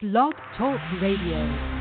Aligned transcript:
Blog 0.00 0.32
Talk 0.56 0.78
Radio. 1.00 1.77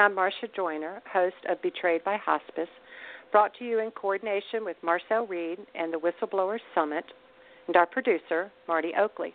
I'm 0.00 0.16
Marsha 0.16 0.52
Joiner, 0.56 1.02
host 1.12 1.36
of 1.46 1.60
Betrayed 1.60 2.02
by 2.04 2.16
Hospice, 2.16 2.70
brought 3.32 3.52
to 3.58 3.66
you 3.66 3.80
in 3.80 3.90
coordination 3.90 4.64
with 4.64 4.78
Marcel 4.82 5.26
Reid 5.26 5.58
and 5.74 5.92
the 5.92 5.98
Whistleblowers 5.98 6.60
Summit, 6.74 7.04
and 7.66 7.76
our 7.76 7.84
producer, 7.84 8.50
Marty 8.66 8.92
Oakley. 8.98 9.34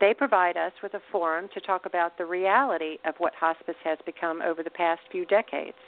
They 0.00 0.12
provide 0.12 0.56
us 0.56 0.72
with 0.82 0.94
a 0.94 1.00
forum 1.12 1.48
to 1.54 1.60
talk 1.60 1.86
about 1.86 2.18
the 2.18 2.26
reality 2.26 2.96
of 3.06 3.14
what 3.18 3.32
hospice 3.38 3.76
has 3.84 3.96
become 4.04 4.42
over 4.42 4.64
the 4.64 4.70
past 4.70 5.02
few 5.12 5.24
decades. 5.26 5.78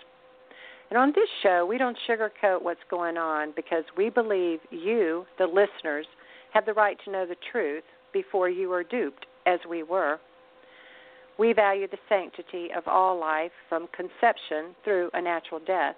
And 0.90 0.96
on 0.96 1.12
this 1.16 1.28
show, 1.42 1.66
we 1.66 1.76
don't 1.76 1.98
sugarcoat 2.08 2.62
what's 2.62 2.78
going 2.88 3.16
on 3.16 3.52
because 3.56 3.82
we 3.96 4.10
believe 4.10 4.60
you, 4.70 5.26
the 5.38 5.46
listeners, 5.46 6.06
have 6.52 6.66
the 6.66 6.72
right 6.72 6.96
to 7.04 7.10
know 7.10 7.26
the 7.26 7.34
truth 7.50 7.82
before 8.12 8.48
you 8.48 8.72
are 8.72 8.84
duped, 8.84 9.26
as 9.44 9.58
we 9.68 9.82
were. 9.82 10.20
We 11.38 11.52
value 11.52 11.86
the 11.88 11.98
sanctity 12.08 12.68
of 12.76 12.86
all 12.86 13.18
life 13.18 13.52
from 13.68 13.88
conception 13.88 14.74
through 14.84 15.10
a 15.12 15.20
natural 15.20 15.60
death. 15.66 15.96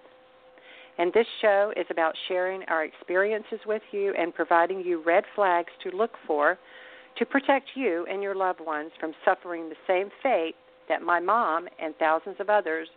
And 0.98 1.12
this 1.12 1.26
show 1.40 1.72
is 1.76 1.86
about 1.90 2.14
sharing 2.26 2.62
our 2.64 2.84
experiences 2.84 3.60
with 3.66 3.82
you 3.92 4.12
and 4.18 4.34
providing 4.34 4.80
you 4.80 5.02
red 5.04 5.24
flags 5.36 5.70
to 5.84 5.96
look 5.96 6.10
for 6.26 6.58
to 7.18 7.26
protect 7.26 7.70
you 7.74 8.06
and 8.10 8.22
your 8.22 8.34
loved 8.34 8.60
ones 8.60 8.90
from 8.98 9.12
suffering 9.24 9.68
the 9.68 9.76
same 9.86 10.08
fate 10.22 10.54
that 10.88 11.02
my 11.02 11.20
mom 11.20 11.68
and 11.80 11.94
thousands 11.96 12.36
of 12.40 12.48
others 12.48 12.88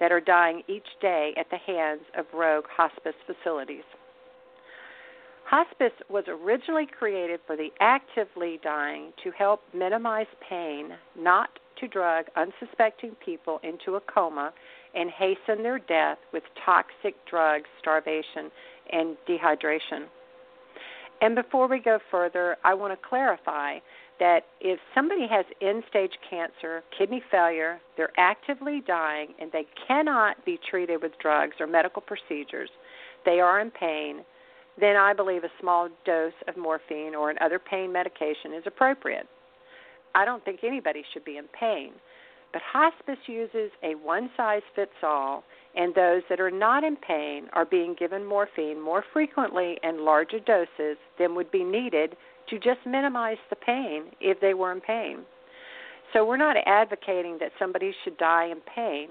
that 0.00 0.12
are 0.12 0.20
dying 0.20 0.62
each 0.68 0.86
day 1.00 1.32
at 1.38 1.46
the 1.50 1.58
hands 1.58 2.02
of 2.18 2.26
rogue 2.34 2.64
hospice 2.74 3.14
facilities. 3.26 3.84
Hospice 5.44 5.92
was 6.10 6.24
originally 6.26 6.86
created 6.98 7.40
for 7.46 7.56
the 7.56 7.68
actively 7.80 8.58
dying 8.62 9.12
to 9.22 9.30
help 9.30 9.60
minimize 9.72 10.26
pain, 10.48 10.90
not 11.16 11.50
to 11.80 11.88
drug 11.88 12.26
unsuspecting 12.36 13.16
people 13.24 13.60
into 13.62 13.96
a 13.96 14.00
coma 14.00 14.52
and 14.94 15.10
hasten 15.10 15.62
their 15.62 15.78
death 15.78 16.18
with 16.32 16.42
toxic 16.64 17.14
drugs, 17.28 17.66
starvation, 17.80 18.50
and 18.92 19.16
dehydration. 19.28 20.06
And 21.20 21.34
before 21.34 21.68
we 21.68 21.80
go 21.80 21.98
further, 22.10 22.56
I 22.64 22.74
want 22.74 22.92
to 22.92 23.08
clarify 23.08 23.78
that 24.18 24.40
if 24.60 24.78
somebody 24.94 25.26
has 25.28 25.44
end 25.60 25.82
stage 25.88 26.12
cancer, 26.28 26.82
kidney 26.96 27.22
failure, 27.30 27.80
they're 27.96 28.12
actively 28.16 28.82
dying, 28.86 29.28
and 29.38 29.50
they 29.52 29.66
cannot 29.86 30.42
be 30.44 30.58
treated 30.70 31.02
with 31.02 31.12
drugs 31.20 31.56
or 31.60 31.66
medical 31.66 32.02
procedures, 32.02 32.70
they 33.24 33.40
are 33.40 33.60
in 33.60 33.70
pain, 33.70 34.24
then 34.78 34.96
I 34.96 35.12
believe 35.12 35.44
a 35.44 35.50
small 35.60 35.88
dose 36.04 36.32
of 36.48 36.56
morphine 36.56 37.14
or 37.14 37.30
another 37.30 37.58
pain 37.58 37.92
medication 37.92 38.52
is 38.56 38.64
appropriate. 38.66 39.26
I 40.16 40.24
don't 40.24 40.42
think 40.44 40.60
anybody 40.64 41.04
should 41.12 41.24
be 41.24 41.36
in 41.36 41.44
pain. 41.48 41.92
But 42.52 42.62
hospice 42.62 43.18
uses 43.26 43.70
a 43.82 43.94
one 43.96 44.30
size 44.34 44.62
fits 44.74 45.02
all, 45.02 45.44
and 45.74 45.94
those 45.94 46.22
that 46.30 46.40
are 46.40 46.50
not 46.50 46.84
in 46.84 46.96
pain 46.96 47.48
are 47.52 47.66
being 47.66 47.94
given 47.98 48.24
morphine 48.24 48.80
more 48.80 49.04
frequently 49.12 49.76
and 49.82 50.00
larger 50.00 50.40
doses 50.40 50.96
than 51.18 51.34
would 51.34 51.50
be 51.50 51.62
needed 51.62 52.16
to 52.48 52.58
just 52.58 52.80
minimize 52.86 53.36
the 53.50 53.56
pain 53.56 54.04
if 54.22 54.40
they 54.40 54.54
were 54.54 54.72
in 54.72 54.80
pain. 54.80 55.18
So 56.14 56.24
we're 56.24 56.38
not 56.38 56.56
advocating 56.64 57.36
that 57.40 57.52
somebody 57.58 57.92
should 58.02 58.16
die 58.16 58.46
in 58.46 58.60
pain, 58.74 59.08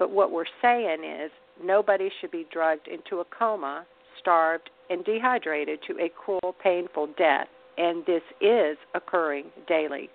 but 0.00 0.10
what 0.10 0.32
we're 0.32 0.44
saying 0.60 1.04
is 1.04 1.30
nobody 1.62 2.10
should 2.20 2.32
be 2.32 2.46
drugged 2.50 2.88
into 2.88 3.20
a 3.20 3.24
coma, 3.26 3.86
starved, 4.18 4.68
and 4.88 5.04
dehydrated 5.04 5.78
to 5.86 5.92
a 5.98 6.08
cruel, 6.08 6.56
painful 6.60 7.08
death, 7.16 7.46
and 7.78 8.04
this 8.06 8.22
is 8.40 8.76
occurring 8.94 9.44
daily. 9.68 10.10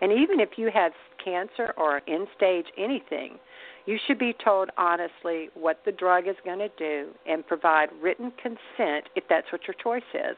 And 0.00 0.12
even 0.12 0.40
if 0.40 0.50
you 0.56 0.70
have 0.72 0.92
cancer 1.22 1.74
or 1.76 2.00
end 2.08 2.28
stage 2.36 2.66
anything, 2.78 3.38
you 3.86 3.98
should 4.06 4.18
be 4.18 4.34
told 4.42 4.70
honestly 4.76 5.48
what 5.54 5.80
the 5.84 5.92
drug 5.92 6.28
is 6.28 6.36
going 6.44 6.58
to 6.58 6.70
do 6.78 7.08
and 7.26 7.46
provide 7.46 7.88
written 8.00 8.32
consent 8.42 9.08
if 9.16 9.24
that's 9.28 9.50
what 9.52 9.62
your 9.66 9.74
choice 9.82 10.08
is. 10.14 10.36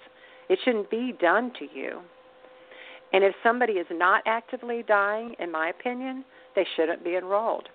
It 0.49 0.59
shouldn't 0.65 0.91
be 0.91 1.15
done 1.21 1.53
to 1.59 1.67
you. 1.73 2.01
And 3.13 3.23
if 3.23 3.35
somebody 3.43 3.75
is 3.75 3.87
not 3.91 4.23
actively 4.27 4.83
dying, 4.87 5.35
in 5.39 5.53
my 5.53 5.69
opinion, 5.69 6.25
they 6.57 6.67
shouldn't 6.77 7.05
be 7.05 7.17
enrolled. 7.17 7.69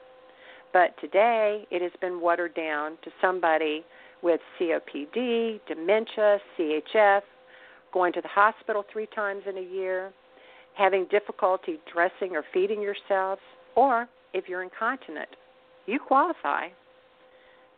But 0.74 1.00
today, 1.00 1.66
it 1.72 1.82
has 1.82 1.92
been 2.02 2.20
watered 2.20 2.56
down 2.56 2.98
to 3.04 3.12
somebody 3.22 3.86
with 4.22 4.42
COPD, 4.60 5.60
dementia, 5.68 6.40
CHF, 6.58 7.22
going 7.94 8.14
to 8.14 8.22
the 8.22 8.28
hospital 8.28 8.84
three 8.92 9.08
times 9.16 9.44
in 9.48 9.58
a 9.58 9.62
year, 9.62 10.12
having 10.78 11.06
difficulty 11.10 11.80
dressing 11.92 12.36
or 12.36 12.44
feeding 12.54 12.82
yourselves, 12.82 13.42
or 13.76 14.08
if 14.34 14.48
you're 14.48 14.64
incontinent, 14.64 15.30
you 15.86 16.00
qualify. 16.00 16.68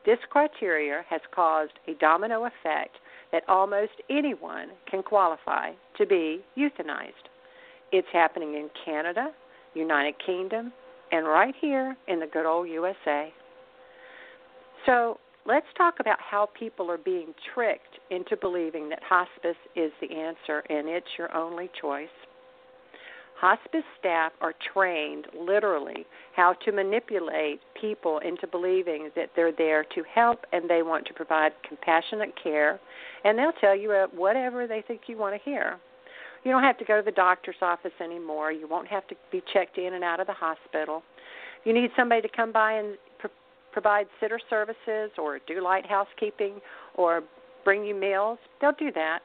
This 0.06 0.20
criteria 0.30 1.04
has 1.10 1.22
caused 1.34 1.74
a 1.88 1.94
domino 1.96 2.46
effect 2.46 2.96
that 3.32 3.44
almost 3.48 3.92
anyone 4.10 4.70
can 4.90 5.04
qualify 5.04 5.72
to 5.98 6.06
be 6.06 6.42
euthanized. 6.58 7.30
It's 7.92 8.08
happening 8.12 8.54
in 8.54 8.70
Canada, 8.86 9.30
United 9.74 10.16
Kingdom, 10.26 10.74
and 11.12 11.26
right 11.26 11.54
here 11.60 11.96
in 12.08 12.20
the 12.20 12.28
good 12.28 12.46
old 12.46 12.70
USA. 12.70 13.32
So 14.86 15.20
let's 15.46 15.66
talk 15.78 15.96
about 16.00 16.18
how 16.20 16.50
people 16.58 16.90
are 16.92 16.98
being 16.98 17.34
tricked 17.54 18.00
into 18.10 18.38
believing 18.38 18.90
that 18.90 19.00
hospice 19.04 19.58
is 19.76 19.92
the 20.02 20.12
answer 20.16 20.64
and 20.70 20.88
it's 20.88 21.08
your 21.18 21.36
only 21.36 21.70
choice. 21.80 22.08
Hospice 23.40 23.86
staff 23.98 24.34
are 24.42 24.54
trained 24.74 25.28
literally 25.34 26.06
how 26.36 26.54
to 26.66 26.74
manipulate 26.74 27.62
people 27.80 28.20
into 28.20 28.46
believing 28.48 29.12
that 29.16 29.30
they're 29.34 29.54
there 29.54 29.86
to 29.96 30.04
help 30.14 30.46
and 30.52 30.70
they 30.70 30.84
want 30.84 31.06
to 31.08 31.14
provide 31.14 31.54
compassionate 31.66 32.34
care, 32.42 32.82
and 33.24 33.38
they'll 33.38 33.54
tell 33.62 33.76
you 33.76 33.92
uh, 33.94 34.08
whatever 34.08 34.68
they 34.68 34.84
think 34.86 35.02
you 35.08 35.18
want 35.18 35.34
to 35.34 35.50
hear. 35.50 35.78
You 36.44 36.52
don't 36.52 36.64
have 36.64 36.78
to 36.80 36.86
go 36.86 36.98
to 36.98 37.04
the 37.04 37.12
doctor's 37.12 37.56
office 37.62 37.94
anymore. 38.04 38.52
You 38.52 38.68
won't 38.68 38.88
have 38.90 39.08
to 39.08 39.16
be 39.32 39.42
checked 39.54 39.78
in 39.78 39.94
and 39.94 40.04
out 40.04 40.20
of 40.20 40.28
the 40.28 40.34
hospital. 40.34 41.02
You 41.64 41.74
need 41.74 41.92
somebody 41.96 42.22
to 42.22 42.30
come 42.30 42.52
by 42.52 42.74
and 42.74 42.98
pr- 43.20 43.28
provide 43.72 44.08
sitter 44.20 44.40
services 44.50 45.12
or 45.18 45.40
do 45.48 45.64
light 45.64 45.86
housekeeping 45.86 46.60
or 46.96 47.24
bring 47.64 47.86
you 47.86 47.96
meals, 47.96 48.40
they'll 48.60 48.74
do 48.78 48.92
that. 48.94 49.20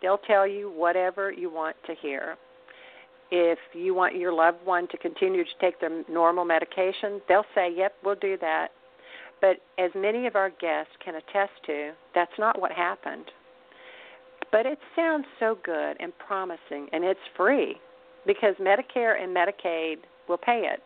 They'll 0.00 0.18
tell 0.18 0.46
you 0.46 0.70
whatever 0.70 1.32
you 1.32 1.50
want 1.50 1.76
to 1.86 1.94
hear. 2.00 2.36
If 3.30 3.58
you 3.74 3.94
want 3.94 4.16
your 4.16 4.32
loved 4.32 4.64
one 4.64 4.88
to 4.88 4.96
continue 4.96 5.44
to 5.44 5.50
take 5.60 5.80
their 5.80 6.04
normal 6.08 6.44
medication, 6.44 7.20
they'll 7.28 7.44
say, 7.54 7.72
Yep, 7.76 7.94
we'll 8.04 8.14
do 8.14 8.36
that. 8.40 8.68
But 9.40 9.58
as 9.78 9.90
many 9.94 10.26
of 10.26 10.34
our 10.34 10.50
guests 10.50 10.92
can 11.04 11.14
attest 11.14 11.52
to, 11.66 11.92
that's 12.14 12.32
not 12.38 12.60
what 12.60 12.72
happened. 12.72 13.30
But 14.50 14.66
it 14.66 14.78
sounds 14.96 15.26
so 15.38 15.58
good 15.62 15.96
and 16.00 16.12
promising, 16.18 16.88
and 16.92 17.04
it's 17.04 17.20
free 17.36 17.76
because 18.26 18.54
Medicare 18.60 19.22
and 19.22 19.34
Medicaid 19.36 19.96
will 20.28 20.38
pay 20.38 20.68
it. 20.72 20.82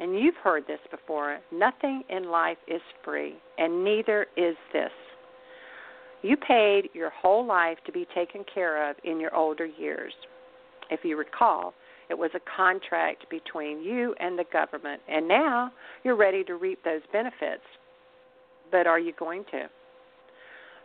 And 0.00 0.18
you've 0.18 0.36
heard 0.42 0.66
this 0.66 0.80
before 0.90 1.38
nothing 1.52 2.02
in 2.08 2.30
life 2.30 2.58
is 2.68 2.82
free, 3.04 3.36
and 3.58 3.84
neither 3.84 4.26
is 4.36 4.56
this. 4.72 4.90
You 6.22 6.36
paid 6.36 6.88
your 6.94 7.10
whole 7.10 7.44
life 7.44 7.78
to 7.86 7.92
be 7.92 8.06
taken 8.14 8.44
care 8.52 8.90
of 8.90 8.96
in 9.04 9.20
your 9.20 9.34
older 9.34 9.66
years. 9.66 10.12
If 10.90 11.00
you 11.04 11.16
recall, 11.16 11.74
it 12.10 12.18
was 12.18 12.30
a 12.34 12.56
contract 12.56 13.28
between 13.30 13.82
you 13.82 14.14
and 14.20 14.38
the 14.38 14.44
government, 14.52 15.00
and 15.08 15.26
now 15.26 15.72
you're 16.02 16.16
ready 16.16 16.44
to 16.44 16.54
reap 16.54 16.84
those 16.84 17.00
benefits. 17.12 17.62
But 18.70 18.86
are 18.86 18.98
you 18.98 19.12
going 19.18 19.44
to? 19.52 19.68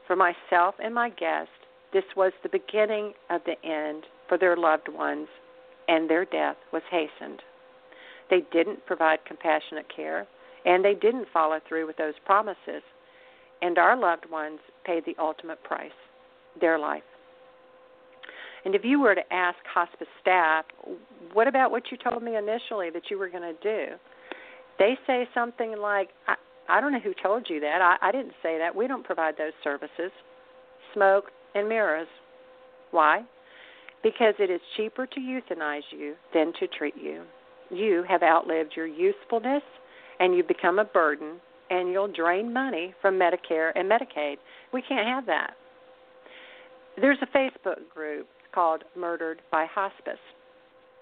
For 0.07 0.15
myself 0.15 0.75
and 0.83 0.93
my 0.93 1.09
guest, 1.09 1.49
this 1.91 2.03
was 2.15 2.31
the 2.43 2.49
beginning 2.49 3.13
of 3.29 3.41
the 3.45 3.55
end 3.67 4.05
for 4.27 4.37
their 4.37 4.55
loved 4.55 4.87
ones 4.87 5.27
and 5.89 6.09
their 6.09 6.23
death 6.23 6.57
was 6.71 6.83
hastened. 6.91 7.41
They 8.29 8.41
didn't 8.51 8.85
provide 8.85 9.25
compassionate 9.25 9.87
care, 9.93 10.27
and 10.65 10.85
they 10.85 10.93
didn't 10.93 11.27
follow 11.33 11.59
through 11.67 11.87
with 11.87 11.97
those 11.97 12.13
promises. 12.25 12.83
And 13.61 13.77
our 13.77 13.97
loved 13.99 14.29
ones 14.29 14.59
paid 14.85 15.03
the 15.05 15.15
ultimate 15.19 15.61
price 15.63 15.91
their 16.61 16.77
life. 16.77 17.08
And 18.69 18.75
if 18.75 18.85
you 18.85 18.99
were 18.99 19.15
to 19.15 19.33
ask 19.33 19.57
hospice 19.65 20.07
staff, 20.21 20.63
what 21.33 21.47
about 21.47 21.71
what 21.71 21.85
you 21.89 21.97
told 21.97 22.21
me 22.21 22.35
initially 22.35 22.91
that 22.91 23.09
you 23.09 23.17
were 23.17 23.27
going 23.27 23.41
to 23.41 23.55
do? 23.63 23.95
They 24.77 24.95
say 25.07 25.27
something 25.33 25.75
like, 25.81 26.09
I, 26.27 26.35
I 26.69 26.79
don't 26.79 26.91
know 26.91 26.99
who 26.99 27.15
told 27.19 27.47
you 27.49 27.59
that. 27.61 27.81
I, 27.81 27.95
I 27.99 28.11
didn't 28.11 28.35
say 28.43 28.59
that. 28.59 28.75
We 28.75 28.85
don't 28.85 29.03
provide 29.03 29.33
those 29.39 29.53
services. 29.63 30.11
Smoke 30.93 31.31
and 31.55 31.67
mirrors. 31.67 32.07
Why? 32.91 33.23
Because 34.03 34.35
it 34.37 34.51
is 34.51 34.61
cheaper 34.77 35.07
to 35.07 35.19
euthanize 35.19 35.81
you 35.89 36.13
than 36.35 36.53
to 36.59 36.67
treat 36.67 36.95
you. 36.95 37.23
You 37.71 38.05
have 38.07 38.21
outlived 38.21 38.73
your 38.75 38.85
usefulness 38.85 39.63
and 40.19 40.37
you 40.37 40.43
become 40.43 40.77
a 40.77 40.85
burden 40.85 41.39
and 41.71 41.89
you'll 41.89 42.13
drain 42.13 42.53
money 42.53 42.93
from 43.01 43.17
Medicare 43.17 43.71
and 43.73 43.89
Medicaid. 43.89 44.35
We 44.71 44.83
can't 44.83 45.07
have 45.07 45.25
that. 45.25 45.55
There's 47.01 47.17
a 47.23 47.35
Facebook 47.35 47.89
group 47.91 48.27
called 48.53 48.83
Murdered 48.95 49.41
by 49.51 49.65
Hospice. 49.65 50.19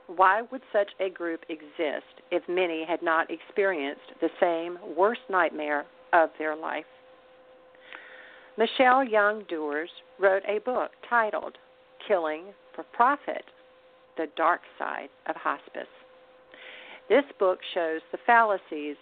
Why 0.08 0.44
would 0.52 0.62
such 0.72 0.90
a 1.00 1.10
group 1.10 1.42
exist 1.50 2.22
if 2.32 2.44
many 2.48 2.86
had 2.88 3.02
not 3.02 3.30
experienced 3.30 4.14
the 4.22 4.30
same 4.40 4.78
worst 4.96 5.22
nightmare 5.30 5.86
of 6.14 6.30
their 6.40 6.56
life? 6.56 6.86
Michelle 8.58 9.04
Young 9.04 9.44
Dewars 9.50 9.90
wrote 10.20 10.44
a 10.48 10.60
book 10.60 10.92
titled 11.10 11.58
Killing 12.08 12.46
for 12.74 12.84
Profit 12.94 13.44
The 14.18 14.28
Dark 14.36 14.62
Side 14.80 15.10
of 15.28 15.36
Hospice. 15.36 15.88
This 17.10 17.26
book 17.38 17.60
shows 17.74 18.02
the 18.12 18.18
fallacies 18.26 18.96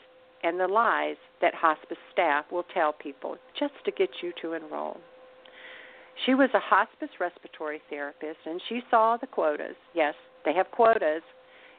and 0.44 0.60
the 0.60 0.68
lies 0.68 1.16
that 1.42 1.56
hospice 1.56 1.98
staff 2.12 2.46
will 2.52 2.66
tell 2.74 2.94
people 2.94 3.38
just 3.58 3.74
to 3.86 3.92
get 3.92 4.10
you 4.22 4.32
to 4.42 4.54
enroll. 4.54 4.98
She 6.26 6.34
was 6.34 6.50
a 6.54 6.60
hospice 6.60 7.10
respiratory 7.20 7.82
therapist 7.90 8.40
and 8.46 8.62
she 8.70 8.82
saw 8.90 9.18
the 9.18 9.28
quotas. 9.28 9.76
Yes, 9.94 10.16
they 10.46 10.54
have 10.54 10.72
quotas. 10.72 11.24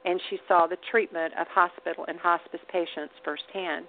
And 0.05 0.21
she 0.31 0.39
saw 0.47 0.67
the 0.67 0.77
treatment 0.91 1.33
of 1.39 1.49
hospital 1.49 2.05
and 2.07 2.19
hospice 2.19 2.61
patients 2.71 3.15
firsthand. 3.25 3.87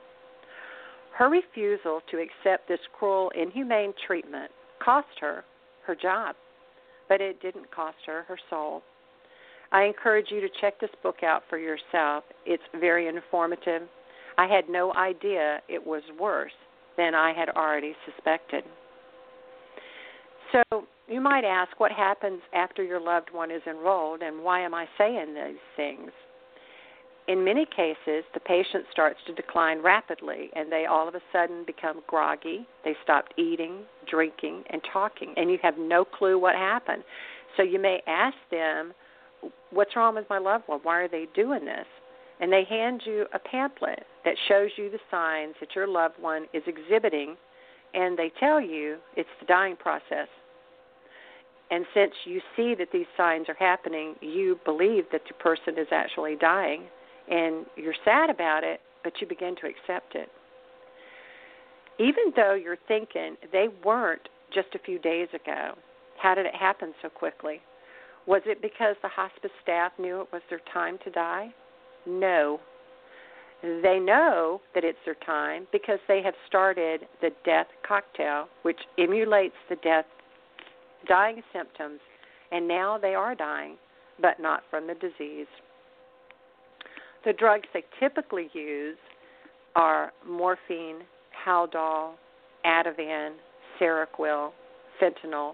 Her 1.16 1.30
refusal 1.30 2.02
to 2.10 2.18
accept 2.18 2.68
this 2.68 2.80
cruel, 2.98 3.32
inhumane 3.36 3.94
treatment 4.06 4.52
cost 4.84 5.08
her 5.20 5.44
her 5.86 5.96
job, 5.96 6.36
but 7.08 7.22
it 7.22 7.42
didn't 7.42 7.72
cost 7.72 7.98
her 8.06 8.24
her 8.24 8.38
soul. 8.50 8.84
I 9.72 9.84
encourage 9.84 10.28
you 10.30 10.42
to 10.42 10.50
check 10.62 10.80
this 10.80 10.92
book 11.04 11.24
out 11.24 11.44
for 11.50 11.58
yourself. 11.58 12.24
It's 12.46 12.64
very 12.80 13.08
informative. 13.08 13.84
I 14.38 14.48
had 14.48 14.70
no 14.70 14.94
idea 14.94 15.62
it 15.68 15.86
was 15.86 16.04
worse 16.20 16.52
than 16.98 17.16
I 17.16 17.34
had 17.34 17.50
already 17.50 17.96
suspected. 18.06 18.64
So 20.52 20.86
you 21.08 21.22
might 21.22 21.44
ask 21.44 21.80
what 21.80 21.92
happens 21.92 22.42
after 22.54 22.84
your 22.84 23.00
loved 23.00 23.30
one 23.32 23.52
is 23.52 23.62
enrolled 23.68 24.22
and 24.22 24.44
why 24.44 24.62
am 24.62 24.74
I 24.74 24.88
saying 24.98 25.34
these 25.34 25.60
things? 25.76 26.12
In 27.28 27.44
many 27.44 27.66
cases, 27.66 28.24
the 28.34 28.40
patient 28.40 28.86
starts 28.92 29.20
to 29.28 29.34
decline 29.34 29.82
rapidly 29.82 30.50
and 30.56 30.72
they 30.72 30.86
all 30.86 31.08
of 31.08 31.16
a 31.16 31.22
sudden 31.34 31.66
become 31.66 32.02
groggy. 32.08 32.66
They 32.86 32.96
stopped 33.04 33.34
eating, 33.38 33.80
drinking, 34.10 34.64
and 34.70 34.82
talking, 34.94 35.34
and 35.36 35.52
you 35.52 35.58
have 35.62 35.78
no 35.78 36.06
clue 36.06 36.40
what 36.40 36.56
happened. 36.56 37.04
So 37.58 37.64
you 37.64 37.80
may 37.80 38.02
ask 38.08 38.38
them, 38.50 38.94
What's 39.72 39.96
wrong 39.96 40.16
with 40.16 40.26
my 40.30 40.40
loved 40.40 40.64
one? 40.68 40.80
Why 40.84 41.02
are 41.02 41.08
they 41.08 41.28
doing 41.36 41.66
this? 41.66 41.86
And 42.40 42.52
they 42.52 42.64
hand 42.64 43.02
you 43.06 43.26
a 43.34 43.40
pamphlet 43.40 44.04
that 44.24 44.36
shows 44.48 44.70
you 44.78 44.90
the 44.90 45.00
signs 45.12 45.56
that 45.60 45.76
your 45.76 45.88
loved 45.88 46.16
one 46.20 46.46
is 46.54 46.64
exhibiting, 46.68 47.36
and 47.94 48.18
they 48.18 48.32
tell 48.40 48.62
you 48.62 48.98
it's 49.16 49.30
the 49.40 49.46
dying 49.46 49.76
process. 49.76 50.28
And 51.70 51.86
since 51.94 52.14
you 52.26 52.40
see 52.56 52.76
that 52.76 52.90
these 52.94 53.06
signs 53.18 53.50
are 53.50 53.56
happening, 53.56 54.16
you 54.22 54.60
believe 54.64 55.06
that 55.12 55.22
the 55.28 55.34
person 55.34 55.78
is 55.78 55.88
actually 55.92 56.36
dying, 56.38 56.84
and 57.30 57.66
you're 57.76 57.96
sad 58.06 58.30
about 58.30 58.64
it, 58.64 58.80
but 59.04 59.14
you 59.20 59.28
begin 59.28 59.56
to 59.58 59.68
accept 59.68 60.16
it. 60.16 60.30
Even 62.00 62.32
though 62.36 62.54
you're 62.54 62.78
thinking 62.88 63.36
they 63.52 63.68
weren't 63.84 64.30
just 64.54 64.68
a 64.76 64.80
few 64.80 65.00
days 65.00 65.28
ago, 65.34 65.74
how 66.22 66.36
did 66.36 66.46
it 66.46 66.56
happen 66.56 66.94
so 67.02 67.10
quickly? 67.10 67.62
Was 68.28 68.42
it 68.46 68.62
because 68.62 68.96
the 69.02 69.10
hospice 69.10 69.52
staff 69.64 69.92
knew 69.98 70.22
it 70.22 70.28
was 70.32 70.42
their 70.50 70.62
time 70.74 70.98
to 71.04 71.12
die? 71.12 71.50
No. 72.06 72.60
They 73.62 74.00
know 74.00 74.62
that 74.76 74.84
it's 74.84 75.00
their 75.04 75.16
time 75.26 75.68
because 75.72 76.00
they 76.08 76.22
have 76.22 76.36
started 76.48 77.08
the 77.22 77.32
death 77.44 77.68
cocktail, 77.88 78.48
which 78.62 78.80
emulates 79.00 79.56
the 79.70 79.78
death 79.78 80.06
dying 81.08 81.42
symptoms, 81.54 82.00
and 82.52 82.68
now 82.68 82.98
they 82.98 83.16
are 83.16 83.34
dying, 83.34 83.78
but 84.22 84.40
not 84.40 84.64
from 84.70 84.88
the 84.88 84.94
disease. 84.96 85.48
The 87.26 87.34
drugs 87.34 87.68
they 87.74 87.84
typically 88.00 88.50
use 88.54 88.98
are 89.76 90.12
morphine, 90.28 91.02
Haldol, 91.46 92.14
Ativan, 92.66 93.34
Seroquel, 93.80 94.52
fentanyl, 95.02 95.54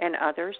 and 0.00 0.16
others. 0.16 0.56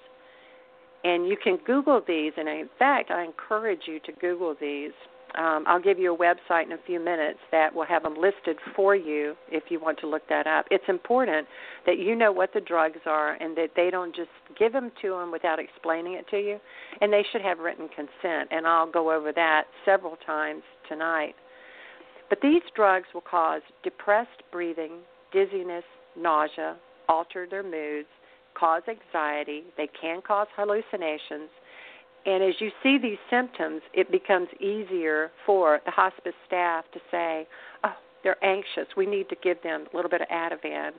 And 1.04 1.28
you 1.28 1.36
can 1.42 1.58
Google 1.66 2.00
these, 2.06 2.32
and 2.36 2.48
in 2.48 2.68
fact, 2.78 3.10
I 3.10 3.24
encourage 3.24 3.82
you 3.86 4.00
to 4.00 4.12
Google 4.20 4.56
these 4.60 4.92
um, 5.34 5.64
I'll 5.66 5.82
give 5.82 5.98
you 5.98 6.14
a 6.14 6.16
website 6.16 6.64
in 6.64 6.72
a 6.72 6.78
few 6.86 6.98
minutes 6.98 7.38
that 7.52 7.74
will 7.74 7.84
have 7.84 8.02
them 8.02 8.14
listed 8.14 8.56
for 8.74 8.94
you 8.94 9.34
if 9.50 9.64
you 9.68 9.80
want 9.80 9.98
to 10.00 10.06
look 10.06 10.22
that 10.28 10.46
up. 10.46 10.66
It's 10.70 10.84
important 10.88 11.46
that 11.84 11.98
you 11.98 12.14
know 12.14 12.32
what 12.32 12.54
the 12.54 12.60
drugs 12.60 13.00
are 13.04 13.34
and 13.34 13.56
that 13.56 13.70
they 13.76 13.90
don't 13.90 14.14
just 14.14 14.30
give 14.58 14.72
them 14.72 14.90
to 15.02 15.10
them 15.10 15.30
without 15.30 15.58
explaining 15.58 16.14
it 16.14 16.26
to 16.30 16.38
you. 16.38 16.58
And 17.00 17.12
they 17.12 17.24
should 17.32 17.42
have 17.42 17.58
written 17.58 17.88
consent, 17.88 18.48
and 18.50 18.66
I'll 18.66 18.90
go 18.90 19.14
over 19.14 19.32
that 19.32 19.64
several 19.84 20.16
times 20.24 20.62
tonight. 20.88 21.34
But 22.30 22.38
these 22.40 22.62
drugs 22.74 23.06
will 23.12 23.20
cause 23.20 23.62
depressed 23.82 24.42
breathing, 24.50 25.00
dizziness, 25.32 25.84
nausea, 26.16 26.76
alter 27.08 27.46
their 27.48 27.62
moods, 27.62 28.08
cause 28.58 28.82
anxiety, 28.88 29.64
they 29.76 29.88
can 30.00 30.22
cause 30.26 30.46
hallucinations 30.56 31.50
and 32.26 32.42
as 32.42 32.54
you 32.58 32.70
see 32.82 32.98
these 33.00 33.18
symptoms, 33.30 33.80
it 33.94 34.10
becomes 34.10 34.48
easier 34.60 35.30
for 35.46 35.80
the 35.84 35.92
hospice 35.92 36.34
staff 36.46 36.84
to 36.92 36.98
say, 37.10 37.46
oh, 37.84 37.94
they're 38.24 38.44
anxious. 38.44 38.88
We 38.96 39.06
need 39.06 39.28
to 39.28 39.36
give 39.42 39.62
them 39.62 39.86
a 39.92 39.96
little 39.96 40.10
bit 40.10 40.22
of 40.22 40.28
Ativan 40.28 40.90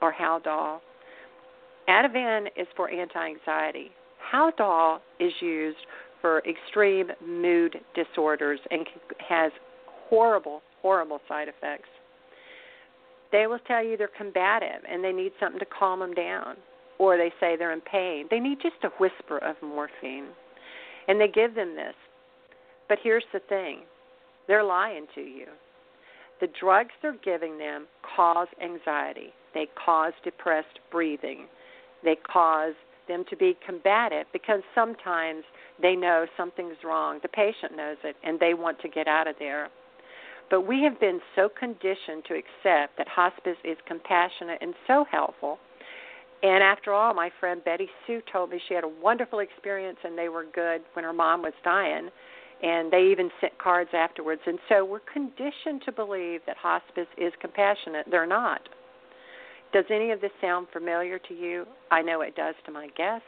or 0.00 0.12
Haldol. 0.12 0.78
Ativan 1.88 2.46
is 2.56 2.68
for 2.76 2.88
anti 2.90 3.18
anxiety. 3.18 3.90
Haldol 4.32 5.00
is 5.18 5.32
used 5.40 5.78
for 6.20 6.42
extreme 6.48 7.08
mood 7.26 7.76
disorders 7.96 8.60
and 8.70 8.86
has 9.28 9.50
horrible, 10.08 10.62
horrible 10.80 11.20
side 11.28 11.48
effects. 11.48 11.88
They 13.32 13.48
will 13.48 13.58
tell 13.66 13.84
you 13.84 13.96
they're 13.96 14.08
combative 14.16 14.82
and 14.88 15.02
they 15.02 15.12
need 15.12 15.32
something 15.40 15.58
to 15.58 15.66
calm 15.66 16.00
them 16.00 16.14
down, 16.14 16.56
or 16.98 17.16
they 17.16 17.32
say 17.40 17.56
they're 17.56 17.72
in 17.72 17.80
pain. 17.80 18.26
They 18.30 18.38
need 18.38 18.58
just 18.62 18.76
a 18.84 18.90
whisper 19.00 19.38
of 19.38 19.56
morphine. 19.60 20.28
And 21.08 21.20
they 21.20 21.28
give 21.28 21.54
them 21.54 21.74
this. 21.74 21.94
But 22.88 22.98
here's 23.02 23.24
the 23.32 23.40
thing 23.40 23.80
they're 24.46 24.64
lying 24.64 25.06
to 25.14 25.20
you. 25.20 25.46
The 26.40 26.48
drugs 26.60 26.90
they're 27.02 27.16
giving 27.24 27.58
them 27.58 27.86
cause 28.16 28.48
anxiety, 28.62 29.32
they 29.54 29.66
cause 29.84 30.12
depressed 30.22 30.78
breathing, 30.90 31.46
they 32.04 32.16
cause 32.30 32.74
them 33.08 33.24
to 33.30 33.36
be 33.36 33.56
combative 33.66 34.26
because 34.32 34.60
sometimes 34.74 35.42
they 35.80 35.96
know 35.96 36.26
something's 36.36 36.76
wrong. 36.84 37.18
The 37.22 37.28
patient 37.28 37.76
knows 37.76 37.96
it 38.04 38.16
and 38.22 38.38
they 38.38 38.54
want 38.54 38.80
to 38.80 38.88
get 38.88 39.08
out 39.08 39.26
of 39.26 39.34
there. 39.38 39.68
But 40.50 40.66
we 40.66 40.82
have 40.82 41.00
been 41.00 41.20
so 41.34 41.48
conditioned 41.48 42.24
to 42.28 42.34
accept 42.34 42.96
that 42.96 43.08
hospice 43.08 43.56
is 43.64 43.76
compassionate 43.86 44.58
and 44.60 44.74
so 44.86 45.04
helpful 45.10 45.58
and 46.42 46.62
after 46.62 46.92
all, 46.92 47.14
my 47.14 47.30
friend 47.40 47.64
Betty 47.64 47.88
Sue 48.06 48.22
told 48.32 48.50
me 48.50 48.60
she 48.68 48.74
had 48.74 48.84
a 48.84 48.92
wonderful 49.02 49.40
experience 49.40 49.98
and 50.04 50.16
they 50.16 50.28
were 50.28 50.44
good 50.54 50.82
when 50.92 51.04
her 51.04 51.12
mom 51.12 51.42
was 51.42 51.54
dying. 51.64 52.10
And 52.62 52.92
they 52.92 53.08
even 53.12 53.30
sent 53.40 53.56
cards 53.58 53.90
afterwards. 53.92 54.40
And 54.46 54.58
so 54.68 54.84
we're 54.84 55.00
conditioned 55.12 55.82
to 55.84 55.92
believe 55.92 56.40
that 56.46 56.56
hospice 56.56 57.06
is 57.16 57.32
compassionate. 57.40 58.06
They're 58.10 58.26
not. 58.26 58.60
Does 59.72 59.84
any 59.90 60.10
of 60.10 60.20
this 60.20 60.30
sound 60.40 60.66
familiar 60.72 61.18
to 61.18 61.34
you? 61.34 61.66
I 61.90 62.02
know 62.02 62.20
it 62.22 62.34
does 62.34 62.54
to 62.66 62.72
my 62.72 62.88
guest. 62.96 63.24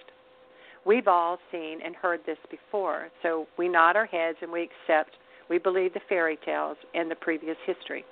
We've 0.86 1.06
all 1.06 1.38
seen 1.52 1.80
and 1.84 1.94
heard 1.94 2.20
this 2.26 2.38
before. 2.50 3.08
So 3.22 3.46
we 3.58 3.68
nod 3.68 3.96
our 3.96 4.06
heads 4.06 4.38
and 4.40 4.50
we 4.50 4.62
accept, 4.62 5.16
we 5.48 5.58
believe 5.58 5.94
the 5.94 6.00
fairy 6.08 6.38
tales 6.44 6.76
and 6.94 7.10
the 7.10 7.16
previous 7.16 7.56
history. 7.66 8.04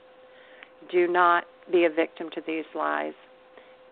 Do 0.92 1.08
not 1.08 1.44
be 1.72 1.84
a 1.84 1.90
victim 1.90 2.28
to 2.34 2.42
these 2.46 2.64
lies 2.74 3.14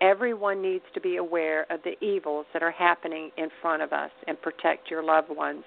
Everyone 0.00 0.60
needs 0.60 0.84
to 0.94 1.00
be 1.00 1.16
aware 1.16 1.62
of 1.70 1.80
the 1.82 1.94
evils 2.04 2.46
that 2.52 2.62
are 2.62 2.70
happening 2.70 3.30
in 3.38 3.48
front 3.62 3.82
of 3.82 3.92
us 3.92 4.10
and 4.26 4.40
protect 4.40 4.90
your 4.90 5.02
loved 5.02 5.30
ones 5.30 5.64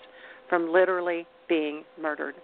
from 0.49 0.71
literally 0.71 1.25
being 1.47 1.83
murdered. 1.99 2.35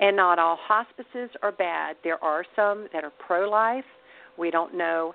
And 0.00 0.16
not 0.16 0.38
all 0.38 0.58
hospices 0.60 1.30
are 1.42 1.52
bad. 1.52 1.96
There 2.04 2.22
are 2.22 2.44
some 2.54 2.88
that 2.92 3.04
are 3.04 3.12
pro 3.26 3.48
life. 3.48 3.84
We 4.38 4.50
don't 4.50 4.76
know 4.76 5.14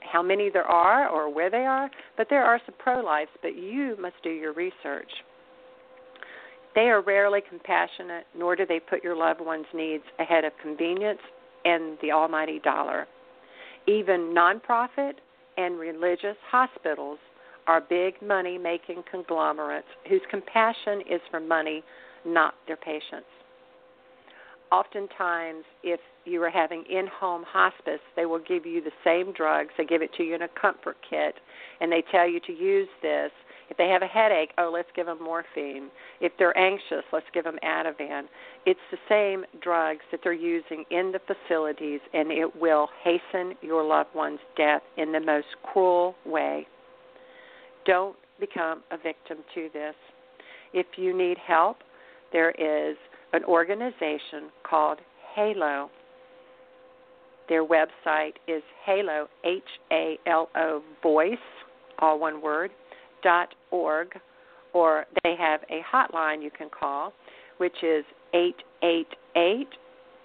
how 0.00 0.22
many 0.22 0.50
there 0.50 0.64
are 0.64 1.08
or 1.08 1.32
where 1.32 1.50
they 1.50 1.64
are, 1.66 1.90
but 2.16 2.26
there 2.28 2.44
are 2.44 2.60
some 2.66 2.74
pro 2.78 3.00
lives, 3.00 3.30
but 3.42 3.56
you 3.56 3.96
must 4.00 4.16
do 4.22 4.30
your 4.30 4.52
research. 4.52 5.10
They 6.74 6.88
are 6.88 7.02
rarely 7.02 7.40
compassionate, 7.48 8.26
nor 8.36 8.56
do 8.56 8.66
they 8.66 8.80
put 8.80 9.04
your 9.04 9.16
loved 9.16 9.40
one's 9.40 9.66
needs 9.72 10.04
ahead 10.18 10.44
of 10.44 10.52
convenience 10.60 11.20
and 11.64 11.96
the 12.02 12.10
almighty 12.10 12.58
dollar. 12.58 13.06
Even 13.86 14.34
nonprofit 14.34 15.14
and 15.56 15.78
religious 15.78 16.36
hospitals 16.50 17.18
are 17.66 17.80
big 17.80 18.20
money 18.20 18.58
making 18.58 19.02
conglomerates 19.10 19.86
whose 20.08 20.20
compassion 20.30 21.00
is 21.10 21.20
for 21.30 21.40
money, 21.40 21.82
not 22.26 22.54
their 22.66 22.76
patients. 22.76 23.26
Oftentimes, 24.72 25.64
if 25.82 26.00
you 26.24 26.42
are 26.42 26.50
having 26.50 26.84
in 26.90 27.06
home 27.06 27.44
hospice, 27.46 28.00
they 28.16 28.26
will 28.26 28.40
give 28.40 28.66
you 28.66 28.82
the 28.82 28.90
same 29.04 29.32
drugs. 29.32 29.70
They 29.78 29.84
give 29.84 30.02
it 30.02 30.10
to 30.16 30.22
you 30.24 30.34
in 30.34 30.42
a 30.42 30.48
comfort 30.60 30.96
kit, 31.08 31.36
and 31.80 31.92
they 31.92 32.02
tell 32.10 32.28
you 32.28 32.40
to 32.40 32.52
use 32.52 32.88
this. 33.02 33.30
If 33.74 33.78
they 33.78 33.88
have 33.88 34.02
a 34.02 34.06
headache, 34.06 34.50
oh, 34.56 34.70
let's 34.72 34.88
give 34.94 35.06
them 35.06 35.20
morphine. 35.20 35.88
If 36.20 36.30
they're 36.38 36.56
anxious, 36.56 37.02
let's 37.12 37.26
give 37.34 37.42
them 37.42 37.58
Ativan. 37.64 38.26
It's 38.66 38.78
the 38.92 38.98
same 39.08 39.44
drugs 39.60 40.02
that 40.12 40.20
they're 40.22 40.32
using 40.32 40.84
in 40.92 41.10
the 41.10 41.18
facilities, 41.26 41.98
and 42.12 42.30
it 42.30 42.54
will 42.54 42.88
hasten 43.02 43.54
your 43.62 43.82
loved 43.82 44.10
one's 44.14 44.38
death 44.56 44.82
in 44.96 45.10
the 45.10 45.18
most 45.18 45.48
cruel 45.64 46.14
way. 46.24 46.68
Don't 47.84 48.14
become 48.38 48.84
a 48.92 48.96
victim 48.96 49.38
to 49.56 49.68
this. 49.72 49.96
If 50.72 50.86
you 50.96 51.16
need 51.16 51.36
help, 51.44 51.78
there 52.32 52.52
is 52.52 52.96
an 53.32 53.42
organization 53.42 54.50
called 54.62 55.00
Halo. 55.34 55.90
Their 57.48 57.64
website 57.64 58.34
is 58.46 58.62
Halo, 58.86 59.26
H 59.44 59.62
A 59.90 60.16
L 60.28 60.48
O 60.54 60.80
Voice, 61.02 61.34
all 61.98 62.20
one 62.20 62.40
word, 62.40 62.70
org, 63.70 64.08
or 64.72 65.06
they 65.22 65.34
have 65.38 65.60
a 65.70 65.80
hotline 65.90 66.42
you 66.42 66.50
can 66.50 66.68
call, 66.68 67.12
which 67.58 67.82
is 67.82 68.04
eight 68.34 68.56
eight 68.82 69.08
eight 69.36 69.68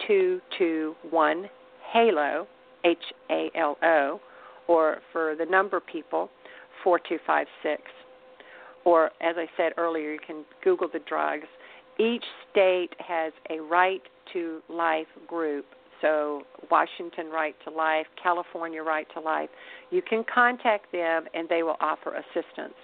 two 0.07 0.41
two 0.57 0.95
one 1.09 1.49
Halo, 1.91 2.47
H 2.83 2.97
A 3.29 3.49
L 3.55 3.77
O, 3.83 4.19
or 4.67 4.99
for 5.11 5.35
the 5.35 5.45
number 5.45 5.79
people, 5.79 6.29
4256. 6.83 7.81
Or, 8.85 9.07
as 9.21 9.35
I 9.37 9.45
said 9.57 9.73
earlier, 9.77 10.13
you 10.13 10.19
can 10.25 10.45
Google 10.63 10.87
the 10.91 10.99
drugs. 11.07 11.47
Each 11.99 12.23
state 12.51 12.91
has 12.99 13.33
a 13.49 13.59
right 13.59 14.01
to 14.33 14.61
life 14.69 15.07
group. 15.27 15.65
So, 16.01 16.43
Washington 16.71 17.27
Right 17.27 17.55
to 17.65 17.71
Life, 17.71 18.05
California 18.21 18.81
Right 18.81 19.05
to 19.15 19.19
Life. 19.19 19.49
You 19.91 20.01
can 20.01 20.23
contact 20.33 20.91
them 20.93 21.25
and 21.33 21.49
they 21.49 21.61
will 21.61 21.75
offer 21.81 22.15
assistance. 22.15 22.75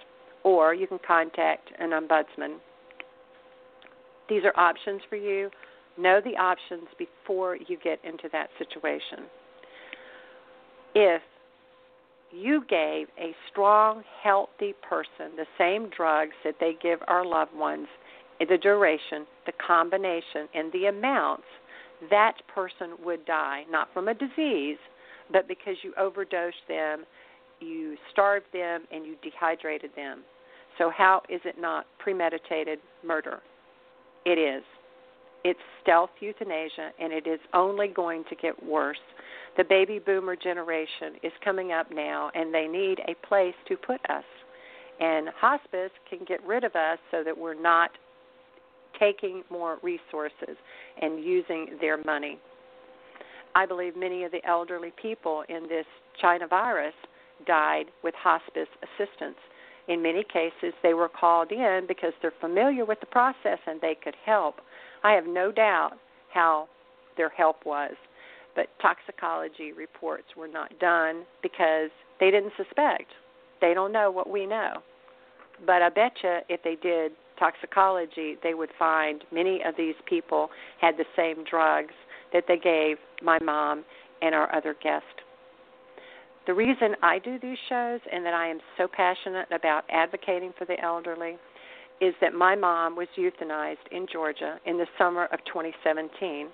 Or 0.46 0.72
you 0.74 0.86
can 0.86 1.00
contact 1.04 1.72
an 1.80 1.90
ombudsman. 1.90 2.58
These 4.28 4.44
are 4.44 4.56
options 4.56 5.00
for 5.10 5.16
you. 5.16 5.50
Know 5.98 6.20
the 6.24 6.36
options 6.36 6.86
before 6.96 7.56
you 7.56 7.76
get 7.82 7.98
into 8.04 8.28
that 8.30 8.50
situation. 8.56 9.26
If 10.94 11.20
you 12.30 12.64
gave 12.70 13.08
a 13.18 13.34
strong, 13.50 14.04
healthy 14.22 14.72
person 14.88 15.34
the 15.36 15.46
same 15.58 15.90
drugs 15.90 16.34
that 16.44 16.54
they 16.60 16.76
give 16.80 17.00
our 17.08 17.26
loved 17.26 17.52
ones, 17.52 17.88
the 18.38 18.56
duration, 18.56 19.26
the 19.46 19.52
combination, 19.66 20.46
and 20.54 20.72
the 20.72 20.86
amounts, 20.86 21.42
that 22.08 22.34
person 22.54 22.90
would 23.04 23.26
die, 23.26 23.64
not 23.68 23.88
from 23.92 24.06
a 24.06 24.14
disease, 24.14 24.78
but 25.32 25.48
because 25.48 25.74
you 25.82 25.92
overdosed 25.98 26.54
them, 26.68 27.04
you 27.58 27.96
starved 28.12 28.46
them, 28.52 28.84
and 28.92 29.04
you 29.06 29.16
dehydrated 29.24 29.90
them. 29.96 30.22
So, 30.78 30.90
how 30.94 31.22
is 31.28 31.40
it 31.44 31.56
not 31.58 31.86
premeditated 31.98 32.78
murder? 33.04 33.40
It 34.24 34.38
is. 34.38 34.62
It's 35.44 35.60
stealth 35.82 36.10
euthanasia, 36.20 36.90
and 37.00 37.12
it 37.12 37.26
is 37.26 37.40
only 37.54 37.88
going 37.88 38.24
to 38.28 38.34
get 38.34 38.60
worse 38.64 38.98
the 39.56 39.64
baby 39.64 39.98
boomer 39.98 40.36
generation 40.36 41.14
is 41.22 41.32
coming 41.42 41.72
up 41.72 41.90
now, 41.90 42.30
and 42.34 42.52
they 42.52 42.66
need 42.66 43.00
a 43.08 43.14
place 43.26 43.54
to 43.68 43.76
put 43.76 44.00
us. 44.10 44.24
And 45.00 45.28
hospice 45.38 45.90
can 46.08 46.20
get 46.26 46.44
rid 46.46 46.64
of 46.64 46.74
us 46.74 46.98
so 47.10 47.22
that 47.24 47.36
we're 47.36 47.60
not 47.60 47.90
taking 48.98 49.42
more 49.50 49.78
resources 49.82 50.56
and 51.00 51.22
using 51.22 51.78
their 51.80 52.02
money. 52.04 52.38
I 53.54 53.64
believe 53.64 53.96
many 53.96 54.24
of 54.24 54.32
the 54.32 54.46
elderly 54.46 54.92
people 55.00 55.44
in 55.48 55.62
this 55.68 55.86
China 56.20 56.46
virus 56.46 56.94
died 57.46 57.86
with 58.02 58.14
hospice 58.14 58.68
assistance. 58.82 59.36
In 59.88 60.02
many 60.02 60.24
cases, 60.24 60.74
they 60.82 60.94
were 60.94 61.08
called 61.08 61.52
in 61.52 61.84
because 61.86 62.12
they're 62.20 62.32
familiar 62.40 62.84
with 62.84 63.00
the 63.00 63.06
process 63.06 63.58
and 63.66 63.80
they 63.80 63.96
could 64.02 64.16
help. 64.24 64.56
I 65.04 65.12
have 65.12 65.26
no 65.26 65.52
doubt 65.52 65.92
how 66.32 66.68
their 67.16 67.28
help 67.28 67.64
was 67.64 67.92
but 68.56 68.68
toxicology 68.80 69.72
reports 69.72 70.24
were 70.36 70.48
not 70.48 70.76
done 70.80 71.24
because 71.42 71.90
they 72.18 72.30
didn't 72.30 72.54
suspect. 72.56 73.12
They 73.60 73.74
don't 73.74 73.92
know 73.92 74.10
what 74.10 74.28
we 74.28 74.46
know. 74.46 74.82
But 75.64 75.82
I 75.82 75.90
bet 75.90 76.12
you 76.24 76.38
if 76.48 76.62
they 76.64 76.76
did 76.82 77.12
toxicology, 77.38 78.36
they 78.42 78.54
would 78.54 78.70
find 78.78 79.22
many 79.30 79.60
of 79.64 79.74
these 79.76 79.94
people 80.08 80.48
had 80.80 80.96
the 80.96 81.04
same 81.14 81.44
drugs 81.48 81.94
that 82.32 82.44
they 82.48 82.56
gave 82.56 82.96
my 83.22 83.38
mom 83.40 83.84
and 84.22 84.34
our 84.34 84.54
other 84.54 84.74
guest. 84.82 85.04
The 86.46 86.54
reason 86.54 86.94
I 87.02 87.18
do 87.18 87.38
these 87.40 87.58
shows 87.68 88.00
and 88.12 88.24
that 88.24 88.34
I 88.34 88.48
am 88.48 88.60
so 88.78 88.86
passionate 88.86 89.48
about 89.50 89.84
advocating 89.90 90.52
for 90.56 90.64
the 90.64 90.80
elderly 90.80 91.36
is 92.00 92.14
that 92.20 92.34
my 92.34 92.54
mom 92.54 92.94
was 92.94 93.08
euthanized 93.18 93.86
in 93.90 94.06
Georgia 94.12 94.60
in 94.64 94.76
the 94.76 94.86
summer 94.96 95.24
of 95.26 95.40
2017 95.46 96.48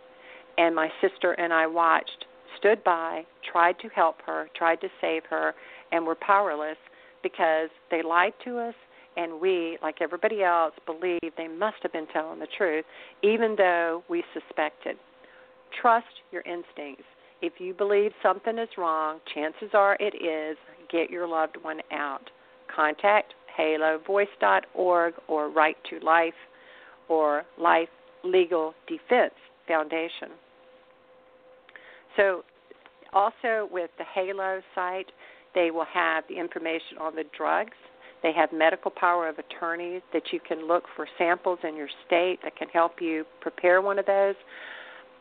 and 0.59 0.75
my 0.75 0.89
sister 1.01 1.33
and 1.33 1.53
I 1.53 1.67
watched, 1.67 2.25
stood 2.59 2.83
by, 2.85 3.25
tried 3.51 3.79
to 3.81 3.89
help 3.89 4.17
her, 4.27 4.49
tried 4.57 4.81
to 4.81 4.89
save 5.01 5.25
her, 5.29 5.55
and 5.91 6.07
were 6.07 6.15
powerless 6.15 6.77
because 7.23 7.69
they 7.91 8.03
lied 8.03 8.33
to 8.45 8.59
us 8.59 8.75
and 9.17 9.41
we, 9.41 9.79
like 9.83 9.97
everybody 10.01 10.43
else, 10.43 10.73
believed 10.87 11.37
they 11.37 11.49
must 11.49 11.77
have 11.83 11.93
been 11.93 12.07
telling 12.13 12.39
the 12.39 12.47
truth, 12.57 12.85
even 13.23 13.55
though 13.59 14.03
we 14.09 14.25
suspected. 14.33 14.97
Trust 15.81 16.07
your 16.31 16.43
instincts. 16.43 17.05
If 17.43 17.55
you 17.59 17.75
believe 17.75 18.13
something 18.23 18.57
is 18.57 18.69
wrong, 18.79 19.19
chances 19.35 19.71
are 19.75 19.97
it 19.99 20.15
is. 20.15 20.57
Get 20.91 21.11
your 21.11 21.27
loved 21.27 21.57
one 21.63 21.81
out. 21.93 22.31
Contact 22.75 23.35
halovoice.org 23.59 25.15
or 25.29 25.51
Right 25.51 25.77
to 25.91 25.99
Life 26.05 26.35
or 27.09 27.43
Life 27.59 27.89
Legal 28.25 28.75
Defense 28.87 29.35
Foundation. 29.67 30.31
So, 32.17 32.45
also 33.13 33.69
with 33.71 33.91
the 33.99 34.05
Halo 34.15 34.61
site, 34.75 35.11
they 35.55 35.71
will 35.71 35.87
have 35.93 36.25
the 36.29 36.39
information 36.39 36.99
on 37.01 37.15
the 37.15 37.25
drugs. 37.37 37.77
They 38.23 38.33
have 38.33 38.53
medical 38.53 38.91
power 38.91 39.29
of 39.29 39.37
attorneys 39.39 40.03
that 40.13 40.33
you 40.33 40.39
can 40.41 40.69
look 40.69 40.85
for 40.95 41.07
samples 41.19 41.59
in 41.65 41.77
your 41.77 41.89
state 42.07 42.39
that 42.45 42.57
can 42.57 42.69
help 42.69 43.01
you 43.01 43.25
prepare 43.41 43.83
one 43.83 43.99
of 43.99 44.07
those. 44.07 44.37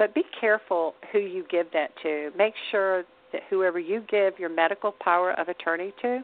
But 0.01 0.15
be 0.15 0.24
careful 0.39 0.96
who 1.12 1.20
you 1.20 1.46
give 1.51 1.67
that 1.74 1.91
to. 2.01 2.31
Make 2.36 2.55
sure 2.72 3.03
that 3.31 3.43
whoever 3.51 3.77
you 3.77 4.03
give 4.10 4.39
your 4.39 4.50
medical 4.50 4.93
power 5.00 5.39
of 5.39 5.48
attorney 5.48 5.93
to, 6.01 6.22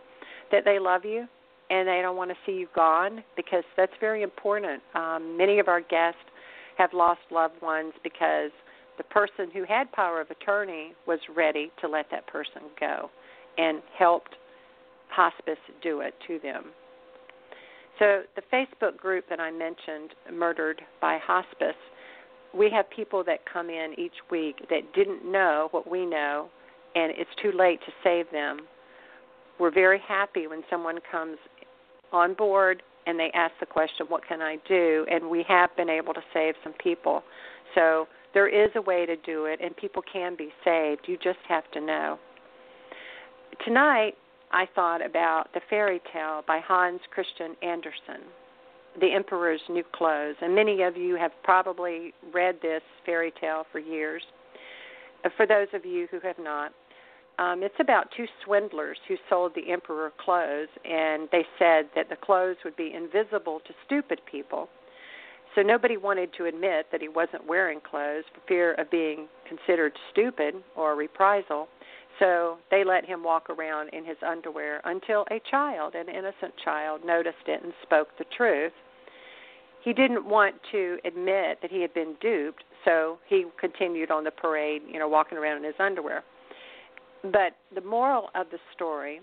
that 0.52 0.66
they 0.66 0.80
love 0.80 1.06
you 1.06 1.28
and 1.70 1.88
they 1.88 2.00
don't 2.02 2.18
want 2.18 2.32
to 2.32 2.36
see 2.44 2.54
you 2.54 2.68
gone 2.74 3.24
because 3.36 3.64
that's 3.76 3.92
very 4.00 4.24
important. 4.24 4.82
Um, 4.96 5.38
many 5.38 5.60
of 5.60 5.68
our 5.68 5.82
guests 5.82 6.18
have 6.80 6.92
lost 6.92 7.20
loved 7.30 7.62
ones 7.62 7.94
because 8.04 8.50
the 8.98 9.04
person 9.04 9.52
who 9.54 9.64
had 9.64 9.92
power 9.92 10.22
of 10.22 10.32
attorney 10.32 10.94
was 11.06 11.20
ready 11.36 11.72
to 11.80 11.88
let 11.88 12.08
that 12.10 12.26
person 12.26 12.64
go 12.80 13.12
and 13.60 13.84
helped 13.96 14.38
hospice 15.10 15.60
do 15.84 16.02
it 16.02 16.16
to 16.26 16.40
them. 16.40 16.64
So, 18.00 18.24
the 18.36 18.42
Facebook 18.52 18.98
group 18.98 19.26
that 19.30 19.40
I 19.40 19.52
mentioned, 19.52 20.16
Murdered 20.34 20.82
by 21.00 21.20
Hospice, 21.24 21.76
we 22.54 22.70
have 22.72 22.90
people 22.90 23.24
that 23.26 23.40
come 23.52 23.70
in 23.70 23.94
each 23.98 24.14
week 24.32 24.58
that 24.70 24.94
didn't 24.94 25.30
know 25.30 25.68
what 25.72 25.90
we 25.90 26.06
know, 26.06 26.50
and 26.96 27.12
it's 27.16 27.30
too 27.42 27.52
late 27.58 27.80
to 27.86 27.92
save 28.04 28.30
them. 28.32 28.62
We're 29.60 29.74
very 29.74 30.00
happy 30.08 30.48
when 30.48 30.64
someone 30.70 31.00
comes 31.12 31.38
on 32.12 32.34
board 32.34 32.84
and 33.06 33.20
they 33.20 33.32
ask 33.34 33.54
the 33.60 33.66
question, 33.66 34.06
What 34.10 34.28
can 34.28 34.42
I 34.42 34.58
do? 34.68 35.06
And 35.10 35.30
we 35.30 35.44
have 35.48 35.76
been 35.76 35.90
able 35.90 36.14
to 36.14 36.22
save 36.34 36.56
some 36.64 36.74
people. 36.74 37.24
So, 37.76 38.08
there 38.34 38.48
is 38.48 38.70
a 38.76 38.82
way 38.82 39.06
to 39.06 39.16
do 39.16 39.46
it, 39.46 39.60
and 39.64 39.76
people 39.76 40.04
can 40.12 40.36
be 40.38 40.50
saved. 40.64 41.02
You 41.08 41.18
just 41.18 41.40
have 41.48 41.70
to 41.72 41.82
know. 41.82 42.20
Tonight, 43.66 44.14
I 44.52 44.68
thought 44.76 45.04
about 45.04 45.48
the 45.54 45.62
fairy 45.70 46.02
tale 46.14 46.44
by 46.48 46.60
Hans 46.60 47.02
Christian 47.12 47.56
Andersen, 47.62 48.28
The 49.00 49.14
Emperor's 49.14 49.62
New 49.70 49.84
Clothes. 49.94 50.36
And 50.42 50.56
many 50.56 50.84
of 50.84 50.98
you 50.98 51.16
have 51.16 51.32
probably 51.44 52.14
read 52.34 52.56
this 52.62 52.82
fairy 53.06 53.32
tale 53.40 53.66
for 53.72 53.80
years. 53.80 54.24
Uh, 55.24 55.30
for 55.38 55.46
those 55.46 55.68
of 55.74 55.86
you 55.86 56.08
who 56.12 56.20
have 56.22 56.38
not, 56.40 56.72
um, 57.40 57.62
it's 57.62 57.76
about 57.80 58.08
two 58.18 58.26
swindlers 58.44 58.98
who 59.08 59.16
sold 59.30 59.52
the 59.56 59.72
emperor 59.72 60.12
clothes, 60.20 60.70
and 60.84 61.30
they 61.32 61.46
said 61.60 61.86
that 61.96 62.10
the 62.10 62.16
clothes 62.16 62.58
would 62.66 62.76
be 62.76 62.94
invisible 62.96 63.62
to 63.68 63.74
stupid 63.86 64.20
people. 64.30 64.70
So 65.56 65.62
nobody 65.62 65.98
wanted 65.98 66.32
to 66.38 66.46
admit 66.46 66.88
that 66.92 67.02
he 67.02 67.08
wasn't 67.08 67.48
wearing 67.48 67.80
clothes 67.80 68.26
for 68.34 68.42
fear 68.48 68.74
of 68.76 68.90
being 68.90 69.28
considered 69.48 69.94
stupid 70.12 70.56
or 70.76 70.96
reprisal. 70.96 71.68
So 72.20 72.58
they 72.72 72.84
let 72.84 73.06
him 73.06 73.24
walk 73.24 73.50
around 73.50 73.90
in 73.90 74.04
his 74.04 74.18
underwear 74.26 74.82
until 74.86 75.26
a 75.30 75.40
child, 75.52 75.94
an 75.94 76.10
innocent 76.10 76.54
child, 76.64 77.02
noticed 77.06 77.48
it 77.48 77.64
and 77.64 77.74
spoke 77.84 78.10
the 78.18 78.26
truth. 78.36 78.72
He 79.88 79.94
didn't 79.94 80.26
want 80.26 80.56
to 80.74 80.98
admit 81.06 81.60
that 81.62 81.72
he 81.72 81.82
had 81.82 81.94
been 81.94 82.16
duped, 82.20 82.66
so 82.84 83.20
he 83.26 83.46
continued 83.58 84.12
on 84.12 84.26
the 84.26 84.32
parade, 84.32 84.82
you 84.86 85.00
know, 85.00 85.08
walking 85.08 85.38
around 85.38 85.60
in 85.60 85.64
his 85.64 85.76
underwear. 85.80 86.26
But 87.24 87.56
the 87.74 87.80
moral 87.80 88.28
of 88.36 88.48
the 88.52 88.58
story 88.76 89.22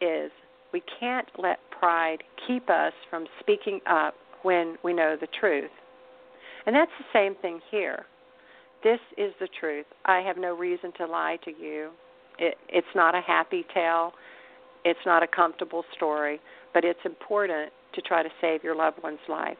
is 0.00 0.30
we 0.72 0.82
can't 0.98 1.28
let 1.36 1.58
pride 1.70 2.22
keep 2.46 2.70
us 2.70 2.94
from 3.10 3.26
speaking 3.40 3.80
up 3.86 4.14
when 4.40 4.78
we 4.82 4.94
know 4.94 5.16
the 5.20 5.28
truth. 5.38 5.70
And 6.64 6.74
that's 6.74 6.90
the 6.98 7.04
same 7.12 7.34
thing 7.42 7.60
here. 7.70 8.06
This 8.82 9.00
is 9.18 9.34
the 9.38 9.48
truth. 9.60 9.84
I 10.06 10.20
have 10.20 10.38
no 10.38 10.56
reason 10.56 10.92
to 10.96 11.04
lie 11.04 11.36
to 11.44 11.50
you. 11.50 11.90
It, 12.38 12.56
it's 12.70 12.86
not 12.94 13.14
a 13.14 13.20
happy 13.20 13.66
tale. 13.74 14.12
It's 14.82 15.04
not 15.04 15.22
a 15.22 15.26
comfortable 15.26 15.84
story, 15.94 16.40
but 16.72 16.86
it's 16.86 17.00
important 17.04 17.70
to 17.94 18.00
try 18.00 18.22
to 18.22 18.30
save 18.40 18.64
your 18.64 18.74
loved 18.74 19.02
one's 19.02 19.18
life. 19.28 19.58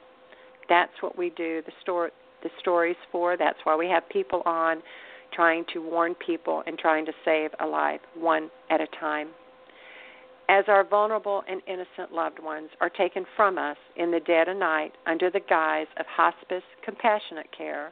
That's 0.69 0.93
what 1.01 1.17
we 1.17 1.31
do 1.31 1.63
the 1.65 1.73
story 1.83 2.11
the 2.43 2.51
stories 2.61 2.97
for. 3.11 3.37
That's 3.37 3.59
why 3.65 3.77
we 3.77 3.89
have 3.89 4.09
people 4.09 4.43
on 4.45 4.83
trying 5.33 5.65
to 5.73 5.81
warn 5.81 6.15
people 6.15 6.63
and 6.67 6.79
trying 6.79 7.07
to 7.07 7.13
save 7.25 7.51
a 7.61 7.67
life 7.67 8.01
one 8.15 8.51
at 8.71 8.81
a 8.81 8.87
time. 9.01 9.29
As 10.49 10.65
our 10.69 10.85
vulnerable 10.85 11.43
and 11.49 11.61
innocent 11.67 12.13
loved 12.13 12.39
ones 12.39 12.69
are 12.81 12.91
taken 12.91 13.25
from 13.37 13.59
us 13.59 13.77
in 13.97 14.13
the 14.13 14.21
dead 14.21 14.49
of 14.49 14.57
night 14.57 14.93
under 15.07 15.29
the 15.29 15.41
guise 15.41 15.89
of 15.99 16.07
hospice 16.07 16.63
compassionate 16.85 17.49
care, 17.57 17.91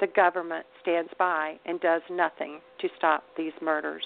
the 0.00 0.08
government 0.08 0.66
stands 0.82 1.10
by 1.18 1.58
and 1.64 1.80
does 1.80 2.02
nothing 2.10 2.60
to 2.80 2.88
stop 2.98 3.22
these 3.36 3.52
murders. 3.62 4.02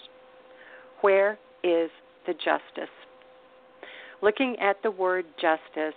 Where 1.00 1.38
is 1.64 1.90
the 2.26 2.34
justice? 2.34 2.92
Looking 4.22 4.56
at 4.60 4.76
the 4.82 4.90
word 4.90 5.24
justice, 5.40 5.94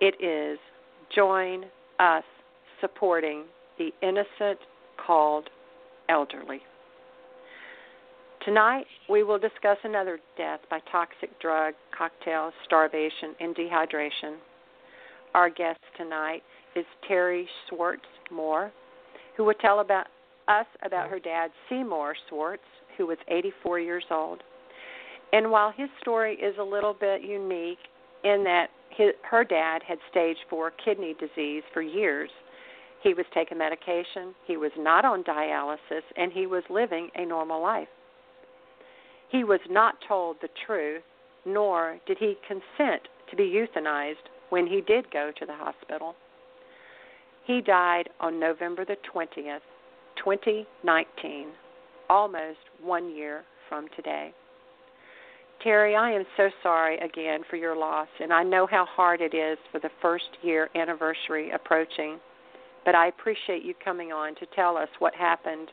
it 0.00 0.14
is 0.22 0.58
join 1.14 1.64
us 1.98 2.24
supporting 2.80 3.44
the 3.78 3.90
innocent 4.02 4.58
called 5.04 5.48
elderly. 6.08 6.60
Tonight, 8.44 8.86
we 9.10 9.24
will 9.24 9.38
discuss 9.38 9.76
another 9.84 10.18
death 10.36 10.60
by 10.70 10.78
toxic 10.90 11.38
drug, 11.40 11.74
cocktails, 11.96 12.52
starvation, 12.64 13.34
and 13.40 13.54
dehydration. 13.54 14.36
Our 15.34 15.50
guest 15.50 15.80
tonight 15.96 16.42
is 16.74 16.84
Terri 17.10 17.44
Schwartz 17.68 18.06
Moor, 18.30 18.72
who 19.36 19.44
will 19.44 19.54
tell 19.54 19.80
about 19.80 20.06
us 20.46 20.66
about 20.84 21.10
her 21.10 21.18
dad, 21.18 21.50
Seymour 21.68 22.14
Schwartz, 22.28 22.62
who 22.96 23.06
was 23.06 23.18
84 23.28 23.80
years 23.80 24.04
old. 24.10 24.42
And 25.32 25.50
while 25.50 25.72
his 25.76 25.88
story 26.00 26.34
is 26.34 26.54
a 26.58 26.62
little 26.62 26.94
bit 26.94 27.22
unique 27.22 27.78
in 28.24 28.44
that 28.44 28.68
his, 28.98 29.12
her 29.30 29.44
dad 29.44 29.82
had 29.86 29.98
stage 30.10 30.36
4 30.50 30.72
kidney 30.84 31.14
disease 31.18 31.62
for 31.72 31.80
years, 31.80 32.28
he 33.02 33.14
was 33.14 33.24
taking 33.32 33.56
medication, 33.56 34.34
he 34.44 34.56
was 34.56 34.72
not 34.76 35.04
on 35.04 35.22
dialysis, 35.22 36.02
and 36.16 36.32
he 36.32 36.46
was 36.46 36.64
living 36.68 37.08
a 37.14 37.24
normal 37.24 37.62
life. 37.62 37.88
He 39.30 39.44
was 39.44 39.60
not 39.70 39.94
told 40.06 40.36
the 40.42 40.48
truth, 40.66 41.02
nor 41.46 41.98
did 42.06 42.18
he 42.18 42.34
consent 42.46 43.02
to 43.30 43.36
be 43.36 43.44
euthanized 43.44 44.26
when 44.50 44.66
he 44.66 44.80
did 44.80 45.10
go 45.12 45.30
to 45.38 45.46
the 45.46 45.54
hospital. 45.54 46.14
He 47.46 47.60
died 47.60 48.08
on 48.20 48.40
November 48.40 48.84
the 48.84 48.96
20th, 49.14 49.60
2019, 50.16 51.46
almost 52.10 52.58
one 52.82 53.14
year 53.14 53.44
from 53.68 53.86
today. 53.94 54.32
Terri, 55.64 55.98
I 55.98 56.12
am 56.12 56.24
so 56.36 56.50
sorry 56.62 56.98
again 56.98 57.40
for 57.50 57.56
your 57.56 57.76
loss, 57.76 58.08
and 58.20 58.32
I 58.32 58.44
know 58.44 58.66
how 58.66 58.86
hard 58.86 59.20
it 59.20 59.34
is 59.34 59.58
for 59.72 59.80
the 59.80 59.90
first 60.00 60.28
year 60.42 60.68
anniversary 60.74 61.50
approaching 61.50 62.18
but 62.88 62.94
I 62.94 63.08
appreciate 63.08 63.64
you 63.64 63.74
coming 63.84 64.12
on 64.12 64.34
to 64.36 64.46
tell 64.56 64.78
us 64.78 64.88
what 64.98 65.14
happened 65.14 65.68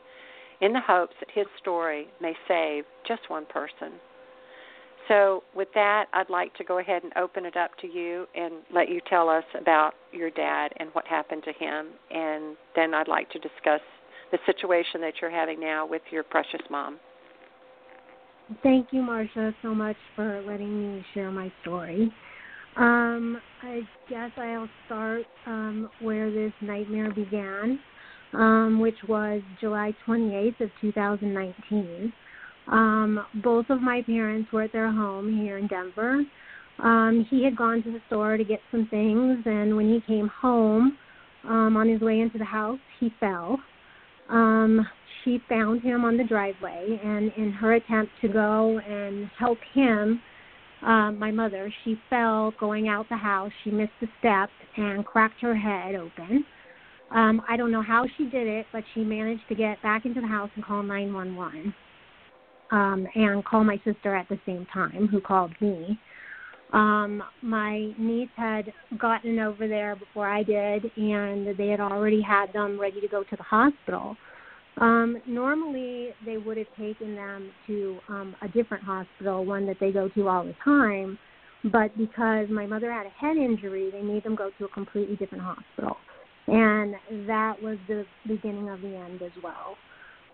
in 0.60 0.74
the 0.74 0.80
hopes 0.86 1.14
that 1.20 1.30
his 1.32 1.46
story 1.58 2.08
may 2.20 2.34
save 2.46 2.84
just 3.08 3.22
one 3.28 3.46
person. 3.46 3.92
So, 5.08 5.42
with 5.54 5.68
that, 5.74 6.06
I'd 6.12 6.28
like 6.28 6.52
to 6.56 6.64
go 6.64 6.78
ahead 6.78 7.04
and 7.04 7.12
open 7.16 7.46
it 7.46 7.56
up 7.56 7.70
to 7.78 7.86
you 7.86 8.26
and 8.34 8.56
let 8.70 8.90
you 8.90 9.00
tell 9.08 9.30
us 9.30 9.44
about 9.58 9.94
your 10.12 10.28
dad 10.28 10.72
and 10.78 10.90
what 10.92 11.06
happened 11.06 11.42
to 11.44 11.52
him. 11.52 11.86
And 12.10 12.54
then 12.74 12.92
I'd 12.92 13.08
like 13.08 13.30
to 13.30 13.38
discuss 13.38 13.80
the 14.30 14.38
situation 14.44 15.00
that 15.00 15.14
you're 15.22 15.30
having 15.30 15.58
now 15.58 15.86
with 15.86 16.02
your 16.10 16.22
precious 16.22 16.60
mom. 16.70 16.98
Thank 18.62 18.88
you, 18.92 19.02
Marsha, 19.02 19.52
so 19.60 19.74
much 19.74 19.96
for 20.14 20.42
letting 20.46 20.96
me 20.96 21.04
share 21.14 21.32
my 21.32 21.50
story. 21.62 22.12
Um, 22.76 23.40
I 23.62 23.80
guess 24.08 24.30
I'll 24.36 24.68
start 24.86 25.22
um, 25.46 25.90
where 26.00 26.30
this 26.30 26.52
nightmare 26.60 27.12
began, 27.12 27.80
um, 28.34 28.78
which 28.80 28.96
was 29.08 29.42
July 29.60 29.94
28th 30.06 30.60
of 30.60 30.70
2019. 30.80 32.12
Um, 32.70 33.24
both 33.42 33.66
of 33.68 33.82
my 33.82 34.02
parents 34.02 34.52
were 34.52 34.62
at 34.62 34.72
their 34.72 34.92
home 34.92 35.36
here 35.40 35.58
in 35.58 35.66
Denver. 35.66 36.22
Um, 36.78 37.26
he 37.30 37.42
had 37.42 37.56
gone 37.56 37.82
to 37.82 37.90
the 37.90 38.00
store 38.06 38.36
to 38.36 38.44
get 38.44 38.60
some 38.70 38.86
things, 38.90 39.38
and 39.44 39.74
when 39.74 39.88
he 39.88 40.00
came 40.06 40.28
home, 40.28 40.96
um, 41.44 41.76
on 41.76 41.88
his 41.88 42.00
way 42.00 42.20
into 42.20 42.38
the 42.38 42.44
house, 42.44 42.78
he 43.00 43.10
fell. 43.18 43.58
She 45.26 45.42
found 45.48 45.82
him 45.82 46.04
on 46.04 46.16
the 46.16 46.22
driveway, 46.22 47.00
and 47.02 47.32
in 47.36 47.50
her 47.50 47.74
attempt 47.74 48.12
to 48.20 48.28
go 48.28 48.78
and 48.78 49.28
help 49.36 49.58
him, 49.74 50.22
um, 50.82 51.18
my 51.18 51.32
mother, 51.32 51.72
she 51.82 52.00
fell 52.08 52.54
going 52.60 52.86
out 52.86 53.08
the 53.08 53.16
house. 53.16 53.50
She 53.64 53.72
missed 53.72 53.90
a 54.02 54.06
step 54.20 54.48
and 54.76 55.04
cracked 55.04 55.40
her 55.40 55.56
head 55.56 55.96
open. 55.96 56.44
Um, 57.10 57.42
I 57.48 57.56
don't 57.56 57.72
know 57.72 57.82
how 57.82 58.06
she 58.16 58.24
did 58.26 58.46
it, 58.46 58.66
but 58.72 58.84
she 58.94 59.00
managed 59.00 59.42
to 59.48 59.56
get 59.56 59.82
back 59.82 60.06
into 60.06 60.20
the 60.20 60.28
house 60.28 60.50
and 60.54 60.64
call 60.64 60.84
911 60.84 61.74
um, 62.70 63.06
and 63.16 63.44
call 63.44 63.64
my 63.64 63.80
sister 63.84 64.14
at 64.14 64.28
the 64.28 64.38
same 64.46 64.64
time, 64.72 65.08
who 65.08 65.20
called 65.20 65.52
me. 65.60 65.98
Um, 66.72 67.20
my 67.42 67.92
niece 67.98 68.28
had 68.36 68.72
gotten 68.96 69.40
over 69.40 69.66
there 69.66 69.96
before 69.96 70.28
I 70.28 70.44
did, 70.44 70.84
and 70.96 71.56
they 71.58 71.68
had 71.68 71.80
already 71.80 72.22
had 72.22 72.52
them 72.52 72.78
ready 72.78 73.00
to 73.00 73.08
go 73.08 73.24
to 73.24 73.36
the 73.36 73.42
hospital. 73.42 74.16
Um, 74.78 75.16
normally, 75.26 76.10
they 76.24 76.36
would 76.36 76.58
have 76.58 76.66
taken 76.78 77.14
them 77.14 77.50
to 77.66 77.98
um, 78.08 78.36
a 78.42 78.48
different 78.48 78.84
hospital, 78.84 79.44
one 79.44 79.66
that 79.66 79.78
they 79.80 79.90
go 79.90 80.08
to 80.08 80.28
all 80.28 80.44
the 80.44 80.54
time. 80.62 81.18
But 81.64 81.96
because 81.96 82.48
my 82.50 82.66
mother 82.66 82.92
had 82.92 83.06
a 83.06 83.10
head 83.10 83.36
injury, 83.36 83.90
they 83.90 84.02
made 84.02 84.22
them 84.22 84.36
go 84.36 84.50
to 84.58 84.64
a 84.66 84.68
completely 84.68 85.16
different 85.16 85.42
hospital. 85.42 85.96
And 86.46 86.94
that 87.26 87.60
was 87.60 87.78
the 87.88 88.04
beginning 88.26 88.68
of 88.68 88.80
the 88.82 88.94
end 88.94 89.22
as 89.22 89.32
well. 89.42 89.76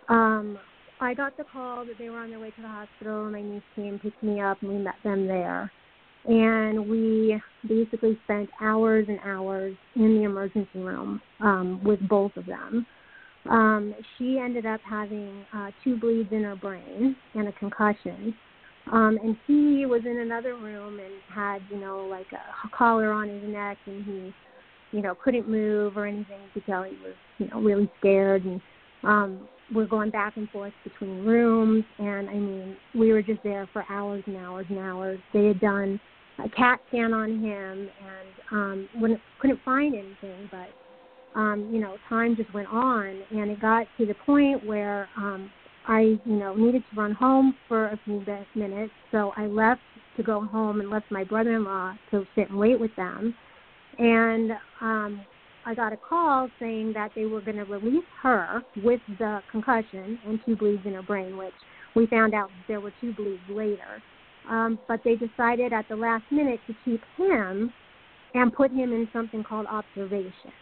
Um, 0.08 0.58
I 1.00 1.14
got 1.14 1.36
the 1.36 1.44
call 1.44 1.86
that 1.86 1.98
they 1.98 2.10
were 2.10 2.18
on 2.18 2.30
their 2.30 2.38
way 2.38 2.50
to 2.50 2.62
the 2.62 2.68
hospital, 2.68 3.30
my 3.30 3.42
niece 3.42 3.62
came, 3.74 3.98
picked 3.98 4.22
me 4.22 4.40
up, 4.40 4.60
and 4.60 4.70
we 4.70 4.78
met 4.78 4.94
them 5.04 5.26
there. 5.26 5.70
And 6.26 6.88
we 6.88 7.40
basically 7.66 8.18
spent 8.24 8.50
hours 8.60 9.06
and 9.08 9.18
hours 9.24 9.74
in 9.96 10.16
the 10.16 10.22
emergency 10.24 10.68
room 10.78 11.20
um, 11.40 11.82
with 11.82 12.06
both 12.08 12.36
of 12.36 12.46
them 12.46 12.86
um, 13.50 13.94
she 14.16 14.38
ended 14.38 14.66
up 14.66 14.80
having 14.88 15.44
uh, 15.54 15.70
two 15.82 15.96
bleeds 15.96 16.30
in 16.32 16.44
her 16.44 16.56
brain 16.56 17.16
and 17.34 17.48
a 17.48 17.52
concussion. 17.52 18.34
Um, 18.90 19.18
and 19.22 19.36
he 19.46 19.86
was 19.86 20.02
in 20.04 20.18
another 20.18 20.56
room 20.56 20.98
and 20.98 21.12
had, 21.32 21.62
you 21.70 21.78
know, 21.78 22.06
like 22.10 22.26
a 22.32 22.68
collar 22.76 23.12
on 23.12 23.28
his 23.28 23.42
neck, 23.44 23.78
and 23.86 24.04
he, 24.04 24.96
you 24.96 25.02
know, 25.02 25.14
couldn't 25.22 25.48
move 25.48 25.96
or 25.96 26.06
anything 26.06 26.40
because 26.54 26.86
he 26.90 26.96
was, 27.02 27.14
you 27.38 27.48
know, 27.48 27.60
really 27.60 27.90
scared. 28.00 28.44
And 28.44 28.60
um, 29.04 29.48
we're 29.72 29.86
going 29.86 30.10
back 30.10 30.36
and 30.36 30.48
forth 30.50 30.72
between 30.84 31.24
rooms, 31.24 31.84
and 31.98 32.28
I 32.28 32.34
mean, 32.34 32.76
we 32.94 33.12
were 33.12 33.22
just 33.22 33.42
there 33.42 33.68
for 33.72 33.84
hours 33.88 34.22
and 34.26 34.36
hours 34.36 34.66
and 34.68 34.78
hours. 34.78 35.18
They 35.32 35.46
had 35.46 35.60
done 35.60 36.00
a 36.44 36.48
CAT 36.48 36.80
scan 36.88 37.14
on 37.14 37.42
him 37.42 37.88
and 38.04 38.28
um, 38.50 38.88
wouldn't, 38.96 39.20
couldn't 39.40 39.60
find 39.64 39.94
anything, 39.94 40.48
but 40.50 40.68
um, 41.34 41.70
you 41.72 41.80
know, 41.80 41.96
time 42.08 42.36
just 42.36 42.52
went 42.52 42.68
on, 42.68 43.22
and 43.30 43.50
it 43.50 43.60
got 43.60 43.86
to 43.98 44.06
the 44.06 44.14
point 44.26 44.64
where 44.66 45.08
um, 45.16 45.50
I, 45.86 46.18
you 46.24 46.36
know, 46.36 46.54
needed 46.54 46.82
to 46.90 47.00
run 47.00 47.12
home 47.12 47.54
for 47.68 47.88
a 47.88 48.00
few 48.04 48.24
minutes, 48.54 48.92
so 49.10 49.32
I 49.36 49.46
left 49.46 49.80
to 50.16 50.22
go 50.22 50.44
home 50.44 50.80
and 50.80 50.90
left 50.90 51.06
my 51.10 51.24
brother-in-law 51.24 51.94
to 52.10 52.26
sit 52.34 52.50
and 52.50 52.58
wait 52.58 52.78
with 52.78 52.94
them. 52.96 53.34
And 53.98 54.52
um 54.80 55.22
I 55.64 55.74
got 55.74 55.92
a 55.92 55.96
call 55.96 56.48
saying 56.58 56.92
that 56.94 57.12
they 57.14 57.24
were 57.24 57.40
going 57.40 57.56
to 57.56 57.64
release 57.64 58.04
her 58.22 58.62
with 58.82 59.00
the 59.18 59.40
concussion 59.50 60.18
and 60.26 60.40
two 60.44 60.56
bleeds 60.56 60.82
in 60.84 60.94
her 60.94 61.02
brain, 61.02 61.36
which 61.36 61.52
we 61.94 62.06
found 62.06 62.34
out 62.34 62.50
there 62.66 62.80
were 62.80 62.92
two 63.00 63.12
bleeds 63.14 63.42
later. 63.48 64.02
Um, 64.50 64.78
but 64.88 65.00
they 65.04 65.14
decided 65.14 65.72
at 65.72 65.88
the 65.88 65.94
last 65.94 66.24
minute 66.32 66.58
to 66.66 66.74
keep 66.84 67.00
him 67.16 67.72
and 68.34 68.52
put 68.52 68.72
him 68.72 68.92
in 68.92 69.08
something 69.12 69.44
called 69.44 69.66
observation. 69.66 70.52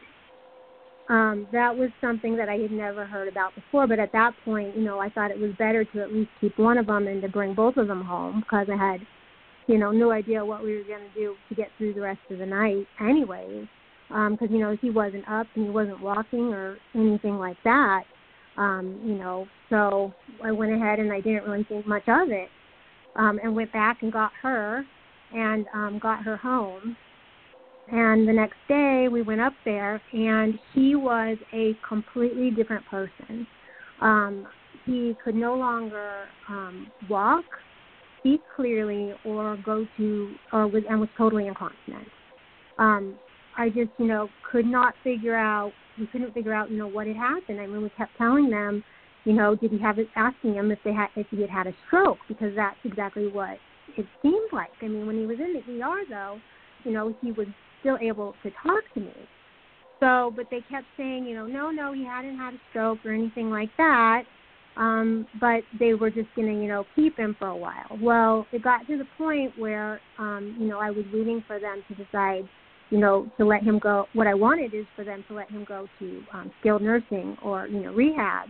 Um, 1.11 1.47
that 1.53 1.77
was 1.77 1.91
something 2.01 2.37
that 2.37 2.49
I 2.49 2.55
had 2.55 2.71
never 2.71 3.05
heard 3.05 3.29
about 3.29 3.55
before, 3.55 3.87
but 3.87 3.99
at 3.99 4.13
that 4.13 4.33
point, 4.45 4.77
you 4.77 4.83
know, 4.83 5.01
I 5.01 5.11
thought 5.11 5.31
it 5.31 5.39
was 5.39 5.51
better 5.59 5.85
to 5.85 6.03
at 6.03 6.13
least 6.13 6.31
keep 6.41 6.57
one 6.59 6.79
of 6.79 6.87
them 6.87 7.07
and 7.09 7.21
to 7.23 7.29
bring 7.29 7.53
both 7.53 7.77
of 7.77 7.89
them 7.89 8.03
home 8.03 8.41
because 8.41 8.69
I 8.73 8.77
had, 8.77 9.01
you 9.67 9.77
know, 9.77 9.91
no 9.91 10.13
idea 10.13 10.45
what 10.45 10.63
we 10.63 10.77
were 10.77 10.85
going 10.85 11.03
to 11.13 11.15
do 11.15 11.35
to 11.49 11.55
get 11.55 11.69
through 11.77 11.95
the 11.95 12.01
rest 12.01 12.21
of 12.31 12.39
the 12.39 12.47
night, 12.47 12.87
anyways 13.01 13.67
because 14.11 14.49
um, 14.49 14.49
you 14.51 14.59
know 14.59 14.77
he 14.81 14.91
wasn't 14.91 15.27
up 15.29 15.47
and 15.55 15.67
he 15.67 15.71
wasn't 15.71 16.01
walking 16.01 16.53
or 16.53 16.77
anything 16.95 17.39
like 17.39 17.57
that. 17.63 18.03
Um, 18.57 19.01
you 19.05 19.15
know, 19.15 19.47
so 19.71 20.13
I 20.45 20.51
went 20.51 20.73
ahead 20.73 20.99
and 20.99 21.13
I 21.13 21.21
didn't 21.21 21.45
really 21.45 21.65
think 21.65 21.87
much 21.87 22.03
of 22.09 22.29
it, 22.31 22.49
um, 23.15 23.39
and 23.43 23.55
went 23.55 23.73
back 23.73 23.99
and 24.03 24.13
got 24.13 24.33
her, 24.43 24.85
and 25.33 25.65
um, 25.73 26.01
got 26.03 26.25
her 26.25 26.37
home. 26.37 26.97
And 27.93 28.29
the 28.29 28.33
next 28.33 28.57
day 28.69 29.09
we 29.11 29.23
went 29.23 29.41
up 29.41 29.53
there, 29.65 30.01
and 30.13 30.59
he 30.75 30.95
was 30.95 31.37
a 31.53 31.77
completely 31.89 32.51
different 32.51 32.85
person. 32.87 33.47
Um, 34.01 34.47
he 34.87 35.17
could 35.23 35.35
no 35.35 35.57
longer 35.57 36.27
um, 36.49 36.93
walk, 37.09 37.45
speak 38.21 38.43
clearly, 38.55 39.13
or 39.25 39.59
go 39.65 39.87
to, 39.97 40.35
or 40.53 40.69
was 40.69 40.85
and 40.89 41.01
was 41.01 41.09
totally 41.19 41.49
incontinent. 41.49 42.07
Um, 42.79 43.19
I 43.59 43.69
just, 43.69 43.91
you 43.99 44.07
know, 44.07 44.29
could 44.51 44.67
not 44.67 44.95
figure 45.03 45.37
out. 45.37 45.73
We 45.99 46.07
couldn't 46.07 46.33
figure 46.33 46.55
out, 46.55 46.71
you 46.71 46.79
know, 46.79 46.87
what 46.87 47.09
had 47.09 47.17
happened. 47.17 47.61
I 47.61 47.67
mean, 47.67 47.83
we 47.83 47.91
kept 47.91 48.17
telling 48.17 48.49
them, 48.49 48.85
you 49.25 49.33
know, 49.33 49.57
did 49.57 49.73
he 49.73 49.79
have 49.81 49.99
it? 49.99 50.09
Asking 50.17 50.55
him 50.55 50.71
if 50.71 50.79
they 50.85 50.93
had, 50.93 51.09
if 51.17 51.27
he 51.31 51.41
had 51.41 51.51
had 51.51 51.67
a 51.67 51.75
stroke, 51.87 52.19
because 52.29 52.55
that's 52.55 52.79
exactly 52.85 53.27
what 53.27 53.59
it 53.99 54.07
seemed 54.23 54.49
like. 54.53 54.71
I 54.81 54.87
mean, 54.87 55.07
when 55.07 55.19
he 55.19 55.27
was 55.27 55.39
in 55.41 55.55
the 55.55 55.83
ER, 55.83 56.05
though, 56.09 56.39
you 56.85 56.93
know, 56.93 57.13
he 57.21 57.33
was 57.33 57.49
still 57.81 57.99
able 58.01 58.35
to 58.43 58.51
talk 58.63 58.83
to 58.95 59.01
me. 59.01 59.13
So, 60.01 60.33
but 60.35 60.47
they 60.51 60.61
kept 60.71 60.87
saying, 60.97 61.27
you 61.27 61.35
know, 61.35 61.47
no, 61.47 61.71
no, 61.71 61.93
he 61.93 62.05
hadn't 62.05 62.37
had 62.39 62.55
a 62.55 62.61
stroke 62.71 62.99
or 63.05 63.13
anything 63.13 63.51
like 63.51 63.71
that. 63.77 64.23
Um, 64.77 65.27
but 65.41 65.61
they 65.79 65.95
were 65.95 66.11
just 66.11 66.29
going 66.35 66.49
to, 66.49 66.55
you 66.55 66.69
know, 66.69 66.87
keep 66.97 67.19
him 67.19 67.37
for 67.39 67.49
a 67.49 67.57
while. 67.57 67.99
Well, 68.01 68.47
it 68.53 68.63
got 68.63 68.87
to 68.87 68.97
the 68.97 69.05
point 69.19 69.53
where, 69.59 70.01
um, 70.19 70.57
you 70.59 70.69
know, 70.69 70.79
I 70.79 70.91
was 70.91 71.05
waiting 71.13 71.45
for 71.47 71.59
them 71.59 71.83
to 71.89 71.95
decide 71.95 72.49
you 72.91 72.99
know, 72.99 73.31
to 73.39 73.47
let 73.47 73.63
him 73.63 73.79
go. 73.79 74.07
What 74.13 74.27
I 74.27 74.35
wanted 74.35 74.75
is 74.75 74.85
for 74.95 75.05
them 75.05 75.25
to 75.29 75.35
let 75.35 75.49
him 75.49 75.65
go 75.65 75.87
to 76.01 76.23
um, 76.35 76.51
skilled 76.61 76.83
nursing 76.83 77.37
or 77.43 77.67
you 77.69 77.81
know 77.81 77.93
rehab 77.93 78.49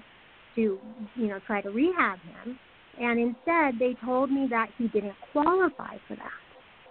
to 0.57 0.79
you 1.15 1.27
know 1.27 1.39
try 1.47 1.61
to 1.61 1.71
rehab 1.71 2.19
him. 2.21 2.59
And 2.99 3.21
instead, 3.21 3.79
they 3.79 3.95
told 4.05 4.31
me 4.31 4.47
that 4.51 4.69
he 4.77 4.89
didn't 4.89 5.15
qualify 5.33 5.97
for 6.09 6.17
that. 6.17 6.31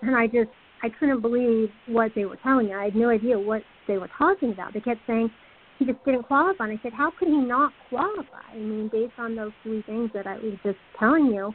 And 0.02 0.16
I 0.16 0.28
just 0.28 0.50
I 0.84 0.90
couldn't 1.00 1.22
believe 1.22 1.70
what 1.88 2.12
they 2.16 2.26
were 2.26 2.38
telling 2.38 2.68
me. 2.68 2.74
I 2.74 2.86
had 2.86 2.96
no 2.96 3.10
idea 3.10 3.38
what 3.38 3.62
they 3.88 3.98
were 3.98 4.10
talking 4.18 4.52
about. 4.52 4.74
They 4.74 4.80
kept 4.80 5.02
saying 5.08 5.30
he 5.78 5.86
just 5.86 6.04
didn't 6.06 6.24
qualify. 6.24 6.66
And 6.66 6.80
I 6.80 6.82
said, 6.84 6.94
how 6.94 7.12
could 7.18 7.28
he 7.28 7.38
not 7.38 7.72
qualify? 7.90 8.52
I 8.52 8.58
mean, 8.58 8.90
based 8.92 9.14
on 9.18 9.36
those 9.36 9.52
three 9.64 9.82
things 9.84 10.12
that 10.14 10.28
I 10.28 10.36
was 10.36 10.54
just 10.64 10.78
telling 10.98 11.28
you, 11.28 11.54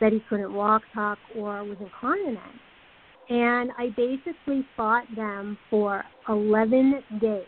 that 0.00 0.12
he 0.12 0.20
couldn't 0.28 0.52
walk, 0.52 0.82
talk, 0.94 1.18
or 1.36 1.62
was 1.64 1.76
incontinent 1.80 2.38
and 3.30 3.70
I 3.78 3.90
basically 3.96 4.66
fought 4.76 5.04
them 5.14 5.56
for 5.70 6.04
11 6.28 7.02
days. 7.20 7.44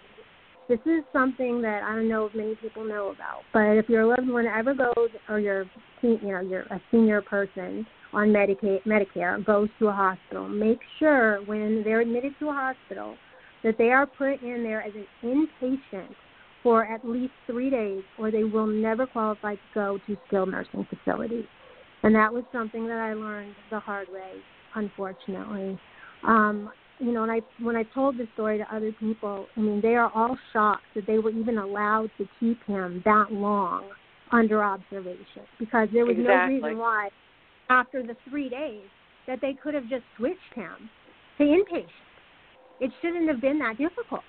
This 0.68 0.78
is 0.86 1.02
something 1.12 1.60
that 1.62 1.82
I 1.82 1.96
don't 1.96 2.08
know 2.08 2.26
if 2.26 2.34
many 2.34 2.54
people 2.54 2.84
know 2.84 3.08
about, 3.08 3.42
but 3.52 3.76
if 3.76 3.88
your 3.88 4.06
loved 4.06 4.28
one 4.28 4.46
ever 4.46 4.74
goes, 4.74 5.10
or 5.28 5.40
you're, 5.40 5.64
you 6.02 6.18
know, 6.22 6.40
you're 6.40 6.62
a 6.62 6.80
senior 6.90 7.20
person 7.20 7.84
on 8.12 8.28
Medicaid, 8.28 8.82
Medicare, 8.84 9.44
goes 9.44 9.68
to 9.78 9.88
a 9.88 9.92
hospital, 9.92 10.48
make 10.48 10.80
sure 10.98 11.40
when 11.46 11.82
they're 11.84 12.00
admitted 12.00 12.34
to 12.38 12.48
a 12.48 12.52
hospital 12.52 13.16
that 13.62 13.78
they 13.78 13.90
are 13.90 14.06
put 14.06 14.42
in 14.42 14.62
there 14.62 14.82
as 14.82 14.92
an 14.94 15.48
inpatient 15.62 16.14
for 16.62 16.84
at 16.84 17.04
least 17.04 17.32
three 17.46 17.70
days, 17.70 18.02
or 18.18 18.30
they 18.30 18.44
will 18.44 18.66
never 18.66 19.06
qualify 19.06 19.54
to 19.54 19.60
go 19.74 19.98
to 20.06 20.16
skilled 20.26 20.50
nursing 20.50 20.86
facilities. 20.90 21.46
And 22.02 22.14
that 22.14 22.32
was 22.32 22.44
something 22.52 22.86
that 22.86 22.98
I 22.98 23.14
learned 23.14 23.54
the 23.70 23.80
hard 23.80 24.08
way 24.12 24.42
unfortunately. 24.74 25.78
Um, 26.26 26.70
you 26.98 27.12
know, 27.12 27.24
and 27.24 27.32
I 27.32 27.40
when 27.60 27.74
I 27.74 27.82
told 27.94 28.16
this 28.16 28.28
story 28.34 28.58
to 28.58 28.74
other 28.74 28.92
people, 28.92 29.46
I 29.56 29.60
mean, 29.60 29.80
they 29.80 29.96
are 29.96 30.10
all 30.14 30.36
shocked 30.52 30.84
that 30.94 31.06
they 31.06 31.18
were 31.18 31.30
even 31.30 31.58
allowed 31.58 32.10
to 32.18 32.28
keep 32.38 32.64
him 32.66 33.02
that 33.04 33.32
long 33.32 33.90
under 34.30 34.62
observation 34.62 35.44
because 35.58 35.88
there 35.92 36.06
was 36.06 36.16
exactly. 36.16 36.58
no 36.58 36.66
reason 36.68 36.78
why 36.78 37.08
after 37.72 38.02
the 38.02 38.16
three 38.28 38.48
days 38.48 38.84
that 39.26 39.40
they 39.40 39.54
could 39.54 39.74
have 39.74 39.88
just 39.88 40.04
switched 40.16 40.54
him 40.54 40.90
to 41.38 41.44
inpatient. 41.44 41.86
It 42.80 42.90
shouldn't 43.00 43.28
have 43.28 43.40
been 43.40 43.58
that 43.60 43.78
difficult. 43.78 44.22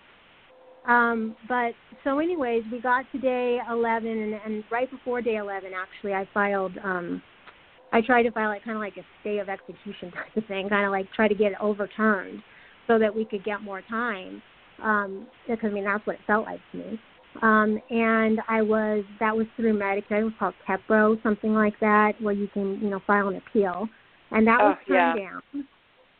Um, 0.86 1.36
but 1.48 1.72
so, 2.04 2.20
anyways, 2.20 2.64
we 2.72 2.80
got 2.80 3.06
to 3.12 3.18
day 3.18 3.60
11, 3.70 4.08
and, 4.08 4.34
and 4.46 4.64
right 4.72 4.90
before 4.90 5.22
day 5.22 5.38
11, 5.38 5.72
actually, 5.76 6.14
I 6.14 6.28
filed 6.34 6.74
um, 6.84 7.22
I 7.94 8.02
tried 8.02 8.24
to 8.24 8.32
file 8.32 8.50
like 8.50 8.64
kind 8.66 8.76
of 8.76 8.82
like 8.82 8.98
a 8.98 9.06
stay 9.22 9.38
of 9.38 9.50
execution 9.50 10.12
type 10.16 10.36
of 10.36 10.46
thing, 10.48 10.68
kind 10.68 10.86
of 10.86 10.92
like 10.92 11.06
try 11.16 11.28
to 11.28 11.36
get 11.36 11.52
it 11.52 11.58
overturned 11.62 12.42
so 12.88 13.00
that 13.00 13.14
we 13.16 13.24
could 13.24 13.44
get 13.44 13.62
more 13.62 13.82
time. 13.90 14.42
Um, 14.84 15.28
because 15.48 15.70
I 15.70 15.74
mean 15.74 15.86
that's 15.86 16.06
what 16.06 16.16
it 16.16 16.22
felt 16.26 16.46
like 16.46 16.60
to 16.72 16.78
me. 16.78 17.00
Um, 17.42 17.80
and 17.90 18.40
I 18.48 18.62
was 18.62 19.04
that 19.20 19.36
was 19.36 19.48
through 19.56 19.78
Medicare. 19.78 20.22
It 20.22 20.24
was 20.26 20.34
called 20.40 20.54
KEPRO, 20.68 21.22
something 21.24 21.54
like 21.54 21.80
that, 21.80 22.14
where 22.22 22.34
you 22.34 22.48
can 22.54 22.80
you 22.82 22.90
know 22.90 23.02
file 23.06 23.30
an 23.30 23.36
appeal, 23.36 23.88
and 24.32 24.46
that 24.48 24.60
oh, 24.62 24.70
was 24.70 24.78
turned 24.88 25.20
yeah. 25.20 25.30
down. 25.30 25.68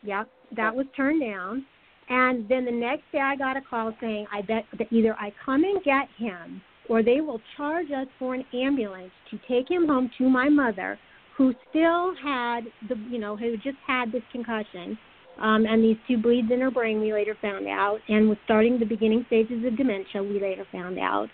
Yep, 0.02 0.28
that 0.56 0.74
was 0.74 0.86
turned 0.96 1.20
down. 1.20 1.64
And 2.08 2.46
then 2.48 2.66
the 2.66 2.72
next 2.72 3.04
day, 3.12 3.20
I 3.20 3.36
got 3.36 3.56
a 3.56 3.60
call 3.62 3.92
saying, 4.00 4.26
"I 4.32 4.42
bet 4.42 4.64
that 4.78 4.92
either 4.92 5.14
I 5.14 5.32
come 5.44 5.64
and 5.64 5.82
get 5.84 6.08
him, 6.18 6.60
or 6.88 7.02
they 7.02 7.20
will 7.20 7.40
charge 7.56 7.90
us 7.90 8.08
for 8.18 8.34
an 8.34 8.44
ambulance 8.52 9.12
to 9.30 9.38
take 9.48 9.70
him 9.70 9.86
home 9.86 10.10
to 10.18 10.28
my 10.28 10.48
mother, 10.48 10.98
who 11.36 11.54
still 11.70 12.14
had 12.22 12.64
the 12.88 12.96
you 13.08 13.18
know 13.18 13.36
who 13.36 13.56
just 13.56 13.78
had 13.86 14.12
this 14.12 14.22
concussion 14.32 14.98
um, 15.40 15.66
and 15.66 15.82
these 15.82 15.96
two 16.06 16.16
bleeds 16.16 16.50
in 16.52 16.60
her 16.60 16.70
brain 16.70 17.00
we 17.00 17.12
later 17.12 17.36
found 17.40 17.66
out 17.66 17.98
and 18.08 18.28
was 18.28 18.38
starting 18.44 18.78
the 18.78 18.84
beginning 18.84 19.24
stages 19.26 19.64
of 19.64 19.76
dementia 19.76 20.22
we 20.22 20.40
later 20.40 20.66
found 20.70 20.98
out 20.98 21.28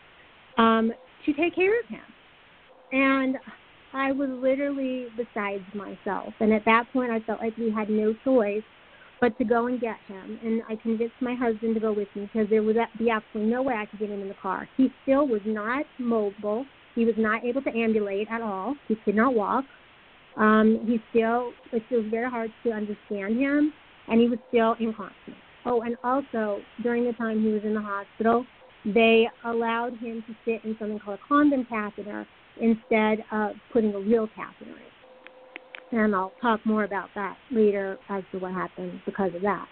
um, 0.58 0.92
to 1.26 1.32
take 1.34 1.54
care 1.54 1.78
of 1.80 1.86
him. 1.86 2.00
And 2.92 3.36
i 3.92 4.12
was 4.12 4.28
literally 4.30 5.06
besides 5.16 5.64
myself. 5.74 6.32
And 6.40 6.52
at 6.52 6.64
that 6.64 6.84
point 6.92 7.10
i 7.10 7.20
felt 7.20 7.40
like 7.40 7.56
we 7.56 7.72
had 7.72 7.90
no 7.90 8.14
choice 8.24 8.62
but 9.20 9.36
to 9.36 9.44
go 9.44 9.66
and 9.66 9.80
get 9.80 9.96
him. 10.06 10.38
And 10.42 10.62
i 10.68 10.76
convinced 10.76 11.14
my 11.20 11.34
husband 11.34 11.74
to 11.74 11.80
go 11.80 11.92
with 11.92 12.08
me 12.14 12.28
because 12.32 12.48
there 12.48 12.62
would 12.62 12.76
be 12.98 13.10
absolutely 13.10 13.52
no 13.52 13.62
way 13.62 13.74
i 13.74 13.86
could 13.86 14.00
get 14.00 14.10
him 14.10 14.22
in 14.22 14.28
the 14.28 14.34
car. 14.40 14.68
He 14.76 14.88
still 15.02 15.26
was 15.26 15.42
not 15.44 15.84
mobile. 15.98 16.64
He 16.94 17.04
was 17.04 17.14
not 17.18 17.44
able 17.44 17.62
to 17.62 17.70
ambulate 17.70 18.28
at 18.30 18.40
all. 18.40 18.74
He 18.88 18.96
could 19.04 19.14
not 19.14 19.34
walk. 19.34 19.64
Um, 20.36 20.80
he 20.86 20.98
still, 21.10 21.52
it 21.72 21.82
was 21.90 22.04
very 22.10 22.30
hard 22.30 22.50
to 22.64 22.70
understand 22.70 23.38
him, 23.38 23.72
and 24.10 24.20
he 24.20 24.28
was 24.28 24.38
still 24.48 24.74
incontinent. 24.80 25.42
Oh, 25.64 25.82
and 25.82 25.96
also 26.02 26.60
during 26.82 27.04
the 27.04 27.12
time 27.12 27.42
he 27.42 27.50
was 27.50 27.62
in 27.64 27.74
the 27.74 27.80
hospital, 27.80 28.44
they 28.84 29.28
allowed 29.44 29.92
him 29.98 30.22
to 30.26 30.34
sit 30.44 30.64
in 30.64 30.76
something 30.78 30.98
called 30.98 31.18
a 31.18 31.28
condom 31.28 31.66
catheter 31.66 32.26
instead 32.60 33.24
of 33.30 33.52
putting 33.72 33.94
a 33.94 33.98
real 33.98 34.28
catheter 34.34 34.78
in. 35.92 35.98
And 35.98 36.14
I'll 36.14 36.32
talk 36.40 36.64
more 36.64 36.84
about 36.84 37.10
that 37.14 37.36
later 37.50 37.98
as 38.08 38.22
to 38.32 38.38
what 38.38 38.52
happened 38.52 39.00
because 39.04 39.34
of 39.34 39.42
that. 39.42 39.66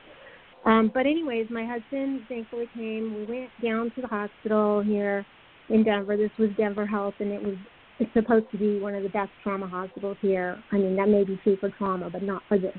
Um, 0.64 0.90
but 0.92 1.06
anyways, 1.06 1.46
my 1.50 1.64
husband 1.64 2.22
thankfully 2.28 2.68
came. 2.74 3.14
We 3.14 3.24
went 3.24 3.50
down 3.62 3.90
to 3.94 4.00
the 4.00 4.08
hospital 4.08 4.82
here 4.82 5.24
in 5.70 5.84
Denver. 5.84 6.16
This 6.16 6.30
was 6.38 6.50
Denver 6.56 6.86
Health, 6.86 7.14
and 7.20 7.32
it 7.32 7.42
was 7.42 7.54
it's 8.00 8.12
supposed 8.12 8.50
to 8.52 8.58
be 8.58 8.78
one 8.78 8.94
of 8.94 9.02
the 9.02 9.08
best 9.08 9.30
trauma 9.42 9.66
hospitals 9.66 10.16
here. 10.20 10.62
I 10.70 10.76
mean, 10.76 10.94
that 10.96 11.08
may 11.08 11.24
be 11.24 11.38
true 11.42 11.56
for 11.56 11.68
trauma, 11.70 12.10
but 12.10 12.22
not 12.22 12.42
for 12.48 12.58
this. 12.58 12.76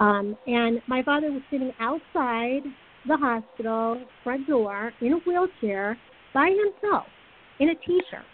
Um, 0.00 0.36
and 0.46 0.80
my 0.86 1.02
father 1.02 1.30
was 1.30 1.42
sitting 1.50 1.72
outside 1.80 2.62
the 3.06 3.16
hospital 3.16 4.02
front 4.22 4.46
door 4.46 4.92
in 5.00 5.12
a 5.12 5.16
wheelchair 5.18 5.98
by 6.32 6.50
himself 6.50 7.06
in 7.60 7.70
a 7.70 7.74
t-shirt. 7.74 8.24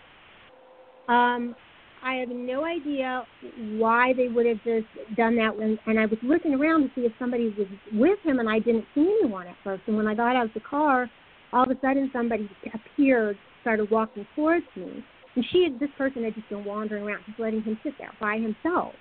Um, 1.08 1.54
I 2.02 2.14
have 2.14 2.30
no 2.30 2.64
idea 2.64 3.24
why 3.72 4.14
they 4.16 4.28
would 4.28 4.46
have 4.46 4.62
just 4.64 4.86
done 5.16 5.36
that. 5.36 5.54
When, 5.54 5.78
and 5.86 5.98
I 5.98 6.06
was 6.06 6.18
looking 6.22 6.54
around 6.54 6.82
to 6.82 6.88
see 6.94 7.02
if 7.02 7.12
somebody 7.18 7.54
was 7.58 7.66
with 7.92 8.18
him, 8.24 8.38
and 8.38 8.48
I 8.48 8.58
didn't 8.58 8.86
see 8.94 9.02
anyone 9.20 9.46
at 9.46 9.56
first. 9.62 9.82
And 9.86 9.96
when 9.96 10.06
I 10.06 10.14
got 10.14 10.34
out 10.36 10.46
of 10.46 10.54
the 10.54 10.60
car, 10.60 11.10
all 11.52 11.64
of 11.64 11.70
a 11.70 11.78
sudden 11.80 12.08
somebody 12.12 12.48
appeared, 12.72 13.36
started 13.60 13.90
walking 13.90 14.26
towards 14.34 14.64
me 14.76 15.04
And 15.36 15.44
she 15.52 15.68
this 15.78 15.90
person 15.98 16.24
had 16.24 16.34
just 16.34 16.48
been 16.48 16.64
wandering 16.64 17.04
around, 17.04 17.22
just 17.26 17.38
letting 17.38 17.62
him 17.62 17.78
sit 17.82 17.94
there 17.98 18.12
by 18.20 18.38
himself. 18.38 18.94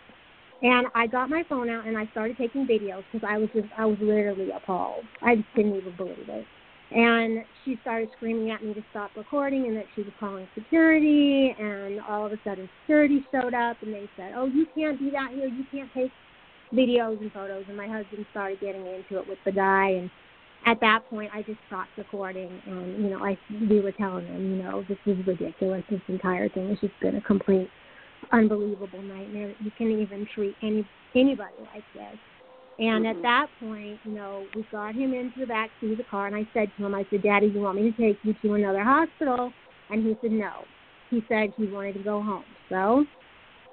And 0.62 0.88
I 0.94 1.08
got 1.08 1.30
my 1.30 1.44
phone 1.48 1.70
out 1.70 1.86
and 1.86 1.98
I 1.98 2.06
started 2.08 2.38
taking 2.38 2.68
videos 2.68 3.04
because 3.12 3.28
I 3.28 3.38
was 3.38 3.50
just 3.54 3.68
I 3.78 3.86
was 3.86 3.98
literally 4.02 4.52
appalled. 4.52 5.06
I 5.22 5.38
just 5.38 5.48
didn't 5.56 5.76
even 5.76 5.96
believe 5.96 6.28
it. 6.28 6.46
And 6.92 7.46
she 7.64 7.78
started 7.82 8.10
screaming 8.18 8.50
at 8.52 8.64
me 8.64 8.74
to 8.74 8.84
stop 8.90 9.12
recording 9.16 9.68
and 9.68 9.78
that 9.78 9.86
she 9.96 10.02
was 10.02 10.12
calling 10.20 10.48
security. 10.56 11.56
And 11.58 12.02
all 12.02 12.26
of 12.26 12.34
a 12.34 12.38
sudden, 12.44 12.68
security 12.84 13.24
showed 13.32 13.54
up 13.54 13.78
and 13.82 13.94
they 13.94 14.10
said, 14.18 14.34
"Oh, 14.36 14.48
you 14.48 14.66
can't 14.76 15.00
do 15.00 15.12
that 15.12 15.32
here. 15.34 15.48
You 15.48 15.66
can't 15.72 15.90
take 15.94 16.12
videos 16.74 17.22
and 17.22 17.32
photos." 17.32 17.66
And 17.68 17.78
my 17.78 17.88
husband 17.88 18.26
started 18.32 18.60
getting 18.60 18.86
into 18.86 19.20
it 19.20 19.28
with 19.28 19.38
the 19.46 19.52
guy. 19.52 19.90
And 19.92 20.10
at 20.66 20.82
that 20.82 21.04
point, 21.10 21.32
I 21.34 21.44
just 21.44 21.60
stopped 21.68 21.92
recording. 21.98 22.50
And 22.66 23.02
you 23.02 23.10
know, 23.10 23.24
I 23.24 23.38
we 23.70 23.80
were 23.80 23.94
telling 23.94 24.26
them, 24.26 24.58
you 24.58 24.64
know, 24.64 24.84
this 24.90 24.98
is 25.06 25.26
ridiculous. 25.26 25.84
This 25.90 26.02
entire 26.10 26.50
thing 26.50 26.70
has 26.70 26.80
just 26.80 27.00
been 27.00 27.16
a 27.16 27.22
complete 27.22 27.70
unbelievable 28.32 29.02
nightmare. 29.02 29.54
You 29.60 29.72
can't 29.78 29.92
even 29.92 30.28
treat 30.34 30.56
any 30.62 30.88
anybody 31.16 31.56
like 31.74 31.84
this. 31.94 32.18
And 32.80 33.06
mm-hmm. 33.06 33.18
at 33.18 33.22
that 33.24 33.48
point, 33.60 34.00
you 34.06 34.12
know, 34.14 34.46
we 34.56 34.66
got 34.72 34.96
him 34.96 35.14
into 35.14 35.42
the 35.42 35.46
back 35.46 35.70
seat 35.82 35.92
of 35.92 35.98
the 35.98 36.04
car, 36.06 36.28
and 36.28 36.36
I 36.36 36.48
said 36.54 36.70
to 36.78 36.86
him, 36.86 36.96
I 36.96 37.06
said, 37.10 37.24
Daddy, 37.24 37.48
you 37.48 37.60
want 37.60 37.82
me 37.82 37.92
to 37.92 37.98
take 37.98 38.18
you 38.24 38.34
to 38.42 38.54
another 38.54 38.84
hospital? 38.84 39.52
And 39.90 40.06
he 40.06 40.16
said, 40.22 40.32
No. 40.32 40.64
He 41.10 41.24
said 41.28 41.54
he 41.58 41.66
wanted 41.66 41.94
to 41.94 42.04
go 42.04 42.22
home. 42.22 42.46
So 42.70 43.04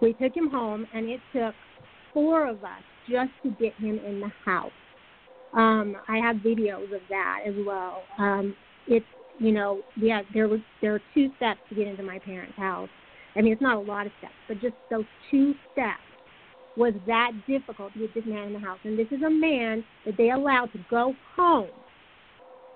we 0.01 0.15
took 0.15 0.35
him 0.35 0.51
home, 0.51 0.87
and 0.95 1.09
it 1.09 1.21
took 1.33 1.55
four 2.13 2.49
of 2.49 2.65
us 2.65 2.83
just 3.09 3.31
to 3.43 3.51
get 3.51 3.75
him 3.75 4.01
in 4.05 4.21
the 4.21 4.31
house. 4.45 4.71
Um, 5.53 5.97
I 6.09 6.17
have 6.17 6.37
videos 6.37 6.95
of 6.95 7.03
that 7.09 7.41
as 7.47 7.55
well. 7.67 8.03
Um, 8.19 8.55
it's 8.87 9.07
you 9.39 9.53
know, 9.53 9.83
yeah, 9.97 10.23
there 10.33 10.49
was 10.49 10.61
there 10.81 10.93
were 10.93 11.03
two 11.15 11.31
steps 11.37 11.61
to 11.69 11.75
get 11.75 11.87
into 11.87 12.03
my 12.03 12.19
parents' 12.19 12.57
house 12.57 12.89
I 13.37 13.43
mean, 13.43 13.53
it's 13.53 13.63
not 13.63 13.77
a 13.77 13.81
lot 13.81 14.07
of 14.07 14.13
steps, 14.19 14.35
but 14.49 14.61
just 14.61 14.75
those 14.91 15.05
two 15.31 15.55
steps 15.73 16.01
was 16.77 16.95
that 17.07 17.33
difficult 17.47 17.93
to 17.95 18.01
get 18.01 18.15
this 18.15 18.25
man 18.27 18.49
in 18.49 18.53
the 18.53 18.59
house. 18.59 18.79
And 18.85 18.99
this 18.99 19.09
is 19.11 19.23
a 19.23 19.31
man 19.31 19.85
that 20.05 20.17
they 20.17 20.31
allowed 20.31 20.73
to 20.73 20.79
go 20.91 21.15
home 21.35 21.71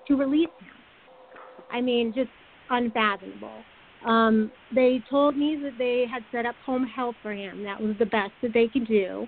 to 0.08 0.16
release 0.16 0.48
him. 0.60 1.64
I 1.70 1.80
mean, 1.80 2.12
just 2.14 2.30
unfathomable. 2.70 3.62
Um, 4.06 4.50
they 4.74 5.02
told 5.10 5.36
me 5.36 5.58
that 5.62 5.72
they 5.76 6.06
had 6.10 6.22
set 6.32 6.46
up 6.46 6.54
home 6.64 6.86
health 6.86 7.16
for 7.22 7.32
him. 7.32 7.62
That 7.62 7.80
was 7.80 7.94
the 7.98 8.06
best 8.06 8.32
that 8.42 8.52
they 8.54 8.68
could 8.68 8.86
do. 8.86 9.26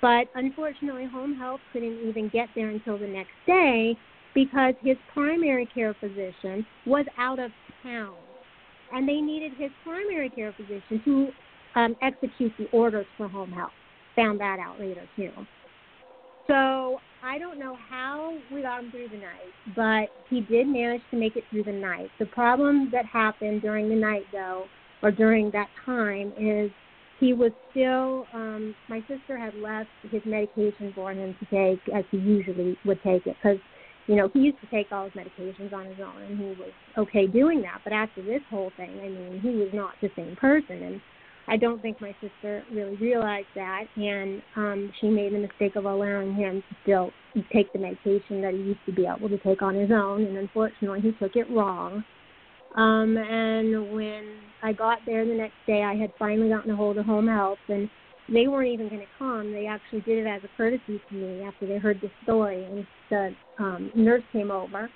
But 0.00 0.26
unfortunately, 0.34 1.06
home 1.06 1.36
health 1.36 1.60
couldn't 1.72 2.08
even 2.08 2.28
get 2.28 2.48
there 2.54 2.70
until 2.70 2.98
the 2.98 3.06
next 3.06 3.32
day 3.46 3.96
because 4.34 4.74
his 4.80 4.96
primary 5.12 5.66
care 5.66 5.94
physician 5.94 6.64
was 6.86 7.06
out 7.18 7.38
of 7.38 7.50
town 7.82 8.14
and 8.92 9.08
they 9.08 9.20
needed 9.20 9.52
his 9.58 9.70
primary 9.84 10.30
care 10.30 10.52
physician 10.52 11.00
to 11.04 11.28
um, 11.74 11.96
execute 12.02 12.52
the 12.58 12.68
orders 12.72 13.06
for 13.16 13.28
home 13.28 13.50
health. 13.50 13.72
Found 14.16 14.40
that 14.40 14.58
out 14.58 14.78
later 14.78 15.02
too. 15.16 15.30
So 16.46 16.98
I 17.22 17.38
don't 17.38 17.58
know 17.58 17.76
how 17.88 18.36
we 18.52 18.62
got 18.62 18.82
him 18.82 18.90
through 18.90 19.08
the 19.08 19.16
night, 19.16 19.52
but 19.74 20.10
he 20.28 20.40
did 20.40 20.66
manage 20.66 21.02
to 21.10 21.16
make 21.16 21.36
it 21.36 21.44
through 21.50 21.64
the 21.64 21.72
night. 21.72 22.10
The 22.18 22.26
problem 22.26 22.90
that 22.92 23.06
happened 23.06 23.62
during 23.62 23.88
the 23.88 23.94
night, 23.94 24.24
though, 24.32 24.64
or 25.02 25.10
during 25.10 25.50
that 25.52 25.68
time, 25.86 26.32
is 26.38 26.70
he 27.20 27.32
was 27.32 27.52
still. 27.70 28.26
Um, 28.34 28.74
my 28.88 29.00
sister 29.08 29.38
had 29.38 29.54
left 29.54 29.88
his 30.10 30.20
medication 30.26 30.92
for 30.94 31.12
him 31.12 31.36
to 31.38 31.46
take 31.46 31.94
as 31.94 32.04
he 32.10 32.18
usually 32.18 32.76
would 32.84 33.02
take 33.02 33.26
it 33.26 33.36
because 33.42 33.58
you 34.06 34.16
know, 34.16 34.28
he 34.32 34.40
used 34.40 34.60
to 34.60 34.66
take 34.66 34.90
all 34.90 35.04
his 35.04 35.12
medications 35.12 35.72
on 35.72 35.86
his 35.86 36.00
own 36.00 36.22
and 36.22 36.38
he 36.38 36.60
was 36.60 36.72
okay 36.98 37.26
doing 37.26 37.62
that. 37.62 37.80
But 37.84 37.92
after 37.92 38.22
this 38.22 38.42
whole 38.50 38.72
thing, 38.76 38.98
I 39.00 39.08
mean, 39.08 39.40
he 39.40 39.50
was 39.50 39.68
not 39.72 39.92
the 40.00 40.10
same 40.16 40.36
person 40.36 40.82
and 40.82 41.00
I 41.48 41.56
don't 41.56 41.82
think 41.82 42.00
my 42.00 42.14
sister 42.20 42.64
really 42.72 42.96
realized 42.96 43.48
that 43.56 43.84
and 43.96 44.42
um 44.56 44.92
she 45.00 45.08
made 45.08 45.34
the 45.34 45.38
mistake 45.38 45.76
of 45.76 45.84
allowing 45.84 46.34
him 46.34 46.62
to 46.68 46.76
still 46.82 47.10
take 47.52 47.72
the 47.72 47.78
medication 47.78 48.40
that 48.42 48.54
he 48.54 48.60
used 48.60 48.84
to 48.86 48.92
be 48.92 49.06
able 49.06 49.28
to 49.28 49.38
take 49.38 49.62
on 49.62 49.74
his 49.74 49.90
own 49.90 50.22
and 50.24 50.36
unfortunately 50.36 51.00
he 51.00 51.12
took 51.12 51.34
it 51.36 51.50
wrong. 51.50 52.04
Um 52.76 53.16
and 53.16 53.92
when 53.92 54.38
I 54.62 54.72
got 54.72 54.98
there 55.04 55.24
the 55.24 55.34
next 55.34 55.56
day 55.66 55.82
I 55.82 55.94
had 55.94 56.12
finally 56.18 56.48
gotten 56.48 56.70
a 56.70 56.76
hold 56.76 56.98
of 56.98 57.06
home 57.06 57.26
health 57.26 57.58
and 57.68 57.90
they 58.28 58.46
weren't 58.48 58.68
even 58.68 58.88
going 58.88 59.00
to 59.00 59.06
come. 59.18 59.52
They 59.52 59.66
actually 59.66 60.00
did 60.02 60.18
it 60.24 60.28
as 60.28 60.42
a 60.44 60.48
courtesy 60.56 61.00
to 61.08 61.14
me 61.14 61.42
after 61.42 61.66
they 61.66 61.78
heard 61.78 62.00
the 62.00 62.10
story. 62.22 62.64
And 62.64 62.86
the 63.10 63.34
um, 63.62 63.90
nurse 63.94 64.22
came 64.32 64.50
over, 64.50 64.88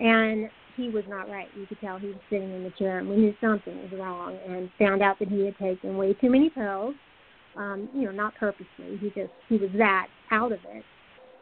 and 0.00 0.48
he 0.76 0.88
was 0.88 1.04
not 1.08 1.28
right. 1.28 1.48
You 1.56 1.66
could 1.66 1.80
tell 1.80 1.98
he 1.98 2.08
was 2.08 2.16
sitting 2.30 2.54
in 2.54 2.64
the 2.64 2.72
chair, 2.78 2.98
and 2.98 3.08
we 3.08 3.16
knew 3.16 3.34
something 3.40 3.76
was 3.76 3.98
wrong. 3.98 4.36
And 4.48 4.70
found 4.78 5.02
out 5.02 5.18
that 5.18 5.28
he 5.28 5.44
had 5.44 5.56
taken 5.58 5.96
way 5.96 6.14
too 6.14 6.30
many 6.30 6.50
pills. 6.50 6.94
Um, 7.56 7.88
you 7.94 8.06
know, 8.06 8.12
not 8.12 8.34
purposely. 8.36 8.98
He 9.00 9.08
just 9.08 9.32
he 9.48 9.58
was 9.58 9.70
that 9.76 10.06
out 10.30 10.52
of 10.52 10.58
it. 10.70 10.84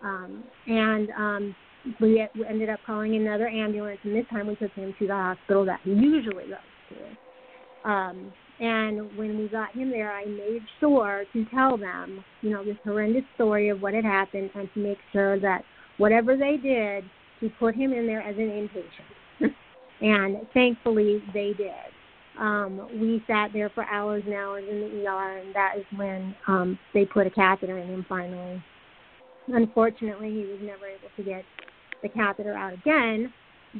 Um, 0.02 0.44
and 0.66 1.10
um, 1.10 1.56
we 2.00 2.26
ended 2.48 2.68
up 2.68 2.80
calling 2.84 3.14
another 3.14 3.48
ambulance, 3.48 4.00
and 4.02 4.14
this 4.14 4.26
time 4.30 4.46
we 4.46 4.56
took 4.56 4.72
him 4.72 4.94
to 4.98 5.06
the 5.06 5.12
hospital 5.12 5.64
that 5.66 5.80
he 5.84 5.90
usually 5.90 6.48
goes 6.48 6.58
to. 6.88 7.90
Um, 7.90 8.32
and 8.60 9.16
when 9.16 9.38
we 9.38 9.48
got 9.48 9.74
him 9.74 9.90
there, 9.90 10.12
I 10.12 10.26
made 10.26 10.62
sure 10.80 11.24
to 11.32 11.44
tell 11.46 11.78
them, 11.78 12.22
you 12.42 12.50
know, 12.50 12.62
this 12.62 12.76
horrendous 12.84 13.24
story 13.34 13.70
of 13.70 13.80
what 13.80 13.94
had 13.94 14.04
happened 14.04 14.50
and 14.54 14.68
to 14.74 14.80
make 14.80 14.98
sure 15.12 15.40
that 15.40 15.64
whatever 15.96 16.36
they 16.36 16.58
did, 16.58 17.04
to 17.40 17.50
put 17.58 17.74
him 17.74 17.94
in 17.94 18.06
there 18.06 18.20
as 18.20 18.36
an 18.36 18.50
inpatient. 18.50 19.54
and 20.02 20.46
thankfully, 20.52 21.22
they 21.32 21.54
did. 21.56 21.70
Um, 22.38 22.86
we 23.00 23.24
sat 23.26 23.50
there 23.54 23.70
for 23.70 23.84
hours 23.84 24.22
and 24.26 24.34
hours 24.34 24.64
in 24.70 24.80
the 24.80 25.06
ER, 25.06 25.38
and 25.38 25.54
that 25.54 25.74
is 25.78 25.84
when 25.96 26.34
um, 26.46 26.78
they 26.92 27.06
put 27.06 27.26
a 27.26 27.30
catheter 27.30 27.78
in 27.78 27.88
him 27.88 28.06
finally. 28.08 28.62
Unfortunately, 29.48 30.30
he 30.30 30.44
was 30.44 30.58
never 30.62 30.86
able 30.86 31.08
to 31.16 31.22
get 31.22 31.44
the 32.02 32.08
catheter 32.10 32.54
out 32.54 32.74
again, 32.74 33.32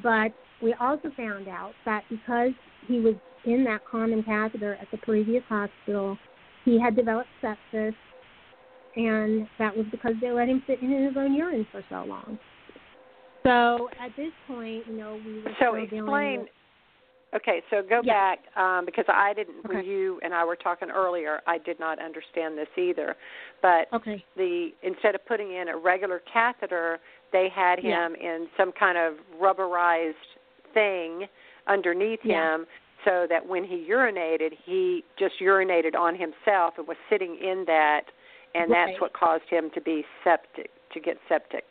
but 0.03 0.33
we 0.63 0.75
also 0.75 1.11
found 1.17 1.49
out 1.49 1.73
that 1.85 2.03
because 2.11 2.51
he 2.87 2.99
was 2.99 3.15
in 3.45 3.65
that 3.65 3.81
condom 3.91 4.23
catheter 4.23 4.77
at 4.81 4.91
the 4.91 4.99
previous 4.99 5.43
hospital. 5.49 6.19
He 6.65 6.81
had 6.81 6.95
developed 6.95 7.29
sepsis, 7.43 7.95
and 8.97 9.47
that 9.59 9.77
was 9.77 9.87
because 9.91 10.13
they 10.21 10.31
let 10.31 10.49
him 10.49 10.63
sit 10.67 10.83
in 10.83 10.91
his 10.91 11.17
own 11.17 11.35
urine 11.35 11.67
for 11.73 11.83
so 11.89 12.05
long. 12.05 12.39
So 13.45 13.89
at 13.99 14.15
this 14.17 14.33
point, 14.47 14.85
you 14.87 14.97
know, 14.97 15.19
we 15.25 15.43
were 15.43 15.51
so 15.59 15.75
explain. 15.77 16.41
With, 16.41 16.49
okay, 17.37 17.63
so 17.71 17.83
go 17.83 18.03
yeah. 18.05 18.35
back 18.35 18.57
um, 18.63 18.85
because 18.85 19.07
I 19.09 19.33
didn't. 19.33 19.65
Okay. 19.65 19.77
When 19.77 19.85
you 19.85 20.21
and 20.23 20.35
I 20.35 20.45
were 20.45 20.57
talking 20.57 20.91
earlier, 20.91 21.41
I 21.47 21.57
did 21.57 21.81
not 21.81 21.99
understand 21.99 22.59
this 22.59 22.69
either. 22.77 23.17
But 23.63 23.89
okay. 23.95 24.23
the 24.37 24.71
instead 24.83 25.15
of 25.15 25.25
putting 25.27 25.53
in 25.53 25.69
a 25.69 25.77
regular 25.77 26.21
catheter, 26.31 26.99
they 27.33 27.49
had 27.55 27.79
him 27.79 28.15
yeah. 28.21 28.35
in 28.35 28.49
some 28.59 28.73
kind 28.79 28.99
of 28.99 29.15
rubberized 29.41 30.13
thing 30.75 31.27
underneath 31.67 32.21
yeah. 32.25 32.57
him 32.57 32.67
so 33.05 33.27
that 33.29 33.47
when 33.47 33.65
he 33.65 33.87
urinated, 33.91 34.51
he 34.65 35.05
just 35.19 35.35
urinated 35.41 35.95
on 35.95 36.15
himself 36.15 36.75
and 36.79 36.87
was 36.87 36.97
sitting 37.09 37.39
in 37.41 37.65
that, 37.67 38.03
and 38.55 38.71
right. 38.71 38.89
that's 38.91 39.01
what 39.01 39.13
caused 39.13 39.45
him 39.49 39.71
to 39.75 39.81
be 39.81 40.05
septic, 40.25 40.71
to 40.93 41.01
get 41.01 41.17
septic. 41.29 41.65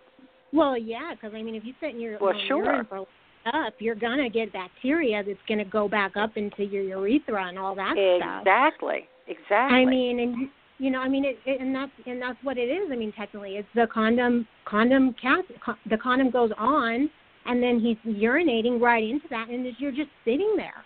Well, 0.52 0.78
yeah, 0.78 1.13
because 1.13 1.36
I 1.36 1.42
mean, 1.42 1.56
if 1.56 1.63
you 1.63 1.74
sit 1.80 1.92
in 1.92 2.02
your 2.02 2.18
well, 2.20 2.34
sure. 2.48 2.63
urine 2.63 2.86
for 2.86 3.06
up, 3.54 3.74
you're 3.80 3.96
gonna 3.96 4.30
get 4.30 4.52
bacteria 4.52 5.24
that's 5.24 5.39
gonna 5.48 5.65
go 5.65 5.88
back 5.88 6.18
up 6.18 6.36
into 6.36 6.63
your 6.63 6.84
urethra 6.84 7.48
and 7.48 7.58
all 7.58 7.76
that 7.76 7.96
exactly. 7.98 8.20
stuff. 8.22 8.42
Exactly. 8.42 9.08
Exactly. 9.28 9.78
I 9.78 9.86
mean, 9.86 10.20
and 10.20 10.50
you 10.80 10.89
know, 10.92 11.00
I 11.00 11.08
mean, 11.08 11.26
it, 11.26 11.38
it, 11.46 11.62
and 11.62 11.74
that's 11.74 11.92
and 12.06 12.22
that's 12.22 12.38
what 12.44 12.58
it 12.58 12.70
is. 12.70 12.89
I 12.92 12.96
mean, 12.96 13.13
technically, 13.13 13.58
it's 13.58 13.68
the 13.76 13.88
condom 13.94 14.48
condom 14.65 15.15
con, 15.22 15.44
the 15.89 15.98
condom 15.98 16.32
goes 16.32 16.52
on, 16.58 17.10
and 17.46 17.62
then 17.62 17.80
he's 17.80 17.98
urinating 18.13 18.82
right 18.82 19.04
into 19.04 19.28
that, 19.30 19.50
and 19.50 19.65
you're 19.78 19.92
just 19.92 20.10
sitting 20.26 20.54
there 20.58 20.84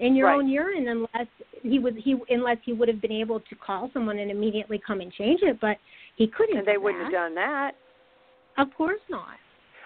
in 0.00 0.16
your 0.16 0.28
right. 0.28 0.38
own 0.38 0.48
urine 0.48 0.88
unless 0.88 1.28
he 1.62 1.78
was 1.78 1.92
he 2.02 2.16
unless 2.30 2.56
he 2.64 2.72
would 2.72 2.88
have 2.88 3.00
been 3.00 3.12
able 3.12 3.40
to 3.40 3.54
call 3.54 3.90
someone 3.92 4.18
and 4.18 4.30
immediately 4.30 4.80
come 4.84 5.00
and 5.00 5.12
change 5.12 5.40
it, 5.42 5.58
but 5.60 5.76
he 6.16 6.26
couldn't. 6.26 6.58
And 6.58 6.66
they 6.66 6.78
wouldn't 6.78 7.00
that. 7.00 7.12
have 7.12 7.12
done 7.12 7.34
that. 7.36 7.72
Of 8.58 8.68
course 8.76 9.00
not. 9.08 9.36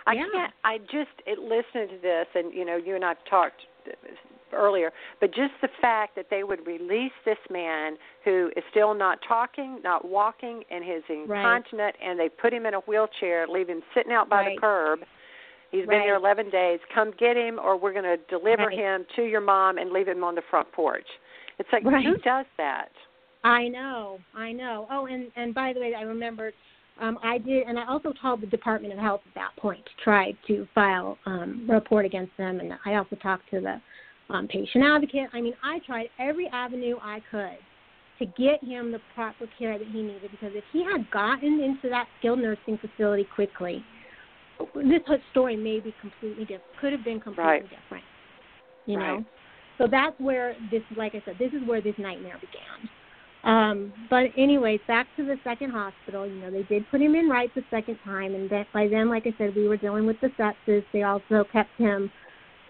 I 0.06 0.14
yeah. 0.14 0.24
can't. 0.32 0.52
I 0.64 0.78
just 0.78 1.14
it, 1.26 1.38
listened 1.38 1.90
to 1.90 1.98
this, 2.02 2.26
and 2.34 2.52
you 2.54 2.64
know, 2.64 2.76
you 2.76 2.94
and 2.94 3.04
I've 3.04 3.22
talked 3.28 3.60
uh, 3.86 4.56
earlier, 4.56 4.92
but 5.20 5.30
just 5.30 5.52
the 5.62 5.68
fact 5.80 6.14
that 6.16 6.26
they 6.30 6.44
would 6.44 6.64
release 6.66 7.12
this 7.24 7.38
man 7.50 7.96
who 8.24 8.50
is 8.56 8.62
still 8.70 8.94
not 8.94 9.18
talking, 9.26 9.80
not 9.82 10.08
walking, 10.08 10.62
and 10.70 10.84
is 10.84 11.02
incontinent, 11.08 11.96
right. 12.00 12.10
and 12.10 12.18
they 12.18 12.28
put 12.28 12.52
him 12.52 12.66
in 12.66 12.74
a 12.74 12.80
wheelchair, 12.80 13.46
leave 13.48 13.68
him 13.68 13.82
sitting 13.94 14.12
out 14.12 14.28
by 14.28 14.42
right. 14.42 14.56
the 14.56 14.60
curb 14.60 15.00
He's 15.74 15.88
right. 15.88 15.98
been 15.98 16.02
here 16.02 16.14
11 16.14 16.50
days. 16.50 16.78
Come 16.94 17.12
get 17.18 17.36
him, 17.36 17.58
or 17.58 17.76
we're 17.76 17.92
going 17.92 18.04
to 18.04 18.16
deliver 18.28 18.66
right. 18.66 18.78
him 18.78 19.04
to 19.16 19.22
your 19.22 19.40
mom 19.40 19.78
and 19.78 19.90
leave 19.90 20.06
him 20.06 20.22
on 20.22 20.36
the 20.36 20.42
front 20.48 20.70
porch. 20.70 21.06
It's 21.58 21.68
like 21.72 21.84
right. 21.84 22.04
who 22.04 22.16
does 22.18 22.46
that? 22.58 22.90
I 23.42 23.68
know, 23.68 24.18
I 24.34 24.52
know. 24.52 24.86
Oh, 24.90 25.06
and 25.06 25.30
and 25.36 25.52
by 25.52 25.72
the 25.72 25.80
way, 25.80 25.92
I 25.96 26.02
remembered. 26.02 26.54
Um, 27.00 27.18
I 27.24 27.38
did, 27.38 27.66
and 27.66 27.76
I 27.76 27.88
also 27.88 28.12
told 28.22 28.40
the 28.40 28.46
Department 28.46 28.92
of 28.92 29.00
Health 29.00 29.22
at 29.26 29.34
that 29.34 29.60
point 29.60 29.84
to 29.84 30.04
try 30.04 30.32
to 30.46 30.66
file 30.76 31.18
um, 31.26 31.66
report 31.68 32.06
against 32.06 32.36
them, 32.38 32.60
and 32.60 32.72
I 32.86 32.94
also 32.94 33.16
talked 33.16 33.50
to 33.50 33.60
the 33.60 33.80
um, 34.32 34.46
patient 34.46 34.84
advocate. 34.84 35.28
I 35.32 35.40
mean, 35.40 35.54
I 35.62 35.80
tried 35.80 36.06
every 36.20 36.46
avenue 36.52 36.96
I 37.02 37.20
could 37.32 37.58
to 38.20 38.26
get 38.40 38.62
him 38.62 38.92
the 38.92 39.00
proper 39.12 39.46
care 39.58 39.76
that 39.76 39.88
he 39.88 40.02
needed 40.02 40.30
because 40.30 40.52
if 40.54 40.62
he 40.72 40.84
had 40.84 41.10
gotten 41.10 41.60
into 41.60 41.88
that 41.88 42.06
skilled 42.18 42.38
nursing 42.38 42.78
facility 42.78 43.26
quickly, 43.34 43.84
this 44.74 45.00
story 45.30 45.56
may 45.56 45.80
be 45.80 45.94
completely 46.00 46.44
different. 46.44 46.62
Could 46.80 46.92
have 46.92 47.04
been 47.04 47.20
completely 47.20 47.44
right. 47.44 47.62
different. 47.62 48.04
You 48.86 48.98
right. 48.98 49.18
know, 49.18 49.24
so 49.78 49.86
that's 49.90 50.18
where 50.18 50.54
this, 50.70 50.82
like 50.96 51.14
I 51.14 51.22
said, 51.24 51.36
this 51.38 51.52
is 51.52 51.66
where 51.66 51.80
this 51.80 51.94
nightmare 51.98 52.38
began. 52.40 52.88
Um, 53.44 53.92
but 54.08 54.26
anyways, 54.38 54.80
back 54.88 55.06
to 55.16 55.24
the 55.24 55.36
second 55.44 55.70
hospital. 55.70 56.26
You 56.26 56.40
know, 56.40 56.50
they 56.50 56.62
did 56.62 56.84
put 56.90 57.00
him 57.00 57.14
in 57.14 57.28
right 57.28 57.54
the 57.54 57.62
second 57.70 57.98
time, 58.04 58.34
and 58.34 58.48
that 58.50 58.66
by 58.72 58.88
then, 58.88 59.10
like 59.10 59.26
I 59.26 59.34
said, 59.36 59.54
we 59.54 59.68
were 59.68 59.76
dealing 59.76 60.06
with 60.06 60.16
the 60.20 60.28
sepsis. 60.38 60.84
They 60.92 61.02
also 61.02 61.44
kept 61.52 61.70
him 61.76 62.10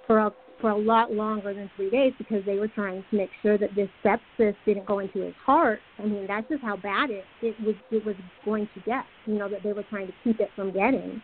for 0.07 0.19
a 0.19 0.33
for 0.61 0.71
a 0.71 0.77
lot 0.77 1.13
longer 1.13 1.53
than 1.53 1.71
three 1.77 1.91
days 1.91 2.13
because 2.17 2.43
they 2.47 2.57
were 2.59 2.69
trying 2.69 3.05
to 3.11 3.17
make 3.17 3.29
sure 3.43 3.59
that 3.59 3.75
this 3.75 3.89
sepsis 4.05 4.55
didn't 4.65 4.87
go 4.87 5.01
into 5.01 5.21
his 5.21 5.35
heart. 5.45 5.79
I 5.99 6.07
mean, 6.07 6.27
that's 6.27 6.49
just 6.49 6.63
how 6.63 6.77
bad 6.77 7.11
it 7.11 7.25
it 7.43 7.55
was 7.65 7.77
it 7.91 8.05
was 8.05 8.17
going 8.45 8.69
to 8.75 8.81
get. 8.81 9.05
You 9.27 9.35
know, 9.35 9.49
that 9.49 9.63
they 9.63 9.73
were 9.73 9.85
trying 9.85 10.09
to 10.09 10.15
keep 10.25 10.41
it 10.41 10.51
from 10.57 10.73
getting. 10.73 11.23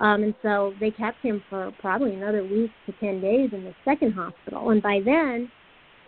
Um, 0.00 0.22
and 0.22 0.34
so 0.42 0.74
they 0.78 0.90
kept 0.90 1.22
him 1.22 1.42
for 1.48 1.72
probably 1.80 2.14
another 2.14 2.42
week 2.42 2.70
to 2.86 2.92
10 3.00 3.20
days 3.20 3.50
in 3.52 3.64
the 3.64 3.74
second 3.84 4.12
hospital. 4.12 4.70
And 4.70 4.82
by 4.82 5.00
then, 5.04 5.50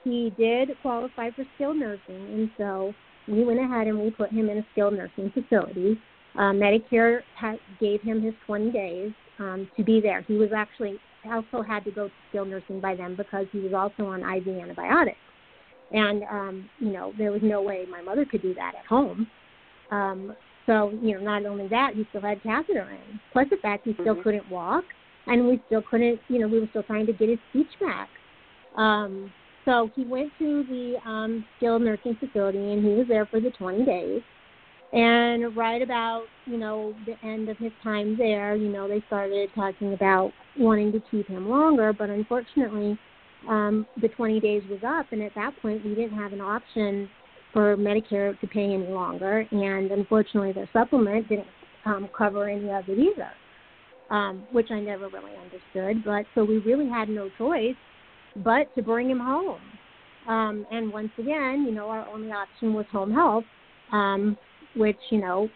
he 0.05 0.33
did 0.37 0.71
qualify 0.83 1.31
for 1.31 1.45
skilled 1.55 1.77
nursing, 1.77 2.01
and 2.09 2.51
so 2.57 2.93
we 3.27 3.45
went 3.45 3.61
ahead 3.61 3.87
and 3.87 3.99
we 3.99 4.11
put 4.11 4.31
him 4.31 4.49
in 4.49 4.59
a 4.59 4.67
skilled 4.73 4.95
nursing 4.95 5.31
facility. 5.33 5.99
Uh, 6.35 6.53
Medicare 6.53 7.21
ha- 7.37 7.57
gave 7.81 8.01
him 8.03 8.23
his 8.23 8.35
20 8.47 8.71
days 8.71 9.13
um, 9.39 9.69
to 9.77 9.85
be 9.85 10.01
there. 10.01 10.23
He 10.23 10.35
was 10.35 10.51
actually 10.55 10.99
also 11.31 11.63
had 11.63 11.85
to 11.85 11.91
go 11.91 12.09
to 12.09 12.15
skilled 12.29 12.49
nursing 12.49 12.81
by 12.81 12.95
then 12.95 13.17
because 13.17 13.47
he 13.53 13.59
was 13.59 13.73
also 13.75 14.09
on 14.09 14.21
IV 14.21 14.49
antibiotics, 14.49 15.19
and 15.91 16.23
um, 16.31 16.71
you 16.79 16.93
know 16.93 17.13
there 17.19 17.33
was 17.33 17.41
no 17.43 17.61
way 17.61 17.85
my 17.91 18.01
mother 18.01 18.25
could 18.25 18.43
do 18.43 18.55
that 18.55 18.75
at 18.79 18.87
home. 18.87 19.27
Um, 19.91 20.35
so 20.69 20.93
you 21.03 21.15
know, 21.15 21.25
not 21.25 21.47
only 21.47 21.67
that, 21.69 21.95
he 21.95 22.07
still 22.11 22.21
had 22.21 22.43
catheter 22.43 22.89
in. 22.91 23.21
Plus 23.33 23.47
the 23.51 23.57
fact 23.57 23.87
he 23.87 23.95
still 23.95 24.15
mm-hmm. 24.15 24.23
couldn't 24.23 24.51
walk, 24.51 24.85
and 25.27 25.49
we 25.49 25.61
still 25.67 25.83
couldn't. 25.83 26.21
You 26.29 26.41
know, 26.41 26.49
we 26.49 26.61
were 26.61 26.69
still 26.71 26.85
trying 26.85 27.07
to 27.07 27.13
get 27.13 27.31
his 27.31 27.39
speech 27.51 27.71
back. 27.81 28.09
Um, 28.77 29.33
so 29.65 29.91
he 29.95 30.05
went 30.05 30.33
to 30.39 30.65
the 30.65 30.97
um, 31.07 31.45
skilled 31.57 31.83
nursing 31.83 32.17
facility 32.19 32.73
and 32.73 32.83
he 32.83 32.93
was 32.93 33.07
there 33.07 33.27
for 33.27 33.39
the 33.39 33.51
20 33.51 33.85
days. 33.85 34.23
And 34.95 35.55
right 35.55 35.83
about, 35.83 36.25
you 36.47 36.57
know, 36.57 36.95
the 37.05 37.23
end 37.27 37.51
of 37.51 37.59
his 37.59 37.73
time 37.83 38.17
there, 38.17 38.57
you 38.57 38.71
know, 38.71 38.89
they 38.89 39.03
started 39.09 39.51
talking 39.55 39.93
about 39.93 40.33
wanting 40.57 40.91
to 40.93 41.03
keep 41.11 41.29
him 41.29 41.51
longer, 41.51 41.93
but 41.93 42.09
unfortunately, 42.09 42.99
um, 43.47 43.87
the 44.01 44.09
20 44.09 44.41
days 44.41 44.63
was 44.71 44.81
up, 44.87 45.13
and 45.13 45.23
at 45.23 45.35
that 45.35 45.53
point, 45.61 45.85
we 45.85 45.95
didn't 45.95 46.17
have 46.17 46.33
an 46.33 46.41
option 46.41 47.09
for 47.53 47.77
Medicare 47.77 48.39
to 48.41 48.47
pay 48.47 48.65
any 48.65 48.89
longer, 48.89 49.47
and 49.51 49.91
unfortunately, 49.91 50.53
their 50.53 50.69
supplement 50.73 51.29
didn't 51.29 51.47
um, 51.85 52.09
cover 52.17 52.49
any 52.49 52.71
of 52.71 52.89
it 52.89 52.99
either, 52.99 53.31
um, 54.11 54.47
which 54.53 54.71
I 54.71 54.81
never 54.81 55.09
really 55.09 55.33
understood. 55.37 56.05
But 56.05 56.27
so 56.35 56.45
we 56.45 56.59
really 56.59 56.89
had 56.89 57.09
no 57.09 57.31
choice 57.39 57.77
but 58.37 58.73
to 58.75 58.83
bring 58.83 59.11
him 59.11 59.21
home. 59.21 59.61
Um, 60.29 60.67
and 60.71 60.93
once 60.93 61.11
again, 61.19 61.65
you 61.67 61.73
know, 61.73 61.89
our 61.89 62.07
only 62.09 62.31
option 62.31 62.75
was 62.75 62.85
home 62.93 63.13
health, 63.13 63.45
um, 63.93 64.37
which, 64.77 64.99
you 65.11 65.21
know, 65.21 65.49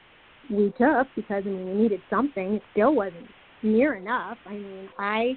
we 0.50 0.72
took 0.78 1.07
because, 1.14 1.42
I 1.46 1.48
mean, 1.48 1.66
we 1.66 1.83
needed 1.83 2.00
something. 2.09 2.55
It 2.55 2.62
still 2.72 2.94
wasn't 2.94 3.26
near 3.62 3.94
enough. 3.94 4.38
I 4.46 4.55
mean, 4.55 4.88
I 4.98 5.33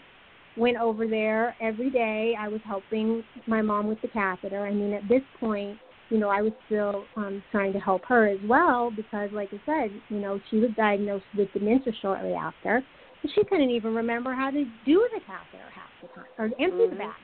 went 0.57 0.77
over 0.77 1.05
there 1.05 1.55
every 1.61 1.89
day. 1.89 2.33
I 2.39 2.47
was 2.47 2.61
helping 2.65 3.23
my 3.45 3.61
mom 3.61 3.87
with 3.87 4.01
the 4.01 4.07
catheter. 4.07 4.65
I 4.65 4.73
mean, 4.73 4.93
at 4.93 5.07
this 5.09 5.21
point, 5.39 5.77
you 6.09 6.17
know, 6.17 6.29
I 6.29 6.41
was 6.41 6.53
still 6.67 7.05
um, 7.15 7.43
trying 7.51 7.73
to 7.73 7.79
help 7.79 8.03
her 8.05 8.27
as 8.27 8.39
well 8.47 8.91
because, 8.95 9.29
like 9.31 9.49
I 9.51 9.59
said, 9.65 10.01
you 10.09 10.19
know, 10.19 10.39
she 10.49 10.57
was 10.57 10.69
diagnosed 10.77 11.25
with 11.37 11.51
dementia 11.53 11.93
shortly 12.01 12.33
after. 12.33 12.83
And 13.23 13.31
she 13.33 13.43
couldn't 13.43 13.71
even 13.71 13.93
remember 13.93 14.33
how 14.33 14.51
to 14.51 14.65
do 14.85 15.07
the 15.13 15.19
catheter 15.21 15.69
half 15.73 15.89
the 16.01 16.07
time 16.09 16.25
or 16.37 16.45
empty 16.45 16.63
mm-hmm. 16.63 16.91
the 16.91 16.95
bath 16.95 17.15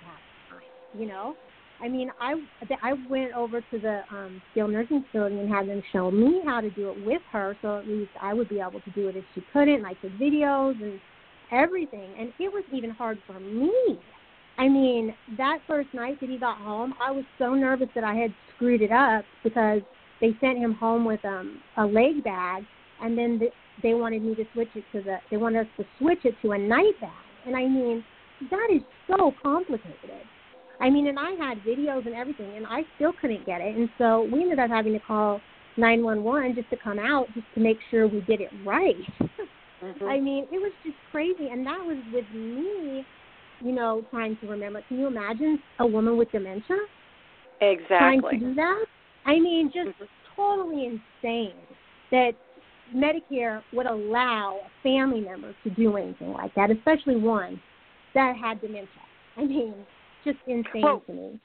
you 0.93 1.07
know 1.07 1.35
i 1.81 1.87
mean 1.87 2.09
i 2.19 2.33
i 2.81 2.93
went 3.09 3.33
over 3.33 3.61
to 3.61 3.79
the 3.79 4.01
um 4.11 4.41
skilled 4.51 4.71
nursing 4.71 5.03
facility 5.05 5.39
and 5.39 5.49
had 5.49 5.67
them 5.67 5.81
show 5.91 6.11
me 6.11 6.41
how 6.45 6.61
to 6.61 6.69
do 6.71 6.89
it 6.89 7.05
with 7.05 7.21
her 7.31 7.55
so 7.61 7.77
at 7.77 7.87
least 7.87 8.11
i 8.21 8.33
would 8.33 8.49
be 8.49 8.59
able 8.59 8.81
to 8.81 8.91
do 8.91 9.07
it 9.07 9.15
if 9.15 9.23
she 9.33 9.41
couldn't 9.53 9.75
and 9.75 9.87
i 9.87 9.93
took 9.93 10.11
videos 10.13 10.81
and 10.81 10.99
everything 11.51 12.13
and 12.17 12.29
it 12.39 12.51
was 12.51 12.63
even 12.73 12.89
hard 12.89 13.17
for 13.25 13.39
me 13.39 13.99
i 14.57 14.67
mean 14.67 15.13
that 15.37 15.59
first 15.67 15.89
night 15.93 16.19
that 16.19 16.29
he 16.29 16.37
got 16.37 16.57
home 16.57 16.93
i 17.05 17.11
was 17.11 17.25
so 17.37 17.53
nervous 17.53 17.87
that 17.95 18.03
i 18.03 18.13
had 18.13 18.33
screwed 18.55 18.81
it 18.81 18.91
up 18.91 19.23
because 19.43 19.81
they 20.19 20.35
sent 20.39 20.57
him 20.57 20.73
home 20.73 21.05
with 21.05 21.23
um 21.25 21.61
a 21.77 21.85
leg 21.85 22.23
bag 22.23 22.63
and 23.01 23.17
then 23.17 23.39
the, 23.39 23.47
they 23.81 23.93
wanted 23.93 24.21
me 24.23 24.35
to 24.35 24.45
switch 24.53 24.69
it 24.75 24.83
to 24.91 25.01
the 25.01 25.17
they 25.29 25.37
wanted 25.37 25.61
us 25.61 25.67
to 25.77 25.85
switch 25.99 26.19
it 26.23 26.35
to 26.41 26.51
a 26.51 26.57
night 26.57 26.99
bag 26.99 27.11
and 27.45 27.55
i 27.55 27.63
mean 27.63 28.03
that 28.49 28.67
is 28.73 28.81
so 29.07 29.33
complicated 29.41 30.25
I 30.81 30.89
mean, 30.89 31.07
and 31.07 31.19
I 31.19 31.31
had 31.33 31.59
videos 31.59 32.07
and 32.07 32.15
everything, 32.15 32.57
and 32.57 32.65
I 32.65 32.81
still 32.95 33.13
couldn't 33.21 33.45
get 33.45 33.61
it. 33.61 33.77
And 33.77 33.87
so 33.99 34.27
we 34.33 34.41
ended 34.41 34.57
up 34.57 34.71
having 34.71 34.93
to 34.93 34.99
call 34.99 35.39
911 35.77 36.55
just 36.55 36.69
to 36.71 36.77
come 36.77 36.97
out, 36.97 37.27
just 37.35 37.45
to 37.53 37.61
make 37.61 37.77
sure 37.91 38.07
we 38.07 38.21
did 38.21 38.41
it 38.41 38.49
right. 38.65 38.95
Mm-hmm. 39.81 40.07
I 40.07 40.19
mean, 40.19 40.45
it 40.51 40.61
was 40.61 40.71
just 40.85 40.95
crazy, 41.09 41.47
and 41.51 41.65
that 41.65 41.79
was 41.83 41.97
with 42.13 42.25
me, 42.35 43.03
you 43.63 43.71
know, 43.71 44.03
trying 44.11 44.37
to 44.41 44.47
remember. 44.47 44.81
Can 44.87 44.99
you 44.99 45.07
imagine 45.07 45.59
a 45.79 45.85
woman 45.85 46.17
with 46.17 46.31
dementia 46.31 46.77
exactly 47.61 47.97
trying 47.97 48.21
to 48.21 48.37
do 48.39 48.55
that? 48.55 48.85
I 49.25 49.39
mean, 49.39 49.71
just 49.73 49.89
mm-hmm. 49.89 50.05
totally 50.35 50.85
insane 50.85 51.53
that 52.11 52.31
Medicare 52.95 53.61
would 53.73 53.85
allow 53.85 54.59
a 54.65 54.83
family 54.83 55.21
member 55.21 55.55
to 55.63 55.69
do 55.69 55.95
anything 55.97 56.33
like 56.33 56.53
that, 56.55 56.71
especially 56.71 57.15
one 57.15 57.61
that 58.13 58.35
had 58.35 58.59
dementia. 58.61 58.87
I 59.37 59.45
mean, 59.45 59.73
just 60.23 60.37
insane 60.47 60.81
well, 60.83 61.01
to 61.07 61.13
me. 61.13 61.39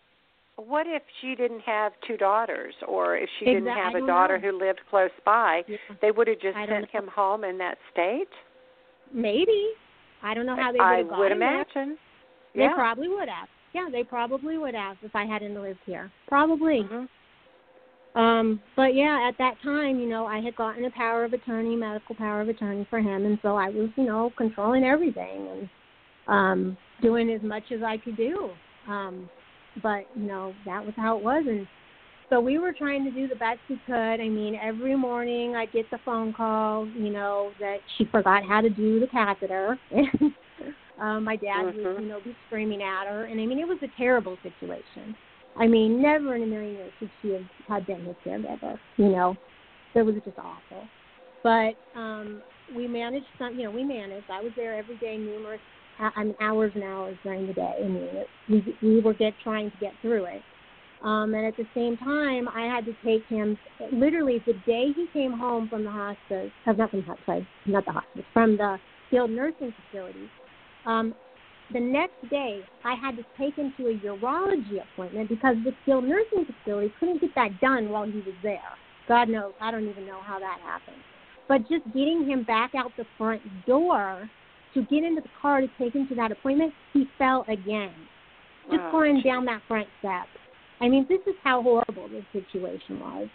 What 0.57 0.87
if 0.87 1.02
she 1.20 1.35
didn't 1.35 1.61
have 1.61 1.92
two 2.07 2.16
daughters, 2.16 2.74
or 2.88 3.16
if 3.16 3.29
she 3.38 3.44
exactly. 3.44 3.61
didn't 3.61 3.76
have 3.76 4.02
a 4.02 4.07
daughter 4.07 4.38
know. 4.38 4.50
who 4.50 4.59
lived 4.59 4.81
close 4.88 5.11
by? 5.24 5.62
Yeah. 5.68 5.76
They 6.00 6.11
would 6.11 6.29
have 6.29 6.40
just 6.40 6.57
I 6.57 6.66
sent 6.66 6.90
him 6.90 7.09
home 7.14 7.44
in 7.44 7.59
that 7.59 7.76
state. 7.92 8.29
Maybe. 9.12 9.68
I 10.22 10.33
don't 10.33 10.46
know 10.46 10.57
how 10.57 10.72
they 10.72 10.79
would 10.79 11.14
I 11.14 11.18
would 11.18 11.33
imagine. 11.33 11.98
Yeah. 12.57 12.69
They 12.69 12.75
probably 12.75 13.09
would 13.09 13.29
have. 13.29 13.49
Yeah, 13.75 13.88
they 13.92 14.03
probably 14.03 14.57
would 14.57 14.75
have 14.75 14.97
if 15.03 15.14
I 15.14 15.27
hadn't 15.27 15.61
lived 15.61 15.81
here. 15.85 16.11
Probably. 16.29 16.83
Mm-hmm. 16.83 17.05
Um, 18.19 18.62
but 18.75 18.95
yeah, 18.95 19.29
at 19.29 19.37
that 19.38 19.57
time, 19.62 20.01
you 20.01 20.09
know, 20.09 20.25
I 20.25 20.40
had 20.40 20.57
gotten 20.57 20.87
a 20.87 20.90
power 20.90 21.25
of 21.25 21.35
attorney, 21.35 21.77
medical 21.77 22.14
power 22.14 22.40
of 22.40 22.49
attorney 22.49 22.87
for 22.88 22.99
him, 22.99 23.27
and 23.27 23.38
so 23.42 23.57
I 23.57 23.69
was, 23.69 23.90
you 23.97 24.05
know, 24.05 24.33
controlling 24.38 24.85
everything 24.85 25.49
and 25.49 25.69
um, 26.27 26.79
doing 27.03 27.31
as 27.31 27.42
much 27.42 27.64
as 27.75 27.83
I 27.83 27.99
could 27.99 28.16
do. 28.16 28.51
Um, 28.88 29.29
but 29.83 30.07
you 30.14 30.27
know 30.27 30.55
that 30.64 30.83
was 30.83 30.95
how 30.97 31.19
it 31.19 31.23
was, 31.23 31.45
and 31.47 31.66
so 32.31 32.40
we 32.40 32.59
were 32.59 32.73
trying 32.73 33.05
to 33.05 33.11
do 33.11 33.29
the 33.29 33.35
best 33.35 33.59
we 33.69 33.79
could. 33.85 33.92
I 33.95 34.29
mean, 34.29 34.59
every 34.62 34.97
morning 34.97 35.55
I 35.55 35.66
get 35.66 35.90
the 35.90 35.99
phone 36.03 36.33
call, 36.33 36.88
you 36.88 37.11
know, 37.11 37.51
that 37.61 37.79
she 37.97 38.07
forgot 38.07 38.45
how 38.49 38.62
to 38.62 38.71
do 38.71 38.99
the 38.99 39.07
catheter, 39.09 39.79
and 39.90 40.33
um, 41.00 41.24
my 41.24 41.37
dad 41.37 41.66
mm-hmm. 41.66 41.87
would, 41.87 42.02
you 42.02 42.09
know, 42.09 42.20
be 42.24 42.35
screaming 42.46 42.82
at 42.82 43.06
her, 43.06 43.24
and 43.24 43.40
I 43.40 43.46
mean, 43.46 43.59
it 43.59 43.68
was 43.68 43.78
a 43.82 43.98
terrible 43.98 44.37
situation. 44.42 45.14
I 45.59 45.66
mean, 45.66 46.02
never 46.02 46.37
in 46.37 46.42
a 46.42 46.46
million 46.46 46.74
years 46.74 46.92
should 46.98 47.11
she 47.22 47.32
have 47.32 47.42
had 47.66 47.87
been 47.87 48.04
his 48.04 48.16
caregiver. 48.24 48.78
You 48.96 49.09
know, 49.09 49.37
it 49.94 50.02
was 50.02 50.14
just 50.24 50.38
awful. 50.38 50.87
But 51.42 51.74
um, 51.98 52.42
we 52.74 52.87
managed 52.87 53.26
some. 53.38 53.56
You 53.56 53.64
know, 53.64 53.70
we 53.70 53.85
managed. 53.85 54.26
I 54.30 54.42
was 54.42 54.52
there 54.56 54.76
every 54.76 54.96
day, 54.98 55.16
numerous 55.16 55.61
I 55.98 56.24
mean, 56.24 56.35
hours 56.40 56.72
and 56.74 56.85
hours 56.85 57.16
during 57.22 57.46
the 57.46 57.54
day. 57.54 57.74
I 57.78 57.88
mean, 57.88 58.02
it, 58.02 58.26
we 58.48 58.76
we 58.82 59.00
were 59.00 59.14
get 59.14 59.32
trying 59.42 59.70
to 59.70 59.76
get 59.78 59.92
through 60.02 60.24
it. 60.26 60.42
Um, 61.02 61.35
and 61.35 61.46
at 61.46 61.56
the 61.56 61.66
same 61.74 61.96
time, 61.98 62.48
I 62.48 62.62
had 62.62 62.85
to 62.87 62.94
take 63.04 63.24
him 63.28 63.59
literally 63.92 64.42
the 64.46 64.54
day 64.66 64.87
he 64.94 65.06
came 65.12 65.33
home 65.33 65.68
from 65.68 65.85
the 65.85 65.90
hospice, 65.90 66.50
uh, 66.66 66.73
not 66.73 66.90
from 66.90 67.04
the 67.06 67.16
sorry, 67.25 67.48
not 67.66 67.85
the 67.85 67.92
hospice, 67.92 68.25
from 68.33 68.56
the 68.56 68.79
skilled 69.08 69.31
nursing 69.31 69.73
facility. 69.90 70.29
Um, 70.87 71.14
the 71.72 71.80
next 71.80 72.14
day, 72.30 72.60
I 72.84 72.94
had 72.94 73.16
to 73.16 73.24
take 73.38 73.56
him 73.56 73.74
to 73.76 73.88
a 73.88 73.94
urology 73.94 74.80
appointment 74.92 75.28
because 75.28 75.56
the 75.64 75.72
skilled 75.82 76.04
nursing 76.04 76.46
facility 76.46 76.92
couldn't 77.00 77.20
get 77.20 77.34
that 77.34 77.60
done 77.60 77.90
while 77.90 78.06
he 78.06 78.18
was 78.18 78.34
there. 78.42 78.60
God 79.08 79.28
knows, 79.28 79.52
I 79.60 79.70
don't 79.70 79.88
even 79.88 80.06
know 80.06 80.20
how 80.22 80.38
that 80.38 80.58
happened. 80.64 81.02
But 81.48 81.62
just 81.68 81.84
getting 81.87 82.26
him 82.26 82.44
back 82.44 82.72
out 82.74 82.92
the 82.96 83.04
front 83.18 83.42
door 83.66 84.28
to 84.74 84.82
get 84.82 85.04
into 85.04 85.22
the 85.22 85.28
car 85.40 85.60
to 85.60 85.68
take 85.78 85.94
him 85.94 86.06
to 86.08 86.14
that 86.16 86.32
appointment, 86.32 86.72
he 86.92 87.06
fell 87.18 87.44
again. 87.48 87.92
Just 88.70 88.82
oh, 88.82 88.92
going 88.92 89.22
down 89.22 89.44
that 89.46 89.62
front 89.68 89.87
step. 90.00 90.26
I 90.80 90.88
mean, 90.88 91.06
this 91.08 91.20
is 91.26 91.34
how 91.42 91.62
horrible 91.62 92.08
this 92.08 92.24
situation 92.32 93.00
was. 93.00 93.28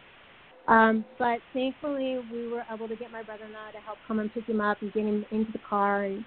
Um, 0.67 1.05
but 1.17 1.39
thankfully, 1.53 2.19
we 2.31 2.47
were 2.47 2.63
able 2.71 2.87
to 2.87 2.95
get 2.95 3.11
my 3.11 3.23
brother-in-law 3.23 3.71
to 3.71 3.79
help 3.79 3.97
come 4.07 4.19
and 4.19 4.31
pick 4.33 4.45
him 4.45 4.61
up 4.61 4.81
and 4.81 4.93
get 4.93 5.03
him 5.03 5.25
into 5.31 5.51
the 5.51 5.59
car. 5.67 6.03
And 6.03 6.23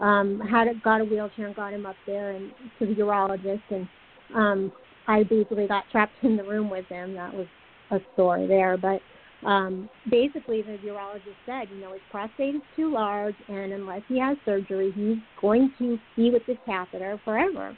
um, 0.00 0.40
had 0.40 0.68
got 0.82 1.00
a 1.00 1.04
wheelchair 1.04 1.46
and 1.46 1.56
got 1.56 1.72
him 1.72 1.86
up 1.86 1.96
there 2.06 2.30
and 2.32 2.50
to 2.78 2.86
the 2.86 2.94
urologist, 2.94 3.62
and 3.70 3.88
um, 4.34 4.72
I 5.06 5.24
basically 5.24 5.66
got 5.66 5.84
trapped 5.90 6.12
in 6.22 6.36
the 6.36 6.44
room 6.44 6.70
with 6.70 6.86
him. 6.86 7.14
That 7.14 7.34
was 7.34 7.46
a 7.90 7.98
story 8.14 8.46
there, 8.46 8.76
but 8.76 9.00
um, 9.46 9.88
basically 10.10 10.62
the 10.62 10.78
urologist 10.84 11.36
said, 11.46 11.68
you 11.72 11.80
know, 11.80 11.92
his 11.92 12.02
prostate 12.10 12.56
is 12.56 12.62
too 12.76 12.92
large, 12.92 13.36
and 13.48 13.72
unless 13.72 14.02
he 14.08 14.18
has 14.18 14.36
surgery, 14.44 14.92
he's 14.94 15.18
going 15.40 15.72
to 15.78 15.98
be 16.16 16.30
with 16.30 16.44
this 16.46 16.58
catheter 16.66 17.20
forever. 17.24 17.76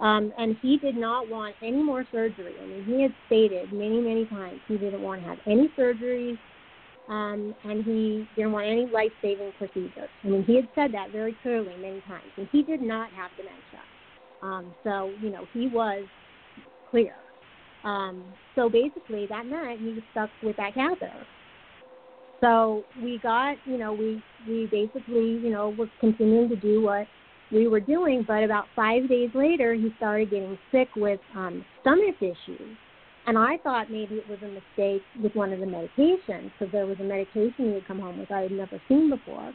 Um, 0.00 0.32
and 0.36 0.56
he 0.60 0.78
did 0.78 0.96
not 0.96 1.28
want 1.28 1.54
any 1.62 1.82
more 1.82 2.04
surgery. 2.10 2.54
I 2.60 2.66
mean, 2.66 2.84
he 2.84 3.02
had 3.02 3.14
stated 3.26 3.72
many, 3.72 4.00
many 4.00 4.26
times 4.26 4.58
he 4.66 4.76
didn't 4.76 5.00
want 5.00 5.22
to 5.22 5.28
have 5.28 5.38
any 5.46 5.70
surgeries, 5.78 6.38
um, 7.08 7.54
and 7.64 7.84
he 7.84 8.26
didn't 8.36 8.52
want 8.52 8.66
any 8.66 8.86
life-saving 8.86 9.52
procedures. 9.58 10.08
I 10.24 10.28
mean, 10.28 10.44
he 10.44 10.56
had 10.56 10.68
said 10.74 10.94
that 10.94 11.10
very 11.10 11.36
clearly 11.42 11.74
many 11.76 12.00
times, 12.02 12.30
and 12.36 12.48
he 12.52 12.62
did 12.62 12.80
not 12.80 13.10
have 13.12 13.30
dementia. 13.36 13.82
Um, 14.42 14.74
so, 14.82 15.12
you 15.20 15.30
know, 15.30 15.46
he 15.52 15.68
was 15.68 16.04
clear. 16.90 17.14
Um, 17.84 18.24
so 18.54 18.68
basically, 18.68 19.26
that 19.26 19.46
meant 19.46 19.80
he 19.80 19.86
was 19.86 20.02
stuck 20.12 20.30
with 20.42 20.56
that 20.56 20.74
catheter. 20.74 21.26
So 22.40 22.82
we 23.00 23.18
got, 23.22 23.56
you 23.64 23.78
know, 23.78 23.92
we 23.92 24.22
we 24.48 24.66
basically, 24.66 25.38
you 25.42 25.50
know, 25.50 25.70
was 25.70 25.88
continuing 26.00 26.48
to 26.48 26.56
do 26.56 26.82
what 26.82 27.06
we 27.52 27.68
were 27.68 27.80
doing, 27.80 28.24
but 28.26 28.42
about 28.42 28.64
five 28.74 29.08
days 29.08 29.30
later, 29.34 29.74
he 29.74 29.92
started 29.96 30.30
getting 30.30 30.58
sick 30.72 30.88
with 30.96 31.20
um, 31.36 31.64
stomach 31.80 32.16
issues. 32.20 32.76
And 33.26 33.38
I 33.38 33.56
thought 33.62 33.90
maybe 33.90 34.16
it 34.16 34.28
was 34.28 34.38
a 34.42 34.48
mistake 34.48 35.02
with 35.22 35.34
one 35.34 35.52
of 35.52 35.60
the 35.60 35.66
medications 35.66 36.50
because 36.52 36.72
there 36.72 36.86
was 36.86 36.98
a 37.00 37.04
medication 37.04 37.52
he 37.68 37.74
had 37.74 37.86
come 37.86 38.00
home 38.00 38.18
with 38.18 38.30
I 38.32 38.42
had 38.42 38.50
never 38.52 38.80
seen 38.88 39.10
before, 39.10 39.52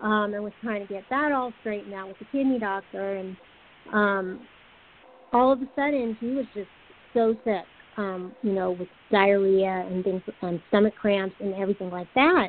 um, 0.00 0.32
and 0.32 0.44
was 0.44 0.52
trying 0.62 0.86
to 0.86 0.92
get 0.92 1.04
that 1.10 1.32
all 1.32 1.52
straightened 1.60 1.92
out 1.92 2.08
with 2.08 2.18
the 2.18 2.26
kidney 2.30 2.58
doctor. 2.58 3.16
And 3.16 3.36
um, 3.92 4.46
all 5.32 5.52
of 5.52 5.60
a 5.60 5.66
sudden, 5.74 6.16
he 6.20 6.28
was 6.28 6.46
just 6.54 6.68
so 7.12 7.34
sick, 7.44 7.64
um, 7.96 8.34
you 8.42 8.52
know, 8.52 8.72
with 8.72 8.88
diarrhea 9.10 9.86
and 9.90 10.04
things 10.04 10.22
and 10.42 10.60
stomach 10.68 10.94
cramps 10.94 11.34
and 11.40 11.54
everything 11.54 11.90
like 11.90 12.08
that. 12.14 12.48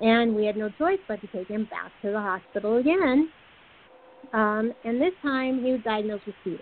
And 0.00 0.34
we 0.34 0.46
had 0.46 0.56
no 0.56 0.68
choice 0.78 0.98
but 1.06 1.20
to 1.20 1.28
take 1.28 1.46
him 1.46 1.68
back 1.70 1.92
to 2.02 2.10
the 2.10 2.20
hospital 2.20 2.78
again. 2.78 3.30
Um, 4.32 4.72
and 4.84 5.00
this 5.00 5.12
time 5.22 5.62
he 5.62 5.70
was 5.70 5.80
diagnosed 5.84 6.26
with 6.26 6.34
C. 6.42 6.56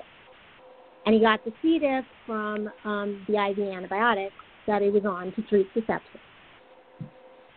And 1.06 1.14
he 1.14 1.20
got 1.20 1.42
the 1.44 1.52
C. 1.62 1.78
diff 1.78 2.04
from 2.26 2.70
um, 2.84 3.24
the 3.26 3.34
IV 3.34 3.58
antibiotics 3.58 4.34
that 4.66 4.82
he 4.82 4.90
was 4.90 5.04
on 5.04 5.32
to 5.34 5.42
treat 5.42 5.72
the 5.74 5.80
sepsis. 5.82 6.00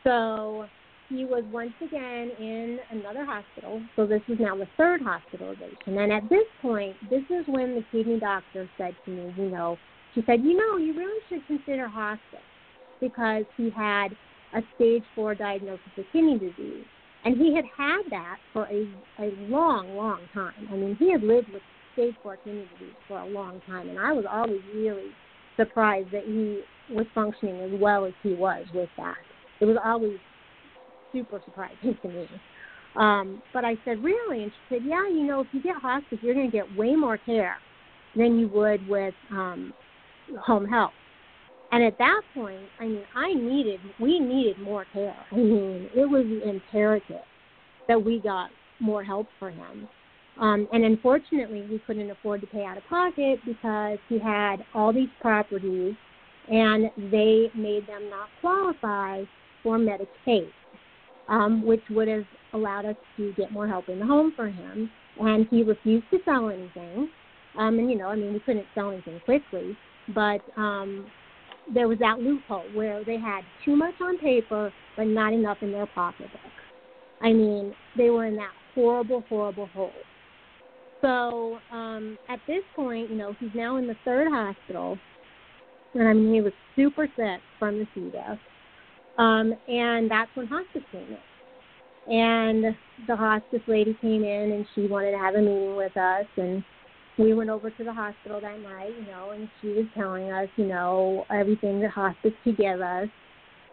So 0.03 0.65
he 1.09 1.25
was 1.25 1.43
once 1.51 1.73
again 1.81 2.31
in 2.39 2.79
another 2.91 3.25
hospital. 3.25 3.81
So 3.95 4.05
this 4.05 4.21
is 4.27 4.37
now 4.39 4.55
the 4.55 4.67
third 4.77 5.01
hospitalization. 5.01 5.97
And 5.97 6.11
at 6.11 6.23
this 6.29 6.45
point, 6.61 6.95
this 7.09 7.23
is 7.29 7.45
when 7.47 7.75
the 7.75 7.83
kidney 7.91 8.19
doctor 8.19 8.69
said 8.77 8.95
to 9.05 9.11
me, 9.11 9.33
you 9.37 9.49
know, 9.49 9.77
she 10.15 10.23
said, 10.25 10.41
you 10.41 10.55
know, 10.57 10.77
you 10.77 10.93
really 10.95 11.19
should 11.29 11.45
consider 11.47 11.87
hospice 11.87 12.39
because 12.99 13.43
he 13.57 13.69
had 13.69 14.09
a 14.53 14.61
stage 14.75 15.03
four 15.15 15.35
diagnosis 15.35 15.81
of 15.97 16.05
kidney 16.13 16.39
disease. 16.39 16.85
And 17.25 17.37
he 17.37 17.55
had 17.55 17.65
had 17.77 18.01
that 18.09 18.37
for 18.51 18.65
a, 18.67 18.87
a 19.19 19.31
long, 19.47 19.95
long 19.95 20.21
time. 20.33 20.67
I 20.71 20.75
mean, 20.75 20.95
he 20.99 21.11
had 21.11 21.23
lived 21.23 21.49
with 21.51 21.61
four 22.21 22.37
kidney 22.37 22.67
disease 22.77 22.95
for 23.07 23.19
a 23.19 23.27
long 23.27 23.61
time. 23.65 23.89
And 23.89 23.99
I 23.99 24.11
was 24.11 24.25
always 24.29 24.61
really 24.73 25.09
surprised 25.57 26.11
that 26.11 26.23
he 26.25 26.61
was 26.93 27.05
functioning 27.13 27.59
as 27.61 27.79
well 27.79 28.05
as 28.05 28.13
he 28.21 28.33
was 28.33 28.65
with 28.73 28.89
that. 28.97 29.15
It 29.59 29.65
was 29.65 29.77
always 29.83 30.17
super 31.11 31.41
surprising 31.45 31.97
to 32.01 32.07
me. 32.07 32.27
Um, 32.95 33.41
but 33.53 33.65
I 33.65 33.75
said, 33.85 34.03
really? 34.03 34.43
And 34.43 34.51
she 34.51 34.75
said, 34.75 34.81
yeah, 34.85 35.07
you 35.07 35.23
know, 35.25 35.41
if 35.41 35.47
you 35.51 35.61
get 35.61 35.75
hospice, 35.77 36.19
you're 36.21 36.33
going 36.33 36.49
to 36.49 36.55
get 36.55 36.77
way 36.77 36.95
more 36.95 37.17
care 37.17 37.57
than 38.15 38.37
you 38.37 38.47
would 38.49 38.87
with 38.87 39.13
um, 39.31 39.73
home 40.45 40.65
health. 40.65 40.91
And 41.71 41.83
at 41.83 41.97
that 41.97 42.21
point, 42.35 42.61
I 42.79 42.85
mean, 42.85 43.03
I 43.15 43.33
needed, 43.33 43.79
we 43.99 44.19
needed 44.19 44.59
more 44.59 44.85
care. 44.93 45.15
I 45.31 45.35
mean, 45.35 45.89
it 45.95 46.07
was 46.07 46.25
imperative 46.45 47.23
that 47.87 48.03
we 48.03 48.19
got 48.19 48.51
more 48.79 49.03
help 49.03 49.27
for 49.39 49.49
him. 49.49 49.87
Um, 50.39 50.67
and 50.71 50.83
unfortunately, 50.83 51.65
we 51.69 51.79
couldn't 51.85 52.09
afford 52.09 52.41
to 52.41 52.47
pay 52.47 52.65
out 52.65 52.77
of 52.77 52.83
pocket 52.89 53.39
because 53.45 53.99
he 54.09 54.19
had 54.19 54.57
all 54.73 54.91
these 54.91 55.09
properties 55.21 55.95
and 56.49 56.89
they 57.11 57.49
made 57.55 57.87
them 57.87 58.09
not 58.09 58.29
qualify 58.41 59.23
for 59.61 59.77
Medicaid 59.77 60.49
um, 61.27 61.65
which 61.65 61.81
would 61.89 62.07
have 62.07 62.25
allowed 62.53 62.85
us 62.85 62.95
to 63.17 63.33
get 63.37 63.51
more 63.51 63.67
help 63.67 63.89
in 63.89 63.99
the 63.99 64.05
home 64.05 64.33
for 64.35 64.47
him. 64.47 64.89
And 65.19 65.47
he 65.49 65.63
refused 65.63 66.05
to 66.11 66.19
sell 66.25 66.49
anything. 66.49 67.09
Um, 67.57 67.77
and 67.79 67.89
you 67.89 67.97
know, 67.97 68.07
I 68.07 68.15
mean, 68.15 68.33
we 68.33 68.39
couldn't 68.39 68.65
sell 68.73 68.91
anything 68.91 69.19
quickly, 69.25 69.77
but 70.13 70.41
um, 70.57 71.05
there 71.73 71.87
was 71.87 71.99
that 71.99 72.19
loophole 72.19 72.65
where 72.73 73.03
they 73.03 73.17
had 73.17 73.41
too 73.63 73.75
much 73.75 73.93
on 74.01 74.17
paper, 74.17 74.73
but 74.97 75.05
not 75.05 75.33
enough 75.33 75.57
in 75.61 75.71
their 75.71 75.85
pocketbook. 75.85 76.39
I 77.21 77.31
mean, 77.31 77.73
they 77.95 78.09
were 78.09 78.25
in 78.25 78.35
that 78.37 78.51
horrible, 78.73 79.23
horrible 79.29 79.67
hole. 79.67 79.91
So 81.03 81.59
um, 81.69 82.17
at 82.29 82.39
this 82.47 82.63
point, 82.75 83.09
you 83.09 83.17
know, 83.17 83.35
he's 83.39 83.51
now 83.53 83.75
in 83.75 83.87
the 83.87 83.95
third 84.05 84.29
hospital, 84.31 84.97
and 85.93 86.07
I 86.07 86.13
mean, 86.13 86.33
he 86.33 86.41
was 86.41 86.53
super 86.75 87.07
sick 87.17 87.41
from 87.59 87.77
the 87.77 87.87
C. 87.93 88.09
diff. 88.09 88.39
Um, 89.17 89.53
and 89.67 90.09
that's 90.09 90.31
when 90.33 90.47
hospice 90.47 90.81
came 90.91 91.07
in. 91.09 92.13
And 92.13 92.75
the 93.07 93.15
hospice 93.15 93.61
lady 93.67 93.95
came 94.01 94.23
in 94.23 94.51
and 94.51 94.65
she 94.73 94.87
wanted 94.87 95.11
to 95.11 95.17
have 95.17 95.35
a 95.35 95.39
meeting 95.39 95.75
with 95.75 95.95
us 95.95 96.25
and 96.35 96.63
we 97.17 97.33
went 97.33 97.49
over 97.49 97.69
to 97.69 97.83
the 97.83 97.93
hospital 97.93 98.41
that 98.41 98.59
night, 98.59 98.91
you 98.99 99.05
know, 99.05 99.31
and 99.31 99.47
she 99.61 99.67
was 99.69 99.85
telling 99.95 100.31
us, 100.31 100.49
you 100.57 100.65
know, 100.65 101.25
everything 101.31 101.79
that 101.79 101.91
hospice 101.91 102.33
could 102.43 102.57
give 102.57 102.81
us. 102.81 103.07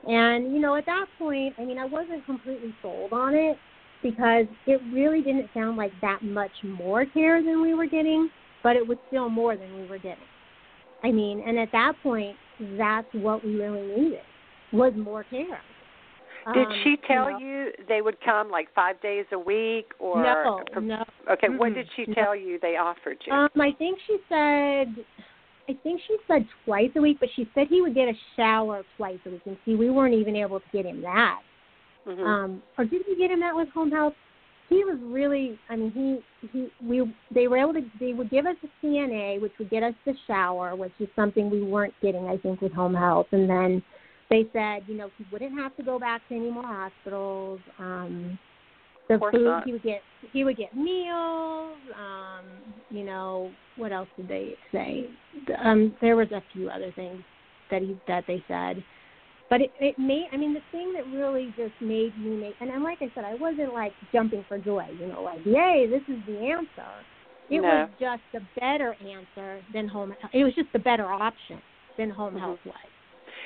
And, 0.06 0.52
you 0.52 0.60
know, 0.60 0.76
at 0.76 0.86
that 0.86 1.06
point, 1.18 1.54
I 1.58 1.64
mean, 1.64 1.78
I 1.78 1.86
wasn't 1.86 2.24
completely 2.26 2.74
sold 2.82 3.12
on 3.12 3.34
it 3.34 3.56
because 4.02 4.46
it 4.66 4.80
really 4.92 5.22
didn't 5.22 5.48
sound 5.54 5.76
like 5.76 5.92
that 6.00 6.22
much 6.22 6.50
more 6.64 7.04
care 7.06 7.42
than 7.42 7.62
we 7.62 7.74
were 7.74 7.86
getting, 7.86 8.30
but 8.62 8.76
it 8.76 8.86
was 8.86 8.98
still 9.08 9.28
more 9.28 9.56
than 9.56 9.74
we 9.80 9.86
were 9.88 9.98
getting. 9.98 10.24
I 11.02 11.10
mean, 11.10 11.42
and 11.46 11.58
at 11.58 11.70
that 11.72 11.94
point, 12.02 12.36
that's 12.76 13.08
what 13.12 13.44
we 13.44 13.56
really 13.56 13.86
needed 13.86 14.20
was 14.72 14.92
more 14.96 15.24
care. 15.24 15.60
Did 16.54 16.66
um, 16.66 16.80
she 16.84 16.96
tell 17.06 17.30
you, 17.30 17.38
know, 17.38 17.38
you 17.38 17.72
they 17.88 18.00
would 18.00 18.20
come 18.24 18.50
like 18.50 18.68
five 18.74 19.00
days 19.02 19.26
a 19.32 19.38
week 19.38 19.86
or 19.98 20.22
no, 20.22 20.62
no. 20.80 21.04
Okay, 21.30 21.48
Mm-mm, 21.48 21.58
what 21.58 21.74
did 21.74 21.86
she 21.96 22.06
no. 22.06 22.14
tell 22.14 22.36
you 22.36 22.58
they 22.62 22.76
offered 22.76 23.18
you? 23.26 23.32
Um, 23.32 23.50
I 23.56 23.72
think 23.76 23.98
she 24.06 24.16
said, 24.28 25.04
I 25.68 25.78
think 25.82 26.00
she 26.06 26.16
said 26.26 26.46
twice 26.64 26.90
a 26.96 27.00
week, 27.00 27.18
but 27.20 27.28
she 27.36 27.48
said 27.54 27.66
he 27.68 27.82
would 27.82 27.94
get 27.94 28.08
a 28.08 28.14
shower 28.36 28.82
twice 28.96 29.18
a 29.26 29.30
week. 29.30 29.42
And 29.44 29.56
see, 29.66 29.74
we 29.74 29.90
weren't 29.90 30.14
even 30.14 30.34
able 30.34 30.60
to 30.60 30.66
get 30.72 30.86
him 30.86 31.02
that. 31.02 31.40
Mm-hmm. 32.06 32.22
Um, 32.22 32.62
or 32.78 32.84
did 32.84 33.02
we 33.08 33.16
get 33.16 33.30
him 33.30 33.40
that 33.40 33.54
with 33.54 33.68
home 33.70 33.90
health? 33.90 34.14
He 34.68 34.84
was 34.84 34.98
really, 35.02 35.58
I 35.68 35.76
mean, 35.76 35.90
he 36.42 36.48
he 36.52 36.68
we 36.86 37.12
they 37.34 37.48
were 37.48 37.58
able 37.58 37.74
to 37.74 37.80
they 37.98 38.12
would 38.12 38.30
give 38.30 38.46
us 38.46 38.56
a 38.62 38.86
CNA, 38.86 39.40
which 39.40 39.52
would 39.58 39.70
get 39.70 39.82
us 39.82 39.94
the 40.06 40.14
shower, 40.26 40.76
which 40.76 40.92
is 41.00 41.08
something 41.16 41.50
we 41.50 41.62
weren't 41.62 41.94
getting, 42.00 42.26
I 42.26 42.36
think, 42.36 42.60
with 42.60 42.72
home 42.72 42.94
health, 42.94 43.26
and 43.32 43.50
then 43.50 43.82
they 44.30 44.48
said, 44.52 44.84
you 44.86 44.96
know, 44.96 45.10
he 45.18 45.26
wouldn't 45.32 45.58
have 45.58 45.76
to 45.76 45.82
go 45.82 45.98
back 45.98 46.22
to 46.28 46.36
any 46.36 46.50
more 46.50 46.62
hospitals. 46.64 47.60
Um 47.78 48.38
the 49.08 49.16
Of 49.16 49.22
food 49.32 49.44
not. 49.44 49.64
he 49.64 49.72
would 49.72 49.82
get 49.82 50.02
he 50.32 50.44
would 50.44 50.56
get 50.56 50.74
meals, 50.76 51.76
um, 51.98 52.44
you 52.90 53.02
know, 53.04 53.50
what 53.76 53.90
else 53.90 54.08
did 54.16 54.28
they 54.28 54.54
say? 54.70 55.06
Um 55.62 55.96
there 56.00 56.14
was 56.14 56.30
a 56.30 56.42
few 56.52 56.70
other 56.70 56.92
things 56.94 57.22
that 57.72 57.82
he 57.82 58.00
that 58.06 58.24
they 58.28 58.42
said. 58.46 58.84
But 59.50 59.60
it, 59.60 59.72
it 59.80 59.98
made 59.98 60.28
I 60.32 60.36
mean 60.36 60.54
the 60.54 60.62
thing 60.70 60.92
that 60.94 61.06
really 61.08 61.52
just 61.56 61.74
made 61.80 62.16
me 62.18 62.36
make 62.36 62.54
and, 62.60 62.70
and 62.70 62.82
like 62.82 62.98
I 63.02 63.10
said, 63.14 63.24
I 63.24 63.34
wasn't 63.34 63.74
like 63.74 63.92
jumping 64.12 64.44
for 64.48 64.58
joy, 64.58 64.86
you 64.98 65.06
know, 65.08 65.22
like, 65.22 65.40
Yay, 65.44 65.86
this 65.90 66.02
is 66.08 66.22
the 66.26 66.38
answer. 66.50 66.90
It 67.50 67.60
No. 67.60 67.68
was 67.68 67.88
just 67.98 68.22
a 68.34 68.60
better 68.60 68.96
answer 69.04 69.60
than 69.72 69.88
home 69.88 70.14
it 70.32 70.44
was 70.44 70.54
just 70.54 70.68
a 70.74 70.78
better 70.78 71.06
option 71.12 71.60
than 71.98 72.08
home 72.08 72.34
Mhm. 72.34 72.40
health 72.40 72.60
was. 72.64 72.76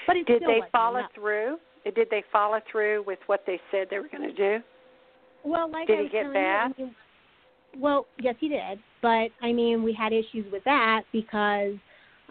But 0.07 0.17
it 0.17 0.27
Did 0.27 0.43
they 0.43 0.63
follow 0.71 0.99
enough. 0.99 1.13
through? 1.13 1.59
Did 1.85 2.09
they 2.11 2.23
follow 2.31 2.61
through 2.71 3.03
with 3.03 3.19
what 3.27 3.45
they 3.47 3.61
said 3.71 3.89
they 3.91 3.99
were 3.99 4.09
going 4.09 4.29
to 4.29 4.33
do? 4.33 4.63
Well, 5.43 5.69
like 5.69 5.87
Did 5.87 5.99
I 5.99 6.03
he 6.05 6.09
get 6.09 6.23
telling 6.23 6.41
you. 6.41 6.49
I 6.49 6.69
mean, 6.79 6.95
well, 7.79 8.07
yes, 8.19 8.37
he 8.39 8.49
did. 8.49 8.79
But 9.03 9.31
I 9.43 9.53
mean, 9.53 9.83
we 9.83 9.93
had 9.93 10.13
issues 10.13 10.51
with 10.53 10.65
that 10.65 11.03
because 11.13 11.75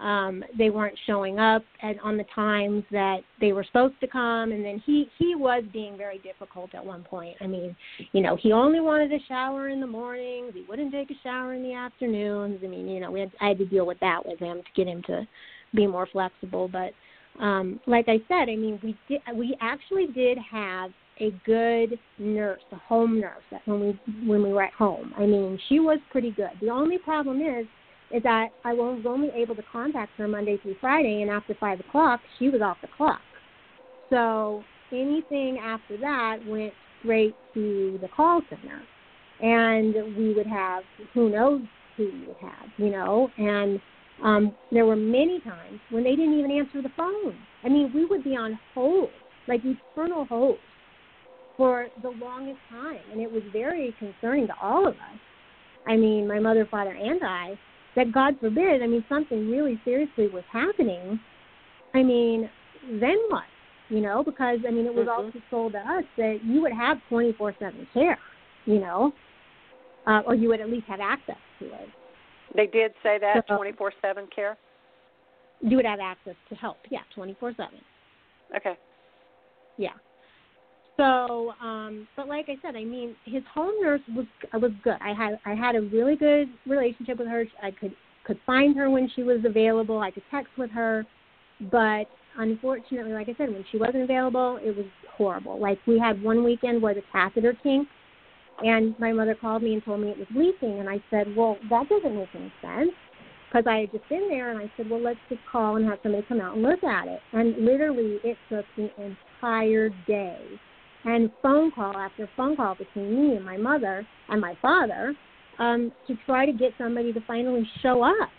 um 0.02 0.44
they 0.58 0.70
weren't 0.70 0.98
showing 1.06 1.40
up 1.40 1.64
at 1.82 2.00
on 2.04 2.18
the 2.18 2.26
times 2.36 2.84
that 2.92 3.20
they 3.40 3.52
were 3.52 3.64
supposed 3.64 4.00
to 4.02 4.08
come. 4.08 4.52
And 4.52 4.66
then 4.66 4.82
he 4.86 5.08
he 5.20 5.36
was 5.36 5.64
being 5.72 5.98
very 5.98 6.20
difficult 6.20 6.74
at 6.74 6.86
one 6.86 7.04
point. 7.04 7.38
I 7.42 7.48
mean 7.48 7.76
you 8.12 8.22
know 8.22 8.36
he 8.36 8.52
only 8.52 8.80
wanted 8.80 9.12
a 9.12 9.24
shower 9.28 9.70
in 9.70 9.80
the 9.80 9.88
mornings. 9.88 10.54
He 10.54 10.66
wouldn't 10.68 10.92
take 10.92 11.12
a 11.12 11.20
shower 11.24 11.54
in 11.54 11.64
the 11.64 11.74
afternoons. 11.74 12.60
I 12.64 12.68
mean 12.68 12.88
you 12.88 13.00
know 13.00 13.12
we 13.12 13.20
had 13.20 13.32
i 13.40 13.50
had 13.50 13.58
to 13.60 13.66
deal 13.66 13.86
with 13.86 14.00
that 14.00 14.26
with 14.26 14.40
him 14.40 14.58
to 14.58 14.70
get 14.76 14.88
him 14.88 15.04
to 15.08 15.28
be 15.76 15.88
more 15.88 16.08
flexible. 16.12 16.68
But 16.68 16.94
um 17.42 17.80
like 17.88 18.06
i 18.10 18.18
said 18.28 18.48
i 18.48 18.56
mean 18.56 18.80
we 18.84 18.96
did 19.08 19.20
we 19.34 19.58
actually 19.60 20.06
did 20.14 20.38
have 20.38 20.92
a 21.20 21.32
good 21.46 22.00
nurse, 22.18 22.62
a 22.72 22.76
home 22.76 23.20
nurse 23.20 23.44
when 23.66 23.80
we 23.80 24.00
when 24.28 24.44
we 24.44 24.52
were 24.52 24.64
at 24.64 24.74
home. 24.74 25.14
I 25.18 25.26
mean, 25.26 25.60
she 25.70 25.80
was 25.80 26.00
pretty 26.12 26.32
good. 26.32 26.50
The 26.62 26.70
only 26.70 26.98
problem 26.98 27.42
is 27.42 27.66
is 28.14 28.24
that 28.24 28.50
I 28.64 28.74
was 28.74 29.04
only 29.08 29.30
able 29.36 29.56
to 29.56 29.64
contact 29.72 30.12
her 30.18 30.28
Monday 30.28 30.58
through 30.62 30.76
Friday, 30.80 31.24
and 31.24 31.32
after 31.32 31.56
five 31.60 31.80
o'clock, 31.80 32.20
she 32.38 32.50
was 32.50 32.62
off 32.62 32.78
the 32.82 32.88
clock. 32.96 33.22
So 34.10 34.64
anything 34.92 35.58
after 35.62 35.98
that 35.98 36.38
went 36.48 36.74
straight 37.00 37.36
to 37.56 37.98
the 38.02 38.08
call 38.08 38.42
center, 38.50 38.82
and 39.42 40.16
we 40.16 40.34
would 40.34 40.48
have 40.48 40.84
who 41.14 41.30
knows 41.30 41.62
who 41.98 42.06
we 42.06 42.28
would 42.28 42.38
have, 42.38 42.70
you 42.78 42.92
know, 42.92 43.30
and 43.38 43.82
um, 44.24 44.56
there 44.72 44.86
were 44.86 44.96
many 44.96 45.40
times 45.42 45.80
when 45.90 46.04
they 46.04 46.16
didn't 46.16 46.38
even 46.38 46.52
answer 46.52 46.82
the 46.82 46.90
phone. 46.96 47.36
I 47.64 47.70
mean, 47.70 47.92
we 47.94 48.06
would 48.06 48.24
be 48.24 48.36
on 48.36 48.60
hold, 48.74 49.10
like 49.48 49.62
eternal 49.64 50.26
hold, 50.26 50.58
for 51.58 51.88
the 52.02 52.10
longest 52.10 52.60
time, 52.70 53.00
and 53.12 53.20
it 53.20 53.32
was 53.32 53.42
very 53.52 53.96
concerning 54.00 54.48
to 54.48 54.54
all 54.62 54.88
of 54.88 54.94
us. 54.94 55.20
I 55.86 55.96
mean, 55.96 56.28
my 56.28 56.40
mother, 56.40 56.68
father, 56.70 56.92
and 56.92 57.22
I, 57.24 57.58
that 57.96 58.12
God 58.12 58.36
forbid, 58.40 58.82
I 58.82 58.88
mean, 58.88 59.04
something 59.08 59.50
really 59.50 59.80
seriously 59.86 60.28
was 60.28 60.44
happening. 60.52 61.20
I 61.94 62.04
mean, 62.04 62.50
then 63.00 63.18
what? 63.30 63.44
You 63.90 64.02
know, 64.02 64.24
because 64.24 64.60
I 64.68 64.72
mean, 64.72 64.86
it 64.86 64.94
was 64.94 65.08
mm-hmm. 65.08 65.26
also 65.26 65.40
told 65.50 65.74
to 65.74 65.80
us 65.80 66.04
that 66.18 66.40
you 66.44 66.62
would 66.62 66.74
have 66.74 66.98
24/7 67.12 67.88
care. 67.94 68.18
You 68.66 68.80
know, 68.80 69.14
uh, 70.08 70.22
or 70.26 70.36
you 70.36 70.48
would 70.50 70.62
at 70.62 70.70
least 70.70 70.88
have 70.88 71.00
access 71.00 71.38
to 71.60 71.66
it. 71.66 71.90
They 72.56 72.68
did 72.68 72.94
say 73.02 73.18
that 73.20 73.48
twenty 73.48 73.72
four 73.72 73.92
seven 74.02 74.28
care. 74.34 74.58
You 75.62 75.78
would 75.78 75.86
have 75.86 76.00
access 76.00 76.36
to 76.50 76.56
help, 76.56 76.78
yeah, 76.90 77.00
twenty 77.16 77.36
four 77.40 77.52
seven. 77.58 77.80
Okay. 78.56 78.78
Yeah. 79.78 79.94
So, 80.98 81.54
um, 81.60 82.08
but 82.16 82.28
like 82.28 82.46
I 82.50 82.58
said, 82.62 82.76
I 82.76 82.84
mean, 82.84 83.16
his 83.26 83.44
home 83.54 83.74
nurse 83.82 84.02
was 84.16 84.26
was 84.54 84.72
good. 84.84 84.98
I 85.02 85.14
had 85.14 85.40
I 85.46 85.56
had 85.56 85.76
a 85.76 85.82
really 85.82 86.16
good 86.16 86.50
relationship 86.68 87.18
with 87.18 87.28
her. 87.28 87.46
I 87.62 87.72
could 87.72 87.96
could 88.26 88.40
find 88.46 88.76
her 88.78 88.90
when 88.90 89.10
she 89.16 89.24
was 89.24 89.40
available. 89.46 90.00
I 90.00 90.12
could 90.12 90.24
text 90.30 90.52
with 90.58 90.70
her, 90.72 91.06
but 91.72 92.06
unfortunately, 92.38 93.14
like 93.14 93.28
I 93.28 93.36
said, 93.38 93.50
when 93.50 93.66
she 93.72 93.78
wasn't 93.78 94.04
available, 94.04 94.60
it 94.62 94.76
was 94.76 94.86
horrible. 95.18 95.60
Like 95.60 95.80
we 95.88 96.00
had 96.00 96.22
one 96.22 96.44
weekend 96.44 96.82
where 96.82 96.94
the 96.94 97.02
catheter 97.12 97.58
kinked, 97.64 97.92
and 98.60 98.98
my 99.00 99.12
mother 99.12 99.36
called 99.36 99.64
me 99.64 99.74
and 99.74 99.84
told 99.84 100.02
me 100.02 100.10
it 100.10 100.18
was 100.18 100.28
leaking, 100.36 100.80
and 100.80 100.90
I 100.90 101.04
said, 101.10 101.36
well, 101.36 101.58
that 101.70 101.90
doesn't 101.90 102.16
make 102.16 102.30
any 102.36 102.54
sense 102.62 102.92
because 103.50 103.66
I 103.68 103.82
had 103.82 103.92
just 103.92 104.08
been 104.10 104.28
there, 104.30 104.52
and 104.52 104.60
I 104.60 104.72
said, 104.78 104.90
well, 104.90 105.02
let's 105.02 105.20
just 105.30 105.42
call 105.52 105.76
and 105.76 105.86
have 105.88 106.00
somebody 106.02 106.26
come 106.28 106.42
out 106.42 106.56
and 106.56 106.64
look 106.64 106.84
at 106.84 107.08
it. 107.08 107.20
And 107.34 107.66
literally, 107.66 108.20
it 108.24 108.38
took 108.50 108.66
the 108.76 108.90
entire 108.98 109.90
day, 110.08 110.40
and 111.06 111.30
phone 111.42 111.72
call 111.72 111.96
after 111.98 112.30
phone 112.36 112.56
call 112.56 112.76
between 112.76 113.30
me 113.30 113.36
and 113.36 113.46
my 113.46 113.58
mother 113.58 114.06
and 114.30 114.40
my 114.40 114.58
father 114.62 115.14
um, 115.60 115.92
to 116.08 116.16
try 116.26 116.46
to 116.46 116.52
get 116.54 116.72
somebody 116.78 117.14
to 117.14 117.20
finally 117.28 117.68
show 117.82 118.04
up. 118.04 118.30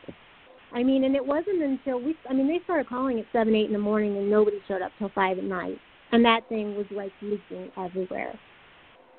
I 0.73 0.83
mean, 0.83 1.05
and 1.05 1.15
it 1.15 1.25
wasn't 1.25 1.63
until 1.63 2.01
we, 2.01 2.17
I 2.29 2.33
mean, 2.33 2.49
they 2.49 2.61
started 2.65 2.89
calling 2.89 3.21
at 3.21 3.27
seven, 3.33 3.55
eight 3.55 3.67
in 3.67 3.73
the 3.73 3.79
morning, 3.79 4.17
and 4.17 4.29
nobody 4.29 4.59
showed 4.67 4.83
up 4.83 4.91
till 4.99 5.11
five 5.15 5.39
at 5.39 5.45
night, 5.45 5.79
and 6.11 6.25
that 6.25 6.49
thing 6.49 6.75
was 6.75 6.87
like 6.91 7.13
leaking 7.23 7.71
everywhere. 7.79 8.39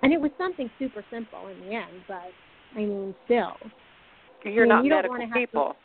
And 0.01 0.11
it 0.11 0.19
was 0.19 0.31
something 0.37 0.69
super 0.77 1.03
simple 1.09 1.47
in 1.47 1.59
the 1.61 1.73
end, 1.73 2.03
but 2.07 2.27
I 2.75 2.79
mean, 2.79 3.15
still. 3.25 3.53
You're 4.43 4.65
I 4.65 4.67
mean, 4.67 4.69
not 4.69 4.83
you 4.83 4.89
medical 4.89 5.33
people. 5.33 5.75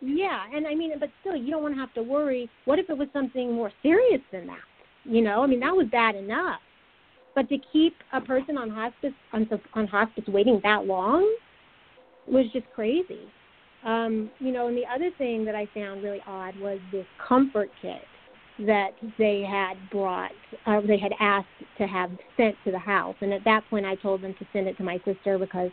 To, 0.00 0.06
yeah, 0.06 0.44
and 0.54 0.66
I 0.66 0.74
mean, 0.74 0.92
but 1.00 1.08
still, 1.22 1.34
you 1.34 1.50
don't 1.50 1.62
want 1.62 1.74
to 1.74 1.80
have 1.80 1.94
to 1.94 2.02
worry. 2.02 2.50
What 2.66 2.78
if 2.78 2.90
it 2.90 2.98
was 2.98 3.08
something 3.14 3.52
more 3.52 3.72
serious 3.82 4.20
than 4.30 4.46
that? 4.48 4.58
You 5.04 5.22
know, 5.22 5.42
I 5.42 5.46
mean, 5.46 5.60
that 5.60 5.74
was 5.74 5.86
bad 5.90 6.14
enough. 6.14 6.60
But 7.34 7.48
to 7.48 7.58
keep 7.72 7.94
a 8.12 8.20
person 8.20 8.56
on 8.56 8.70
hospice 8.70 9.12
on, 9.32 9.48
on 9.74 9.86
hospice 9.86 10.24
waiting 10.28 10.60
that 10.62 10.86
long 10.86 11.36
was 12.26 12.46
just 12.52 12.66
crazy. 12.74 13.20
Um, 13.84 14.30
you 14.38 14.52
know, 14.52 14.68
and 14.68 14.76
the 14.76 14.86
other 14.92 15.10
thing 15.18 15.44
that 15.44 15.54
I 15.54 15.68
found 15.74 16.02
really 16.02 16.22
odd 16.26 16.56
was 16.58 16.78
this 16.90 17.06
comfort 17.26 17.70
kit 17.82 18.00
that 18.60 18.90
they 19.18 19.44
had 19.48 19.74
brought, 19.90 20.30
uh, 20.66 20.80
they 20.86 20.98
had 20.98 21.12
asked 21.20 21.48
to 21.78 21.86
have 21.86 22.10
sent 22.36 22.54
to 22.64 22.70
the 22.70 22.78
house. 22.78 23.16
And 23.20 23.32
at 23.32 23.44
that 23.44 23.62
point, 23.68 23.84
I 23.84 23.96
told 23.96 24.22
them 24.22 24.34
to 24.38 24.46
send 24.52 24.68
it 24.68 24.76
to 24.78 24.84
my 24.84 24.98
sister 25.04 25.38
because 25.38 25.70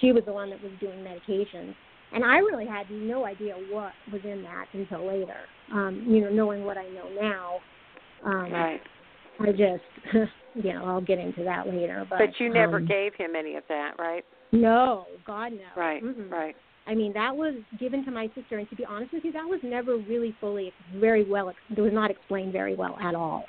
she 0.00 0.12
was 0.12 0.24
the 0.26 0.32
one 0.32 0.50
that 0.50 0.62
was 0.62 0.72
doing 0.80 0.98
medications. 0.98 1.74
And 2.12 2.24
I 2.24 2.38
really 2.38 2.66
had 2.66 2.90
no 2.90 3.24
idea 3.24 3.54
what 3.70 3.92
was 4.12 4.20
in 4.24 4.42
that 4.42 4.66
until 4.72 5.06
later. 5.06 5.36
Um, 5.72 6.04
you 6.08 6.20
know, 6.20 6.30
knowing 6.30 6.64
what 6.64 6.76
I 6.76 6.88
know 6.88 7.08
now. 7.20 7.58
Um, 8.24 8.52
right. 8.52 8.80
I 9.40 9.50
just, 9.50 9.84
you 10.54 10.72
know, 10.72 10.84
I'll 10.84 11.00
get 11.00 11.18
into 11.18 11.44
that 11.44 11.66
later. 11.66 12.06
But, 12.08 12.18
but 12.18 12.40
you 12.40 12.52
never 12.52 12.78
um, 12.78 12.86
gave 12.86 13.14
him 13.14 13.34
any 13.36 13.56
of 13.56 13.64
that, 13.68 13.92
right? 13.98 14.24
No, 14.52 15.06
God 15.26 15.52
no. 15.52 15.80
Right. 15.80 16.02
Mm-mm. 16.02 16.30
Right. 16.30 16.54
I 16.86 16.94
mean, 16.94 17.12
that 17.14 17.34
was 17.34 17.54
given 17.80 18.04
to 18.04 18.10
my 18.12 18.30
sister, 18.34 18.58
and 18.58 18.70
to 18.70 18.76
be 18.76 18.84
honest 18.84 19.12
with 19.12 19.24
you, 19.24 19.32
that 19.32 19.44
was 19.44 19.58
never 19.64 19.96
really 19.96 20.34
fully, 20.40 20.72
very 20.96 21.28
well, 21.28 21.48
it 21.48 21.80
was 21.80 21.92
not 21.92 22.12
explained 22.12 22.52
very 22.52 22.76
well 22.76 22.96
at 23.02 23.14
all. 23.14 23.44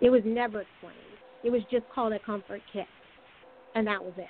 It 0.00 0.10
was 0.10 0.22
never 0.24 0.62
explained. 0.62 0.98
It 1.44 1.50
was 1.50 1.62
just 1.70 1.84
called 1.94 2.12
a 2.12 2.18
comfort 2.18 2.60
kit, 2.72 2.86
and 3.76 3.86
that 3.86 4.02
was 4.02 4.14
it. 4.16 4.26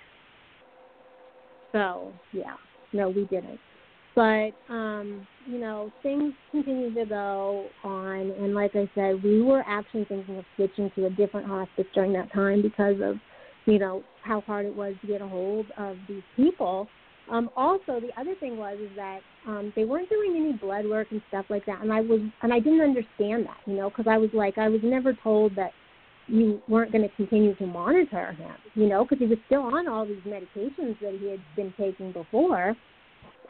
So, 1.72 2.12
yeah, 2.32 2.56
no, 2.92 3.08
we 3.08 3.24
didn't. 3.24 3.58
But, 4.14 4.50
um, 4.68 5.26
you 5.46 5.58
know, 5.58 5.90
things 6.02 6.34
continued 6.50 6.94
to 6.96 7.06
go 7.06 7.66
on, 7.82 8.30
and 8.38 8.54
like 8.54 8.72
I 8.74 8.88
said, 8.94 9.22
we 9.22 9.40
were 9.40 9.64
actually 9.66 10.04
thinking 10.04 10.38
of 10.38 10.44
switching 10.56 10.90
to 10.96 11.06
a 11.06 11.10
different 11.10 11.46
hospice 11.46 11.86
during 11.94 12.12
that 12.12 12.32
time 12.32 12.60
because 12.60 12.96
of, 13.02 13.16
you 13.64 13.78
know, 13.78 14.02
how 14.22 14.42
hard 14.42 14.66
it 14.66 14.76
was 14.76 14.94
to 15.00 15.06
get 15.06 15.22
a 15.22 15.26
hold 15.26 15.66
of 15.78 15.96
these 16.08 16.22
people. 16.36 16.88
Um, 17.30 17.48
also, 17.56 18.00
the 18.00 18.10
other 18.20 18.34
thing 18.34 18.58
was 18.58 18.78
is 18.80 18.90
that 18.96 19.20
um, 19.46 19.72
they 19.74 19.84
weren't 19.84 20.10
doing 20.10 20.34
any 20.36 20.52
blood 20.52 20.84
work 20.84 21.08
and 21.10 21.22
stuff 21.28 21.46
like 21.48 21.64
that, 21.66 21.80
and 21.80 21.92
I 21.92 22.00
was 22.00 22.20
and 22.42 22.52
I 22.52 22.58
didn't 22.58 22.82
understand 22.82 23.46
that, 23.46 23.58
you 23.64 23.76
know, 23.76 23.88
because 23.88 24.06
I 24.08 24.18
was 24.18 24.30
like 24.34 24.58
I 24.58 24.68
was 24.68 24.80
never 24.82 25.14
told 25.22 25.54
that 25.56 25.70
you 26.26 26.60
weren't 26.68 26.92
going 26.92 27.08
to 27.08 27.14
continue 27.16 27.54
to 27.56 27.66
monitor 27.66 28.32
him, 28.32 28.54
you 28.74 28.88
know, 28.88 29.04
because 29.04 29.18
he 29.18 29.26
was 29.26 29.38
still 29.46 29.62
on 29.62 29.88
all 29.88 30.06
these 30.06 30.22
medications 30.26 30.98
that 31.00 31.16
he 31.20 31.30
had 31.30 31.40
been 31.56 31.72
taking 31.78 32.12
before. 32.12 32.76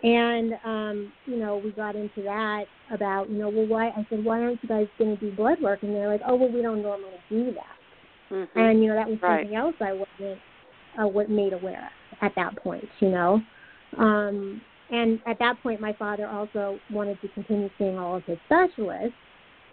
And 0.03 0.53
um, 0.65 1.13
you 1.27 1.37
know, 1.37 1.61
we 1.63 1.71
got 1.71 1.95
into 1.95 2.23
that 2.23 2.65
about, 2.91 3.31
you 3.31 3.39
know, 3.39 3.49
well, 3.49 3.67
why? 3.67 3.89
I 3.89 4.07
said, 4.11 4.25
why 4.25 4.41
aren't 4.41 4.63
you 4.63 4.69
guys 4.69 4.87
going 4.99 5.17
to 5.17 5.21
do 5.21 5.35
blood 5.35 5.59
work? 5.63 5.83
And 5.83 5.95
they're 5.95 6.09
like, 6.09 6.23
oh, 6.27 6.35
well, 6.35 6.51
we 6.51 6.61
don't 6.61 6.83
normally 6.83 7.13
do 7.29 7.53
that. 7.53 8.35
Mm-hmm. 8.35 8.59
And 8.59 8.83
you 8.83 8.89
know, 8.89 8.97
that 8.97 9.09
was 9.09 9.19
right. 9.23 9.43
something 9.43 9.57
else 9.57 9.75
I 9.81 9.93
wasn't 9.93 10.41
uh, 11.01 11.07
what 11.07 11.31
made 11.31 11.53
aware 11.53 11.85
of 11.85 12.19
at 12.21 12.33
that 12.37 12.57
point, 12.57 12.89
you 13.01 13.11
know. 13.11 13.41
Um, 13.99 14.61
and 14.91 15.21
at 15.27 15.39
that 15.39 15.63
point, 15.63 15.81
my 15.81 15.93
father 15.95 16.27
also 16.27 16.79
wanted 16.91 17.21
to 17.23 17.29
continue 17.29 17.71
seeing 17.79 17.99
all 17.99 18.17
of 18.17 18.25
his 18.25 18.39
specialists. 18.47 19.17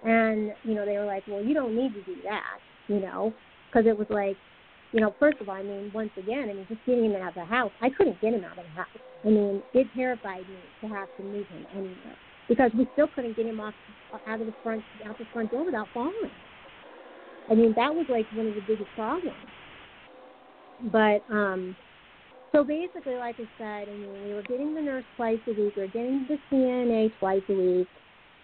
And, 0.04 0.54
you 0.64 0.76
know, 0.76 0.86
they 0.86 0.98
were 0.98 1.06
like, 1.06 1.24
well, 1.28 1.44
you 1.44 1.54
don't 1.54 1.76
need 1.76 1.94
to 1.94 2.04
do 2.04 2.16
that, 2.24 2.60
you 2.88 3.00
know, 3.02 3.34
because 3.70 3.86
it 3.86 3.98
was 3.98 4.08
like, 4.10 4.38
you 4.92 5.02
know, 5.02 5.14
first 5.20 5.40
of 5.40 5.50
all, 5.50 5.56
I 5.56 5.64
mean, 5.64 5.92
once 5.94 6.12
again, 6.18 6.48
I 6.50 6.54
mean, 6.54 6.66
just 6.68 6.84
getting 6.86 7.06
him 7.06 7.16
out 7.22 7.30
of 7.30 7.36
the 7.36 7.46
house, 7.46 7.72
I 7.82 7.90
couldn't 7.90 8.20
get 8.22 8.34
him 8.34 8.44
out 8.44 8.58
of 8.58 8.66
the 8.66 8.72
house. 8.72 8.88
I 9.24 9.30
mean, 9.30 9.62
it 9.74 9.88
terrified 9.96 10.48
me 10.50 10.58
to 10.82 10.88
have 10.94 11.08
to 11.18 11.24
move 11.24 11.48
him 11.48 11.68
anywhere 11.72 12.18
because 12.48 12.72
we 12.76 12.88
still 12.94 13.08
couldn't 13.08 13.36
get 13.36 13.46
him 13.46 13.60
off 13.60 13.76
out 14.26 14.42
of 14.42 14.48
the 14.48 14.54
front 14.64 14.84
out 15.06 15.18
the 15.18 15.26
front 15.32 15.52
door 15.52 15.64
without 15.64 15.88
falling. 15.94 16.32
I 17.50 17.56
mean, 17.56 17.74
that 17.76 17.94
was 17.94 18.06
like 18.10 18.26
one 18.34 18.48
of 18.48 18.56
the 18.56 18.62
biggest 18.62 18.90
problems. 18.96 19.36
But 20.92 21.22
um 21.30 21.76
so 22.52 22.64
basically, 22.64 23.16
like 23.16 23.36
I 23.38 23.48
said, 23.60 23.90
I 23.90 23.96
mean, 23.96 24.28
we 24.28 24.34
were 24.34 24.42
getting 24.42 24.74
the 24.74 24.82
nurse 24.82 25.04
twice 25.16 25.38
a 25.48 25.52
week. 25.52 25.76
We 25.76 25.84
were 25.84 25.88
getting 25.88 26.26
the 26.28 26.40
CNA 26.52 27.18
twice 27.20 27.44
a 27.48 27.54
week. 27.54 27.88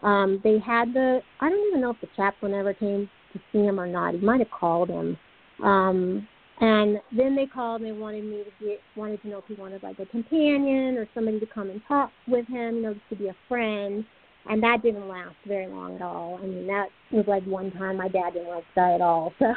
Um, 0.03 0.39
they 0.43 0.59
had 0.59 0.93
the 0.93 1.21
I 1.39 1.49
don't 1.49 1.67
even 1.69 1.81
know 1.81 1.91
if 1.91 2.01
the 2.01 2.09
chaplain 2.15 2.53
ever 2.53 2.73
came 2.73 3.09
to 3.33 3.39
see 3.51 3.59
him 3.59 3.79
or 3.79 3.87
not. 3.87 4.13
He 4.13 4.19
might 4.19 4.39
have 4.41 4.51
called 4.51 4.89
him. 4.89 5.17
Um, 5.63 6.27
and 6.61 6.99
then 7.15 7.35
they 7.35 7.45
called 7.45 7.81
and 7.81 7.89
they 7.89 7.99
wanted 7.99 8.23
me 8.23 8.43
to 8.43 8.65
get 8.65 8.79
wanted 8.95 9.21
to 9.21 9.27
know 9.27 9.39
if 9.39 9.45
he 9.47 9.55
wanted 9.55 9.83
like 9.83 9.99
a 9.99 10.05
companion 10.05 10.97
or 10.97 11.07
somebody 11.13 11.39
to 11.39 11.45
come 11.45 11.69
and 11.69 11.81
talk 11.87 12.11
with 12.27 12.47
him, 12.47 12.77
you 12.77 12.81
know, 12.81 12.93
just 12.93 13.09
to 13.09 13.15
be 13.15 13.27
a 13.27 13.35
friend. 13.49 14.05
And 14.47 14.61
that 14.61 14.83
didn't 14.83 15.07
last 15.07 15.35
very 15.47 15.67
long 15.67 15.95
at 15.95 16.01
all. 16.01 16.39
I 16.41 16.45
mean, 16.45 16.67
that 16.67 16.87
was 17.11 17.25
like 17.27 17.43
one 17.45 17.71
time 17.71 17.97
my 17.97 18.07
dad 18.07 18.33
didn't 18.33 18.49
like 18.49 18.63
that 18.75 18.93
at 18.93 19.01
all. 19.01 19.33
So 19.39 19.53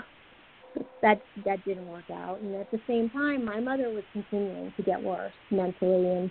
that 1.02 1.20
that 1.44 1.64
didn't 1.64 1.86
work 1.86 2.10
out. 2.10 2.40
And 2.40 2.54
at 2.54 2.70
the 2.70 2.80
same 2.86 3.10
time, 3.10 3.44
my 3.44 3.60
mother 3.60 3.90
was 3.90 4.04
continuing 4.12 4.72
to 4.76 4.82
get 4.82 5.00
worse 5.00 5.32
mentally, 5.50 6.08
and 6.08 6.30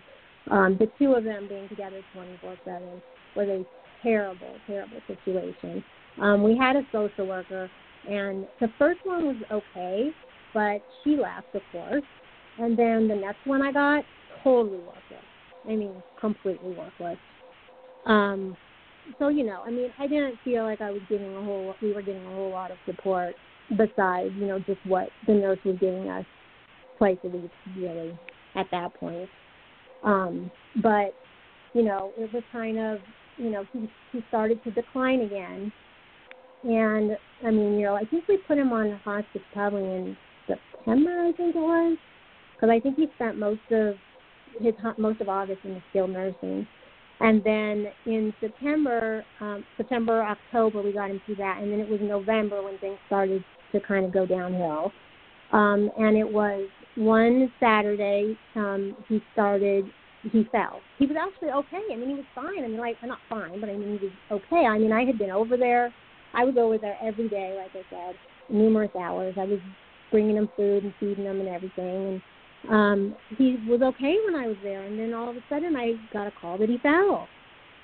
um, 0.49 0.78
the 0.80 0.89
two 0.97 1.13
of 1.13 1.24
them 1.24 1.47
being 1.47 1.70
together 1.70 2.01
24/7 2.15 3.01
was 3.36 3.47
a 3.47 3.65
terrible, 4.03 4.53
terrible 4.65 5.01
situation. 5.07 5.84
Um, 6.22 6.43
we 6.43 6.57
had 6.57 6.76
a 6.76 6.82
social 6.91 7.28
worker, 7.28 7.70
and 8.09 8.47
the 8.59 8.70
first 8.78 8.99
one 9.03 9.28
was 9.28 9.38
okay, 9.51 10.11
but 10.58 10.82
she 11.03 11.16
left, 11.16 11.53
of 11.53 11.62
course. 11.72 12.01
And 12.58 12.76
then 12.76 13.08
the 13.08 13.14
next 13.14 13.45
one 13.45 13.62
I 13.62 13.72
got, 13.72 14.03
totally 14.43 14.80
worthless. 14.80 15.28
I 15.70 15.76
mean, 15.76 16.01
completely 16.20 16.74
worthless. 16.74 17.20
Um, 18.08 18.58
so 19.20 19.28
you 19.28 19.45
know, 19.45 19.62
I 19.64 19.70
mean, 19.70 19.91
I 19.99 20.08
didn't 20.08 20.39
feel 20.43 20.64
like 20.64 20.82
I 20.82 20.89
was 20.89 21.01
getting 21.10 21.32
a 21.36 21.43
whole. 21.43 21.76
We 21.80 21.93
were 21.93 22.01
getting 22.01 22.26
a 22.26 22.34
whole 22.34 22.49
lot 22.49 22.72
of 22.72 22.78
support 22.88 23.36
besides, 23.70 24.32
you 24.36 24.47
know, 24.47 24.58
just 24.58 24.84
what 24.86 25.10
the 25.28 25.36
nurse 25.36 25.60
was 25.64 25.78
giving 25.80 26.10
us 26.10 26.26
twice 26.97 27.20
a 27.24 27.28
week, 27.28 27.51
really, 27.78 28.18
at 28.55 28.66
that 28.72 28.95
point. 28.95 29.30
Um, 30.01 30.49
but, 30.82 31.14
you 31.74 31.84
know, 31.84 32.14
it 32.18 32.34
was 32.34 32.41
kind 32.51 32.80
of, 32.80 32.97
you 33.38 33.51
know, 33.51 33.64
he, 33.74 33.88
he 34.12 34.24
started 34.30 34.64
to 34.64 34.72
decline 34.72 35.22
again. 35.22 35.72
And, 36.64 37.12
I 37.45 37.51
mean, 37.51 37.78
you 37.78 37.86
know, 37.86 37.95
I 37.95 38.05
think 38.05 38.28
we 38.28 38.38
put 38.38 38.58
him 38.58 38.72
on 38.72 38.99
hospice 39.03 39.41
probably 39.53 39.84
in 39.84 40.18
September, 40.88 41.19
I 41.19 41.31
think 41.33 41.55
it 41.55 41.59
was, 41.59 41.97
because 42.55 42.69
I 42.69 42.79
think 42.79 42.95
he 42.95 43.07
spent 43.15 43.38
most 43.38 43.59
of 43.71 43.95
his 44.61 44.73
most 44.97 45.19
of 45.19 45.27
August 45.27 45.59
in 45.65 45.73
the 45.73 45.81
skilled 45.89 46.11
nursing. 46.11 46.65
And 47.19 47.43
then 47.43 47.88
in 48.05 48.33
September, 48.39 49.25
um, 49.41 49.65
September, 49.75 50.23
October, 50.23 50.81
we 50.81 50.93
got 50.93 51.09
him 51.09 51.19
through 51.25 51.35
that, 51.35 51.59
and 51.61 51.71
then 51.71 51.79
it 51.79 51.89
was 51.89 51.99
November 52.01 52.63
when 52.63 52.77
things 52.77 52.97
started 53.07 53.43
to 53.73 53.79
kind 53.81 54.05
of 54.05 54.13
go 54.13 54.25
downhill. 54.25 54.91
Um, 55.51 55.89
and 55.97 56.15
it 56.15 56.29
was 56.31 56.67
one 56.95 57.51
Saturday 57.59 58.38
um, 58.55 58.95
he 59.09 59.21
started. 59.33 59.85
He 60.31 60.45
fell. 60.51 60.81
He 60.97 61.05
was 61.05 61.15
actually 61.15 61.49
okay. 61.49 61.83
I 61.93 61.95
mean, 61.95 62.09
he 62.09 62.15
was 62.15 62.25
fine. 62.33 62.63
I 62.63 62.67
mean, 62.67 62.77
like 62.79 62.95
not 63.03 63.19
fine, 63.29 63.59
but 63.59 63.69
I 63.69 63.73
mean, 63.73 63.99
he 63.99 64.07
was 64.07 64.41
okay. 64.41 64.65
I 64.65 64.77
mean, 64.77 64.91
I 64.91 65.03
had 65.05 65.17
been 65.17 65.31
over 65.31 65.57
there. 65.57 65.93
I 66.33 66.43
was 66.43 66.55
over 66.57 66.77
there 66.77 66.97
every 67.01 67.29
day, 67.29 67.57
like 67.57 67.71
I 67.71 67.89
said, 67.89 68.15
numerous 68.49 68.91
hours. 68.95 69.35
I 69.38 69.45
was 69.45 69.59
bringing 70.12 70.38
him 70.38 70.49
food 70.55 70.84
and 70.84 70.93
feeding 70.99 71.26
him 71.26 71.39
and 71.39 71.49
everything. 71.49 72.22
And 72.66 72.70
um, 72.70 73.16
he 73.38 73.58
was 73.68 73.82
okay 73.82 74.18
when 74.26 74.36
I 74.36 74.47
was 74.47 74.58
there. 74.64 74.84
And 74.84 74.99
then 74.99 75.14
all 75.14 75.30
of 75.30 75.36
a 75.36 75.43
sudden, 75.49 75.76
I 75.76 75.93
got 76.12 76.28
a 76.28 76.32
call 76.32 76.58
that 76.58 76.70
he 76.70 76.78
fell. 76.80 77.28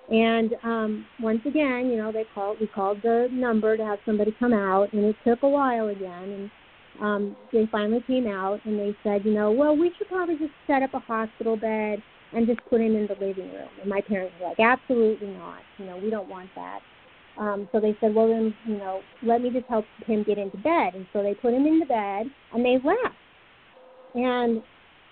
And 0.09 0.55
um, 0.63 1.05
once 1.21 1.41
again, 1.45 1.88
you 1.89 1.97
know, 1.97 2.11
they 2.11 2.26
called. 2.36 2.57
We 2.59 2.67
called 2.67 3.01
the 3.03 3.30
number 3.32 3.78
to 3.78 3.86
have 3.86 3.99
somebody 4.05 4.36
come 4.38 4.53
out, 4.53 4.91
and 4.91 5.05
it 5.05 5.15
took 5.26 5.43
a 5.43 5.47
while 5.47 5.88
again. 5.88 6.09
And 6.11 6.51
um, 7.01 7.38
they 7.53 7.67
finally 7.71 8.03
came 8.05 8.28
out, 8.28 8.59
and 8.65 8.78
they 8.78 8.95
said, 9.01 9.24
you 9.24 9.34
know, 9.34 9.51
well, 9.51 9.78
we 9.78 9.91
should 9.97 10.09
probably 10.09 10.38
just 10.38 10.51
set 10.67 10.82
up 10.82 10.93
a 10.93 10.99
hospital 10.99 11.55
bed 11.55 12.03
and 12.34 12.47
just 12.47 12.59
put 12.69 12.82
him 12.82 12.95
in 12.95 13.07
the 13.07 13.13
living 13.13 13.51
room. 13.53 13.69
And 13.80 13.89
my 13.89 14.01
parents 14.01 14.34
were 14.41 14.49
like, 14.49 14.59
absolutely 14.59 15.28
not. 15.28 15.59
You 15.78 15.86
know, 15.86 15.97
we 15.97 16.09
don't 16.09 16.28
want 16.28 16.49
that. 16.55 16.80
Um, 17.38 17.67
so 17.71 17.79
they 17.79 17.95
said, 17.99 18.13
well, 18.13 18.27
then, 18.27 18.53
you 18.67 18.77
know, 18.77 19.01
let 19.23 19.41
me 19.41 19.49
just 19.49 19.67
help 19.67 19.86
him 20.05 20.23
get 20.23 20.38
into 20.38 20.57
bed. 20.57 20.93
And 20.93 21.05
so 21.13 21.23
they 21.23 21.34
put 21.34 21.53
him 21.53 21.65
into 21.65 21.86
bed, 21.86 22.27
and 22.53 22.63
they 22.63 22.77
left. 22.84 23.15
And 24.15 24.61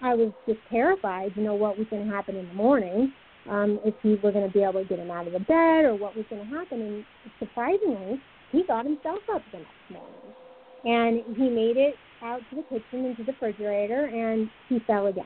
I 0.02 0.14
was 0.14 0.32
just 0.48 0.60
terrified 0.70 1.34
to 1.36 1.42
know 1.42 1.56
what 1.56 1.78
was 1.78 1.88
going 1.90 2.08
to 2.08 2.14
happen 2.14 2.36
in 2.36 2.48
the 2.48 2.54
morning, 2.54 3.12
um, 3.50 3.80
if 3.84 3.96
he 4.04 4.16
were 4.22 4.32
going 4.32 4.46
to 4.46 4.54
be 4.54 4.64
able 4.64 4.84
to 4.84 4.88
get 4.88 5.00
him 5.00 5.10
out 5.10 5.28
of 5.28 5.34
the 5.34 5.40
bed 5.40 5.86
or 5.86 5.96
what 5.96 6.16
was 6.16 6.26
going 6.30 6.48
to 6.48 6.56
happen. 6.56 6.82
And 6.82 7.06
surprisingly, 7.40 8.22
he 8.52 8.64
got 8.68 8.86
himself 8.86 9.20
up 9.34 9.42
the 9.52 9.60
next 9.60 9.92
morning. 9.92 10.36
And 10.84 11.36
he 11.36 11.50
made 11.50 11.78
it 11.78 11.96
out 12.24 12.42
to 12.50 12.56
the 12.58 12.64
kitchen 12.64 13.06
into 13.06 13.24
the 13.24 13.32
refrigerator, 13.32 14.06
and 14.06 14.50
he 14.70 14.80
fell 14.86 15.08
again. 15.08 15.26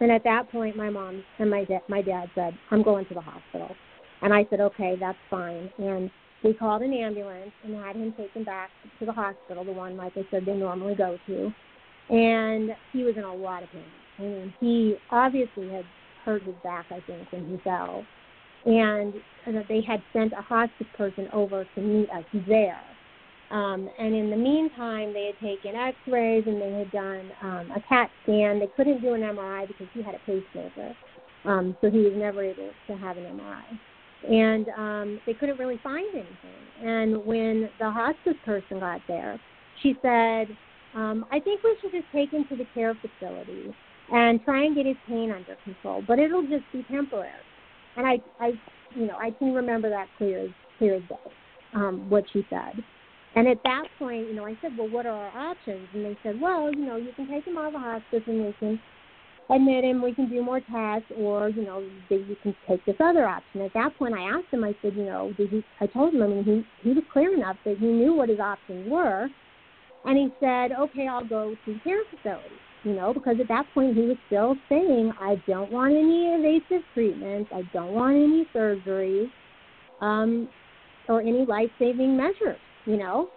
And 0.00 0.10
at 0.10 0.24
that 0.24 0.50
point, 0.50 0.76
my 0.76 0.90
mom 0.90 1.24
and 1.38 1.50
my, 1.50 1.64
da- 1.64 1.82
my 1.88 2.02
dad 2.02 2.28
said, 2.34 2.56
I'm 2.70 2.82
going 2.82 3.06
to 3.06 3.14
the 3.14 3.20
hospital. 3.20 3.76
And 4.24 4.32
I 4.32 4.46
said, 4.48 4.60
okay, 4.60 4.96
that's 4.98 5.18
fine. 5.30 5.70
And 5.76 6.10
we 6.42 6.54
called 6.54 6.80
an 6.80 6.94
ambulance 6.94 7.50
and 7.62 7.76
had 7.76 7.94
him 7.94 8.14
taken 8.16 8.42
back 8.42 8.70
to 8.98 9.04
the 9.04 9.12
hospital, 9.12 9.64
the 9.64 9.72
one, 9.72 9.98
like 9.98 10.14
I 10.16 10.22
said, 10.30 10.44
they 10.46 10.54
normally 10.54 10.94
go 10.94 11.18
to. 11.26 11.52
And 12.08 12.70
he 12.94 13.02
was 13.02 13.18
in 13.18 13.24
a 13.24 13.34
lot 13.34 13.62
of 13.62 13.70
pain. 13.70 13.84
I 14.18 14.22
mean, 14.22 14.54
he 14.60 14.94
obviously 15.10 15.68
had 15.68 15.84
hurt 16.24 16.42
his 16.42 16.54
back, 16.62 16.86
I 16.90 17.00
think, 17.06 17.30
when 17.32 17.50
he 17.50 17.58
fell. 17.62 18.02
And 18.64 19.12
they 19.68 19.82
had 19.86 20.02
sent 20.14 20.32
a 20.32 20.40
hospice 20.40 20.86
person 20.96 21.28
over 21.34 21.66
to 21.74 21.80
meet 21.82 22.08
us 22.08 22.24
there. 22.48 22.80
Um, 23.50 23.90
and 23.98 24.14
in 24.14 24.30
the 24.30 24.36
meantime, 24.38 25.12
they 25.12 25.32
had 25.32 25.46
taken 25.46 25.76
X-rays 25.76 26.44
and 26.46 26.62
they 26.62 26.72
had 26.72 26.90
done 26.92 27.30
um, 27.42 27.70
a 27.76 27.80
CAT 27.90 28.10
scan. 28.22 28.58
They 28.58 28.70
couldn't 28.74 29.02
do 29.02 29.12
an 29.12 29.20
MRI 29.20 29.68
because 29.68 29.86
he 29.92 30.02
had 30.02 30.14
a 30.14 30.18
pacemaker, 30.20 30.96
um, 31.44 31.76
so 31.82 31.90
he 31.90 31.98
was 31.98 32.14
never 32.16 32.42
able 32.42 32.70
to 32.86 32.96
have 32.96 33.18
an 33.18 33.24
MRI 33.24 33.78
and 34.30 34.68
um, 34.76 35.20
they 35.26 35.34
couldn't 35.34 35.58
really 35.58 35.78
find 35.82 36.06
anything. 36.14 36.34
And 36.82 37.24
when 37.24 37.68
the 37.78 37.90
hospice 37.90 38.36
person 38.44 38.80
got 38.80 39.00
there, 39.06 39.38
she 39.82 39.96
said, 40.02 40.48
um, 40.94 41.26
"I 41.30 41.40
think 41.40 41.62
we 41.62 41.76
should 41.80 41.92
just 41.92 42.10
take 42.12 42.30
him 42.32 42.44
to 42.48 42.56
the 42.56 42.66
care 42.74 42.94
facility 42.94 43.74
and 44.12 44.42
try 44.44 44.64
and 44.64 44.74
get 44.74 44.86
his 44.86 44.96
pain 45.08 45.30
under 45.30 45.56
control, 45.64 46.02
but 46.06 46.18
it'll 46.18 46.42
just 46.42 46.64
be 46.72 46.82
temporary." 46.90 47.32
And 47.96 48.06
I, 48.06 48.20
I, 48.40 48.52
you 48.96 49.06
know, 49.06 49.16
I 49.16 49.30
can 49.30 49.52
remember 49.52 49.90
that 49.90 50.08
clear 50.18 50.40
as 50.40 50.50
clear 50.78 50.94
as 50.94 51.02
day, 51.02 51.30
um, 51.74 52.08
what 52.08 52.24
she 52.32 52.44
said. 52.50 52.82
And 53.36 53.48
at 53.48 53.62
that 53.64 53.84
point, 53.98 54.28
you 54.28 54.34
know, 54.34 54.46
I 54.46 54.56
said, 54.62 54.76
"Well, 54.76 54.88
what 54.88 55.06
are 55.06 55.28
our 55.28 55.50
options?" 55.50 55.88
And 55.94 56.04
they 56.04 56.16
said, 56.22 56.40
"Well, 56.40 56.72
you 56.72 56.86
know, 56.86 56.96
you 56.96 57.12
can 57.16 57.28
take 57.28 57.46
him 57.46 57.58
out 57.58 57.66
of 57.66 57.72
the 57.72 57.78
hospice 57.78 58.22
and 58.26 58.46
we 58.46 58.52
can 58.58 58.80
admit 59.50 59.84
him, 59.84 60.02
we 60.02 60.14
can 60.14 60.28
do 60.28 60.42
more 60.42 60.60
tests, 60.60 61.10
or 61.16 61.50
you 61.50 61.64
know, 61.64 61.86
you 62.08 62.36
can 62.42 62.54
take 62.68 62.84
this 62.84 62.96
other 63.00 63.26
option. 63.26 63.60
At 63.62 63.74
that 63.74 63.96
point, 63.98 64.14
I 64.14 64.22
asked 64.22 64.46
him. 64.50 64.64
I 64.64 64.74
said, 64.82 64.94
you 64.94 65.04
know, 65.04 65.32
did 65.36 65.50
he? 65.50 65.64
I 65.80 65.86
told 65.86 66.14
him. 66.14 66.22
I 66.22 66.26
mean, 66.26 66.44
he 66.44 66.88
he 66.88 66.94
was 66.94 67.04
clear 67.12 67.34
enough 67.34 67.56
that 67.64 67.78
he 67.78 67.86
knew 67.86 68.14
what 68.14 68.28
his 68.28 68.40
options 68.40 68.90
were, 68.90 69.28
and 70.04 70.16
he 70.16 70.32
said, 70.40 70.72
okay, 70.72 71.06
I'll 71.08 71.26
go 71.26 71.54
to 71.64 71.78
care 71.84 72.02
facility. 72.10 72.56
You 72.84 72.92
know, 72.92 73.14
because 73.14 73.36
at 73.40 73.48
that 73.48 73.64
point 73.72 73.96
he 73.96 74.02
was 74.02 74.18
still 74.26 74.56
saying, 74.68 75.12
I 75.18 75.40
don't 75.46 75.72
want 75.72 75.94
any 75.94 76.34
invasive 76.34 76.84
treatments. 76.92 77.50
I 77.54 77.62
don't 77.72 77.92
want 77.92 78.14
any 78.14 78.46
surgery, 78.52 79.32
um, 80.02 80.48
or 81.08 81.22
any 81.22 81.46
life-saving 81.46 82.14
measures. 82.14 82.58
You 82.84 82.98
know, 82.98 83.30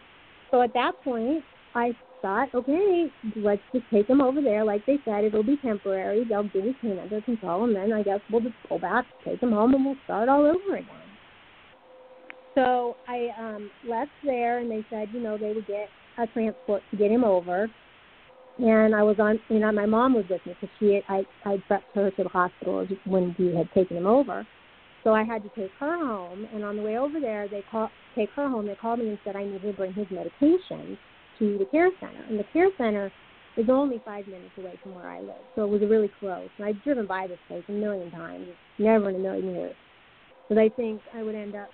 so 0.52 0.62
at 0.62 0.74
that 0.74 0.94
point, 1.04 1.44
I 1.76 1.96
thought, 2.22 2.50
okay, 2.54 3.12
let's 3.36 3.62
just 3.74 3.86
take 3.92 4.08
him 4.08 4.22
over 4.22 4.42
there. 4.42 4.64
Like 4.64 4.86
they 4.86 4.98
said, 5.06 5.24
it'll 5.24 5.44
be 5.44 5.58
temporary. 5.58 6.26
They'll 6.28 6.44
get 6.44 6.64
his 6.64 6.76
pain 6.82 7.00
under 7.00 7.22
control, 7.22 7.66
and 7.66 7.76
then 7.76 7.94
I 7.94 8.04
guess 8.04 8.20
we'll 8.32 8.42
just 8.42 8.56
go 8.70 8.80
back, 8.80 9.06
take 9.24 9.42
him 9.42 9.52
home, 9.52 9.74
and 9.74 9.86
we'll 9.86 9.96
start 10.06 10.30
all 10.30 10.46
over 10.46 10.76
again. 10.76 10.96
So 12.56 12.96
I 13.08 13.30
um 13.40 13.70
left 13.88 14.12
there, 14.24 14.60
and 14.60 14.70
they 14.70 14.84
said, 14.90 15.10
you 15.14 15.20
know, 15.20 15.38
they 15.38 15.54
would 15.54 15.68
get 15.68 15.90
a 16.18 16.28
transport 16.28 16.82
to 16.92 16.98
get 16.98 17.12
him 17.12 17.24
over. 17.24 17.70
And 18.60 18.96
I 18.96 19.04
was 19.04 19.18
on, 19.20 19.40
you 19.50 19.60
know, 19.60 19.72
my 19.72 19.86
mom 19.86 20.16
was 20.16 20.26
with 20.28 20.44
me 20.44 20.56
because 20.60 20.76
she, 20.80 20.96
had, 20.96 21.04
I, 21.08 21.24
I 21.46 21.62
prepped 21.70 21.94
her 21.94 22.10
to 22.10 22.24
the 22.24 22.30
hospital 22.30 22.88
when 23.06 23.36
we 23.38 23.56
had 23.56 23.72
taken 23.74 23.98
him 23.98 24.08
over. 24.08 24.48
So 25.04 25.14
I 25.14 25.24
had 25.24 25.44
to 25.44 25.50
take 25.50 25.70
her 25.80 25.96
home, 26.04 26.48
and 26.52 26.64
on 26.64 26.76
the 26.76 26.82
way 26.82 26.98
over 26.98 27.20
there, 27.20 27.48
they 27.48 27.64
call 27.70 27.92
take 28.16 28.32
her 28.32 28.50
home. 28.50 28.66
They 28.66 28.76
called 28.76 29.00
me 29.00 29.10
and 29.10 29.20
said 29.24 29.36
I 29.36 29.44
needed 29.44 29.62
to 29.62 29.74
bring 29.74 29.94
his 29.94 30.08
medication 30.10 30.98
to 31.40 31.58
the 31.58 31.66
care 31.66 31.90
center. 32.00 32.24
And 32.30 32.40
the 32.40 32.46
care 32.54 32.70
center 32.78 33.12
is 33.58 33.68
only 33.70 34.02
five 34.06 34.28
minutes 34.28 34.52
away 34.58 34.80
from 34.84 34.96
where 34.96 35.10
I 35.10 35.20
live, 35.20 35.42
so 35.56 35.64
it 35.64 35.70
was 35.70 35.82
really 35.82 36.12
close. 36.20 36.48
And 36.58 36.68
I've 36.68 36.82
driven 36.84 37.08
by 37.08 37.28
this 37.28 37.40
place 37.48 37.64
a 37.68 37.72
million 37.72 38.12
times, 38.12 38.48
never 38.78 39.10
in 39.10 39.16
a 39.16 39.20
million 39.20 39.56
years. 39.56 39.76
But 40.48 40.60
I 40.60 40.70
think 40.70 41.02
I 41.14 41.24
would 41.24 41.36
end 41.36 41.56
up 41.56 41.70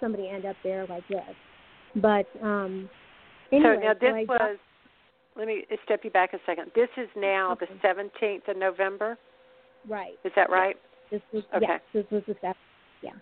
somebody 0.00 0.28
end 0.28 0.44
up 0.44 0.56
there 0.62 0.86
like 0.86 1.06
this. 1.08 1.20
But 1.96 2.26
um 2.42 2.88
anyway, 3.50 3.76
so 3.76 3.82
now 3.82 3.94
this 3.94 4.26
so 4.26 4.34
was. 4.34 4.58
Let 5.34 5.46
me 5.46 5.64
step 5.84 6.00
you 6.04 6.10
back 6.10 6.34
a 6.34 6.38
second. 6.44 6.72
This 6.74 6.90
is 6.98 7.08
now 7.16 7.52
okay. 7.52 7.64
the 7.64 7.88
17th 7.88 8.48
of 8.48 8.56
November. 8.58 9.16
Right. 9.88 10.18
Is 10.24 10.32
that 10.36 10.50
right? 10.50 10.76
This 11.10 11.22
was 11.32 11.42
okay. 11.56 11.64
yes, 11.66 11.80
this 11.94 12.04
was 12.10 12.22
the 12.28 12.34
step. 12.38 12.54
Yeah. 13.02 13.12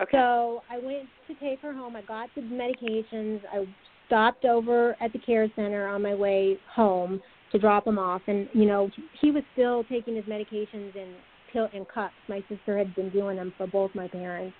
Okay. 0.00 0.12
So 0.12 0.62
I 0.70 0.78
went 0.78 1.08
to 1.26 1.34
take 1.40 1.60
her 1.60 1.72
home. 1.72 1.96
I 1.96 2.02
got 2.02 2.28
the 2.36 2.42
medications. 2.42 3.40
I 3.52 3.66
stopped 4.12 4.44
over 4.44 4.94
at 5.00 5.10
the 5.14 5.18
care 5.18 5.50
center 5.56 5.88
on 5.88 6.02
my 6.02 6.14
way 6.14 6.58
home 6.74 7.18
to 7.50 7.58
drop 7.58 7.86
him 7.86 7.98
off. 7.98 8.20
And 8.26 8.46
you 8.52 8.66
know 8.66 8.90
he 9.22 9.30
was 9.30 9.42
still 9.54 9.84
taking 9.84 10.16
his 10.16 10.26
medications 10.26 10.94
in 10.94 11.14
pill 11.50 11.68
in 11.72 11.86
cups. 11.86 12.12
My 12.28 12.44
sister 12.46 12.76
had 12.76 12.94
been 12.94 13.08
doing 13.08 13.36
them 13.36 13.54
for 13.56 13.66
both 13.66 13.90
my 13.94 14.08
parents 14.08 14.54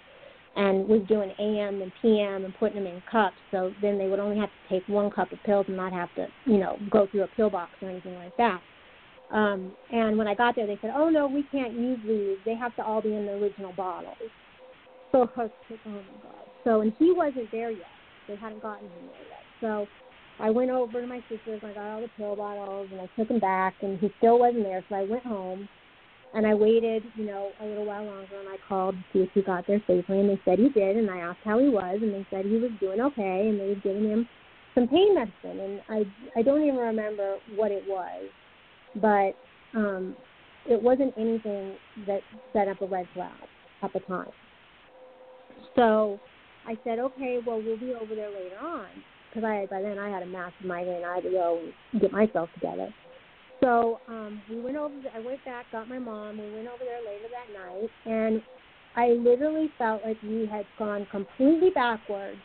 and 0.57 0.89
was 0.89 1.03
doing 1.07 1.31
am 1.39 1.83
and 1.83 1.93
pm 2.01 2.47
and 2.47 2.55
putting 2.59 2.83
them 2.83 2.87
in 2.87 3.03
cups. 3.11 3.37
So 3.51 3.73
then 3.83 3.99
they 3.99 4.09
would 4.09 4.21
only 4.21 4.39
have 4.39 4.49
to 4.49 4.75
take 4.75 4.89
one 4.89 5.11
cup 5.11 5.31
of 5.33 5.39
pills 5.45 5.67
and 5.69 5.77
not 5.77 5.93
have 5.93 6.09
to 6.17 6.29
you 6.47 6.57
know 6.57 6.79
go 6.91 7.07
through 7.11 7.25
a 7.25 7.29
pill 7.37 7.51
box 7.51 7.73
or 7.83 7.91
anything 7.91 8.15
like 8.15 8.35
that. 8.39 8.61
Um 9.31 9.73
and 9.93 10.17
when 10.17 10.29
i 10.29 10.35
got 10.35 10.57
there 10.57 10.67
they 10.67 10.79
said 10.81 10.93
oh 10.97 11.11
no 11.11 11.27
we 11.27 11.43
can't 11.53 11.75
use 11.75 12.01
these. 12.07 12.39
They 12.47 12.55
have 12.55 12.75
to 12.77 12.83
all 12.83 13.03
be 13.03 13.15
in 13.15 13.27
the 13.27 13.33
original 13.33 13.75
bottles. 13.75 14.17
So 15.13 15.29
oh 15.37 15.51
my 15.85 15.93
god. 16.23 16.47
So 16.65 16.81
and 16.81 16.95
he 16.99 17.13
wasn't 17.13 17.51
there 17.53 17.71
yet. 17.71 17.93
They 18.29 18.37
hadn't 18.37 18.63
gotten 18.63 18.87
him 18.87 18.93
there 19.09 19.29
yet 19.29 19.42
so 19.63 19.87
I 20.41 20.51
went 20.51 20.71
over 20.71 21.01
to 21.01 21.07
my 21.07 21.23
sister's 21.31 21.63
and 21.63 21.71
I 21.71 21.75
got 21.75 21.95
all 21.95 22.01
the 22.03 22.11
pill 22.19 22.37
bottles 22.37 22.89
and 22.91 23.01
I 23.01 23.09
took 23.17 23.31
him 23.31 23.39
back 23.39 23.75
and 23.81 23.99
he 23.99 24.13
still 24.19 24.39
wasn't 24.39 24.65
there. 24.65 24.85
So 24.89 24.97
I 24.97 25.05
went 25.05 25.25
home 25.25 25.69
and 26.35 26.47
I 26.47 26.55
waited, 26.55 27.05
you 27.15 27.25
know, 27.25 27.53
a 27.61 27.65
little 27.65 27.85
while 27.87 28.05
longer 28.05 28.41
and 28.41 28.49
I 28.49 28.57
called 28.69 28.97
to 28.97 29.03
see 29.13 29.19
if 29.21 29.29
he 29.33 29.43
got 29.43 29.67
there 29.67 29.81
safely 29.87 30.21
and 30.21 30.29
they 30.29 30.41
said 30.45 30.59
he 30.59 30.69
did 30.69 30.97
and 30.97 31.09
I 31.09 31.19
asked 31.19 31.45
how 31.45 31.59
he 31.59 31.69
was 31.69 32.01
and 32.03 32.13
they 32.13 32.27
said 32.31 32.45
he 32.45 32.57
was 32.57 32.73
doing 32.81 33.01
okay 33.01 33.49
and 33.49 33.61
they 33.61 33.69
had 33.71 33.83
given 33.83 34.11
him 34.11 34.29
some 34.75 34.89
pain 34.89 35.15
medicine 35.15 35.61
and 35.61 35.81
I 35.89 36.05
I 36.39 36.43
don't 36.43 36.63
even 36.63 36.77
remember 36.77 37.37
what 37.55 37.71
it 37.71 37.85
was, 37.87 38.25
but 38.97 39.35
um 39.79 40.17
it 40.69 40.81
wasn't 40.81 41.15
anything 41.17 41.75
that 42.07 42.21
set 42.53 42.69
up 42.69 42.81
a 42.83 42.87
red 42.87 43.07
flag 43.15 43.31
at 43.83 43.93
the 43.93 44.01
time. 44.01 44.31
So 45.77 46.19
I 46.67 46.79
said, 46.85 46.99
okay, 46.99 47.41
well, 47.45 47.61
we'll 47.61 47.79
be 47.79 47.93
over 47.95 48.15
there 48.15 48.31
later 48.31 48.59
on. 48.61 48.87
Because 49.33 49.45
I 49.45 49.67
by 49.71 49.83
then 49.83 49.99
I 49.99 50.11
had 50.11 50.23
a 50.23 50.27
massive 50.27 50.65
migraine. 50.65 51.05
I 51.05 51.17
had 51.17 51.25
to 51.25 51.31
go 51.31 51.61
and 51.93 52.01
get 52.01 52.13
myself 52.13 52.49
together. 52.55 52.93
So 53.63 54.01
um, 54.09 54.43
we 54.51 54.61
went 54.61 54.77
over. 54.77 54.95
I 55.15 55.21
went 55.21 55.45
back, 55.45 55.67
got 55.71 55.89
my 55.89 55.99
mom. 55.99 56.39
We 56.39 56.53
went 56.53 56.69
over 56.69 56.85
there 56.85 57.01
later 57.01 57.29
that 57.31 57.53
night, 57.53 57.91
and 58.05 58.43
I 58.97 59.09
literally 59.09 59.71
felt 59.79 60.03
like 60.05 60.17
we 60.23 60.47
had 60.51 60.67
gone 60.79 61.07
completely 61.11 61.71
backwards 61.71 62.39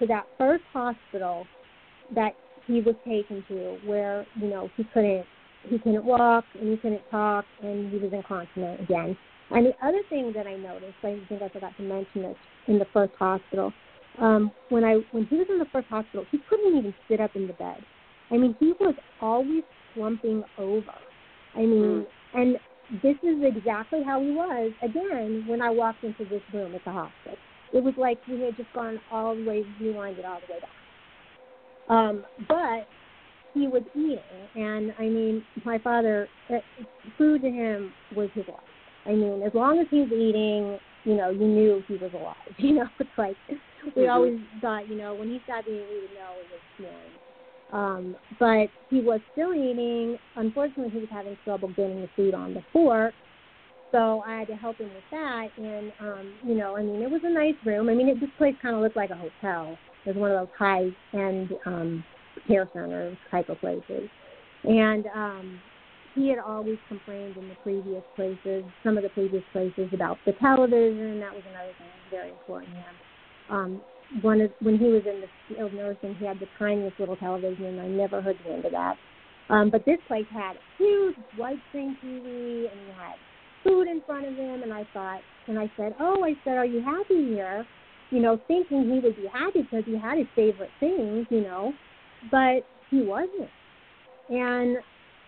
to 0.00 0.06
that 0.06 0.26
first 0.38 0.64
hospital 0.72 1.46
that 2.14 2.32
he 2.66 2.80
was 2.80 2.94
taken 3.06 3.44
to, 3.48 3.78
where 3.86 4.26
you 4.36 4.48
know 4.48 4.70
he 4.76 4.84
couldn't 4.92 5.26
he 5.68 5.78
couldn't 5.78 6.04
walk 6.04 6.44
and 6.58 6.70
he 6.70 6.76
couldn't 6.76 7.02
talk 7.10 7.44
and 7.62 7.92
he 7.92 7.98
was 7.98 8.12
incontinent 8.12 8.80
again. 8.80 9.16
And 9.50 9.66
the 9.66 9.86
other 9.86 10.00
thing 10.08 10.32
that 10.34 10.46
I 10.46 10.56
noticed, 10.56 10.94
I 11.02 11.20
think 11.28 11.42
I 11.42 11.48
forgot 11.48 11.76
to 11.76 11.82
mention 11.82 12.22
this 12.22 12.36
in 12.68 12.78
the 12.78 12.86
first 12.92 13.12
hospital, 13.18 13.72
um, 14.18 14.50
when 14.68 14.84
I 14.84 14.96
when 15.12 15.26
he 15.26 15.36
was 15.36 15.46
in 15.50 15.58
the 15.58 15.66
first 15.72 15.88
hospital, 15.88 16.24
he 16.30 16.38
couldn't 16.48 16.76
even 16.76 16.94
sit 17.08 17.20
up 17.20 17.30
in 17.34 17.46
the 17.46 17.52
bed. 17.54 17.78
I 18.30 18.36
mean, 18.36 18.56
he 18.60 18.72
was 18.80 18.94
always 19.20 19.62
slumping 19.94 20.42
over. 20.58 20.94
I 21.54 21.60
mean, 21.60 22.04
mm. 22.04 22.06
and 22.34 22.56
this 23.02 23.16
is 23.22 23.42
exactly 23.42 24.02
how 24.04 24.20
he 24.20 24.30
was 24.30 24.72
again 24.82 25.44
when 25.46 25.62
I 25.62 25.70
walked 25.70 26.04
into 26.04 26.24
this 26.24 26.42
room 26.52 26.74
at 26.74 26.84
the 26.84 26.92
hospital. 26.92 27.38
It 27.72 27.82
was 27.82 27.94
like 27.96 28.18
we 28.28 28.40
had 28.40 28.56
just 28.56 28.72
gone 28.74 29.00
all 29.10 29.34
the 29.34 29.44
way, 29.44 29.64
rewinded 29.80 30.26
all 30.26 30.40
the 30.46 30.54
way 30.54 30.60
back. 30.60 30.70
Um, 31.88 32.24
but 32.48 32.86
he 33.54 33.66
was 33.66 33.82
eating, 33.94 34.18
and 34.54 34.92
I 34.98 35.02
mean, 35.02 35.44
my 35.64 35.78
father, 35.78 36.28
uh, 36.50 36.58
food 37.18 37.42
to 37.42 37.50
him 37.50 37.92
was 38.14 38.28
his 38.34 38.44
life. 38.48 38.60
I 39.06 39.10
mean, 39.10 39.42
as 39.42 39.52
long 39.54 39.78
as 39.78 39.86
he's 39.90 40.06
eating, 40.06 40.78
you 41.04 41.16
know, 41.16 41.30
you 41.30 41.46
knew 41.46 41.82
he 41.88 41.94
was 41.94 42.12
alive. 42.14 42.36
You 42.58 42.74
know, 42.74 42.86
it's 42.98 43.10
like 43.18 43.36
we 43.96 44.02
mm-hmm. 44.02 44.10
always 44.10 44.38
thought, 44.60 44.88
you 44.88 44.96
know, 44.96 45.14
when 45.14 45.28
he 45.28 45.40
stopped 45.44 45.66
eating, 45.66 45.86
we 45.90 46.00
would 46.00 46.10
know 46.14 46.32
it 46.38 46.46
was 46.50 46.60
snoring. 46.78 47.12
Um, 47.72 48.16
but 48.38 48.66
he 48.90 49.00
was 49.00 49.20
still 49.32 49.54
eating. 49.54 50.18
Unfortunately, 50.36 50.90
he 50.90 50.98
was 50.98 51.08
having 51.10 51.36
trouble 51.44 51.68
getting 51.68 52.02
the 52.02 52.08
food 52.14 52.34
on 52.34 52.54
the 52.54 52.62
fork, 52.72 53.14
so 53.90 54.22
I 54.26 54.38
had 54.38 54.48
to 54.48 54.56
help 54.56 54.76
him 54.76 54.88
with 54.88 55.04
that. 55.10 55.48
And 55.56 55.92
um, 56.00 56.34
you 56.44 56.54
know, 56.54 56.76
I 56.76 56.82
mean, 56.82 57.02
it 57.02 57.10
was 57.10 57.22
a 57.24 57.32
nice 57.32 57.54
room. 57.64 57.88
I 57.88 57.94
mean, 57.94 58.08
it, 58.08 58.20
this 58.20 58.30
place 58.38 58.54
kind 58.60 58.74
of 58.74 58.82
looked 58.82 58.96
like 58.96 59.10
a 59.10 59.16
hotel. 59.16 59.76
It 60.04 60.10
was 60.10 60.16
one 60.16 60.30
of 60.32 60.40
those 60.40 60.54
high-end 60.58 61.50
um, 61.64 62.04
care 62.46 62.68
centers 62.72 63.16
type 63.30 63.48
of 63.48 63.58
places. 63.60 64.08
And 64.64 65.06
um, 65.14 65.60
he 66.14 66.28
had 66.28 66.38
always 66.38 66.78
complained 66.88 67.36
in 67.36 67.48
the 67.48 67.56
previous 67.62 68.02
places, 68.16 68.64
some 68.84 68.96
of 68.96 69.02
the 69.02 69.08
previous 69.10 69.42
places, 69.52 69.88
about 69.92 70.18
the 70.26 70.32
television. 70.32 71.20
That 71.20 71.34
was 71.34 71.42
another 71.48 71.72
thing 71.78 71.86
that 71.86 72.00
was 72.00 72.10
very 72.10 72.30
important 72.30 72.72
to 72.72 72.78
him. 72.78 72.94
Um, 73.48 73.80
one 74.20 74.40
of, 74.40 74.50
when 74.60 74.78
he 74.78 74.86
was 74.86 75.02
in 75.06 75.22
the 75.22 75.28
skilled 75.46 75.72
nursing, 75.72 76.14
he 76.16 76.26
had 76.26 76.38
the 76.38 76.48
tiniest 76.58 77.00
little 77.00 77.16
television, 77.16 77.64
and 77.64 77.80
I 77.80 77.88
never 77.88 78.20
heard 78.20 78.36
the 78.44 78.52
end 78.52 78.64
of 78.64 78.72
that. 78.72 78.96
Um, 79.48 79.70
but 79.70 79.84
this 79.84 79.98
place 80.06 80.26
had 80.32 80.56
a 80.56 80.60
huge 80.78 81.16
white 81.36 81.58
screen 81.68 81.96
TV, 82.04 82.70
and 82.70 82.80
he 82.80 82.92
had 82.96 83.14
food 83.64 83.88
in 83.88 84.02
front 84.02 84.26
of 84.26 84.34
him. 84.34 84.62
And 84.62 84.72
I 84.72 84.86
thought, 84.92 85.20
and 85.46 85.58
I 85.58 85.70
said, 85.76 85.94
"Oh, 85.98 86.24
I 86.24 86.34
said, 86.44 86.56
are 86.56 86.66
you 86.66 86.82
happy 86.82 87.26
here?" 87.28 87.66
You 88.10 88.20
know, 88.20 88.38
thinking 88.46 88.84
he 88.84 89.00
would 89.00 89.16
be 89.16 89.26
happy 89.32 89.62
because 89.62 89.84
he 89.86 89.96
had 89.96 90.18
his 90.18 90.26
favorite 90.36 90.70
things, 90.78 91.26
you 91.30 91.40
know, 91.40 91.72
but 92.30 92.60
he 92.90 93.02
wasn't. 93.02 93.48
And 94.28 94.76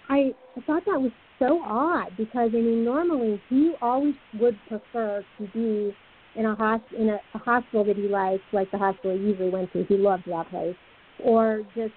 I, 0.09 0.35
I 0.57 0.61
thought 0.67 0.83
that 0.87 1.01
was 1.01 1.13
so 1.39 1.61
odd 1.65 2.17
because 2.17 2.51
I 2.53 2.61
mean, 2.61 2.85
normally 2.85 3.41
he 3.49 3.73
always 3.81 4.15
would 4.41 4.59
prefer 4.69 5.25
to 5.39 5.47
be 5.49 5.95
in 6.37 6.47
a 6.47 6.57
hosp- 6.57 6.93
in 6.99 7.09
a, 7.09 7.19
a 7.35 7.39
hospital 7.39 7.85
that 7.85 7.97
he 7.97 8.09
liked, 8.09 8.43
like 8.53 8.71
the 8.71 8.79
hospital 8.79 9.17
he 9.17 9.25
usually 9.25 9.51
went 9.51 9.73
to. 9.73 9.85
He 9.85 9.97
loved 9.97 10.25
that 10.27 10.49
place, 10.51 10.77
or 11.23 11.63
just 11.75 11.93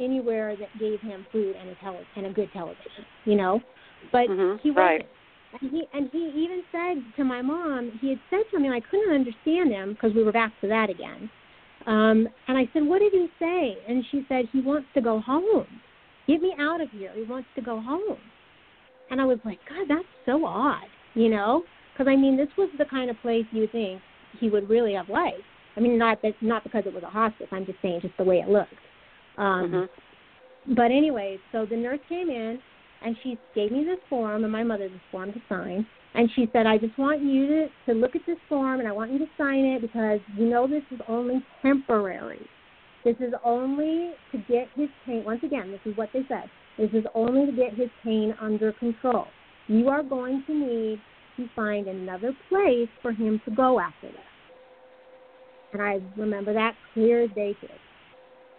anywhere 0.00 0.56
that 0.56 0.68
gave 0.78 1.00
him 1.00 1.26
food 1.30 1.54
and 1.56 1.70
a 1.70 1.74
tele- 1.76 2.04
and 2.16 2.26
a 2.26 2.32
good 2.32 2.50
television, 2.52 3.04
you 3.24 3.36
know. 3.36 3.60
But 4.12 4.28
mm-hmm. 4.28 4.56
he 4.62 4.70
wasn't. 4.70 4.76
Right. 4.76 5.06
And 5.60 5.70
he 5.70 5.84
and 5.92 6.10
he 6.10 6.32
even 6.36 6.62
said 6.72 7.02
to 7.16 7.24
my 7.24 7.40
mom, 7.40 7.92
he 8.00 8.10
had 8.10 8.18
said 8.30 8.40
something 8.52 8.70
I 8.70 8.80
couldn't 8.80 9.14
understand 9.14 9.70
him 9.70 9.92
because 9.92 10.14
we 10.14 10.24
were 10.24 10.32
back 10.32 10.52
to 10.62 10.68
that 10.68 10.90
again. 10.90 11.30
Um, 11.86 12.26
and 12.48 12.58
I 12.58 12.68
said, 12.72 12.84
"What 12.84 13.00
did 13.00 13.12
he 13.12 13.28
say?" 13.38 13.76
And 13.88 14.04
she 14.10 14.24
said, 14.28 14.46
"He 14.52 14.60
wants 14.60 14.88
to 14.94 15.00
go 15.00 15.20
home. 15.20 15.66
Get 16.26 16.40
me 16.40 16.54
out 16.58 16.80
of 16.80 16.90
here. 16.90 17.12
He 17.14 17.22
wants 17.22 17.48
to 17.56 17.62
go 17.62 17.80
home." 17.80 18.18
And 19.10 19.20
I 19.20 19.24
was 19.24 19.38
like, 19.44 19.58
"God, 19.68 19.86
that's 19.88 20.08
so 20.26 20.44
odd," 20.44 20.88
you 21.14 21.28
know. 21.28 21.64
Because 21.92 22.08
I 22.10 22.16
mean, 22.16 22.36
this 22.36 22.48
was 22.56 22.70
the 22.78 22.84
kind 22.86 23.10
of 23.10 23.16
place 23.20 23.44
you 23.52 23.66
think 23.68 24.00
he 24.40 24.50
would 24.50 24.68
really 24.68 24.94
have 24.94 25.08
liked. 25.08 25.42
I 25.76 25.80
mean, 25.80 25.98
not 25.98 26.22
that 26.22 26.34
not 26.40 26.64
because 26.64 26.84
it 26.86 26.94
was 26.94 27.02
a 27.02 27.10
hospice. 27.10 27.46
I'm 27.52 27.66
just 27.66 27.78
saying, 27.82 28.00
just 28.02 28.16
the 28.16 28.24
way 28.24 28.38
it 28.38 28.48
looked. 28.48 28.74
Um, 29.36 29.70
mm-hmm. 29.70 30.74
But 30.74 30.86
anyway, 30.86 31.38
so 31.52 31.66
the 31.66 31.76
nurse 31.76 32.00
came 32.08 32.30
in 32.30 32.58
and 33.04 33.16
she 33.22 33.38
gave 33.54 33.70
me 33.70 33.84
this 33.84 33.98
form 34.08 34.44
and 34.44 34.52
my 34.52 34.62
mother 34.62 34.88
this 34.88 35.00
form 35.10 35.32
to 35.32 35.40
sign. 35.48 35.86
And 36.14 36.30
she 36.34 36.48
said, 36.52 36.66
I 36.66 36.78
just 36.78 36.96
want 36.96 37.22
you 37.22 37.46
to, 37.48 37.66
to 37.86 37.92
look 37.92 38.14
at 38.14 38.22
this 38.26 38.38
form 38.48 38.78
and 38.78 38.88
I 38.88 38.92
want 38.92 39.12
you 39.12 39.18
to 39.18 39.26
sign 39.36 39.64
it 39.64 39.82
because 39.82 40.20
you 40.36 40.48
know 40.48 40.66
this 40.66 40.82
is 40.90 41.00
only 41.08 41.44
temporary. 41.60 42.46
This 43.04 43.16
is 43.20 43.34
only 43.44 44.12
to 44.32 44.38
get 44.48 44.68
his 44.74 44.88
pain. 45.04 45.24
Once 45.24 45.42
again, 45.44 45.70
this 45.70 45.80
is 45.84 45.96
what 45.96 46.08
they 46.12 46.22
said. 46.28 46.44
This 46.78 46.90
is 46.92 47.04
only 47.14 47.46
to 47.46 47.52
get 47.52 47.74
his 47.74 47.90
pain 48.02 48.34
under 48.40 48.72
control. 48.72 49.26
You 49.68 49.88
are 49.88 50.02
going 50.02 50.42
to 50.46 50.54
need 50.54 51.00
to 51.36 51.48
find 51.54 51.86
another 51.86 52.32
place 52.48 52.88
for 53.02 53.12
him 53.12 53.40
to 53.44 53.54
go 53.54 53.78
after 53.78 54.08
this. 54.08 54.16
And 55.72 55.82
I 55.82 56.00
remember 56.16 56.54
that 56.54 56.74
clear 56.92 57.24
as 57.24 57.30
day 57.30 57.54
today. 57.60 57.74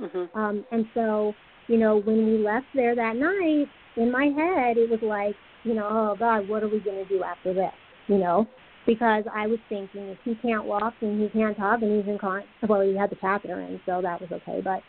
Mm-hmm. 0.01 0.37
Um, 0.37 0.65
and 0.71 0.85
so, 0.93 1.33
you 1.67 1.77
know, 1.77 2.01
when 2.01 2.25
we 2.25 2.37
left 2.37 2.65
there 2.75 2.95
that 2.95 3.15
night, 3.15 3.67
in 3.97 4.11
my 4.11 4.25
head, 4.25 4.77
it 4.77 4.89
was 4.89 4.99
like, 5.01 5.35
you 5.63 5.73
know, 5.73 5.87
oh 5.89 6.15
God, 6.19 6.47
what 6.47 6.63
are 6.63 6.67
we 6.67 6.79
going 6.79 7.03
to 7.03 7.09
do 7.09 7.23
after 7.23 7.53
this? 7.53 7.71
You 8.07 8.17
know, 8.17 8.45
because 8.85 9.23
I 9.33 9.47
was 9.47 9.59
thinking 9.69 10.09
if 10.09 10.17
he 10.23 10.35
can't 10.35 10.65
walk 10.65 10.93
and 11.01 11.21
he 11.21 11.29
can't 11.29 11.57
talk 11.57 11.81
and 11.81 11.97
he's 11.97 12.09
in 12.09 12.17
con, 12.17 12.43
well, 12.67 12.81
he 12.81 12.95
had 12.95 13.09
the 13.09 13.15
catheter 13.15 13.61
in, 13.61 13.79
so 13.85 14.01
that 14.01 14.21
was 14.21 14.31
okay. 14.31 14.61
But 14.63 14.81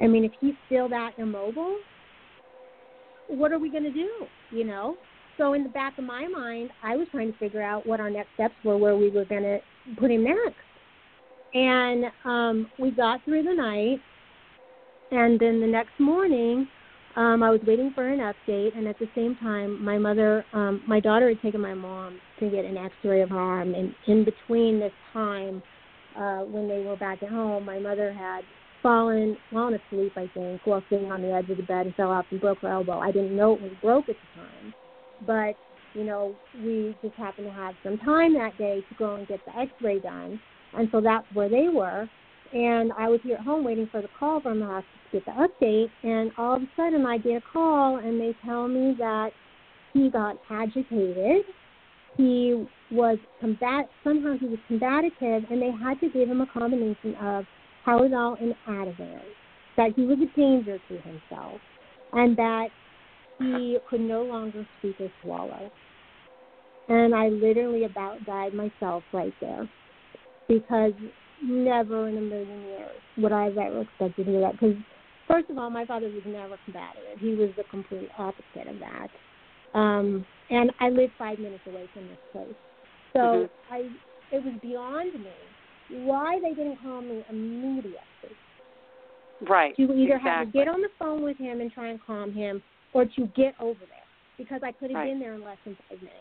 I 0.00 0.06
mean, 0.06 0.24
if 0.24 0.32
he's 0.40 0.54
still 0.66 0.88
that 0.88 1.12
immobile, 1.18 1.78
what 3.28 3.52
are 3.52 3.58
we 3.58 3.70
going 3.70 3.84
to 3.84 3.92
do? 3.92 4.10
You 4.50 4.64
know, 4.64 4.96
so 5.36 5.54
in 5.54 5.62
the 5.62 5.68
back 5.68 5.98
of 5.98 6.04
my 6.04 6.26
mind, 6.28 6.70
I 6.82 6.96
was 6.96 7.08
trying 7.10 7.32
to 7.32 7.38
figure 7.38 7.62
out 7.62 7.86
what 7.86 8.00
our 8.00 8.10
next 8.10 8.28
steps 8.34 8.54
were, 8.64 8.78
where 8.78 8.96
we 8.96 9.10
were 9.10 9.24
going 9.24 9.42
to 9.42 9.58
put 9.98 10.10
him 10.10 10.24
next. 10.24 10.56
And 11.54 12.04
um, 12.24 12.70
we 12.78 12.90
got 12.90 13.24
through 13.24 13.44
the 13.44 13.54
night, 13.54 14.00
and 15.10 15.38
then 15.38 15.60
the 15.60 15.66
next 15.66 15.98
morning, 15.98 16.66
um, 17.16 17.42
I 17.42 17.50
was 17.50 17.60
waiting 17.66 17.92
for 17.94 18.08
an 18.08 18.20
update, 18.20 18.76
and 18.76 18.88
at 18.88 18.98
the 18.98 19.08
same 19.14 19.36
time, 19.36 19.84
my 19.84 19.98
mother, 19.98 20.44
um, 20.52 20.82
my 20.86 21.00
daughter 21.00 21.28
had 21.28 21.40
taken 21.42 21.60
my 21.60 21.74
mom 21.74 22.18
to 22.40 22.50
get 22.50 22.64
an 22.64 22.76
X-ray 22.76 23.22
of 23.22 23.30
her 23.30 23.38
arm, 23.38 23.74
and 23.74 23.94
in 24.06 24.24
between 24.24 24.80
this 24.80 24.92
time, 25.12 25.62
uh, 26.16 26.40
when 26.40 26.68
they 26.68 26.80
were 26.80 26.96
back 26.96 27.22
at 27.22 27.28
home, 27.28 27.64
my 27.64 27.78
mother 27.78 28.12
had 28.12 28.42
fallen, 28.82 29.36
fallen 29.52 29.74
asleep, 29.74 30.12
I 30.16 30.28
think, 30.34 30.60
while 30.64 30.82
sitting 30.90 31.10
on 31.10 31.22
the 31.22 31.32
edge 31.32 31.48
of 31.50 31.56
the 31.56 31.62
bed 31.62 31.86
and 31.86 31.94
fell 31.94 32.10
off 32.10 32.26
and 32.30 32.40
broke 32.40 32.58
her 32.60 32.68
elbow. 32.68 32.98
I 32.98 33.12
didn't 33.12 33.36
know 33.36 33.54
it 33.54 33.62
was 33.62 33.72
broke 33.82 34.08
at 34.08 34.16
the 34.16 34.40
time 34.40 34.74
but 35.26 35.54
you 35.94 36.04
know 36.04 36.34
we 36.62 36.96
just 37.02 37.14
happened 37.16 37.46
to 37.46 37.52
have 37.52 37.74
some 37.82 37.98
time 37.98 38.34
that 38.34 38.56
day 38.58 38.82
to 38.88 38.94
go 38.96 39.14
and 39.14 39.28
get 39.28 39.40
the 39.44 39.58
X-ray 39.58 40.00
done, 40.00 40.40
and 40.74 40.88
so 40.92 41.00
that's 41.00 41.26
where 41.32 41.48
they 41.48 41.68
were. 41.72 42.08
And 42.52 42.92
I 42.92 43.08
was 43.08 43.20
here 43.22 43.36
at 43.36 43.44
home 43.44 43.64
waiting 43.64 43.88
for 43.90 44.02
the 44.02 44.08
call 44.18 44.40
from 44.40 44.60
the 44.60 44.66
hospital 44.66 45.00
to 45.10 45.20
get 45.20 45.24
the 45.24 45.64
update, 45.66 45.90
and 46.02 46.30
all 46.38 46.56
of 46.56 46.62
a 46.62 46.68
sudden 46.76 47.04
I 47.06 47.18
get 47.18 47.36
a 47.36 47.40
call 47.52 47.96
and 47.96 48.20
they 48.20 48.34
tell 48.44 48.68
me 48.68 48.94
that 48.98 49.30
he 49.92 50.10
got 50.10 50.36
agitated. 50.50 51.44
He 52.16 52.66
was 52.90 53.18
combat 53.40 53.86
somehow 54.04 54.36
he 54.38 54.46
was 54.46 54.58
combative, 54.68 55.12
and 55.20 55.60
they 55.60 55.70
had 55.82 55.98
to 56.00 56.08
give 56.10 56.28
him 56.28 56.40
a 56.40 56.46
combination 56.46 57.14
of 57.16 57.44
Tylenol 57.86 58.40
and 58.40 58.54
Ativan. 58.68 59.22
That 59.76 59.92
he 59.96 60.02
was 60.02 60.18
a 60.18 60.38
danger 60.38 60.78
to 60.88 60.94
himself, 60.98 61.60
and 62.12 62.36
that 62.36 62.68
he 63.38 63.78
could 63.90 64.00
no 64.00 64.22
longer 64.22 64.64
speak 64.78 64.94
or 65.00 65.10
swallow. 65.22 65.70
And 66.88 67.14
I 67.14 67.28
literally 67.28 67.84
about 67.84 68.24
died 68.24 68.54
myself 68.54 69.02
right 69.12 69.34
there 69.40 69.68
because 70.46 70.92
never 71.42 72.08
in 72.08 72.18
a 72.18 72.20
million 72.20 72.62
years 72.62 72.96
would 73.18 73.32
I 73.32 73.44
have 73.44 73.58
ever 73.58 73.82
expected 73.82 74.26
to 74.26 74.32
do 74.32 74.40
that. 74.40 74.52
Because, 74.52 74.74
first 75.28 75.50
of 75.50 75.58
all, 75.58 75.70
my 75.70 75.84
father 75.84 76.06
was 76.06 76.22
never 76.26 76.56
combative, 76.64 77.18
he 77.18 77.34
was 77.34 77.50
the 77.56 77.64
complete 77.70 78.10
opposite 78.18 78.68
of 78.68 78.76
that. 78.80 79.08
Um, 79.78 80.24
and 80.50 80.70
I 80.80 80.88
live 80.88 81.10
five 81.18 81.38
minutes 81.38 81.62
away 81.66 81.88
from 81.92 82.06
this 82.08 82.18
place. 82.32 82.54
So 83.12 83.18
mm-hmm. 83.18 83.74
I, 83.74 83.78
it 84.36 84.44
was 84.44 84.54
beyond 84.62 85.14
me 85.14 86.04
why 86.04 86.38
they 86.42 86.54
didn't 86.54 86.78
call 86.82 87.00
me 87.02 87.24
immediately. 87.28 87.98
Right. 89.48 89.76
To 89.76 89.82
either 89.82 90.16
exactly. 90.16 90.30
have 90.30 90.46
to 90.46 90.52
get 90.52 90.68
on 90.68 90.80
the 90.80 90.88
phone 90.98 91.22
with 91.22 91.36
him 91.36 91.60
and 91.60 91.72
try 91.72 91.88
and 91.88 92.00
calm 92.04 92.32
him, 92.32 92.62
or 92.92 93.04
to 93.04 93.26
get 93.36 93.54
over 93.60 93.80
there 93.80 94.04
because 94.38 94.60
I 94.64 94.72
could 94.72 94.90
have 94.90 94.98
right. 94.98 95.10
been 95.10 95.20
there 95.20 95.34
in 95.34 95.44
less 95.44 95.58
than 95.64 95.76
five 95.88 95.98
minutes. 95.98 96.20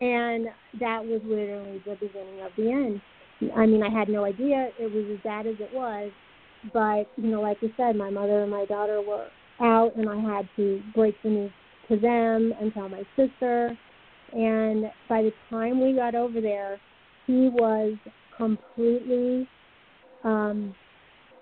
And 0.00 0.46
that 0.80 1.04
was 1.04 1.20
literally 1.24 1.82
the 1.84 1.94
beginning 1.94 2.40
of 2.42 2.52
the 2.56 2.70
end. 2.70 3.00
I 3.56 3.66
mean, 3.66 3.82
I 3.82 3.90
had 3.90 4.08
no 4.08 4.24
idea 4.24 4.70
it 4.78 4.92
was 4.92 5.04
as 5.12 5.22
bad 5.22 5.46
as 5.46 5.56
it 5.60 5.72
was. 5.72 6.10
but 6.72 7.06
you 7.16 7.30
know, 7.30 7.40
like 7.40 7.58
you 7.60 7.70
said, 7.76 7.94
my 7.96 8.10
mother 8.10 8.42
and 8.42 8.50
my 8.50 8.64
daughter 8.64 9.00
were 9.00 9.28
out, 9.60 9.94
and 9.96 10.08
I 10.08 10.18
had 10.18 10.48
to 10.56 10.82
break 10.94 11.14
the 11.22 11.30
news 11.30 11.52
to 11.88 11.96
them 11.96 12.52
and 12.60 12.72
tell 12.74 12.88
my 12.88 13.02
sister. 13.16 13.76
And 14.32 14.84
by 15.08 15.22
the 15.22 15.32
time 15.48 15.80
we 15.82 15.94
got 15.94 16.14
over 16.14 16.40
there, 16.40 16.80
he 17.26 17.48
was 17.48 17.94
completely. 18.36 19.48
um 20.24 20.74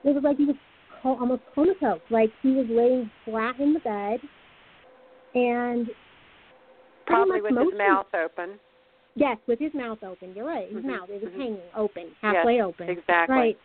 It 0.05 0.14
was 0.14 0.22
like 0.22 0.36
he 0.36 0.44
was 0.44 0.57
almost 1.03 1.42
comatose. 1.55 2.01
Like 2.11 2.30
he 2.42 2.53
was 2.53 2.66
laying 2.68 3.11
flat 3.24 3.59
in 3.59 3.72
the 3.72 3.80
bed, 3.80 4.20
and 5.34 5.88
probably 7.07 7.40
with 7.40 7.53
motion. 7.53 7.70
his 7.72 7.78
mouth 7.78 8.07
open. 8.14 8.59
Yes, 9.17 9.39
with 9.47 9.59
his 9.59 9.73
mouth 9.73 9.99
open. 10.05 10.35
You're 10.35 10.47
right. 10.47 10.69
His 10.69 10.85
Mhm, 10.85 10.89
mouth 10.89 11.09
it 11.11 11.23
was 11.23 11.33
mhm. 11.33 11.39
hanging 11.39 11.62
open, 11.75 12.14
halfway 12.21 12.57
yes, 12.57 12.64
open. 12.67 12.91
Exactly. 12.91 13.35
Right. 13.37 13.59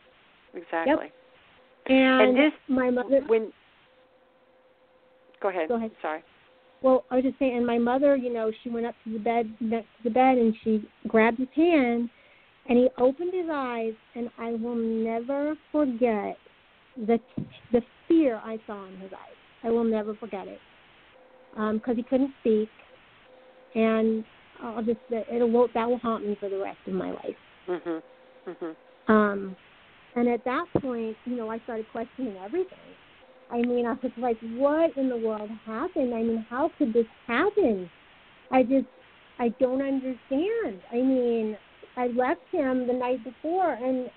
Exactly. 0.53 1.11
And, 1.87 2.21
And 2.21 2.37
this- 2.37 2.53
my 2.67 2.89
mother. 2.89 3.21
When 3.21 3.53
Go 5.41 5.49
ahead. 5.49 5.67
Go 5.67 5.75
ahead. 5.75 5.91
Sorry. 6.01 6.23
Well, 6.81 7.03
I 7.09 7.15
was 7.15 7.23
just 7.23 7.37
saying, 7.39 7.57
and 7.57 7.65
my 7.65 7.77
mother, 7.77 8.15
you 8.15 8.31
know, 8.31 8.51
she 8.51 8.69
went 8.69 8.85
up 8.85 8.95
to 9.03 9.13
the 9.13 9.19
bed 9.19 9.51
next 9.59 9.87
to 9.97 10.03
the 10.03 10.09
bed 10.09 10.37
and 10.37 10.55
she 10.63 10.87
grabbed 11.07 11.39
his 11.39 11.49
hand, 11.55 12.09
and 12.67 12.77
he 12.77 12.89
opened 12.97 13.33
his 13.33 13.49
eyes, 13.49 13.93
and 14.15 14.29
I 14.37 14.51
will 14.53 14.75
never 14.75 15.57
forget 15.71 16.37
the 16.95 17.19
the 17.71 17.81
fear 18.07 18.39
I 18.43 18.59
saw 18.67 18.85
in 18.85 18.97
his 18.97 19.11
eyes. 19.13 19.35
I 19.63 19.69
will 19.69 19.83
never 19.83 20.13
forget 20.15 20.47
it, 20.47 20.59
because 21.73 21.95
he 21.97 22.03
couldn't 22.03 22.33
speak, 22.41 22.69
and 23.75 24.23
I'll 24.61 24.83
just 24.83 24.99
it'll 25.11 25.67
that 25.73 25.89
will 25.89 25.99
haunt 25.99 26.25
me 26.25 26.35
for 26.39 26.49
the 26.49 26.57
rest 26.57 26.79
of 26.87 26.93
my 26.93 27.11
life. 27.11 27.37
Mhm. 27.67 28.01
Mhm. 28.47 28.75
Um, 29.07 29.55
and 30.15 30.27
at 30.27 30.43
that 30.43 30.65
point, 30.81 31.17
you 31.25 31.35
know, 31.35 31.49
I 31.49 31.59
started 31.59 31.87
questioning 31.89 32.37
everything. 32.37 32.77
I 33.49 33.61
mean, 33.61 33.85
I 33.85 33.93
was 33.93 34.11
like, 34.17 34.37
what 34.55 34.95
in 34.97 35.09
the 35.09 35.17
world 35.17 35.51
happened? 35.65 36.13
I 36.13 36.23
mean, 36.23 36.45
how 36.49 36.69
could 36.77 36.93
this 36.93 37.05
happen? 37.27 37.89
I 38.49 38.63
just, 38.63 38.87
I 39.39 39.49
don't 39.59 39.81
understand. 39.81 40.81
I 40.91 40.95
mean, 40.95 41.57
I 41.97 42.07
left 42.07 42.41
him 42.51 42.87
the 42.87 42.93
night 42.93 43.23
before 43.23 43.73
and 43.73 44.09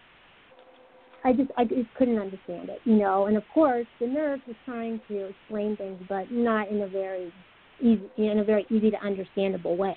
I 1.24 1.32
just, 1.32 1.50
I 1.56 1.64
just 1.64 1.92
couldn't 1.94 2.18
understand 2.18 2.68
it, 2.68 2.80
you 2.84 2.96
know. 2.96 3.26
And 3.26 3.36
of 3.36 3.48
course, 3.48 3.86
the 3.98 4.06
nurse 4.06 4.40
was 4.46 4.56
trying 4.64 5.00
to 5.08 5.26
explain 5.26 5.76
things, 5.76 5.98
but 6.08 6.30
not 6.30 6.68
in 6.68 6.82
a 6.82 6.86
very 6.86 7.32
easy, 7.80 8.10
in 8.16 8.38
a 8.40 8.44
very 8.44 8.66
easy 8.70 8.90
to 8.90 9.02
understandable 9.02 9.76
way. 9.76 9.96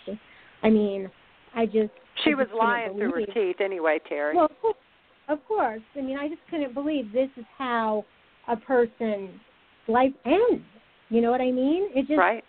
I 0.64 0.70
mean, 0.70 1.10
I 1.56 1.66
just. 1.66 1.92
She 2.24 2.32
I 2.32 2.36
was 2.36 2.48
just 2.48 2.58
lying 2.58 2.94
through 2.98 3.12
her 3.12 3.26
teeth 3.28 3.58
anyway, 3.64 4.00
Terri. 4.12 4.36
well, 4.36 4.46
of 4.46 4.60
course, 4.62 4.76
of 5.30 5.40
course. 5.48 5.82
I 5.96 6.02
mean, 6.02 6.18
I 6.18 6.28
just 6.28 6.42
couldn't 6.50 6.74
believe 6.74 7.12
this 7.12 7.30
is 7.38 7.46
how 7.58 8.06
a 8.48 8.56
person's 8.56 9.30
life 9.88 10.14
ends. 10.26 10.64
You 11.10 11.22
know 11.22 11.32
what 11.32 11.42
I 11.42 11.52
mean? 11.52 11.90
It 11.96 12.08
just 12.08 12.18
right. 12.18 12.44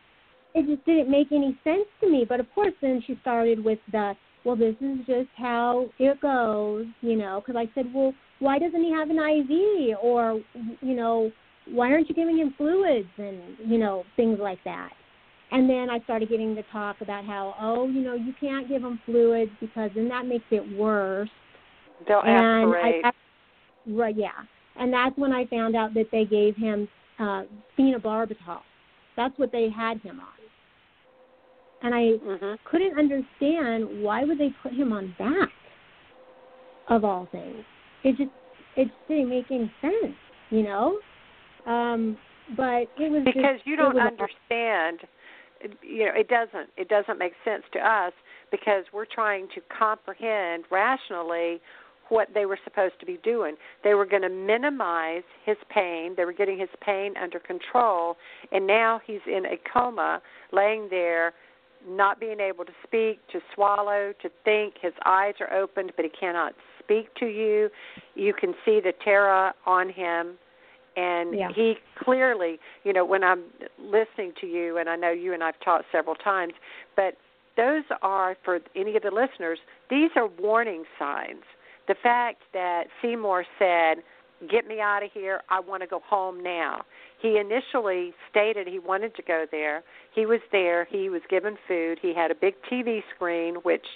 it 0.54 0.66
just 0.66 0.84
didn't 0.86 1.10
make 1.10 1.28
any 1.32 1.58
sense 1.64 1.86
to 2.00 2.10
me. 2.10 2.24
But 2.28 2.40
of 2.40 2.46
course, 2.54 2.72
then 2.80 3.02
she 3.06 3.16
started 3.20 3.62
with 3.62 3.78
the 3.92 4.14
well, 4.44 4.56
this 4.56 4.74
is 4.80 4.98
just 5.06 5.28
how 5.36 5.86
it 5.98 6.20
goes. 6.20 6.86
You 7.00 7.16
know, 7.16 7.42
because 7.44 7.58
I 7.58 7.70
said, 7.74 7.92
well, 7.94 8.12
why 8.38 8.58
doesn't 8.58 8.82
he 8.82 8.92
have 8.92 9.10
an 9.10 9.18
IV? 9.18 9.98
Or 10.02 10.40
you 10.80 10.94
know, 10.94 11.30
why 11.70 11.92
aren't 11.92 12.08
you 12.08 12.14
giving 12.14 12.38
him 12.38 12.54
fluids 12.56 13.08
and 13.18 13.38
you 13.66 13.78
know 13.78 14.04
things 14.16 14.38
like 14.40 14.58
that. 14.64 14.90
And 15.50 15.68
then 15.68 15.88
I 15.88 16.00
started 16.00 16.28
getting 16.28 16.54
the 16.54 16.64
talk 16.70 17.00
about 17.00 17.24
how, 17.24 17.54
oh, 17.58 17.88
you 17.88 18.02
know, 18.02 18.14
you 18.14 18.34
can't 18.38 18.68
give 18.68 18.82
him 18.82 19.00
fluids 19.06 19.50
because 19.60 19.90
then 19.94 20.08
that 20.08 20.26
makes 20.26 20.44
it 20.50 20.76
worse. 20.76 21.30
They'll 22.06 22.20
and 22.20 22.74
aspirate. 22.74 23.04
I, 23.04 23.12
right 23.90 24.16
yeah. 24.16 24.30
And 24.76 24.92
that's 24.92 25.16
when 25.16 25.32
i 25.32 25.46
found 25.46 25.74
out 25.74 25.94
that 25.94 26.06
they 26.12 26.24
gave 26.24 26.56
him 26.56 26.88
uh 27.18 27.44
phenobarbital. 27.78 28.60
That's 29.16 29.36
what 29.38 29.50
they 29.50 29.68
had 29.74 30.00
him 30.02 30.20
on. 30.20 30.26
And 31.82 31.94
i 31.94 32.02
mhm. 32.24 32.58
couldn't 32.70 32.98
understand 32.98 34.02
why 34.02 34.24
would 34.24 34.38
they 34.38 34.50
put 34.62 34.72
him 34.72 34.92
on 34.92 35.14
that 35.18 35.48
of 36.88 37.04
all 37.04 37.26
things? 37.32 37.64
It 38.04 38.16
just 38.16 38.30
it 38.76 38.84
just 38.84 39.08
didn't 39.08 39.30
make 39.30 39.46
any 39.50 39.72
sense 39.80 40.14
you 40.50 40.62
know? 40.62 40.98
Um 41.66 42.16
but 42.56 42.86
it 42.96 43.10
was 43.10 43.22
because 43.24 43.56
just, 43.56 43.66
you 43.66 43.76
don't 43.76 43.98
understand 43.98 45.00
you 45.82 46.04
know 46.04 46.12
it 46.14 46.28
doesn't 46.28 46.70
it 46.76 46.88
doesn't 46.88 47.18
make 47.18 47.32
sense 47.44 47.64
to 47.72 47.78
us 47.78 48.12
because 48.50 48.84
we're 48.92 49.06
trying 49.06 49.48
to 49.54 49.60
comprehend 49.76 50.64
rationally 50.70 51.60
what 52.08 52.28
they 52.32 52.46
were 52.46 52.58
supposed 52.64 52.94
to 53.00 53.06
be 53.06 53.18
doing. 53.22 53.54
They 53.84 53.94
were 53.94 54.06
going 54.06 54.22
to 54.22 54.30
minimize 54.30 55.24
his 55.44 55.56
pain. 55.68 56.14
They 56.16 56.24
were 56.24 56.32
getting 56.32 56.58
his 56.58 56.70
pain 56.80 57.14
under 57.22 57.38
control. 57.38 58.16
And 58.50 58.66
now 58.66 59.00
he's 59.06 59.20
in 59.26 59.44
a 59.44 59.58
coma 59.70 60.22
laying 60.52 60.88
there 60.88 61.34
not 61.86 62.18
being 62.18 62.40
able 62.40 62.64
to 62.64 62.72
speak 62.82 63.20
to 63.32 63.40
swallow 63.54 64.12
to 64.22 64.30
think. 64.44 64.74
His 64.80 64.94
eyes 65.04 65.34
are 65.40 65.52
opened 65.52 65.92
but 65.96 66.04
he 66.04 66.10
cannot 66.18 66.54
speak 66.82 67.14
to 67.16 67.26
you. 67.26 67.68
You 68.14 68.32
can 68.32 68.54
see 68.64 68.80
the 68.82 68.92
terror 69.04 69.52
on 69.66 69.90
him 69.90 70.38
and 70.98 71.34
Yeah. 71.38 71.48
he 71.54 71.74
clearly 72.04 72.58
you 72.84 72.92
know 72.92 73.04
when 73.04 73.22
i'm 73.22 73.44
listening 73.78 74.32
to 74.40 74.46
you 74.46 74.78
and 74.78 74.88
i 74.88 74.96
know 74.96 75.10
you 75.24 75.32
and 75.34 75.42
i've 75.44 75.58
talked 75.64 75.84
several 75.92 76.16
times 76.16 76.54
but 76.96 77.14
those 77.56 77.84
are 78.02 78.36
for 78.44 78.60
any 78.76 78.96
of 78.96 79.02
the 79.02 79.10
listeners 79.10 79.58
these 79.90 80.10
are 80.16 80.28
warning 80.38 80.84
signs. 80.98 81.44
The 81.88 81.94
fact 82.02 82.42
that 82.52 82.84
seymour 83.00 83.44
said 83.58 83.98
get 84.48 84.68
me 84.68 84.78
out 84.80 85.02
of 85.02 85.10
here. 85.12 85.40
I 85.48 85.58
want 85.58 85.82
to 85.82 85.88
go 85.88 86.00
home 86.06 86.42
now. 86.42 86.82
He 87.20 87.38
initially 87.38 88.12
stated 88.30 88.68
he 88.68 88.78
wanted 88.78 89.16
to 89.16 89.22
go 89.22 89.46
there. 89.50 89.82
He 90.14 90.26
was 90.26 90.40
there. 90.52 90.84
He 90.84 91.08
was 91.08 91.22
given 91.28 91.56
food. 91.66 91.98
He 92.00 92.14
had 92.14 92.30
a 92.30 92.34
big 92.36 92.54
tv 92.70 93.02
screen 93.14 93.56
which 93.64 93.86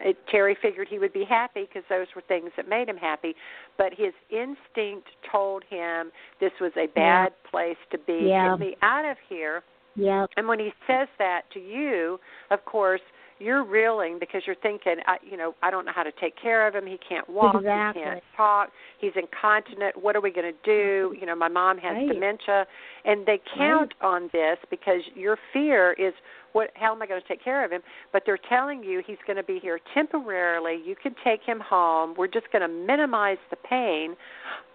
it, 0.00 0.16
Terri 0.32 0.56
figured 0.60 0.88
he 0.88 0.98
would 0.98 1.12
be 1.12 1.24
happy 1.24 1.68
because 1.68 1.82
those 1.88 2.06
were 2.14 2.22
things 2.22 2.50
that 2.56 2.68
made 2.68 2.88
him 2.88 2.96
happy, 2.96 3.34
but 3.76 3.92
his 3.96 4.12
instinct 4.30 5.08
told 5.30 5.64
him 5.68 6.10
this 6.40 6.52
was 6.60 6.72
a 6.76 6.86
bad 6.88 7.32
place 7.50 7.76
to 7.90 7.98
be. 7.98 8.26
Yeah. 8.28 8.56
Get 8.56 8.60
me 8.60 8.76
out 8.82 9.04
of 9.04 9.16
here. 9.28 9.62
yeah 9.96 10.26
And 10.36 10.48
when 10.48 10.58
he 10.58 10.72
says 10.86 11.08
that 11.18 11.42
to 11.54 11.60
you, 11.60 12.18
of 12.50 12.64
course, 12.64 13.00
you're 13.40 13.64
reeling 13.64 14.18
because 14.20 14.42
you're 14.46 14.54
thinking, 14.56 14.96
I, 15.06 15.16
you 15.28 15.36
know, 15.36 15.54
I 15.62 15.70
don't 15.70 15.84
know 15.86 15.92
how 15.94 16.02
to 16.02 16.12
take 16.20 16.34
care 16.40 16.68
of 16.68 16.74
him. 16.74 16.86
He 16.86 16.98
can't 17.08 17.28
walk. 17.28 17.56
Exactly. 17.56 18.02
He 18.02 18.08
can't 18.08 18.22
talk. 18.36 18.68
He's 19.00 19.12
incontinent. 19.16 20.00
What 20.00 20.14
are 20.14 20.20
we 20.20 20.30
going 20.30 20.52
to 20.52 20.58
do? 20.64 21.08
Mm-hmm. 21.10 21.20
You 21.20 21.26
know, 21.26 21.34
my 21.34 21.48
mom 21.48 21.78
has 21.78 21.94
Right. 21.96 22.08
dementia, 22.12 22.66
and 23.04 23.24
they 23.26 23.40
count 23.56 23.94
on 24.02 24.28
this 24.32 24.58
because 24.70 25.00
your 25.14 25.38
fear 25.52 25.94
is, 25.94 26.12
what? 26.52 26.70
How 26.74 26.92
am 26.94 27.00
I 27.00 27.06
going 27.06 27.20
to 27.20 27.26
take 27.28 27.42
care 27.42 27.64
of 27.64 27.70
him? 27.72 27.80
But 28.12 28.24
they're 28.26 28.38
telling 28.48 28.84
you 28.84 29.02
he's 29.06 29.18
going 29.26 29.36
to 29.36 29.42
be 29.42 29.58
here 29.60 29.80
temporarily. 29.94 30.80
You 30.84 30.94
can 31.00 31.14
take 31.24 31.40
him 31.42 31.60
home. 31.60 32.14
We're 32.18 32.26
just 32.28 32.50
going 32.52 32.62
to 32.62 32.68
minimize 32.68 33.38
the 33.50 33.56
pain. 33.56 34.16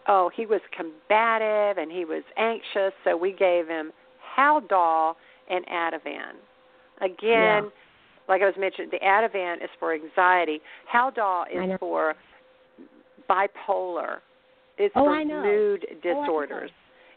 Oh, 0.07 0.29
he 0.35 0.45
was 0.45 0.61
combative 0.75 1.77
and 1.77 1.91
he 1.91 2.05
was 2.05 2.23
anxious, 2.37 2.93
so 3.03 3.15
we 3.17 3.31
gave 3.31 3.67
him 3.67 3.91
Haldol 4.37 5.15
and 5.49 5.65
Ativan. 5.67 6.33
Again, 7.01 7.15
Yeah. 7.65 7.69
Like 8.27 8.41
I 8.41 8.45
was 8.45 8.55
mentioning, 8.57 8.89
the 8.91 8.99
Ativan 9.05 9.63
is 9.63 9.69
for 9.79 9.93
anxiety. 9.93 10.59
Haldol 10.91 11.45
is 11.51 11.77
for 11.79 12.15
bipolar. 13.29 14.17
It's 14.77 14.93
Oh, 14.95 15.05
for 15.05 15.25
mood 15.25 15.85
Oh, 15.89 15.95
disorders. 16.01 16.71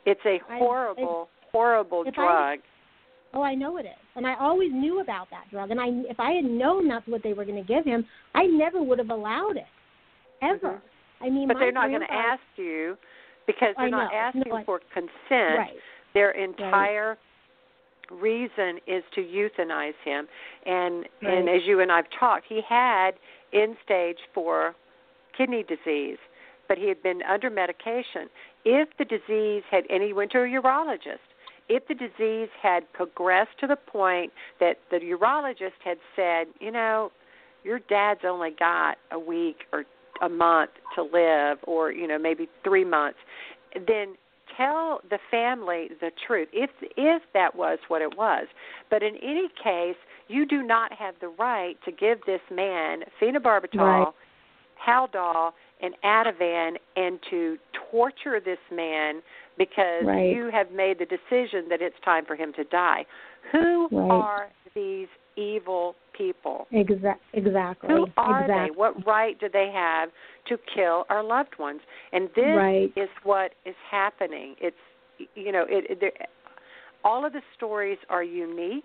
It's 0.05 0.21
a 0.25 0.41
I- 0.49 0.59
horrible, 0.59 1.29
horrible 1.53 2.03
if 2.03 2.09
I- 2.19 2.23
drug. 2.23 2.61
Oh, 3.35 3.43
I 3.43 3.55
know 3.55 3.77
it 3.77 3.85
is, 3.85 3.93
and 4.17 4.27
I 4.27 4.35
always 4.37 4.73
knew 4.73 5.01
about 5.01 5.29
that 5.31 5.51
drug. 5.51 5.71
And 5.71 5.79
I, 5.81 5.89
if 6.09 6.19
I 6.19 6.31
had 6.33 6.45
known 6.47 6.89
that's 6.89 7.07
what 7.07 7.23
they 7.23 7.35
were 7.35 7.45
going 7.45 7.63
to 7.63 7.67
give 7.67 7.85
him, 7.85 8.07
I 8.35 8.47
never 8.47 8.83
would 8.83 8.99
have 8.99 9.11
allowed 9.11 9.59
it, 9.59 9.67
ever. 10.41 10.75
Mhm. 10.75 10.81
I 11.21 11.29
mean, 11.29 11.47
but 11.49 11.59
they're 11.59 11.73
not 11.73 11.89
going 11.89 12.01
to 12.01 12.13
ask 12.13 12.41
you 12.57 12.97
because 13.47 13.75
they're 13.77 13.87
I 13.87 13.91
not 13.91 14.13
know. 14.13 14.17
asking 14.19 14.45
No, 14.47 14.57
I- 14.57 14.65
for 14.65 14.79
consent. 14.95 15.59
Right. 15.59 15.81
Their 16.15 16.31
entire 16.31 17.19
reason 18.11 18.79
is 18.87 19.03
to 19.15 19.21
euthanize 19.21 19.95
him. 20.05 20.27
And 20.67 21.07
and 21.23 21.49
as 21.49 21.63
you 21.67 21.81
and 21.81 21.93
I've 21.93 22.11
talked, 22.19 22.47
he 22.49 22.61
had 22.69 23.13
end 23.53 23.77
stage 23.85 24.19
four 24.35 24.75
kidney 25.37 25.65
disease, 25.65 26.19
but 26.69 26.79
he 26.79 26.89
had 26.89 27.03
been 27.03 27.23
under 27.23 27.51
medication. 27.51 28.29
If 28.65 28.89
the 28.99 29.05
disease 29.05 29.63
had 29.71 29.85
and 29.91 30.03
he 30.03 30.13
went 30.13 30.33
to 30.33 30.39
a 30.39 30.47
urologist. 30.47 31.19
If 31.71 31.87
the 31.87 31.95
disease 31.95 32.49
had 32.63 32.91
progressed 32.95 33.51
to 33.61 33.67
the 33.67 33.77
point 33.77 34.33
that 34.59 34.79
the 34.91 34.97
urologist 34.97 35.77
had 35.85 35.99
said, 36.17 36.47
you 36.61 36.71
know, 36.71 37.13
your 37.63 37.79
dad's 37.79 38.21
only 38.25 38.53
got 38.59 38.97
a 39.13 39.19
week 39.19 39.65
or 39.71 39.85
a 40.23 40.29
month 40.29 40.71
to 40.95 41.03
live 41.03 41.59
or 41.65 41.93
you 41.93 42.07
know 42.07 42.19
maybe 42.19 42.49
3 42.65 42.85
months 42.85 43.19
then 43.87 44.17
tell 44.59 45.01
the 45.09 45.19
family 45.31 45.89
the 46.01 46.11
truth 46.27 46.49
if 46.53 46.71
if 46.97 47.23
that 47.33 47.57
was 47.57 47.79
what 47.89 48.03
it 48.03 48.19
was 48.19 48.47
but 48.91 49.03
in 49.03 49.15
any 49.23 49.49
case 49.63 49.97
you 50.29 50.45
do 50.45 50.63
not 50.63 50.93
have 50.93 51.15
the 51.21 51.29
right 51.39 51.77
to 51.85 51.91
give 51.93 52.19
this 52.27 52.41
man 52.51 53.01
phenobarbital 53.23 53.79
Right. 53.79 54.07
Haldol 54.87 55.53
and 55.81 55.95
Ativan 56.05 56.77
and 56.97 57.19
to 57.31 57.59
torture 57.91 58.41
this 58.41 58.59
man 58.71 59.23
because 59.57 60.05
Right. 60.05 60.35
you 60.35 60.51
have 60.51 60.71
made 60.71 60.99
the 60.99 61.07
decision 61.07 61.69
that 61.69 61.83
it's 61.83 61.99
time 62.05 62.25
for 62.25 62.37
him 62.37 62.53
to 62.55 62.65
die. 62.65 63.05
Who 63.53 63.89
Right. 63.91 64.11
are 64.11 64.49
these 64.75 65.09
evil 65.39 65.95
people? 66.17 66.67
Exa- 66.73 67.15
exactly. 67.33 67.89
Who 67.89 68.07
are 68.17 68.43
exactly. 68.43 68.71
they? 68.71 68.77
What 68.77 69.07
right 69.07 69.39
do 69.39 69.49
they 69.49 69.71
have 69.73 70.11
to 70.49 70.59
kill 70.75 71.05
our 71.09 71.23
loved 71.23 71.59
ones? 71.59 71.81
And 72.13 72.29
this 72.35 72.57
Right. 72.57 72.93
is 72.97 73.09
what 73.23 73.55
is 73.65 73.77
happening. 73.91 74.57
It's 74.61 74.77
you 75.35 75.51
know, 75.51 75.65
it, 75.69 76.03
it 76.03 76.29
all 77.05 77.25
of 77.25 77.33
the 77.33 77.43
stories 77.57 77.99
are 78.09 78.23
unique, 78.23 78.85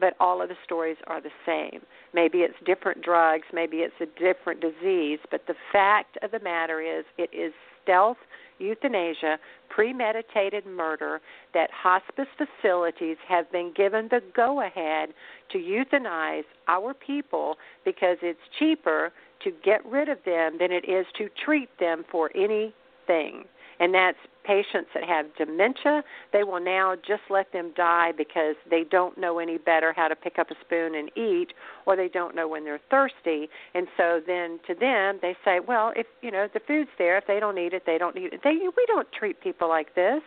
but 0.00 0.14
all 0.20 0.42
of 0.42 0.48
the 0.48 0.56
stories 0.64 0.96
are 1.06 1.20
the 1.20 1.30
same. 1.46 1.80
Maybe 2.14 2.38
it's 2.38 2.54
different 2.64 3.02
drugs, 3.02 3.44
maybe 3.52 3.78
it's 3.78 3.94
a 4.00 4.06
different 4.18 4.60
disease, 4.60 5.18
but 5.30 5.46
the 5.46 5.54
fact 5.72 6.18
of 6.22 6.30
the 6.30 6.40
matter 6.40 6.80
is 6.80 7.04
it 7.16 7.30
is 7.32 7.52
stealth 7.82 8.18
euthanasia, 8.58 9.38
premeditated 9.68 10.66
murder 10.66 11.20
that 11.54 11.70
hospice 11.70 12.26
facilities 12.36 13.16
have 13.26 13.50
been 13.52 13.72
given 13.76 14.08
the 14.10 14.22
go 14.34 14.62
ahead 14.62 15.10
to 15.50 15.58
euthanize 15.58 16.44
our 16.66 16.94
people 16.94 17.56
because 17.84 18.18
it's 18.22 18.40
cheaper 18.58 19.12
to 19.44 19.52
get 19.64 19.84
rid 19.86 20.08
of 20.08 20.18
them 20.24 20.56
than 20.58 20.72
it 20.72 20.88
is 20.88 21.06
to 21.16 21.28
treat 21.44 21.68
them 21.78 22.04
for 22.10 22.30
anything. 22.34 23.44
And 23.80 23.94
that's 23.94 24.18
patients 24.44 24.88
that 24.94 25.04
have 25.04 25.26
dementia. 25.36 26.02
They 26.32 26.42
will 26.42 26.60
now 26.60 26.94
just 26.96 27.22
let 27.30 27.52
them 27.52 27.72
die 27.76 28.12
because 28.16 28.56
they 28.70 28.84
don't 28.90 29.18
know 29.18 29.38
any 29.38 29.58
better 29.58 29.92
how 29.94 30.08
to 30.08 30.16
pick 30.16 30.38
up 30.38 30.50
a 30.50 30.54
spoon 30.64 30.94
and 30.94 31.10
eat, 31.16 31.48
or 31.86 31.94
they 31.94 32.08
don't 32.08 32.34
know 32.34 32.48
when 32.48 32.64
they're 32.64 32.80
thirsty. 32.90 33.48
And 33.74 33.86
so 33.96 34.20
then 34.26 34.58
to 34.66 34.74
them, 34.74 35.18
they 35.20 35.36
say, 35.44 35.60
well, 35.60 35.92
if 35.94 36.06
you 36.22 36.30
know 36.30 36.48
the 36.52 36.60
food's 36.66 36.90
there, 36.98 37.18
if 37.18 37.26
they 37.26 37.38
don't 37.38 37.58
eat 37.58 37.72
it, 37.74 37.82
they 37.86 37.98
don't 37.98 38.16
eat 38.16 38.32
it. 38.32 38.40
They 38.42 38.54
we 38.54 38.84
don't 38.86 39.10
treat 39.12 39.40
people 39.40 39.68
like 39.68 39.94
this. 39.94 40.22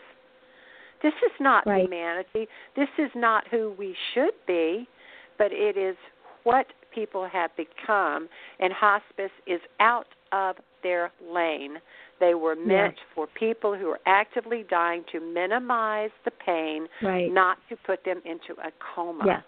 This 1.02 1.14
is 1.26 1.32
not 1.39 1.66
Right. 1.66 1.84
humanity. 1.84 2.47
This 2.76 2.89
is 2.97 3.10
not 3.16 3.47
who 3.47 3.74
we 3.78 3.95
should 4.14 4.36
be, 4.45 4.88
but 5.38 5.52
it 5.52 5.78
is 5.78 5.95
what 6.43 6.68
people 6.93 7.26
have 7.26 7.56
become. 7.56 8.30
And 8.60 8.72
hospice 8.72 9.32
is 9.47 9.62
out 9.80 10.08
of 10.32 10.58
their 10.84 11.12
lane. 11.22 11.78
They 12.22 12.36
were 12.36 12.55
meant 12.55 12.95
for 13.15 13.28
people 13.28 13.76
who 13.76 13.88
are 13.89 13.99
actively 14.05 14.63
dying 14.69 15.03
to 15.11 15.19
minimize 15.19 16.11
the 16.24 16.32
pain, 16.32 16.88
Right. 17.01 17.30
not 17.34 17.57
to 17.69 17.76
put 17.86 18.05
them 18.05 18.22
into 18.24 18.53
a 18.61 18.72
coma. 18.95 19.24
Yeah. 19.26 19.41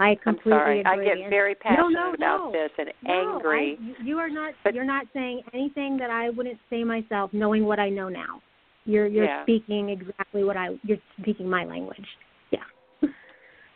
I 0.00 0.08
I'm 0.10 0.16
completely 0.16 0.52
sorry. 0.52 0.84
I 0.84 0.96
get 1.04 1.30
very 1.30 1.54
passionate 1.54 1.90
no, 1.92 2.08
no, 2.10 2.14
about 2.14 2.38
no. 2.46 2.52
this 2.52 2.70
and 2.78 2.88
angry. 3.08 3.78
I, 3.80 3.82
you- 3.84 3.94
you 4.04 4.18
are 4.18 4.28
not. 4.30 4.54
But- 4.64 4.74
you're 4.74 4.84
not 4.96 5.06
saying 5.14 5.42
anything 5.54 5.96
that 5.98 6.10
I 6.10 6.30
wouldn't 6.30 6.58
say 6.68 6.84
myself, 6.84 7.32
knowing 7.32 7.64
what 7.64 7.78
I 7.78 7.88
know 7.90 8.08
now. 8.08 8.42
You're 8.86 9.06
you're 9.06 9.26
Yeah. 9.26 9.42
speaking 9.44 9.90
exactly 9.90 10.42
what 10.42 10.56
I. 10.56 10.70
You're 10.82 10.98
speaking 11.20 11.48
my 11.48 11.64
language. 11.64 12.08
Yeah. 12.50 12.64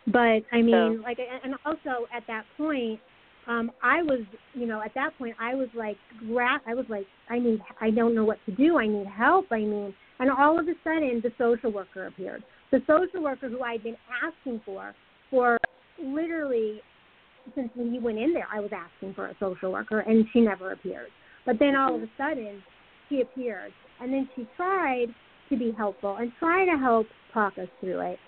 But 0.07 0.43
I 0.53 0.61
mean, 0.63 0.99
So- 0.99 1.03
like, 1.03 1.19
and 1.45 1.55
also 1.65 2.07
at 2.15 2.27
that 2.27 2.45
point, 2.57 3.01
um, 3.47 3.71
I 3.83 4.03
was, 4.03 4.21
you 4.55 4.67
know, 4.67 4.83
at 4.83 4.95
that 4.95 5.17
point, 5.19 5.37
I 5.39 5.55
was 5.55 5.69
like, 5.75 5.97
gra- 6.27 6.63
I 6.67 6.75
was 6.75 6.87
like, 6.89 7.07
I 7.29 7.39
need, 7.39 7.61
I 7.81 7.91
don't 7.91 8.15
know 8.15 8.25
what 8.25 8.39
to 8.47 8.53
do. 8.53 8.79
I 8.79 8.87
need 8.87 9.07
help. 9.07 9.47
I 9.51 9.59
mean, 9.59 9.95
and 10.19 10.31
all 10.31 10.59
of 10.59 10.67
a 10.67 10.75
sudden, 10.83 11.21
the 11.23 11.33
social 11.39 11.73
worker 11.73 12.07
appeared. 12.07 12.43
The 12.71 12.81
social 12.87 13.23
worker 13.23 13.49
who 13.49 13.63
I'd 13.63 13.83
been 13.83 13.97
asking 14.23 14.63
for 14.65 14.95
for 15.31 15.59
literally 16.03 16.81
since 17.55 17.71
when 17.75 17.93
he 17.93 17.99
went 17.99 18.19
in 18.19 18.33
there, 18.33 18.49
I 18.53 18.61
was 18.61 18.71
asking 18.73 19.15
for 19.15 19.27
a 19.27 19.35
social 19.39 19.71
worker, 19.71 20.01
and 20.01 20.25
she 20.33 20.41
never 20.41 20.73
appeared. 20.73 21.09
But 21.45 21.59
then 21.59 21.77
all 21.77 21.95
of 21.95 22.03
a 22.03 22.09
sudden, 22.17 22.63
she 23.09 23.21
appeared, 23.21 23.73
and 24.01 24.13
then 24.13 24.29
she 24.35 24.49
tried 24.57 25.09
to 25.51 25.57
be 25.57 25.73
helpful 25.77 26.17
and 26.17 26.33
try 26.39 26.65
to 26.65 26.79
help 26.79 27.07
talk 27.33 27.59
us 27.59 27.69
through 27.81 28.01
it. 28.01 28.19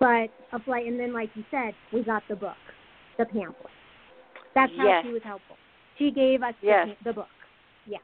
But 0.00 0.28
a 0.52 0.58
flight, 0.64 0.86
and 0.86 0.98
then 0.98 1.12
like 1.12 1.30
you 1.34 1.44
said, 1.50 1.74
we 1.92 2.02
got 2.02 2.22
the 2.28 2.36
book, 2.36 2.56
the 3.18 3.24
pamphlet. 3.24 3.70
That's 4.56 4.72
how 4.76 4.86
Yes. 4.86 5.04
she 5.04 5.12
was 5.12 5.22
helpful. 5.22 5.56
She 5.98 6.10
gave 6.10 6.42
us 6.42 6.54
Yes. 6.62 6.88
the, 6.88 7.10
the 7.10 7.12
book. 7.12 7.28
Yeah, 7.86 7.98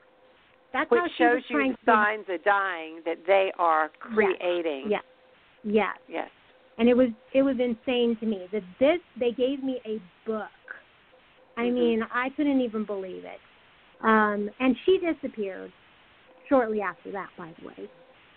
that's 0.72 0.88
how 0.90 1.02
which 1.02 1.12
she 1.16 1.24
was 1.24 1.42
shows 1.42 1.50
you 1.50 1.56
trying 1.56 1.70
the 1.72 1.76
to. 1.78 1.84
signs 1.86 2.28
of 2.28 2.44
dying 2.44 3.00
that 3.06 3.18
they 3.26 3.50
are 3.58 3.88
creating. 3.98 4.90
Yes. 4.90 5.02
Yes. 5.64 5.96
Yes. 6.08 6.30
and 6.78 6.88
it 6.88 6.96
was 6.96 7.08
it 7.34 7.42
was 7.42 7.56
insane 7.60 8.16
to 8.20 8.26
me 8.26 8.48
that 8.52 8.62
this 8.80 8.98
they 9.18 9.30
gave 9.32 9.62
me 9.62 9.80
a 9.86 10.00
book. 10.26 10.48
I 11.56 11.64
Mhm. 11.66 11.74
mean, 11.74 12.02
I 12.12 12.30
couldn't 12.30 12.60
even 12.60 12.84
believe 12.84 13.24
it. 13.24 13.40
Um, 14.00 14.50
and 14.58 14.76
she 14.84 14.98
disappeared 14.98 15.70
shortly 16.48 16.80
after 16.80 17.10
that, 17.12 17.28
by 17.36 17.52
the 17.60 17.66
way. 17.68 17.88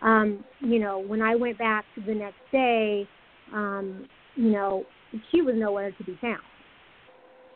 Um, 0.01 0.43
you 0.59 0.79
know, 0.79 0.99
when 0.99 1.21
I 1.21 1.35
went 1.35 1.57
back 1.57 1.85
the 2.05 2.13
next 2.13 2.39
day, 2.51 3.07
um, 3.53 4.07
you 4.35 4.51
know, 4.51 4.85
she 5.31 5.41
was 5.41 5.55
nowhere 5.55 5.91
to 5.91 6.03
be 6.03 6.15
found. 6.21 6.43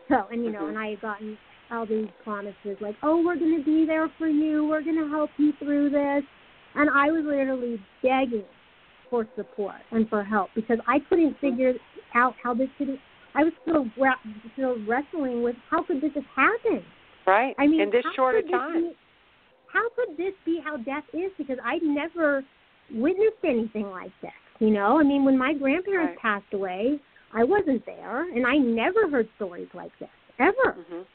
So, 0.09 0.27
and 0.31 0.43
you 0.43 0.51
know, 0.51 0.61
Mhm. 0.63 0.69
and 0.69 0.77
I 0.79 0.89
had 0.91 1.01
gotten 1.01 1.37
all 1.71 1.85
these 1.85 2.09
promises 2.23 2.81
like, 2.81 2.95
"Oh, 3.03 3.23
we're 3.23 3.35
going 3.35 3.55
to 3.57 3.63
be 3.63 3.85
there 3.85 4.09
for 4.17 4.27
you. 4.27 4.65
We're 4.65 4.81
going 4.81 4.97
to 4.97 5.07
help 5.07 5.31
you 5.37 5.53
through 5.53 5.91
this." 5.91 6.23
And 6.75 6.89
I 6.89 7.11
was 7.11 7.23
literally 7.23 7.79
begging 8.01 8.45
for 9.09 9.27
support 9.35 9.75
and 9.91 10.07
for 10.09 10.23
help 10.23 10.49
because 10.55 10.79
I 10.87 10.99
couldn't 10.99 11.37
figure 11.39 11.75
out 12.15 12.35
how 12.43 12.53
this 12.53 12.69
could. 12.77 12.99
I 13.35 13.43
was 13.43 13.53
still 13.61 13.87
still 14.53 14.77
wrestling 14.87 15.43
with 15.43 15.55
how 15.69 15.83
could 15.83 16.01
this 16.01 16.13
have 16.15 16.25
happened? 16.35 16.83
Right. 17.25 17.53
I 17.59 17.67
mean, 17.67 17.81
in 17.81 17.89
this 17.91 18.05
short 18.15 18.35
a 18.35 18.41
time. 18.41 18.89
be- 18.89 18.95
how 19.67 19.87
could 19.89 20.17
this 20.17 20.33
be 20.45 20.59
how 20.59 20.77
death 20.77 21.03
is? 21.13 21.31
Because 21.37 21.59
I'd 21.63 21.83
never 21.83 22.43
witnessed 22.91 23.43
anything 23.43 23.89
like 23.91 24.11
this. 24.21 24.31
You 24.59 24.71
know, 24.71 24.99
I 24.99 25.03
mean, 25.03 25.23
when 25.23 25.37
my 25.37 25.53
grandparents 25.53 26.15
Right. 26.23 26.41
passed 26.41 26.53
away, 26.53 26.99
I 27.33 27.43
wasn't 27.43 27.85
there, 27.85 28.31
and 28.33 28.45
I 28.45 28.57
never 28.57 29.09
heard 29.09 29.27
stories 29.35 29.67
like 29.73 29.91
this 29.99 30.09
ever. 30.39 30.73
Mhm. 30.73 31.05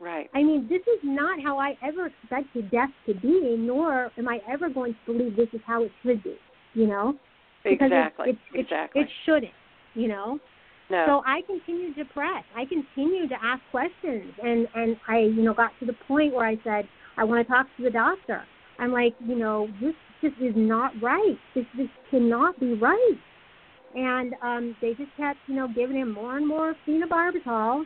Right. 0.00 0.28
I 0.34 0.42
mean, 0.42 0.66
this 0.68 0.82
is 0.82 0.98
not 1.04 1.40
how 1.40 1.58
I 1.58 1.76
ever 1.82 2.06
expected 2.06 2.70
death 2.70 2.90
to 3.06 3.14
be, 3.14 3.56
nor 3.56 4.10
am 4.18 4.28
I 4.28 4.40
ever 4.48 4.68
going 4.68 4.94
to 4.94 5.12
believe 5.12 5.36
this 5.36 5.48
is 5.52 5.60
how 5.64 5.84
it 5.84 5.92
should 6.02 6.22
be. 6.22 6.36
You 6.74 6.88
know, 6.88 7.16
because 7.62 7.86
exactly. 7.86 8.30
it, 8.30 8.38
it, 8.52 8.60
exactly. 8.60 9.02
it, 9.02 9.04
it 9.04 9.10
shouldn't. 9.24 9.52
You 9.94 10.08
know, 10.08 10.40
no. 10.90 11.04
so 11.06 11.22
I 11.24 11.42
continued 11.46 11.94
to 11.96 12.04
press. 12.06 12.44
I 12.56 12.64
continued 12.64 13.28
to 13.30 13.36
ask 13.42 13.62
questions, 13.70 14.32
and 14.42 14.66
and 14.74 14.96
I, 15.08 15.20
you 15.20 15.42
know, 15.42 15.54
got 15.54 15.70
to 15.80 15.86
the 15.86 15.94
point 16.08 16.34
where 16.34 16.46
I 16.46 16.58
said, 16.64 16.88
I 17.16 17.24
want 17.24 17.46
to 17.46 17.52
talk 17.52 17.66
to 17.76 17.84
the 17.84 17.90
doctor. 17.90 18.42
I'm 18.78 18.92
like, 18.92 19.14
you 19.20 19.36
know, 19.36 19.68
this 19.80 19.94
just 20.20 20.34
is 20.40 20.54
not 20.56 20.92
right. 21.00 21.38
This 21.54 21.64
this 21.76 21.88
cannot 22.10 22.58
be 22.58 22.74
right. 22.74 23.14
And 23.94 24.34
um, 24.42 24.76
they 24.80 24.94
just 24.94 25.10
kept, 25.16 25.38
you 25.46 25.54
know, 25.54 25.68
giving 25.68 25.96
him 25.96 26.12
more 26.12 26.36
and 26.36 26.46
more 26.46 26.74
phenobarbital. 26.86 27.84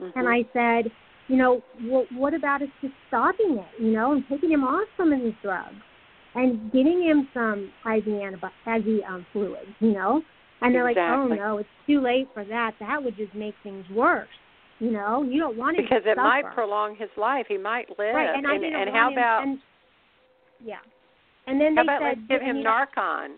Mhm. 0.00 0.12
And 0.14 0.28
I 0.28 0.44
said, 0.52 0.90
you 1.28 1.36
know, 1.36 1.62
well, 1.84 2.04
what 2.12 2.34
about 2.34 2.62
us 2.62 2.68
just 2.80 2.94
stopping 3.08 3.58
it, 3.58 3.82
you 3.82 3.92
know, 3.92 4.12
and 4.12 4.24
taking 4.28 4.50
him 4.50 4.64
off 4.64 4.86
some 4.96 5.12
of 5.12 5.20
these 5.20 5.34
drugs 5.42 5.74
and 6.34 6.70
getting 6.72 7.02
him 7.02 7.28
some 7.32 7.70
IV 7.86 8.04
antibi- 8.04 8.50
IV 8.66 9.02
um, 9.08 9.26
fluids, 9.32 9.70
you 9.80 9.92
know? 9.92 10.22
And 10.60 10.74
they're 10.74 10.84
like, 10.84 10.96
oh 10.96 11.26
no, 11.26 11.58
it's 11.58 11.68
too 11.86 12.00
late 12.00 12.28
for 12.32 12.44
that. 12.44 12.74
That 12.78 13.02
would 13.02 13.16
just 13.16 13.34
make 13.34 13.54
things 13.62 13.84
worse. 13.90 14.28
You 14.78 14.90
know, 14.92 15.22
you 15.22 15.40
don't 15.40 15.56
want 15.56 15.76
him 15.76 15.84
because 15.84 16.02
it 16.06 16.16
might 16.16 16.42
prolong 16.54 16.96
his 16.96 17.10
life. 17.16 17.46
He 17.48 17.58
might 17.58 17.88
live. 17.98 18.14
Right, 18.14 18.34
and, 18.36 18.46
I 18.46 18.58
didn't 18.58 18.74
and 18.80 18.90
how 18.90 19.10
about 19.12 19.42
and, 19.42 19.58
yeah, 20.64 20.76
and 21.46 21.60
then 21.60 21.76
how 21.76 21.82
they 21.82 21.86
about 21.86 22.00
said, 22.00 22.18
let's 22.18 22.28
give 22.28 22.42
him 22.42 22.56
mean, 22.56 22.66
Narcan? 22.66 23.28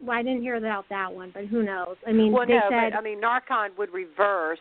Well, 0.00 0.16
I 0.16 0.22
didn't 0.22 0.42
hear 0.42 0.56
about 0.56 0.86
that 0.90 1.12
one, 1.12 1.30
but 1.32 1.46
who 1.46 1.62
knows? 1.62 1.96
I 2.06 2.12
mean, 2.12 2.32
Well, 2.32 2.46
they 2.46 2.54
no, 2.54 2.62
said, 2.68 2.92
but 2.92 2.98
I 2.98 3.02
mean 3.02 3.20
Narcan 3.20 3.76
would 3.78 3.92
reverse. 3.92 4.58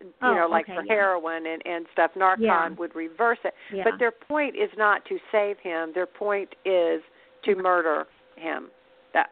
You 0.00 0.06
Oh, 0.22 0.34
know, 0.34 0.46
like 0.48 0.66
okay, 0.66 0.76
for 0.76 0.84
yeah. 0.84 0.92
heroin 0.94 1.46
and 1.46 1.60
and 1.66 1.86
stuff, 1.92 2.12
Narcan 2.14 2.38
Yeah. 2.40 2.68
would 2.70 2.94
reverse 2.94 3.38
it. 3.44 3.54
yeah, 3.72 3.82
But 3.84 3.98
their 3.98 4.12
point 4.12 4.54
is 4.54 4.70
not 4.76 5.04
to 5.06 5.18
save 5.32 5.58
him. 5.58 5.92
Their 5.92 6.06
point 6.06 6.54
is 6.64 7.02
to 7.42 7.56
murder 7.56 8.06
him. 8.36 8.70
That 9.12 9.30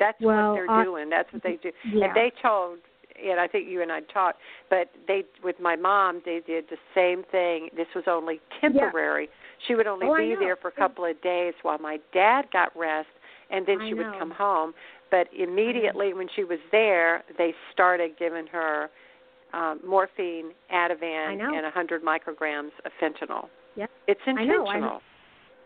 that's 0.00 0.20
Well, 0.20 0.50
what 0.50 0.54
they're 0.54 0.70
uh, 0.70 0.82
doing. 0.82 1.08
That's 1.08 1.32
what 1.32 1.42
they 1.44 1.56
do. 1.56 1.70
yeah. 1.84 2.06
And 2.06 2.16
they 2.16 2.32
told 2.42 2.78
and 3.22 3.38
I 3.38 3.46
think 3.46 3.68
you 3.68 3.80
and 3.80 3.92
I 3.92 4.00
talked, 4.00 4.40
but 4.70 4.90
they 5.06 5.22
with 5.44 5.60
my 5.60 5.76
mom 5.76 6.20
they 6.24 6.40
did 6.44 6.64
the 6.68 6.78
same 6.92 7.22
thing. 7.30 7.68
This 7.76 7.86
was 7.94 8.04
only 8.08 8.40
temporary. 8.60 9.28
She 9.68 9.76
would 9.76 9.86
only 9.86 10.06
Oh, 10.08 10.16
be 10.16 10.34
there 10.38 10.56
for 10.56 10.66
a 10.68 10.72
couple 10.72 11.04
of 11.04 11.20
days 11.22 11.54
while 11.62 11.78
my 11.78 11.98
dad 12.12 12.46
got 12.52 12.76
rest 12.76 13.08
and 13.54 13.66
then 13.66 13.80
I 13.80 13.88
she 13.88 13.94
would 13.94 14.18
come 14.18 14.30
home. 14.30 14.74
But 15.10 15.28
immediately 15.38 16.12
when 16.12 16.28
she 16.34 16.44
was 16.44 16.58
there, 16.72 17.22
they 17.38 17.54
started 17.72 18.12
giving 18.18 18.46
her 18.48 18.90
um, 19.52 19.80
morphine, 19.86 20.50
Ativan, 20.72 21.40
and 21.40 21.62
100 21.62 22.02
micrograms 22.02 22.70
of 22.84 22.92
fentanyl. 23.00 23.48
Yeah. 23.76 23.86
It's 24.08 24.20
intentional. 24.26 24.68
I 24.68 24.80
know. 24.80 25.00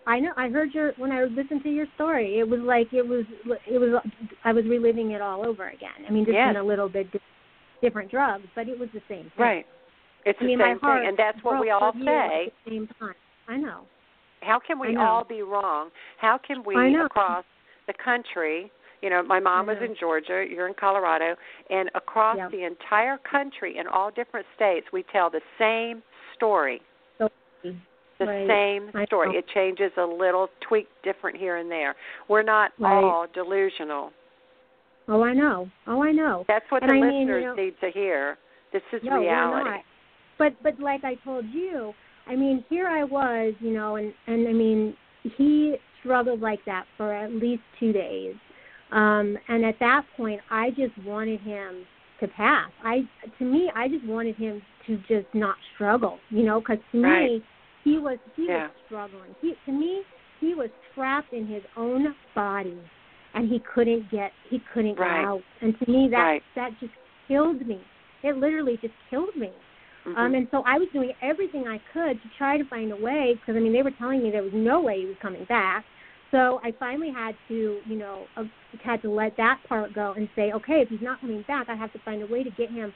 I 0.06 0.20
know. 0.20 0.32
I 0.36 0.48
heard 0.48 0.72
your 0.72 0.92
when 0.96 1.12
I 1.12 1.24
listened 1.24 1.62
to 1.64 1.68
your 1.70 1.86
story. 1.94 2.38
It 2.38 2.48
was 2.48 2.60
like 2.60 2.92
it 2.92 3.06
was. 3.06 3.24
It 3.66 3.78
was. 3.78 4.02
I 4.44 4.52
was 4.52 4.64
reliving 4.64 5.10
it 5.10 5.20
all 5.20 5.46
over 5.46 5.68
again. 5.68 6.06
I 6.06 6.10
mean, 6.10 6.24
just 6.24 6.34
Yes. 6.34 6.50
in 6.50 6.56
a 6.56 6.62
little 6.64 6.88
bit 6.88 7.08
different 7.82 8.10
drugs, 8.10 8.46
but 8.54 8.68
it 8.68 8.78
was 8.78 8.88
the 8.94 9.02
same 9.08 9.24
thing. 9.24 9.44
Right. 9.44 9.66
It's 10.24 10.38
I 10.40 10.44
mean, 10.44 10.58
the 10.58 10.64
my 10.64 10.70
same 10.72 10.80
thing, 10.80 11.08
and 11.08 11.16
that's 11.16 11.42
what 11.44 11.60
we 11.60 11.70
all 11.70 11.92
say. 11.92 12.46
At 12.46 12.52
the 12.64 12.70
same 12.70 12.88
time, 12.98 13.14
I 13.48 13.56
know. 13.58 13.82
How 14.40 14.58
can 14.58 14.78
we 14.78 14.92
know. 14.92 15.00
all 15.00 15.24
be 15.24 15.42
wrong? 15.42 15.90
How 16.18 16.38
can 16.38 16.62
we 16.64 16.74
know. 16.74 17.06
across 17.06 17.44
the 17.88 17.94
country? 17.94 18.70
You 19.02 19.10
know, 19.10 19.22
my 19.22 19.38
mom 19.40 19.68
I 19.68 19.74
was 19.74 19.82
in 19.82 19.94
Georgia, 19.98 20.44
you're 20.48 20.66
in 20.68 20.74
Colorado, 20.74 21.34
and 21.70 21.88
across 21.94 22.36
Yeah. 22.36 22.48
the 22.48 22.64
entire 22.64 23.18
country 23.18 23.78
in 23.78 23.86
all 23.86 24.10
different 24.10 24.46
states, 24.56 24.86
we 24.92 25.02
tell 25.04 25.30
the 25.30 25.40
same 25.58 26.02
story. 26.34 26.80
So, 27.18 27.28
The 28.18 28.26
right. 28.26 28.48
same 28.48 28.90
story. 29.06 29.36
It 29.36 29.46
changes 29.54 29.92
a 29.96 30.04
little, 30.04 30.50
tweak 30.60 30.88
different 31.04 31.36
here 31.36 31.56
and 31.58 31.70
there. 31.70 31.94
We're 32.26 32.42
not 32.42 32.72
Right. 32.78 33.04
all 33.04 33.26
delusional. 33.32 34.12
Oh, 35.06 35.22
I 35.22 35.32
know. 35.32 35.68
Oh, 35.86 36.02
I 36.02 36.10
know. 36.10 36.44
That's 36.48 36.68
what 36.70 36.82
And 36.82 36.90
the 36.90 36.96
I 36.96 37.00
mean, 37.00 37.28
you 37.28 37.34
listeners 37.34 37.44
know- 37.56 37.62
need 37.62 37.80
to 37.80 37.90
hear. 37.90 38.36
This 38.72 38.82
is 38.92 39.02
no, 39.04 39.20
reality. 39.20 39.64
we're 39.64 39.70
not. 39.76 39.84
But 40.38 40.62
but 40.62 40.78
like 40.80 41.04
I 41.04 41.14
told 41.24 41.44
you, 41.46 41.94
I 42.26 42.34
mean, 42.36 42.64
here 42.68 42.86
I 42.88 43.04
was, 43.04 43.54
you 43.60 43.70
know, 43.70 43.94
and 43.96 44.12
and 44.26 44.46
I 44.48 44.52
mean, 44.52 44.96
he 45.22 45.78
struggled 46.00 46.40
like 46.40 46.64
that 46.66 46.86
for 46.96 47.12
at 47.12 47.32
least 47.32 47.62
two 47.78 47.92
days, 47.92 48.34
um, 48.92 49.36
and 49.48 49.64
at 49.64 49.78
that 49.80 50.04
point, 50.16 50.40
I 50.50 50.70
just 50.70 50.96
wanted 51.04 51.40
him 51.40 51.86
to 52.20 52.28
pass. 52.28 52.70
I 52.84 53.04
to 53.38 53.44
me, 53.44 53.70
I 53.74 53.88
just 53.88 54.04
wanted 54.04 54.36
him 54.36 54.62
to 54.86 54.96
just 55.08 55.26
not 55.34 55.56
struggle, 55.74 56.18
you 56.30 56.42
know, 56.42 56.60
because 56.60 56.78
to 56.92 57.02
Right. 57.02 57.22
me, 57.30 57.42
he 57.84 57.98
was 57.98 58.18
he 58.36 58.46
Yeah. 58.46 58.62
was 58.64 58.70
struggling. 58.86 59.34
He 59.40 59.54
to 59.66 59.72
me, 59.72 60.02
he 60.40 60.54
was 60.54 60.70
trapped 60.94 61.32
in 61.32 61.46
his 61.46 61.62
own 61.76 62.14
body, 62.34 62.78
and 63.34 63.48
he 63.48 63.60
couldn't 63.60 64.10
get 64.10 64.32
he 64.48 64.58
couldn't 64.72 64.98
Right. 64.98 65.16
get 65.18 65.26
out. 65.26 65.42
And 65.60 65.78
to 65.78 65.90
me, 65.90 66.08
that 66.08 66.18
Right. 66.18 66.42
that 66.54 66.78
just 66.80 66.92
killed 67.28 67.66
me. 67.66 67.80
It 68.22 68.36
literally 68.36 68.78
just 68.78 68.94
killed 69.10 69.34
me. 69.36 69.52
Mhm. 70.08 70.16
Um, 70.16 70.34
and 70.34 70.48
so 70.50 70.62
I 70.66 70.78
was 70.78 70.88
doing 70.92 71.12
everything 71.22 71.66
I 71.68 71.78
could 71.92 72.20
to 72.22 72.28
try 72.36 72.56
to 72.58 72.64
find 72.64 72.92
a 72.92 72.96
way 72.96 73.34
because 73.34 73.56
I 73.56 73.60
mean 73.60 73.72
they 73.72 73.82
were 73.82 73.90
telling 73.92 74.22
me 74.22 74.30
there 74.30 74.42
was 74.42 74.52
no 74.54 74.80
way 74.80 75.00
he 75.00 75.06
was 75.06 75.16
coming 75.20 75.44
back. 75.44 75.84
So 76.30 76.60
I 76.62 76.72
finally 76.72 77.10
had 77.10 77.34
to, 77.48 77.80
you 77.86 77.96
know, 77.96 78.26
uh, 78.36 78.44
had 78.82 79.00
to 79.02 79.10
let 79.10 79.36
that 79.38 79.60
part 79.66 79.94
go 79.94 80.12
and 80.16 80.28
say, 80.36 80.52
okay, 80.52 80.82
if 80.82 80.88
he's 80.90 81.00
not 81.00 81.20
coming 81.20 81.42
back, 81.48 81.68
I 81.68 81.74
have 81.74 81.92
to 81.94 81.98
find 82.00 82.22
a 82.22 82.26
way 82.26 82.42
to 82.44 82.50
get 82.50 82.70
him 82.70 82.92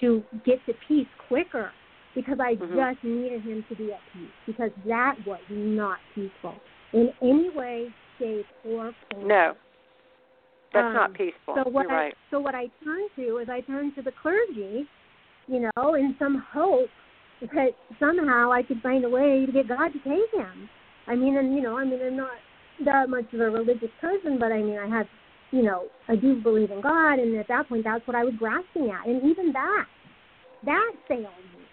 to 0.00 0.22
get 0.44 0.64
to 0.66 0.74
peace 0.86 1.08
quicker 1.26 1.72
because 2.14 2.38
I 2.40 2.54
Mhm. 2.54 2.74
just 2.76 3.04
needed 3.04 3.42
him 3.42 3.64
to 3.68 3.74
be 3.74 3.92
at 3.92 4.00
peace 4.12 4.30
because 4.46 4.70
that 4.86 5.16
was 5.26 5.40
not 5.48 5.98
peaceful 6.14 6.54
in 6.92 7.12
any 7.20 7.50
way, 7.50 7.92
shape, 8.18 8.46
or 8.64 8.92
form. 9.10 9.28
no, 9.28 9.56
that's 10.72 10.86
Um, 10.86 10.94
not 10.94 11.14
peaceful. 11.14 11.54
So 11.54 11.68
what 11.68 11.82
You're 11.82 11.92
I, 11.92 12.04
right. 12.04 12.14
so 12.30 12.38
what 12.40 12.54
I 12.54 12.68
turned 12.84 13.10
to 13.16 13.38
is 13.38 13.48
I 13.48 13.60
turned 13.62 13.94
to 13.96 14.02
the 14.02 14.12
clergy, 14.12 14.86
you 15.48 15.60
know, 15.60 15.94
in 15.94 16.14
some 16.18 16.44
hope 16.52 16.88
that 17.40 17.70
somehow 17.98 18.52
I 18.52 18.62
could 18.62 18.80
find 18.82 19.04
a 19.04 19.08
way 19.08 19.46
to 19.46 19.52
get 19.52 19.68
God 19.68 19.88
to 19.88 19.98
take 19.98 20.30
him. 20.32 20.68
I 21.06 21.14
mean, 21.14 21.36
and 21.36 21.54
you 21.54 21.62
know, 21.62 21.78
I 21.78 21.84
mean, 21.84 22.00
I'm 22.02 22.16
not 22.16 22.30
that 22.84 23.08
much 23.08 23.32
of 23.32 23.40
a 23.40 23.50
religious 23.50 23.90
person, 24.00 24.38
but 24.38 24.52
I 24.52 24.62
mean, 24.62 24.78
I 24.78 24.88
have, 24.88 25.06
you 25.50 25.62
know, 25.62 25.84
I 26.08 26.16
do 26.16 26.40
believe 26.40 26.70
in 26.70 26.80
God, 26.80 27.18
and 27.18 27.36
at 27.36 27.48
that 27.48 27.68
point, 27.68 27.84
that's 27.84 28.06
what 28.06 28.16
I 28.16 28.24
was 28.24 28.34
grasping 28.38 28.90
at, 28.90 29.06
and 29.06 29.24
even 29.28 29.52
that, 29.52 29.86
that 30.64 30.92
failed 31.08 31.22
me 31.22 31.64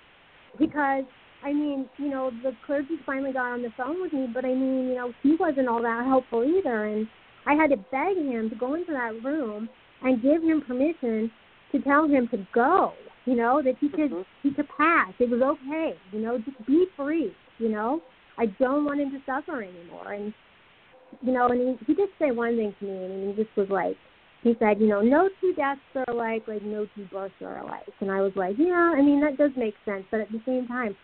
because 0.57 1.03
I 1.43 1.53
mean, 1.53 1.88
you 1.97 2.09
know, 2.09 2.32
the 2.43 2.53
clergy 2.65 2.97
finally 3.05 3.34
got 3.34 3.51
on 3.51 3.61
the 3.61 3.69
phone 3.78 4.01
with 4.01 4.13
me, 4.13 4.28
but 4.34 4.45
I 4.45 4.49
mean, 4.49 4.88
you 4.89 4.95
know, 4.95 5.13
he 5.21 5.36
wasn't 5.39 5.67
all 5.67 5.82
that 5.82 6.05
helpful 6.05 6.43
either, 6.43 6.86
and 6.86 7.07
I 7.45 7.53
had 7.53 7.69
to 7.69 7.78
beg 7.78 8.17
him 8.17 8.49
to 8.49 8.55
go 8.55 8.73
into 8.73 8.91
that 8.93 9.23
room 9.23 9.69
and 10.01 10.21
give 10.21 10.41
him 10.41 10.63
permission 10.65 11.30
to 11.71 11.80
tell 11.82 12.07
him 12.07 12.28
to 12.30 12.47
go. 12.53 12.93
You 13.26 13.36
know 13.36 13.61
that 13.61 13.78
he 13.80 13.89
could 13.89 14.11
Mhm. 14.11 14.26
he 14.43 14.51
could 14.51 14.69
pass. 14.69 15.13
It 15.19 15.30
was 15.30 15.41
okay. 15.41 15.95
You 16.11 16.19
know, 16.19 16.38
just 16.38 16.65
be 16.65 16.86
free. 16.95 17.34
You 17.57 17.69
know, 17.69 18.01
I 18.38 18.45
don't 18.45 18.86
want 18.86 18.99
him 18.99 19.11
to 19.11 19.21
suffer 19.26 19.61
anymore. 19.63 20.13
And 20.13 20.34
you 21.21 21.32
know, 21.32 21.47
and 21.47 21.80
he, 21.80 21.86
he 21.86 21.93
did 21.93 22.09
say 22.19 22.32
one 22.32 22.55
thing 22.57 22.76
to 22.80 22.86
me, 22.86 23.05
and 23.05 23.30
he 23.36 23.43
just 23.43 23.55
was 23.55 23.69
like, 23.69 23.95
he 24.43 24.55
said, 24.59 24.80
you 24.80 24.88
know, 24.88 25.01
no 25.01 25.30
two 25.41 25.53
deaths 25.53 25.80
are 25.95 26.05
alike, 26.07 26.43
like 26.47 26.61
no 26.61 26.86
two 26.95 27.05
births 27.05 27.34
are 27.41 27.59
alike. 27.59 27.88
And 27.99 28.11
I 28.11 28.21
was 28.21 28.34
like, 28.36 28.55
yeah, 28.57 28.93
I 28.95 29.01
mean 29.01 29.21
that 29.21 29.38
does 29.38 29.51
make 29.57 29.76
sense, 29.86 30.05
but 30.11 30.19
at 30.19 30.32
the 30.32 30.41
same 30.45 30.67
time, 30.67 30.95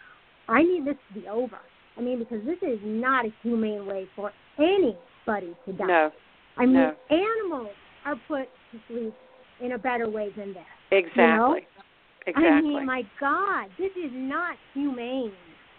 I 0.48 0.62
need 0.62 0.86
this 0.86 0.98
to 1.08 1.20
be 1.20 1.28
over. 1.28 1.60
I 1.98 2.02
mean, 2.02 2.20
because 2.20 2.46
this 2.46 2.58
is 2.62 2.80
not 2.84 3.26
a 3.26 3.34
humane 3.42 3.86
way 3.86 4.08
for 4.16 4.32
anybody 4.58 5.56
to 5.66 5.74
die. 5.74 5.88
No, 5.88 6.12
I 6.58 6.66
mean, 6.66 6.74
no. 6.74 6.96
animals 7.10 7.76
are 8.06 8.16
put 8.28 8.48
to 8.72 8.80
sleep 8.88 9.14
in 9.62 9.74
a 9.74 9.78
better 9.78 10.10
way 10.10 10.30
than 10.38 10.54
this. 10.54 10.64
exactly. 10.92 11.68
Exactly. 12.28 12.50
I 12.50 12.62
mean, 12.62 12.86
my 12.86 13.04
God, 13.20 13.70
this 13.78 13.92
is 13.92 14.12
not 14.14 14.56
humane. 14.74 15.34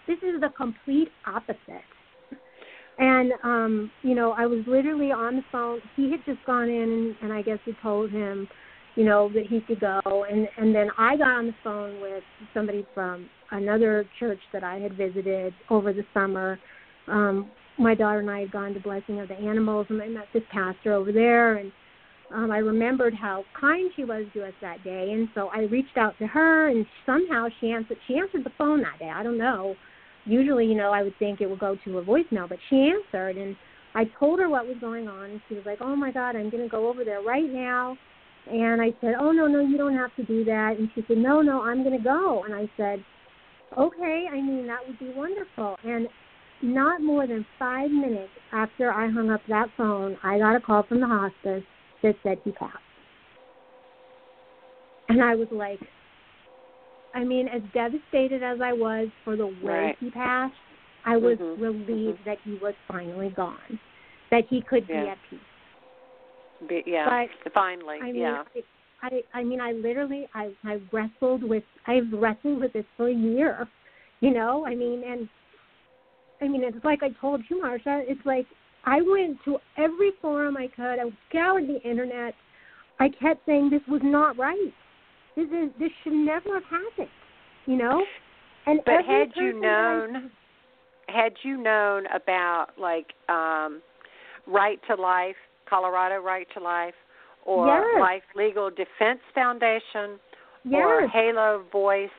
This 0.07 0.19
is 0.19 0.41
the 0.41 0.49
complete 0.57 1.09
opposite. 1.27 1.85
And 2.99 3.33
um, 3.43 3.91
you 4.03 4.15
know, 4.15 4.33
I 4.33 4.47
was 4.47 4.61
literally 4.67 5.13
on 5.13 5.37
the 5.37 5.43
phone. 5.51 5.81
He 5.97 6.11
had 6.11 6.21
just 6.27 6.45
gone 6.45 6.69
in, 6.69 6.83
and, 6.83 7.17
and 7.23 7.33
I 7.33 7.43
guess 7.43 7.59
he 7.65 7.73
told 7.83 8.11
him, 8.11 8.49
you 8.97 9.05
know, 9.05 9.31
that 9.35 9.47
he 9.47 9.61
could 9.61 9.81
go. 9.81 10.01
And 10.05 10.49
and 10.59 10.75
then 10.75 10.89
I 10.99 11.17
got 11.17 11.29
on 11.29 11.47
the 11.47 11.55
phone 11.65 12.01
with 12.01 12.23
somebody 12.53 12.87
from 12.93 13.29
another 13.51 14.05
church 14.19 14.41
that 14.53 14.63
I 14.63 14.79
had 14.79 14.97
visited 14.97 15.55
over 15.71 15.93
the 15.93 16.05
summer. 16.13 16.59
Um, 17.09 17.51
my 17.79 17.95
daughter 17.95 18.21
and 18.21 18.31
I 18.31 18.41
had 18.41 18.53
gone 18.53 18.75
to 18.75 18.81
Blessing 18.81 19.21
of 19.21 19.29
the 19.29 19.35
Animals, 19.35 19.87
and 19.89 20.01
I 20.03 20.09
met 20.09 20.27
this 20.35 20.43
pastor 20.53 20.93
over 20.93 21.13
there, 21.13 21.57
and 21.57 21.73
um, 22.35 22.51
I 22.51 22.59
remembered 22.59 23.15
how 23.15 23.45
kind 23.59 23.91
she 23.95 24.05
was 24.05 24.25
to 24.35 24.45
us 24.45 24.55
that 24.61 24.83
day, 24.85 25.11
and 25.13 25.29
so 25.35 25.51
I 25.55 25.61
reached 25.63 25.97
out 25.97 26.17
to 26.19 26.27
her, 26.27 26.69
and 26.69 26.87
somehow 27.05 27.49
she 27.61 27.71
answered. 27.71 27.99
She 28.07 28.17
answered 28.17 28.45
the 28.45 28.53
phone 28.57 28.83
that 28.83 28.99
day. 28.99 29.11
I 29.11 29.23
don't 29.23 29.39
know. 29.39 29.75
Usually, 30.25 30.67
you 30.67 30.75
know, 30.75 30.93
I 30.93 31.03
would 31.03 31.19
think 31.19 31.41
it 31.41 31.51
would 31.51 31.59
go 31.59 31.77
to 31.85 31.99
a 31.99 32.05
voicemail, 32.05 32.49
but 32.49 32.59
she 32.71 32.93
answered, 32.93 33.37
and 33.37 33.57
I 33.95 34.05
told 34.19 34.39
her 34.39 34.49
what 34.49 34.67
was 34.67 34.77
going 34.81 35.09
on, 35.09 35.31
and 35.31 35.41
she 35.49 35.55
was 35.55 35.67
like, 35.67 35.79
"Oh 35.81 35.97
my 35.97 36.11
God, 36.11 36.37
I'm 36.37 36.49
going 36.49 36.63
to 36.63 36.69
go 36.69 36.89
over 36.89 37.05
there 37.05 37.23
right 37.23 37.51
now." 37.51 37.97
And 38.51 38.81
I 38.81 38.95
said, 39.01 39.15
"Oh 39.19 39.33
no, 39.33 39.47
no, 39.47 39.61
you 39.61 39.77
don't 39.77 39.97
have 39.97 40.15
to 40.17 40.25
do 40.25 40.45
that." 40.45 40.77
And 40.79 40.89
she 40.95 41.05
said, 41.09 41.19
"No, 41.19 41.43
no, 41.43 41.63
I'm 41.63 41.83
going 41.83 41.97
to 41.97 42.03
go." 42.03 42.45
And 42.45 42.55
I 42.55 42.69
said, 42.77 43.05
"Okay, 43.77 44.27
I 44.31 44.37
mean 44.37 44.67
that 44.69 44.87
would 44.87 44.99
be 44.99 45.11
wonderful." 45.11 45.77
And 45.85 46.09
not 46.63 47.03
more 47.03 47.27
than 47.27 47.45
five 47.59 47.91
minutes 47.91 48.31
after 48.53 48.93
I 48.93 49.11
hung 49.11 49.31
up 49.31 49.43
that 49.49 49.69
phone, 49.77 50.17
I 50.23 50.39
got 50.39 50.55
a 50.55 50.61
call 50.61 50.85
from 50.85 51.01
the 51.01 51.09
hospice 51.09 51.65
that 52.03 52.17
said 52.23 52.41
he 52.45 52.53
passed. 52.53 52.79
And 55.09 55.23
I 55.23 55.35
was 55.35 55.49
like, 55.51 55.81
I 57.15 57.25
mean, 57.25 57.49
as 57.49 57.63
devastated 57.75 58.43
as 58.43 58.61
I 58.63 58.73
was 58.73 59.09
for 59.25 59.37
the 59.37 59.47
way 59.47 59.61
Right. 59.63 59.97
he 60.01 60.11
passed, 60.11 60.55
I 61.05 61.17
was 61.17 61.39
Mhm, 61.39 61.59
relieved 61.61 62.25
that 62.25 62.39
he 62.45 62.55
was 62.57 62.75
finally 62.89 63.31
gone, 63.31 63.79
that 64.31 64.47
he 64.47 64.63
could 64.63 64.89
Yeah. 64.89 65.03
be 65.03 65.09
at 65.11 65.23
peace. 65.23 65.41
Be, 66.69 66.83
yeah. 66.87 67.27
Finally. 67.53 67.99
I 68.01 68.13
mean, 68.13 68.17
yeah. 68.23 68.45
I, 68.55 68.65
I, 69.03 69.25
I 69.41 69.45
mean, 69.45 69.61
I 69.61 69.73
literally, 69.73 70.29
I, 70.33 70.53
I 70.65 70.81
wrestled 70.93 71.43
with, 71.43 71.65
I've 71.87 72.11
wrestled 72.13 72.61
with 72.61 72.73
this 72.73 72.87
for 72.97 73.09
a 73.09 73.15
year, 73.15 73.69
you 74.21 74.31
know. 74.33 74.65
I 74.65 74.75
mean, 74.75 75.03
and 75.05 75.29
I 76.41 76.49
mean, 76.49 76.63
it's 76.65 76.85
like 76.85 77.03
I 77.03 77.11
told 77.21 77.43
you, 77.51 77.61
Marsha. 77.63 78.05
It's 78.07 78.25
like 78.25 78.47
I 78.85 79.01
went 79.01 79.39
to 79.45 79.59
every 79.77 80.11
forum 80.21 80.57
I 80.57 80.69
could. 80.69 80.99
I 80.99 81.05
scoured 81.29 81.69
the 81.69 81.81
internet. 81.89 82.35
I 82.99 83.09
kept 83.09 83.47
saying 83.47 83.71
this 83.71 83.83
was 83.89 84.01
not 84.05 84.37
right. 84.39 84.73
This 85.37 85.47
is 85.47 85.71
this 85.79 85.91
should 86.03 86.13
never 86.13 86.55
have 86.55 86.65
happened, 86.65 87.09
you 87.67 87.77
know. 87.77 88.05
And 88.67 88.81
But 88.85 89.05
had 89.05 89.33
you 89.37 89.53
that 89.61 89.67
I- 89.67 90.07
known, 90.07 90.31
had 91.09 91.33
you 91.43 91.57
known 91.57 92.07
about 92.07 92.69
like 92.79 93.13
um 93.29 93.81
Right 94.47 94.81
to 94.89 94.95
Life, 94.97 95.37
Colorado 95.67 96.21
Right 96.21 96.47
to 96.55 96.61
Life, 96.61 96.95
or 97.45 97.67
Yes. 97.69 98.01
Life 98.01 98.23
Legal 98.35 98.71
Defense 98.71 99.21
Foundation, 99.35 100.19
or 100.73 101.07
Halo 101.09 101.65
Voice, 101.73 102.11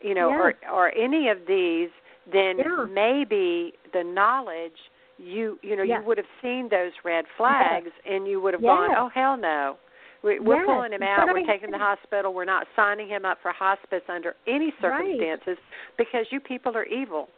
you 0.00 0.14
know, 0.14 0.28
Yes. 0.30 0.40
or 0.70 0.70
or 0.72 0.94
any 0.94 1.28
of 1.28 1.46
these, 1.46 1.90
then 2.26 2.58
Yeah. 2.58 2.86
maybe 2.90 3.74
the 3.92 4.04
knowledge 4.04 4.78
you 5.22 5.58
you 5.62 5.76
know 5.76 5.82
you 5.82 6.00
would 6.04 6.18
have 6.18 6.26
seen 6.42 6.68
those 6.70 6.92
red 7.04 7.24
flags 7.36 7.90
and 8.08 8.26
you 8.26 8.40
would 8.40 8.54
have 8.54 8.62
gone, 8.62 8.90
oh 8.96 9.08
hell 9.14 9.36
no. 9.36 9.76
We, 10.24 10.38
we're 10.38 10.58
Yes. 10.58 10.66
pulling 10.66 10.92
him 10.92 11.02
out. 11.02 11.28
I 11.28 11.32
We're 11.32 11.40
taking 11.46 11.66
him 11.66 11.72
to 11.72 11.78
the 11.78 11.84
hospital. 11.84 12.32
We're 12.32 12.44
not 12.44 12.68
signing 12.76 13.08
him 13.08 13.24
up 13.24 13.38
for 13.42 13.50
hospice 13.50 14.02
under 14.08 14.36
any 14.46 14.66
Right. 14.66 14.80
circumstances 14.80 15.58
because 15.98 16.26
you 16.30 16.38
people 16.38 16.76
are 16.76 16.84
evil. 16.84 17.28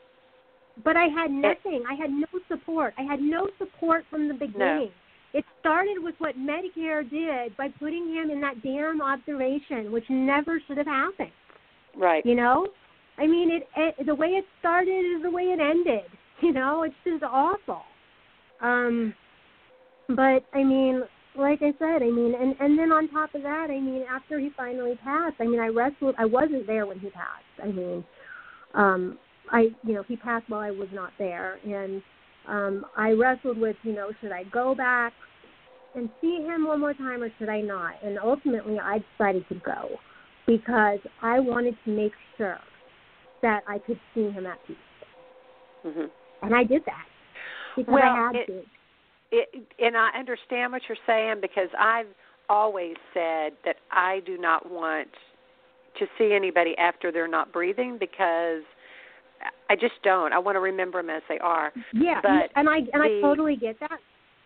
But 0.84 0.96
I 0.96 1.04
had 1.04 1.30
eh. 1.30 1.34
nothing. 1.48 1.84
I 1.88 1.94
had 1.94 2.10
no 2.10 2.26
support. 2.48 2.92
I 2.98 3.02
had 3.02 3.20
no 3.20 3.48
support 3.58 4.04
from 4.10 4.28
the 4.28 4.34
beginning. 4.34 4.90
It 5.32 5.44
started 5.60 5.96
with 5.98 6.14
what 6.18 6.36
Medicare 6.36 7.08
did 7.08 7.56
by 7.56 7.68
putting 7.68 8.14
him 8.14 8.30
in 8.30 8.40
that 8.42 8.62
damn 8.62 9.00
observation, 9.00 9.90
which 9.90 10.04
never 10.10 10.60
should 10.66 10.76
have 10.76 10.86
happened. 10.86 11.32
Right. 11.96 12.24
You 12.26 12.34
know, 12.34 12.68
I 13.18 13.26
mean, 13.26 13.50
it, 13.50 13.68
it 13.76 14.06
the 14.06 14.14
way 14.14 14.28
it 14.28 14.44
started 14.60 14.90
is 15.16 15.22
the 15.22 15.30
way 15.30 15.44
it 15.44 15.60
ended. 15.60 16.04
You 16.42 16.52
know, 16.52 16.82
it's 16.82 16.94
just 17.04 17.22
awful. 17.22 17.82
Um, 18.60 19.14
but 20.08 20.42
I 20.52 20.62
mean, 20.62 21.02
like 21.36 21.60
I 21.62 21.72
said, 21.78 22.02
I 22.02 22.10
mean, 22.10 22.34
and 22.34 22.54
and 22.60 22.78
then 22.78 22.92
on 22.92 23.08
top 23.08 23.34
of 23.34 23.42
that, 23.42 23.68
I 23.70 23.80
mean, 23.80 24.04
after 24.10 24.38
he 24.38 24.50
finally 24.56 24.98
passed, 25.02 25.36
I 25.40 25.44
mean, 25.44 25.60
I 25.60 25.68
wrestled. 25.68 26.14
I 26.18 26.26
wasn't 26.26 26.66
there 26.66 26.86
when 26.86 26.98
he 26.98 27.10
passed. 27.10 27.44
I 27.62 27.66
mean, 27.68 28.04
um, 28.74 29.18
I 29.50 29.68
you 29.82 29.94
know 29.94 30.04
he 30.06 30.16
passed 30.16 30.48
while 30.48 30.60
I 30.60 30.70
was 30.70 30.88
not 30.92 31.12
there, 31.18 31.58
and 31.64 32.02
um, 32.46 32.84
I 32.96 33.12
wrestled 33.12 33.58
with 33.58 33.76
you 33.82 33.92
know 33.92 34.10
should 34.20 34.32
I 34.32 34.44
go 34.44 34.74
back 34.74 35.12
and 35.94 36.10
see 36.20 36.42
him 36.44 36.66
one 36.66 36.80
more 36.80 36.94
time 36.94 37.22
or 37.22 37.30
should 37.38 37.48
I 37.48 37.60
not? 37.60 37.94
And 38.02 38.18
ultimately, 38.18 38.78
I 38.78 38.98
decided 39.16 39.48
to 39.48 39.54
go 39.56 39.98
because 40.46 40.98
I 41.22 41.40
wanted 41.40 41.76
to 41.84 41.90
make 41.90 42.12
sure 42.36 42.58
that 43.42 43.62
I 43.66 43.78
could 43.78 43.98
see 44.14 44.30
him 44.30 44.46
at 44.46 44.58
peace, 44.66 44.76
hmm 45.84 46.04
and 46.44 46.54
I 46.54 46.64
did 46.64 46.84
that 46.86 47.04
because 47.76 47.92
Well, 47.92 48.02
I 48.04 48.26
had 48.26 48.36
it- 48.36 48.46
to. 48.46 48.62
it, 49.32 49.48
and 49.80 49.96
I 49.96 50.10
understand 50.18 50.72
what 50.72 50.82
you're 50.88 50.98
saying 51.06 51.40
because 51.40 51.68
I've 51.78 52.06
always 52.48 52.96
said 53.12 53.54
that 53.64 53.76
I 53.90 54.20
do 54.26 54.36
not 54.38 54.70
want 54.70 55.08
to 55.98 56.06
see 56.18 56.32
anybody 56.34 56.76
after 56.78 57.10
they're 57.12 57.28
not 57.28 57.52
breathing 57.52 57.98
because 57.98 58.62
I 59.68 59.76
just 59.76 59.94
don't. 60.02 60.32
I 60.32 60.38
want 60.38 60.56
to 60.56 60.60
remember 60.60 61.00
them 61.00 61.10
as 61.10 61.22
they 61.28 61.38
are. 61.38 61.72
Yeah, 61.92 62.20
but 62.22 62.50
and 62.56 62.68
I 62.68 62.78
and 62.92 63.02
I 63.02 63.20
totally 63.20 63.56
get 63.56 63.78
that. 63.80 63.98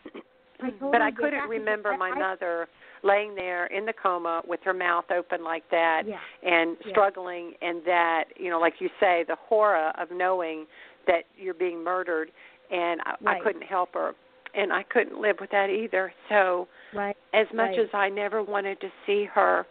I 0.60 0.70
totally 0.70 0.90
but 0.92 1.00
I 1.02 1.10
couldn't 1.10 1.48
remember 1.48 1.96
my 1.96 2.10
I- 2.10 2.18
mother 2.18 2.68
laying 3.04 3.36
there 3.36 3.66
in 3.66 3.86
the 3.86 3.92
coma 3.92 4.42
with 4.46 4.58
her 4.64 4.74
mouth 4.74 5.04
open 5.16 5.44
like 5.44 5.62
that 5.70 6.02
Yeah. 6.04 6.18
and 6.42 6.76
Yeah. 6.84 6.90
struggling 6.90 7.54
and 7.62 7.80
that 7.84 8.24
you 8.36 8.50
know 8.50 8.58
like 8.58 8.80
you 8.80 8.90
say 8.98 9.24
the 9.28 9.36
horror 9.36 9.92
of 9.96 10.10
knowing 10.10 10.66
that 11.08 11.24
you're 11.36 11.54
being 11.54 11.82
murdered 11.82 12.30
and 12.70 13.00
I, 13.04 13.14
I 13.38 13.40
couldn't 13.42 13.62
help 13.62 13.94
her 13.94 14.12
and 14.54 14.72
I 14.72 14.82
couldn't 14.84 15.20
live 15.20 15.36
with 15.40 15.50
that 15.50 15.68
either 15.70 16.12
so 16.28 16.68
Right. 16.94 17.16
as 17.34 17.46
much 17.52 17.70
Right. 17.70 17.80
as 17.80 17.88
I 17.92 18.08
never 18.08 18.42
wanted 18.42 18.80
to 18.80 18.88
see 19.04 19.24
her 19.34 19.66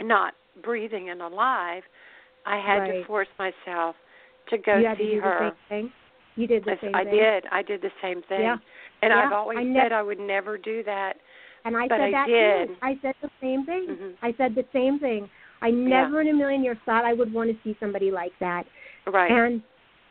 not 0.00 0.34
breathing 0.62 1.10
and 1.10 1.20
alive 1.20 1.82
I 2.46 2.56
had 2.58 2.86
to 2.86 3.04
force 3.04 3.28
myself 3.38 3.96
to 4.48 4.56
go 4.58 4.78
you 4.78 4.96
see 4.96 5.14
her 5.16 5.50
the 5.50 5.56
same 5.68 5.84
thing. 5.84 5.92
You 6.36 6.46
did 6.46 6.64
the 6.64 6.70
Yes, 6.70 6.80
same 6.80 6.94
I 6.94 7.04
thing. 7.04 7.12
did. 7.14 7.44
I 7.52 7.62
did 7.62 7.82
the 7.82 7.90
same 8.00 8.22
thing. 8.22 8.40
Yeah. 8.40 8.56
And 9.02 9.12
Yeah, 9.12 9.26
I've 9.26 9.32
always 9.32 9.58
I 9.58 9.74
said 9.74 9.92
I 9.92 10.02
would 10.02 10.18
never 10.18 10.56
do 10.56 10.82
that. 10.84 11.14
And 11.66 11.76
I 11.76 11.86
But 11.86 11.98
said 11.98 12.00
I 12.00 12.10
that 12.12 12.26
did. 12.26 12.68
too. 12.68 12.76
I 12.80 12.98
said 13.02 13.14
the 13.20 13.30
same 13.42 13.66
thing. 13.66 13.86
Mhm. 13.88 14.14
I 14.22 14.32
said 14.38 14.54
the 14.54 14.64
same 14.72 14.98
thing. 14.98 15.28
I 15.60 15.70
never 15.70 16.22
in 16.22 16.28
a 16.28 16.32
million 16.32 16.64
years 16.64 16.78
thought 16.86 17.04
I 17.04 17.12
would 17.12 17.32
want 17.32 17.50
to 17.50 17.62
see 17.62 17.76
somebody 17.78 18.10
like 18.10 18.32
that. 18.38 18.64
Right. 19.06 19.30
And 19.30 19.62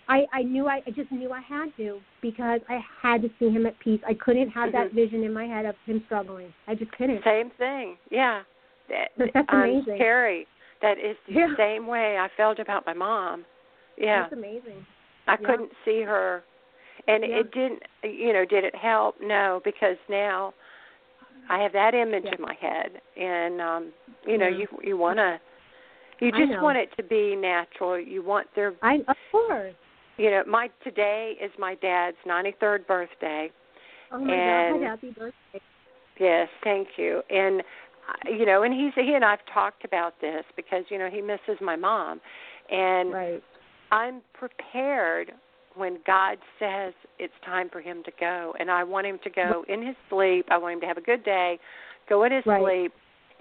I 0.10 0.26
I 0.34 0.42
knew 0.42 0.68
I, 0.68 0.82
I 0.86 0.92
just 0.92 1.12
knew 1.12 1.32
I 1.32 1.40
had 1.40 1.68
to 1.78 2.00
because 2.22 2.60
I 2.68 2.80
had 3.02 3.22
to 3.22 3.30
see 3.40 3.50
him 3.50 3.66
at 3.66 3.78
peace. 3.80 4.02
I 4.06 4.16
couldn't 4.16 4.50
have 4.50 4.72
that 4.72 4.90
Mhm. 4.90 4.96
vision 4.96 5.24
in 5.24 5.32
my 5.32 5.46
head 5.46 5.66
of 5.66 5.78
him 5.86 6.04
struggling. 6.06 6.52
I 6.68 6.76
just 6.76 6.92
couldn't. 6.94 7.24
Same 7.24 7.52
thing. 7.52 7.98
Yeah. 8.10 8.44
That, 8.90 9.12
That's 9.34 9.48
um, 9.54 9.60
amazing. 9.62 10.00
Terri, 10.00 10.48
that 10.82 10.98
is 10.98 11.16
the 11.28 11.34
Yeah. 11.34 11.56
same 11.56 11.86
way 11.88 12.18
I 12.18 12.28
felt 12.30 12.60
about 12.60 12.86
my 12.86 12.94
mom. 12.94 13.46
Yeah. 13.98 14.24
That's 14.24 14.34
amazing. 14.34 14.86
I 15.28 15.38
yeah. 15.40 15.48
couldn't 15.48 15.72
see 15.86 16.02
her. 16.02 16.44
And 17.08 17.24
Yeah. 17.24 17.38
it 17.38 17.52
didn't 17.52 17.84
you 18.04 18.34
know, 18.34 18.46
did 18.46 18.64
it 18.64 18.76
help? 18.76 19.22
No, 19.22 19.62
because 19.64 19.98
now 20.10 20.54
I 21.50 21.60
have 21.60 21.72
that 21.74 21.94
image 21.94 22.26
in 22.26 22.42
my 22.42 22.56
head 22.56 23.00
and 23.16 23.62
um 23.62 23.94
you 24.26 24.40
know, 24.40 24.48
you 24.48 24.68
you 24.82 24.98
wanna 24.98 25.40
you 26.20 26.32
just 26.32 26.60
want 26.62 26.80
it 26.80 26.92
to 26.98 27.04
be 27.04 27.36
natural. 27.36 28.00
You 28.00 28.24
want 28.24 28.48
their 28.56 28.74
I 28.82 29.04
of 29.08 29.16
course. 29.32 29.76
You 30.20 30.30
know, 30.32 30.44
my 30.48 30.70
today 30.84 31.36
is 31.42 31.52
my 31.58 31.76
dad's 31.76 32.18
93rd 32.28 32.86
birthday. 32.88 33.52
Oh 34.12 34.20
my 34.20 34.34
And- 34.34 34.80
God! 34.82 34.88
Happy 34.88 35.12
birthday. 35.12 35.62
Yes, 36.20 36.50
thank 36.64 36.90
you. 36.98 37.22
And 37.30 37.62
uh, 37.62 38.30
you 38.30 38.46
know, 38.46 38.64
and 38.64 38.74
he's 38.74 38.94
he 38.96 39.14
and 39.14 39.24
I've 39.24 39.46
talked 39.54 39.86
about 39.86 40.20
this 40.22 40.44
because 40.56 40.84
you 40.90 40.98
know 40.98 41.10
he 41.10 41.22
misses 41.22 41.60
my 41.62 41.76
mom, 41.76 42.20
and 42.70 43.14
Right. 43.14 43.44
I'm 43.92 44.22
prepared 44.34 45.32
when 45.76 46.00
God 46.06 46.38
says 46.60 46.94
it's 47.20 47.34
time 47.46 47.70
for 47.70 47.80
him 47.80 48.04
to 48.04 48.12
go, 48.20 48.54
and 48.60 48.70
I 48.70 48.84
want 48.84 49.08
him 49.08 49.20
to 49.24 49.30
go 49.30 49.64
in 49.70 49.86
his 49.86 49.96
sleep. 50.10 50.48
I 50.52 50.58
want 50.58 50.74
him 50.74 50.82
to 50.82 50.88
have 50.88 50.98
a 50.98 51.02
good 51.02 51.24
day, 51.24 51.58
go 52.10 52.24
in 52.24 52.32
his 52.34 52.46
Right. 52.46 52.62
sleep, 52.62 52.94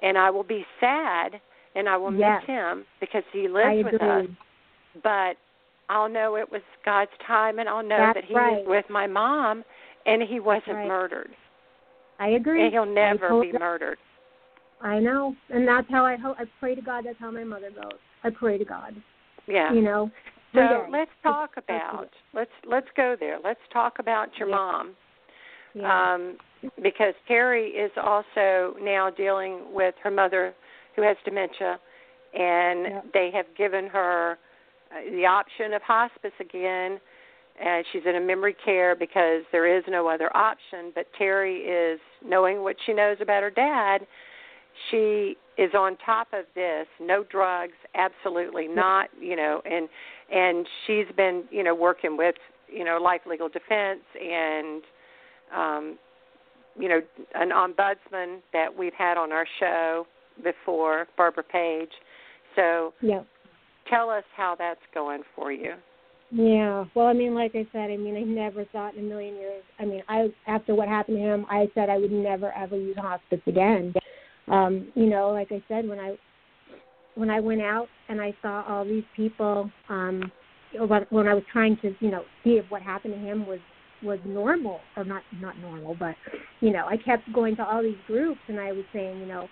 and 0.02 0.16
I 0.16 0.30
will 0.30 0.44
be 0.44 0.64
sad 0.78 1.40
and 1.74 1.88
I 1.88 1.96
will 1.96 2.12
Yes. 2.12 2.40
miss 2.42 2.46
him 2.46 2.86
because 3.00 3.24
he 3.32 3.46
lives 3.48 3.84
with 3.84 4.00
us. 4.02 4.26
But 5.02 5.36
I'll 5.88 6.08
know 6.08 6.36
it 6.36 6.50
was 6.50 6.62
God's 6.84 7.10
time, 7.26 7.58
and 7.58 7.68
I'll 7.68 7.82
know 7.82 7.96
That's 7.98 8.18
that 8.18 8.24
he 8.24 8.34
right. 8.34 8.58
was 8.58 8.64
with 8.66 8.84
my 8.90 9.06
mom, 9.06 9.64
and 10.06 10.22
he 10.22 10.40
wasn't 10.40 10.76
right. 10.76 10.88
murdered, 10.88 11.30
I 12.18 12.28
agree. 12.30 12.62
and 12.64 12.72
he'll 12.72 12.84
never 12.86 13.28
be 13.28 13.50
totally- 13.52 13.52
murdered. 13.58 13.98
I 14.80 14.98
know, 15.00 15.34
and 15.50 15.66
that's 15.66 15.88
how 15.90 16.04
I 16.06 16.16
hope. 16.16 16.36
I 16.38 16.44
pray 16.60 16.74
to 16.76 16.80
God. 16.82 17.04
That's 17.04 17.18
how 17.18 17.30
my 17.32 17.42
mother 17.44 17.70
goes. 17.70 17.98
I 18.22 18.30
pray 18.30 18.58
to 18.58 18.64
God. 18.64 18.94
Yeah. 19.46 19.72
You 19.72 19.82
know. 19.82 20.10
So 20.54 20.86
let's 20.90 21.10
talk 21.22 21.50
about 21.56 22.08
let's 22.32 22.50
let's 22.64 22.86
go 22.96 23.16
there. 23.18 23.38
Let's 23.42 23.60
talk 23.72 23.98
about 23.98 24.28
your 24.38 24.48
Yeah. 24.48 24.54
mom. 24.54 24.96
Yeah. 25.74 26.12
Um 26.14 26.36
because 26.82 27.14
Terri 27.28 27.70
is 27.74 27.90
also 27.96 28.74
now 28.80 29.10
dealing 29.10 29.72
with 29.72 29.94
her 30.02 30.10
mother 30.10 30.54
who 30.96 31.02
has 31.02 31.16
dementia 31.24 31.78
and 32.34 32.86
Yeah. 32.86 33.00
they 33.12 33.30
have 33.32 33.46
given 33.56 33.88
her 33.88 34.38
the 35.12 35.26
option 35.26 35.72
of 35.74 35.82
hospice 35.82 36.32
again. 36.40 36.98
and 37.60 37.84
she's 37.92 38.02
in 38.06 38.16
a 38.16 38.20
memory 38.20 38.54
care 38.64 38.94
because 38.94 39.42
there 39.50 39.66
is 39.66 39.82
no 39.88 40.08
other 40.08 40.34
option. 40.36 40.92
But 40.94 41.06
Terri 41.20 41.94
is 41.94 42.00
knowing 42.24 42.62
what 42.62 42.76
she 42.86 42.92
knows 42.92 43.16
about 43.20 43.42
her 43.42 43.50
dad. 43.50 44.06
She 44.90 45.36
is 45.56 45.72
on 45.76 45.96
top 46.06 46.28
of 46.32 46.44
this. 46.54 46.86
No 47.00 47.24
drugs, 47.24 47.72
absolutely 47.96 48.68
not. 48.68 49.08
You 49.20 49.34
know, 49.36 49.60
and 49.64 49.88
and 50.32 50.66
she's 50.86 51.06
been 51.16 51.44
you 51.50 51.64
know 51.64 51.74
working 51.74 52.16
with 52.16 52.36
you 52.68 52.84
know 52.84 52.98
life 53.02 53.22
legal 53.26 53.48
defense 53.48 54.04
and 54.14 54.82
um, 55.54 55.98
you 56.78 56.88
know 56.88 57.00
an 57.34 57.50
ombudsman 57.50 58.38
that 58.52 58.68
we've 58.76 58.94
had 58.94 59.16
on 59.16 59.32
our 59.32 59.46
show 59.58 60.06
before, 60.44 61.08
Barbara 61.16 61.42
Page. 61.42 61.90
So 62.54 62.94
yeah. 63.02 63.22
Tell 63.90 64.10
us 64.10 64.24
how 64.36 64.56
that's 64.58 64.80
going 64.94 65.22
for 65.34 65.52
you. 65.52 65.74
Yeah. 66.30 66.84
Well, 66.94 67.06
I 67.06 67.14
mean, 67.14 67.34
like 67.34 67.52
I 67.54 67.66
said, 67.72 67.90
I 67.90 67.96
mean, 67.96 68.16
I 68.16 68.20
never 68.20 68.64
thought 68.66 68.94
in 68.94 69.04
a 69.04 69.08
million 69.08 69.36
years. 69.36 69.62
I 69.78 69.86
mean, 69.86 70.02
I 70.08 70.28
after 70.46 70.74
what 70.74 70.88
happened 70.88 71.16
to 71.18 71.22
him, 71.22 71.46
I 71.48 71.68
said 71.74 71.88
I 71.88 71.96
would 71.96 72.12
never 72.12 72.52
ever 72.52 72.76
use 72.76 72.96
hospice 72.98 73.40
again. 73.46 73.94
Um, 74.48 74.88
you 74.94 75.06
know, 75.06 75.30
like 75.30 75.48
I 75.50 75.62
said, 75.68 75.88
when 75.88 75.98
I 75.98 76.16
when 77.14 77.30
I 77.30 77.40
went 77.40 77.62
out 77.62 77.88
and 78.08 78.20
I 78.20 78.34
saw 78.42 78.62
all 78.68 78.84
these 78.84 79.04
people, 79.16 79.70
um, 79.88 80.30
when 81.10 81.26
I 81.26 81.34
was 81.34 81.42
trying 81.50 81.78
to, 81.82 81.94
you 82.00 82.10
know, 82.10 82.24
see 82.44 82.50
if 82.50 82.66
what 82.70 82.82
happened 82.82 83.14
to 83.14 83.20
him 83.20 83.46
was 83.46 83.58
was 84.02 84.18
normal 84.24 84.80
or 84.96 85.04
not 85.04 85.22
not 85.40 85.58
normal, 85.58 85.96
but 85.98 86.14
you 86.60 86.72
know, 86.72 86.86
I 86.86 86.96
kept 86.98 87.32
going 87.32 87.56
to 87.56 87.64
all 87.64 87.82
these 87.82 87.96
groups 88.06 88.40
and 88.48 88.60
I 88.60 88.72
was 88.72 88.84
saying, 88.92 89.18
you 89.18 89.26
know, 89.26 89.48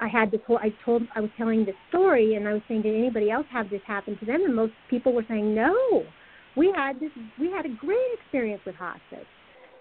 I 0.00 0.08
had 0.08 0.30
this 0.30 0.40
whole. 0.46 0.58
I 0.58 0.74
told. 0.84 1.02
I 1.14 1.20
was 1.20 1.30
telling 1.36 1.64
this 1.64 1.76
story, 1.88 2.34
and 2.34 2.48
I 2.48 2.54
was 2.54 2.62
saying, 2.68 2.82
did 2.82 2.94
anybody 2.94 3.30
else 3.30 3.46
have 3.52 3.70
this 3.70 3.82
happen 3.86 4.18
to 4.18 4.24
them? 4.26 4.42
And 4.44 4.54
most 4.54 4.72
people 4.90 5.12
were 5.12 5.24
saying, 5.28 5.54
no. 5.54 6.02
We 6.56 6.72
had 6.76 7.00
this. 7.00 7.10
We 7.38 7.50
had 7.50 7.64
a 7.64 7.70
great 7.70 8.18
experience 8.20 8.62
with 8.66 8.74
hospice, 8.74 9.26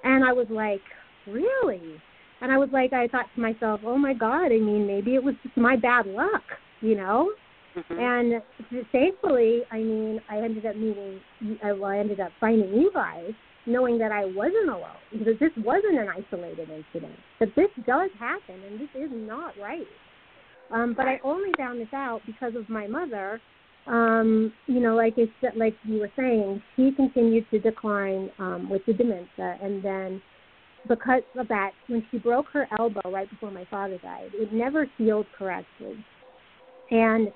and 0.04 0.24
I 0.24 0.32
was 0.32 0.48
like, 0.50 0.82
really? 1.28 2.02
And 2.42 2.52
I 2.52 2.58
was 2.58 2.70
like, 2.72 2.94
I 2.94 3.08
thought 3.08 3.28
to 3.36 3.42
myself, 3.42 3.82
oh 3.86 3.98
my 3.98 4.14
God. 4.14 4.46
I 4.46 4.58
mean, 4.58 4.88
maybe 4.88 5.16
it 5.16 5.24
was 5.24 5.36
just 5.44 5.56
my 5.58 5.76
bad 5.76 6.08
luck, 6.08 6.44
you 6.82 6.96
know. 6.96 7.32
Mm-hmm. 7.78 8.00
And 8.00 8.42
thankfully, 8.92 9.62
I 9.72 9.78
mean, 9.78 10.20
I 10.30 10.38
ended 10.38 10.66
up 10.66 10.76
meeting. 10.76 11.20
I, 11.64 11.74
well, 11.74 11.92
I 11.92 12.00
ended 12.00 12.20
up 12.20 12.32
finding 12.40 12.74
you 12.74 12.92
guys, 12.94 13.32
knowing 13.66 13.98
that 14.00 14.12
I 14.12 14.26
wasn't 14.26 14.70
alone, 14.70 15.26
that 15.26 15.40
this 15.40 15.52
wasn't 15.58 16.00
an 16.00 16.08
isolated 16.10 16.70
incident. 16.70 17.18
That 17.40 17.50
this 17.56 17.70
does 17.86 18.10
happen, 18.20 18.56
and 18.68 18.80
this 18.80 18.90
is 18.96 19.10
not 19.12 19.54
right. 19.62 19.88
Um, 20.72 20.94
but 20.96 21.08
I 21.08 21.20
only 21.24 21.52
found 21.58 21.80
this 21.80 21.94
out 21.94 22.22
because 22.26 22.56
of 22.56 22.70
my 22.70 22.88
mother. 22.88 23.42
Um, 23.88 24.54
you 24.68 24.80
know, 24.80 24.96
like 24.96 25.16
I 25.18 25.26
said, 25.42 25.56
like 25.56 25.76
you 25.84 26.00
were 26.00 26.12
saying, 26.16 26.62
she 26.76 26.92
continued 26.96 27.46
to 27.52 27.60
decline 27.60 28.30
um, 28.40 28.70
with 28.70 28.84
the 28.86 28.94
dementia, 28.94 29.58
and 29.62 29.84
then 29.84 30.22
because 30.88 31.24
of 31.38 31.48
that, 31.50 31.72
when 31.88 32.06
she 32.10 32.18
broke 32.18 32.48
her 32.54 32.68
elbow 32.80 33.12
right 33.12 33.30
before 33.30 33.52
my 33.52 33.66
father 33.70 33.98
died, 34.00 34.30
it 34.34 34.54
never 34.54 34.88
healed 34.98 35.26
correctly, 35.38 36.04
and 36.90 37.30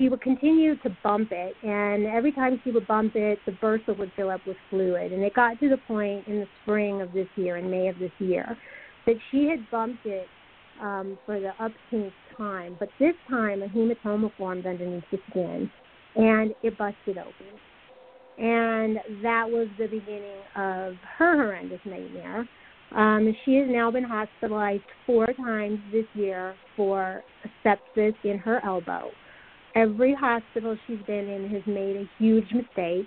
she 0.00 0.08
would 0.08 0.22
continue 0.22 0.76
to 0.76 0.96
bump 1.04 1.28
it, 1.30 1.54
and 1.62 2.06
every 2.06 2.32
time 2.32 2.58
she 2.64 2.70
would 2.70 2.86
bump 2.86 3.12
it, 3.14 3.38
the 3.44 3.52
bursa 3.52 3.96
would 3.98 4.10
fill 4.16 4.30
up 4.30 4.40
with 4.46 4.56
fluid, 4.70 5.12
and 5.12 5.22
it 5.22 5.34
got 5.34 5.60
to 5.60 5.68
the 5.68 5.76
point 5.76 6.26
in 6.26 6.40
the 6.40 6.46
spring 6.62 7.02
of 7.02 7.12
this 7.12 7.26
year, 7.36 7.58
in 7.58 7.70
May 7.70 7.88
of 7.88 7.98
this 7.98 8.10
year, 8.18 8.56
that 9.06 9.16
she 9.30 9.46
had 9.46 9.70
bumped 9.70 10.06
it 10.06 10.26
um, 10.80 11.18
for 11.26 11.38
the 11.38 11.50
upteenth 11.60 12.12
time, 12.34 12.76
but 12.80 12.88
this 12.98 13.12
time 13.28 13.62
a 13.62 13.66
hematoma 13.66 14.30
formed 14.38 14.64
underneath 14.64 15.04
the 15.12 15.18
skin, 15.28 15.70
and 16.16 16.54
it 16.62 16.78
busted 16.78 17.18
open. 17.18 17.58
And 18.38 18.96
that 19.22 19.44
was 19.50 19.68
the 19.78 19.86
beginning 19.86 20.40
of 20.56 20.94
her 21.18 21.36
horrendous 21.36 21.80
nightmare. 21.84 22.48
Um, 22.96 23.36
she 23.44 23.56
has 23.56 23.68
now 23.68 23.90
been 23.90 24.04
hospitalized 24.04 24.82
four 25.04 25.26
times 25.34 25.78
this 25.92 26.06
year 26.14 26.54
for 26.74 27.22
sepsis 27.62 28.14
in 28.24 28.38
her 28.38 28.64
elbow. 28.64 29.10
Every 29.74 30.14
hospital 30.14 30.76
she's 30.86 30.98
been 31.06 31.28
in 31.28 31.48
has 31.50 31.62
made 31.66 31.96
a 31.96 32.08
huge 32.18 32.52
mistake. 32.52 33.06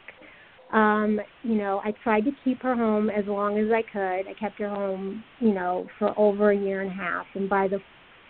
Um, 0.71 1.19
you 1.43 1.55
know, 1.55 1.81
I 1.83 1.93
tried 2.03 2.25
to 2.25 2.31
keep 2.43 2.61
her 2.63 2.75
home 2.75 3.09
as 3.09 3.25
long 3.27 3.59
as 3.59 3.67
I 3.71 3.83
could. 3.91 4.27
I 4.29 4.33
kept 4.39 4.59
her 4.59 4.69
home, 4.69 5.23
you 5.39 5.53
know, 5.53 5.85
for 5.99 6.17
over 6.17 6.51
a 6.51 6.57
year 6.57 6.81
and 6.81 6.89
a 6.89 6.93
half. 6.93 7.25
And 7.35 7.49
by 7.49 7.67
the 7.67 7.79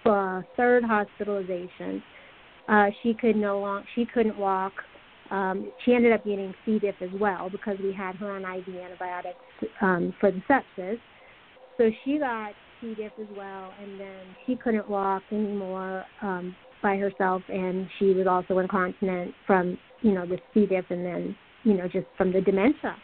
uh, 0.10 0.42
third 0.58 0.84
hospitalization, 0.84 2.04
uh, 2.68 2.88
she 3.02 3.14
could 3.14 3.36
no 3.36 3.60
long 3.60 3.84
she 3.96 4.06
couldn't 4.06 4.38
walk. 4.38 4.74
Um, 5.32 5.72
she 5.84 5.94
ended 5.94 6.12
up 6.12 6.24
getting 6.24 6.54
C. 6.66 6.80
diff 6.80 6.96
as 7.02 7.10
well 7.20 7.50
because 7.50 7.78
we 7.82 7.94
had 7.94 8.16
her 8.18 8.32
on 8.32 8.42
IV 8.44 8.68
antibiotics 8.76 9.38
um, 9.82 10.14
for 10.20 10.32
the 10.32 10.42
sepsis. 10.50 11.00
So 11.78 11.90
she 12.04 12.20
got 12.20 12.52
C. 12.82 12.94
diff 12.96 13.14
as 13.20 13.28
well, 13.36 13.74
and 13.82 14.00
then 14.00 14.36
she 14.46 14.56
couldn't 14.56 14.90
walk 14.90 15.24
anymore 15.32 16.06
um, 16.22 16.56
by 16.84 16.98
herself, 16.98 17.42
and 17.50 17.88
she 17.98 18.14
was 18.14 18.28
also 18.28 18.60
incontinent 18.60 19.34
from 19.48 19.78
you 20.02 20.14
know 20.14 20.28
the 20.28 20.38
C. 20.54 20.68
diff, 20.68 20.86
and 20.90 21.04
then 21.04 21.36
you 21.64 21.74
know 21.74 21.88
just 21.88 22.06
from 22.18 22.32
the 22.32 22.42
dementia. 22.42 22.96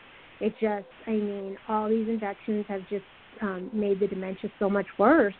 It 0.41 0.53
just, 0.61 0.87
I 1.05 1.11
mean, 1.11 1.57
all 1.67 1.89
these 1.89 2.07
infections 2.07 2.65
have 2.69 2.81
just 2.89 3.03
um, 3.41 3.69
made 3.73 3.99
the 3.99 4.07
dementia 4.07 4.49
so 4.57 4.69
much 4.69 4.85
worse 4.97 5.33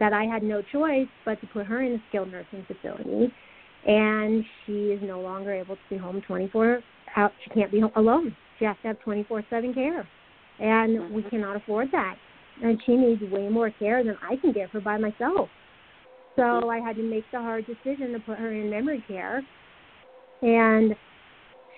that 0.00 0.12
I 0.12 0.24
had 0.24 0.42
no 0.42 0.62
choice 0.72 1.08
but 1.24 1.40
to 1.40 1.46
put 1.48 1.66
her 1.66 1.82
in 1.82 1.92
a 1.92 1.98
skilled 2.08 2.30
nursing 2.30 2.66
facility 2.66 3.32
and 3.86 4.44
she 4.64 4.72
is 4.72 5.00
no 5.02 5.20
longer 5.20 5.52
able 5.52 5.74
to 5.74 5.82
be 5.90 5.96
home 5.96 6.22
24 6.26 6.80
out 7.16 7.32
she 7.42 7.50
can't 7.50 7.70
be 7.72 7.80
home 7.80 7.90
alone 7.96 8.34
she 8.58 8.64
has 8.64 8.76
to 8.82 8.88
have 8.88 8.98
24 9.00 9.44
7 9.50 9.74
care 9.74 10.08
and 10.60 10.98
mm-hmm. 10.98 11.14
we 11.14 11.22
cannot 11.24 11.56
afford 11.56 11.88
that 11.90 12.14
and 12.62 12.80
she 12.86 12.96
needs 12.96 13.20
way 13.32 13.48
more 13.48 13.70
care 13.78 14.04
than 14.04 14.16
i 14.22 14.36
can 14.36 14.52
give 14.52 14.70
her 14.70 14.80
by 14.80 14.96
myself 14.96 15.48
so 16.36 16.68
i 16.70 16.78
had 16.78 16.96
to 16.96 17.02
make 17.02 17.24
the 17.32 17.38
hard 17.38 17.66
decision 17.66 18.12
to 18.12 18.18
put 18.20 18.38
her 18.38 18.52
in 18.52 18.70
memory 18.70 19.02
care 19.08 19.42
and 20.42 20.94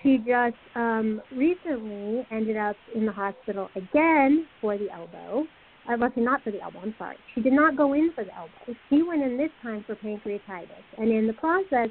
she 0.01 0.17
just 0.17 0.55
um 0.75 1.21
recently 1.35 2.25
ended 2.31 2.57
up 2.57 2.75
in 2.93 3.05
the 3.05 3.11
hospital 3.11 3.69
again 3.75 4.45
for 4.61 4.77
the 4.77 4.89
elbow 4.91 5.45
uh, 5.87 5.95
well, 5.99 6.11
not 6.17 6.43
for 6.43 6.51
the 6.51 6.61
elbow. 6.61 6.79
I'm 6.81 6.95
sorry. 6.97 7.17
She 7.33 7.41
did 7.41 7.53
not 7.53 7.77
go 7.77 7.93
in 7.93 8.11
for 8.15 8.23
the 8.23 8.35
elbow. 8.35 8.79
She 8.89 9.03
went 9.03 9.21
in 9.21 9.37
this 9.37 9.51
time 9.61 9.83
for 9.85 9.95
pancreatitis, 9.95 10.83
and 10.97 11.11
in 11.11 11.27
the 11.27 11.33
process, 11.33 11.89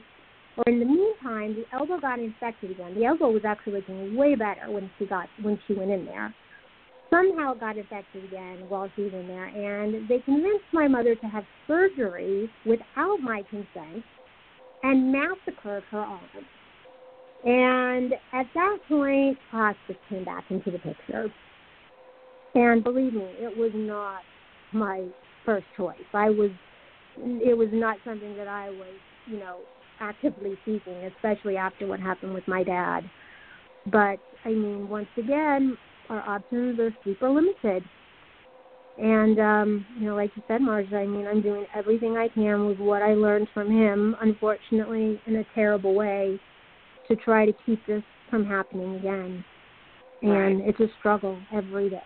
or 0.57 0.65
in 0.67 0.81
the 0.81 0.85
meantime, 0.85 1.55
the 1.55 1.65
elbow 1.73 2.01
got 2.01 2.19
infected 2.19 2.73
again. 2.73 2.95
The 2.95 3.05
elbow 3.05 3.31
was 3.31 3.43
actually 3.45 3.75
looking 3.75 4.17
way 4.17 4.35
better 4.35 4.71
when 4.71 4.91
she 4.99 5.07
got 5.07 5.29
when 5.43 5.59
she 5.67 5.75
went 5.75 5.91
in 5.91 6.05
there. 6.07 6.35
Somehow 7.15 7.55
got 7.55 7.77
infected 7.77 8.25
again 8.25 8.59
while 8.69 8.91
she 8.97 9.03
was 9.03 9.13
in 9.13 9.29
there, 9.29 9.47
and 9.47 10.09
they 10.09 10.19
convinced 10.21 10.65
my 10.73 10.89
mother 10.89 11.15
to 11.15 11.27
have 11.27 11.45
surgery 11.69 12.51
without 12.67 13.21
my 13.21 13.45
consent 13.51 14.03
and 14.83 15.13
massacred 15.13 15.85
her 15.91 16.01
arm. 16.01 16.21
And 17.45 18.15
at 18.33 18.47
that 18.55 18.79
point, 18.89 19.39
hospice 19.51 19.97
came 20.09 20.25
back 20.25 20.45
into 20.51 20.73
the 20.73 20.79
picture. 20.79 21.31
And 22.57 22.83
believe 22.83 23.13
me, 23.13 23.29
it 23.39 23.57
was 23.57 23.71
not 23.75 24.23
my 24.73 25.07
first 25.45 25.67
choice. 25.77 25.97
I 26.15 26.31
was, 26.31 26.51
it 27.17 27.57
was 27.57 27.69
not 27.73 27.99
something 28.05 28.37
that 28.37 28.49
I 28.49 28.71
was, 28.71 28.95
you 29.27 29.39
know, 29.39 29.61
actively 30.01 30.59
seeking, 30.65 31.11
especially 31.17 31.57
after 31.57 31.87
what 31.87 32.01
happened 32.01 32.35
with 32.35 32.49
my 32.49 32.65
dad. 32.65 33.03
But 33.87 34.19
I 34.45 34.49
mean, 34.49 34.89
once 34.89 35.09
again, 35.17 35.77
our 36.09 36.21
options 36.29 36.79
are 36.79 36.95
super 37.05 37.31
limited. 37.31 37.85
And 38.97 39.41
um, 39.41 39.87
you 39.99 40.07
know, 40.07 40.15
like 40.15 40.31
you 40.37 40.43
said, 40.47 40.61
Marsha, 40.61 40.95
I 40.95 41.07
mean, 41.07 41.27
I'm 41.27 41.43
doing 41.43 41.67
everything 41.75 42.17
I 42.17 42.29
can 42.29 42.67
with 42.67 42.79
what 42.79 43.03
I 43.03 43.15
learned 43.15 43.49
from 43.53 43.71
him, 43.71 44.15
unfortunately, 44.21 45.21
in 45.27 45.37
a 45.37 45.45
terrible 45.55 45.95
way, 45.95 46.39
to 47.09 47.17
try 47.17 47.45
to 47.45 47.53
keep 47.67 47.85
this 47.87 48.03
from 48.31 48.47
happening 48.47 48.95
again. 48.97 49.45
And 50.23 50.61
right. 50.61 50.69
it's 50.69 50.81
a 50.81 50.87
struggle 51.01 51.39
every 51.53 51.91
day. 51.91 52.03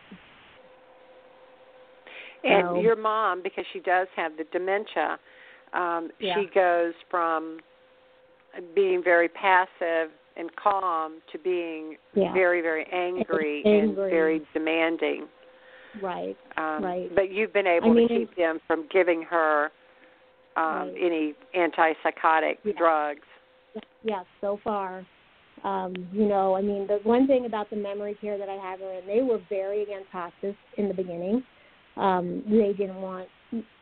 And 2.44 2.68
so, 2.68 2.80
your 2.80 2.96
mom, 2.96 3.42
because 3.42 3.64
she 3.72 3.80
does 3.80 4.08
have 4.16 4.32
the 4.36 4.44
dementia, 4.52 5.18
um, 5.74 6.10
yeah. 6.20 6.34
she 6.34 6.48
goes 6.54 6.94
from 7.10 7.58
being 8.74 9.02
very 9.04 9.28
passive 9.28 10.10
and 10.38 10.50
calm 10.56 11.20
to 11.32 11.38
being 11.38 11.96
yeah. 12.14 12.32
very, 12.32 12.60
very 12.62 12.86
angry, 12.92 13.62
angry, 13.64 13.80
and 13.80 13.94
very 13.94 14.42
demanding. 14.54 15.26
Right. 16.02 16.36
Um, 16.56 16.84
right. 16.84 17.14
But 17.14 17.32
you've 17.32 17.52
been 17.52 17.66
able 17.66 17.90
I 17.90 17.94
mean, 17.94 18.08
to 18.08 18.18
keep 18.18 18.36
them 18.36 18.60
from 18.66 18.86
giving 18.92 19.22
her 19.22 19.70
um, 20.56 20.64
right. 20.64 20.94
any 21.00 21.34
antipsychotic 21.56 22.58
yeah. 22.64 22.72
drugs. 22.78 23.20
Yes, 24.02 24.24
so 24.40 24.58
far. 24.62 25.04
Um, 25.64 25.92
you 26.12 26.26
know, 26.26 26.54
I 26.54 26.62
mean, 26.62 26.86
the 26.86 27.00
one 27.02 27.26
thing 27.26 27.46
about 27.46 27.68
the 27.68 27.76
memory 27.76 28.16
care 28.20 28.38
that 28.38 28.48
I 28.48 28.54
have 28.54 28.78
her 28.78 28.92
in, 28.92 29.06
they 29.06 29.22
were 29.22 29.40
very 29.48 29.82
against 29.82 30.08
hospice 30.10 30.54
in 30.76 30.86
the 30.86 30.94
beginning 30.94 31.42
um, 31.98 32.44
they 32.48 32.72
didn't 32.72 33.00
want 33.00 33.28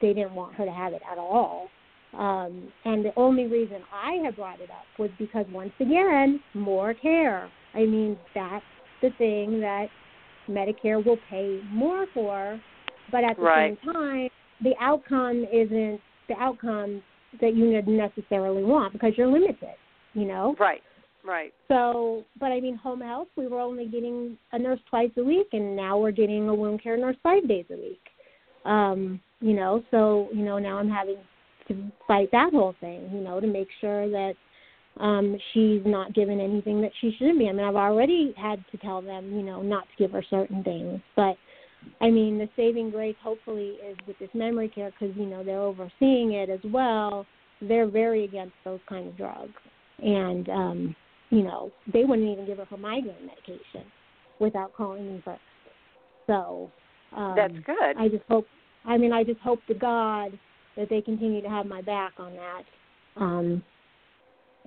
they 0.01 0.15
didn't 0.15 0.35
want 0.35 0.55
her 0.55 0.65
to 0.65 0.73
have 0.73 0.93
it 0.93 1.03
at 1.11 1.19
all. 1.19 1.69
Um, 2.15 2.69
and 2.85 3.05
the 3.05 3.13
only 3.17 3.47
reason 3.47 3.79
I 3.93 4.23
had 4.25 4.37
brought 4.37 4.61
it 4.61 4.71
up 4.71 4.85
was 4.99 5.11
because 5.19 5.45
once 5.51 5.73
again, 5.81 6.41
more 6.55 6.95
care. 6.95 7.51
I 7.75 7.81
mean, 7.81 8.17
that's 8.35 8.65
the 9.03 9.11
thing 9.19 9.61
that 9.61 9.87
Medicare 10.49 11.05
will 11.05 11.19
pay 11.29 11.61
more 11.71 12.07
for, 12.15 12.61
but 13.13 13.25
at 13.25 13.37
the 13.37 13.43
right. 13.43 13.79
same 13.85 13.93
time, 13.93 14.29
the 14.63 14.73
outcome 14.81 15.45
isn't 15.53 16.01
the 16.29 16.35
outcome 16.41 17.03
that 17.41 17.55
you 17.55 17.83
necessarily 17.83 18.65
want 18.65 18.93
because 18.93 19.13
you're 19.17 19.27
limited. 19.27 19.75
You 20.15 20.25
know. 20.25 20.57
Right. 20.59 20.83
Right. 21.25 21.53
So, 21.67 22.25
but 22.39 22.47
I 22.47 22.61
mean, 22.61 22.77
home 22.77 23.01
health, 23.01 23.27
we 23.37 23.49
were 23.49 23.61
only 23.61 23.87
getting 23.87 24.39
a 24.53 24.59
nurse 24.59 24.79
twice 24.89 25.11
a 25.19 25.25
week, 25.25 25.49
and 25.53 25.75
now 25.75 25.99
we're 25.99 26.13
getting 26.13 26.49
a 26.49 26.55
wound 26.55 26.83
care 26.83 26.97
nurse 26.97 27.17
five 27.23 27.49
days 27.49 27.65
a 27.71 27.77
week. 27.77 28.01
Um, 28.65 29.21
you 29.41 29.55
know, 29.55 29.83
so 29.91 30.29
you 30.33 30.45
know 30.45 30.59
now 30.59 30.79
I'm 30.79 30.89
having 30.89 31.17
to 31.69 31.91
fight 32.07 32.31
that 32.33 32.53
whole 32.53 32.75
thing, 32.81 33.09
you 33.13 33.21
know, 33.21 33.41
to 33.41 33.47
make 33.47 33.69
sure 33.81 34.09
that 34.11 34.35
um 34.99 35.37
she's 35.53 35.83
not 35.85 36.15
given 36.15 36.41
anything 36.41 36.81
that 36.81 36.93
she 37.01 37.15
shouldn't 37.19 37.39
be. 37.39 37.49
I 37.49 37.53
mean, 37.53 37.65
I've 37.65 37.77
already 37.77 38.35
had 38.37 38.65
to 38.73 38.79
tell 38.79 39.03
them, 39.03 39.33
you 39.33 39.43
know, 39.43 39.63
not 39.63 39.85
to 39.85 39.97
give 39.99 40.13
her 40.13 40.25
certain 40.29 40.63
things, 40.65 41.01
but 41.15 41.37
I 42.01 42.11
mean, 42.11 42.39
the 42.39 42.49
saving 42.57 42.91
grace 42.91 43.17
hopefully 43.23 43.77
is 43.89 43.97
with 44.07 44.19
this 44.19 44.31
memory 44.35 44.69
care 44.69 44.91
because 44.99 45.15
you 45.17 45.27
know 45.27 45.45
they're 45.45 45.61
overseeing 45.61 46.33
it 46.33 46.51
as 46.51 46.61
well. 46.65 47.27
They're 47.61 47.89
very 47.89 48.25
against 48.25 48.55
those 48.65 48.81
kind 48.89 49.09
of 49.09 49.17
drugs, 49.17 49.53
and 50.03 50.49
um 50.49 50.97
you 51.31 51.43
know, 51.43 51.71
they 51.93 52.05
wouldn't 52.05 52.29
even 52.29 52.47
give 52.47 52.59
her 52.59 52.65
her 52.65 52.77
migraine 52.77 53.27
medication 53.27 53.91
without 54.39 54.73
calling 54.75 55.15
me 55.15 55.23
first. 55.25 55.41
So 56.27 56.71
um, 57.17 57.35
that's 57.37 57.55
good. 57.65 57.97
I 57.99 58.09
just 58.09 58.25
hope. 58.29 58.47
I 58.85 58.97
mean, 58.97 59.13
I 59.13 59.25
just 59.25 59.41
hope 59.41 59.61
to 59.67 59.75
God 59.75 60.39
that 60.77 60.89
they 60.89 61.01
continue 61.01 61.43
to 61.43 61.49
have 61.49 61.67
my 61.67 61.83
back 61.83 62.13
on 62.19 62.35
that. 62.35 62.63
Um, 63.17 63.63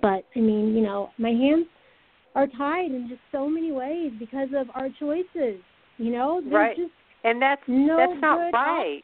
but 0.02 0.26
I 0.36 0.40
mean, 0.40 0.76
you 0.76 0.82
know, 0.82 1.10
my 1.18 1.30
hands 1.30 1.68
are 2.36 2.48
tied 2.48 2.92
in 2.92 3.08
just 3.10 3.22
so 3.32 3.50
many 3.50 3.72
ways 3.72 4.12
because 4.20 4.50
of 4.56 4.68
our 4.76 4.90
choices. 5.00 5.62
You 5.98 6.12
know, 6.12 6.42
There's 6.42 6.54
right? 6.54 6.78
Just 6.78 6.92
and 7.24 7.42
that's 7.42 7.62
no 7.68 7.98
that's 7.98 8.22
not 8.22 8.52
right. 8.54 9.04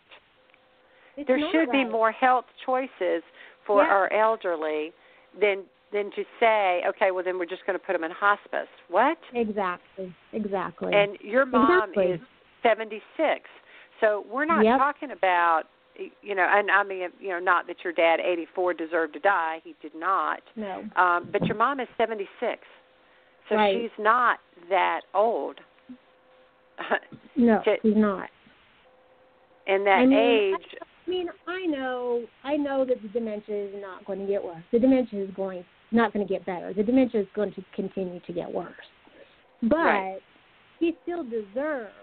There 1.27 1.37
not 1.37 1.51
should 1.51 1.69
right. 1.69 1.85
be 1.85 1.85
more 1.85 2.11
health 2.11 2.45
choices 2.65 3.23
for 3.65 3.83
yeah. 3.83 3.89
our 3.89 4.13
elderly 4.13 4.91
than 5.39 5.63
than 5.91 6.11
to 6.11 6.23
say, 6.39 6.81
okay, 6.87 7.11
well 7.11 7.23
then 7.23 7.37
we're 7.37 7.45
just 7.45 7.65
going 7.65 7.77
to 7.77 7.85
put 7.85 7.93
them 7.93 8.03
in 8.03 8.11
hospice. 8.11 8.67
What? 8.89 9.17
Exactly. 9.33 10.13
Exactly. 10.33 10.93
And 10.93 11.17
your 11.21 11.45
mom 11.45 11.89
exactly. 11.89 12.13
is 12.13 12.19
76. 12.63 13.03
So 14.01 14.25
we're 14.29 14.45
not 14.45 14.65
yep. 14.65 14.77
talking 14.77 15.11
about 15.11 15.63
you 16.21 16.35
know, 16.35 16.45
and 16.49 16.69
I 16.69 16.83
mean, 16.83 17.09
you 17.19 17.29
know, 17.29 17.39
not 17.39 17.67
that 17.67 17.77
your 17.83 17.93
dad, 17.93 18.19
84, 18.19 18.73
deserved 18.73 19.13
to 19.13 19.19
die. 19.19 19.59
He 19.63 19.75
did 19.81 19.93
not. 19.95 20.41
No. 20.55 20.83
Um, 20.95 21.29
but 21.31 21.45
your 21.45 21.55
mom 21.55 21.79
is 21.79 21.87
76. 21.97 22.59
So 23.49 23.55
right. 23.55 23.75
she's 23.79 24.03
not 24.03 24.39
that 24.69 25.01
old. 25.13 25.59
no, 27.35 27.61
to, 27.65 27.75
she's 27.81 27.95
not. 27.95 28.29
And 29.67 29.85
that 29.85 29.99
I 29.99 30.05
mean, 30.05 30.55
age. 30.55 30.77
I 30.81 31.09
mean, 31.09 31.27
I 31.47 31.65
know, 31.65 32.25
I 32.43 32.57
know 32.57 32.85
that 32.85 33.01
the 33.01 33.09
dementia 33.09 33.67
is 33.67 33.73
not 33.79 34.05
going 34.05 34.19
to 34.19 34.25
get 34.25 34.43
worse. 34.43 34.63
The 34.71 34.79
dementia 34.79 35.23
is 35.23 35.29
going 35.35 35.63
not 35.91 36.11
going 36.11 36.25
to 36.25 36.31
get 36.31 36.45
better. 36.45 36.73
The 36.73 36.83
dementia 36.83 37.21
is 37.21 37.27
going 37.35 37.53
to 37.53 37.63
continue 37.75 38.19
to 38.21 38.33
get 38.33 38.51
worse. 38.51 38.73
But 39.61 39.75
right. 39.75 40.19
she 40.79 40.97
still 41.03 41.23
deserves 41.23 41.93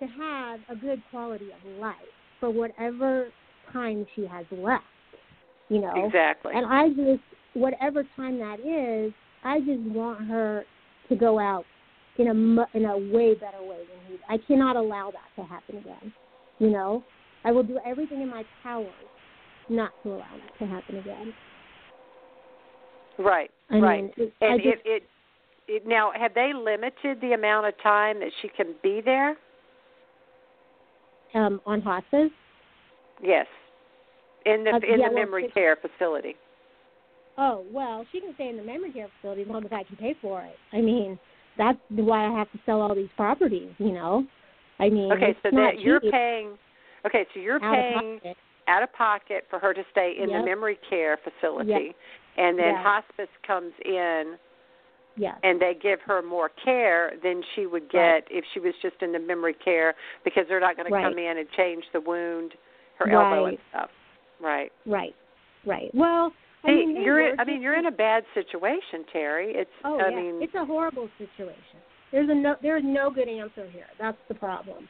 to 0.00 0.06
have 0.06 0.60
a 0.70 0.74
good 0.74 1.02
quality 1.10 1.50
of 1.52 1.80
life 1.80 1.94
for 2.40 2.50
whatever 2.50 3.28
time 3.72 4.06
she 4.14 4.26
has 4.26 4.46
left. 4.50 4.84
You 5.68 5.80
know. 5.80 5.92
Exactly. 5.96 6.52
And 6.54 6.66
I 6.66 6.88
just 6.88 7.22
whatever 7.54 8.04
time 8.16 8.38
that 8.38 8.60
is, 8.60 9.12
I 9.44 9.60
just 9.60 9.82
want 9.94 10.26
her 10.28 10.64
to 11.08 11.16
go 11.16 11.38
out 11.38 11.64
in 12.18 12.28
a 12.28 12.34
mu- 12.34 12.64
in 12.74 12.84
a 12.84 12.96
way 12.96 13.34
better 13.34 13.62
way 13.62 13.78
than 13.78 13.98
he. 14.08 14.18
I 14.28 14.38
cannot 14.46 14.76
allow 14.76 15.10
that 15.10 15.42
to 15.42 15.48
happen 15.48 15.78
again. 15.78 16.12
You 16.58 16.70
know, 16.70 17.04
I 17.44 17.52
will 17.52 17.62
do 17.62 17.78
everything 17.84 18.22
in 18.22 18.28
my 18.28 18.44
power 18.62 18.90
not 19.68 19.90
to 20.02 20.10
allow 20.10 20.18
that 20.18 20.58
to 20.58 20.66
happen 20.66 20.96
again. 20.96 21.34
Right. 23.18 23.50
I 23.70 23.78
right. 23.78 24.02
mean, 24.04 24.12
it, 24.16 24.32
and 24.40 24.62
just, 24.62 24.76
it, 24.84 25.02
it 25.02 25.02
it 25.68 25.86
now 25.86 26.12
have 26.18 26.34
they 26.34 26.52
limited 26.54 27.20
the 27.20 27.32
amount 27.32 27.66
of 27.66 27.74
time 27.82 28.20
that 28.20 28.30
she 28.40 28.48
can 28.48 28.74
be 28.82 29.00
there? 29.04 29.36
Um, 31.34 31.60
on 31.66 31.80
hospice. 31.80 32.30
Yes. 33.22 33.46
In 34.46 34.64
the 34.64 34.70
Uh, 34.70 34.76
in 34.76 35.00
yeah, 35.00 35.08
the 35.08 35.14
memory 35.14 35.50
care 35.52 35.76
facility. 35.76 36.36
Oh 37.36 37.64
well, 37.72 38.04
she 38.12 38.20
can 38.20 38.34
stay 38.34 38.48
in 38.48 38.56
the 38.56 38.62
memory 38.62 38.92
care 38.92 39.08
facility 39.20 39.42
as 39.42 39.48
long 39.48 39.64
as 39.64 39.72
I 39.72 39.82
can 39.84 39.96
pay 39.96 40.14
for 40.20 40.42
it. 40.42 40.56
I 40.72 40.80
mean, 40.80 41.18
that's 41.56 41.78
why 41.90 42.26
I 42.26 42.38
have 42.38 42.50
to 42.52 42.58
sell 42.66 42.80
all 42.80 42.94
these 42.94 43.10
properties. 43.16 43.70
You 43.78 43.92
know, 43.92 44.24
I 44.80 44.88
mean, 44.88 45.12
Okay, 45.12 45.34
so 45.42 45.50
that 45.52 45.80
you're 45.80 46.00
paying 46.00 46.56
Okay, 47.06 47.26
so 47.34 47.40
you're 47.40 47.62
out 47.62 47.78
of 47.78 47.84
paying 47.84 48.18
pocket. 48.20 48.36
out 48.68 48.82
of 48.82 48.92
pocket 48.92 49.44
for 49.50 49.58
her 49.58 49.72
to 49.72 49.82
stay 49.90 50.14
in 50.20 50.30
the 50.30 50.44
memory 50.44 50.78
care 50.88 51.18
facility 51.22 51.94
and 52.36 52.58
then 52.58 52.74
Yes. 52.74 52.84
hospice 52.84 53.32
comes 53.46 53.72
in 53.84 54.36
Yes. 55.18 55.36
and 55.42 55.60
they 55.60 55.74
give 55.80 55.98
her 56.06 56.22
more 56.22 56.50
care 56.64 57.12
than 57.22 57.42
she 57.54 57.66
would 57.66 57.90
get 57.90 58.24
if 58.30 58.44
she 58.54 58.60
was 58.60 58.72
just 58.80 58.96
in 59.02 59.12
the 59.12 59.18
memory 59.18 59.54
care 59.54 59.94
because 60.24 60.44
they're 60.48 60.60
not 60.60 60.76
going 60.76 60.90
to 60.90 61.02
come 61.02 61.18
in 61.18 61.38
and 61.38 61.48
change 61.56 61.84
the 61.92 62.00
wound, 62.00 62.52
her 62.98 63.10
elbow 63.10 63.46
and 63.46 63.58
Right. 63.58 63.60
stuff. 63.70 63.90
Right. 64.40 64.72
Right. 64.86 65.14
Right. 65.66 65.90
Well, 65.92 66.32
I 66.64 66.68
See, 66.68 66.86
mean, 66.86 67.02
you're 67.02 67.20
in, 67.32 67.38
I 67.40 67.44
mean 67.44 67.60
you're 67.60 67.76
in 67.78 67.86
a 67.86 67.90
bad 67.90 68.24
situation, 68.34 69.04
Terri. 69.14 69.54
It's 69.54 69.70
Oh 69.84 70.00
I 70.00 70.10
yeah, 70.10 70.16
mean 70.16 70.42
it's 70.42 70.54
a 70.54 70.64
horrible 70.64 71.08
situation. 71.18 71.78
There's 72.12 72.28
a 72.30 72.34
no, 72.34 72.56
there's 72.62 72.82
no 72.84 73.10
good 73.10 73.28
answer 73.28 73.68
here. 73.70 73.86
That's 73.98 74.16
the 74.28 74.34
problem. 74.34 74.88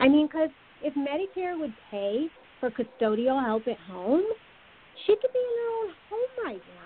I 0.00 0.08
mean, 0.08 0.26
because 0.26 0.50
if 0.82 0.94
Medicare 0.94 1.58
would 1.58 1.74
pay 1.90 2.26
for 2.60 2.70
custodial 2.70 3.42
help 3.44 3.66
at 3.66 3.78
home, 3.90 4.22
she 5.06 5.14
could 5.16 5.32
be 5.32 5.38
in 5.38 5.56
her 5.62 5.86
own 5.88 5.94
home 6.10 6.44
right 6.44 6.62
now. 6.76 6.83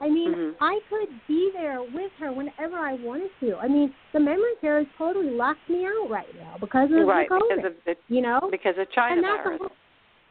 I 0.00 0.08
mean, 0.08 0.32
Mhm. 0.32 0.54
I 0.60 0.80
could 0.88 1.08
be 1.26 1.50
there 1.52 1.82
with 1.82 2.12
her 2.18 2.30
whenever 2.32 2.76
I 2.76 2.94
wanted 2.94 3.30
to. 3.40 3.56
I 3.56 3.66
mean, 3.68 3.92
the 4.12 4.20
memory 4.20 4.54
care 4.60 4.78
has 4.78 4.86
totally 4.96 5.30
locked 5.30 5.68
me 5.68 5.84
out 5.86 6.08
right 6.08 6.32
now 6.36 6.56
because 6.60 6.90
of 6.92 7.06
right 7.06 7.28
the 7.28 7.34
COVID. 7.34 7.48
because 7.56 7.64
of 7.64 7.84
the 7.84 7.96
you 8.08 8.20
know, 8.22 8.48
because 8.50 8.78
of 8.78 8.88
China 8.90 9.16
and 9.16 9.24
that's 9.24 9.42
virus. 9.42 9.60
a 9.60 9.64
whole, 9.64 9.72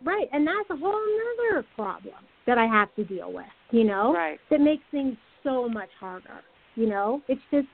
right, 0.03 0.30
and 0.31 0.48
that's 0.48 0.69
a 0.69 0.76
whole 0.76 0.95
other 0.95 1.64
problem 1.76 2.15
that 2.45 2.57
I 2.57 2.65
have 2.65 2.94
to 2.95 3.03
deal 3.03 3.31
with. 3.31 3.45
You 3.72 3.84
know, 3.84 4.14
Right. 4.14 4.39
that 4.49 4.61
makes 4.61 4.84
things 4.91 5.18
so 5.44 5.68
much 5.68 5.89
harder. 5.99 6.41
You 6.76 6.85
know, 6.88 7.22
it's 7.27 7.41
just, 7.52 7.68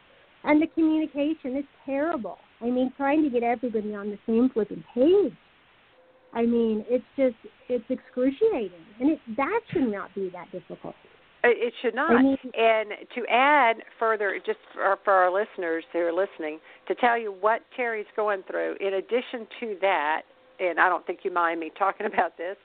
and 0.44 0.61
the 0.61 0.68
communication 0.68 1.56
is 1.57 1.65
terrible. 1.86 2.40
I 2.61 2.70
mean, 2.72 2.91
trying 2.98 3.22
to 3.24 3.30
get 3.30 3.44
everybody 3.44 3.94
on 3.94 4.10
the 4.10 4.18
same 4.26 4.49
flipping 4.49 4.84
page. 4.94 5.34
I 6.34 6.45
mean, 6.48 6.84
it's 6.90 7.06
just, 7.15 7.36
it's 7.70 7.88
excruciating, 7.90 8.72
and 8.99 9.11
it 9.11 9.20
that 9.38 9.61
should 9.72 9.91
not 9.91 10.14
be 10.15 10.30
that 10.30 10.52
difficult. 10.52 10.95
It 11.44 11.57
it 11.68 11.74
should 11.82 11.95
not. 11.95 12.11
And 12.11 12.90
to 13.15 13.26
add 13.30 13.78
further, 13.99 14.40
just 14.45 14.60
for, 14.74 14.98
for 15.03 15.14
our 15.14 15.32
listeners 15.32 15.84
who 15.91 15.99
are 15.99 16.14
listening, 16.14 16.60
to 16.88 16.95
tell 16.95 17.18
you 17.18 17.32
what 17.40 17.61
Terri's 17.76 18.06
going 18.15 18.44
through, 18.49 18.76
in 18.80 18.95
addition 18.95 19.48
to 19.60 19.78
that, 19.82 20.22
and 20.60 20.80
I 20.80 20.88
don't 20.90 21.06
think 21.06 21.20
you 21.24 21.32
mind 21.32 21.60
me 21.60 21.72
talking 21.78 22.06
about 22.14 22.38
this, 22.38 22.56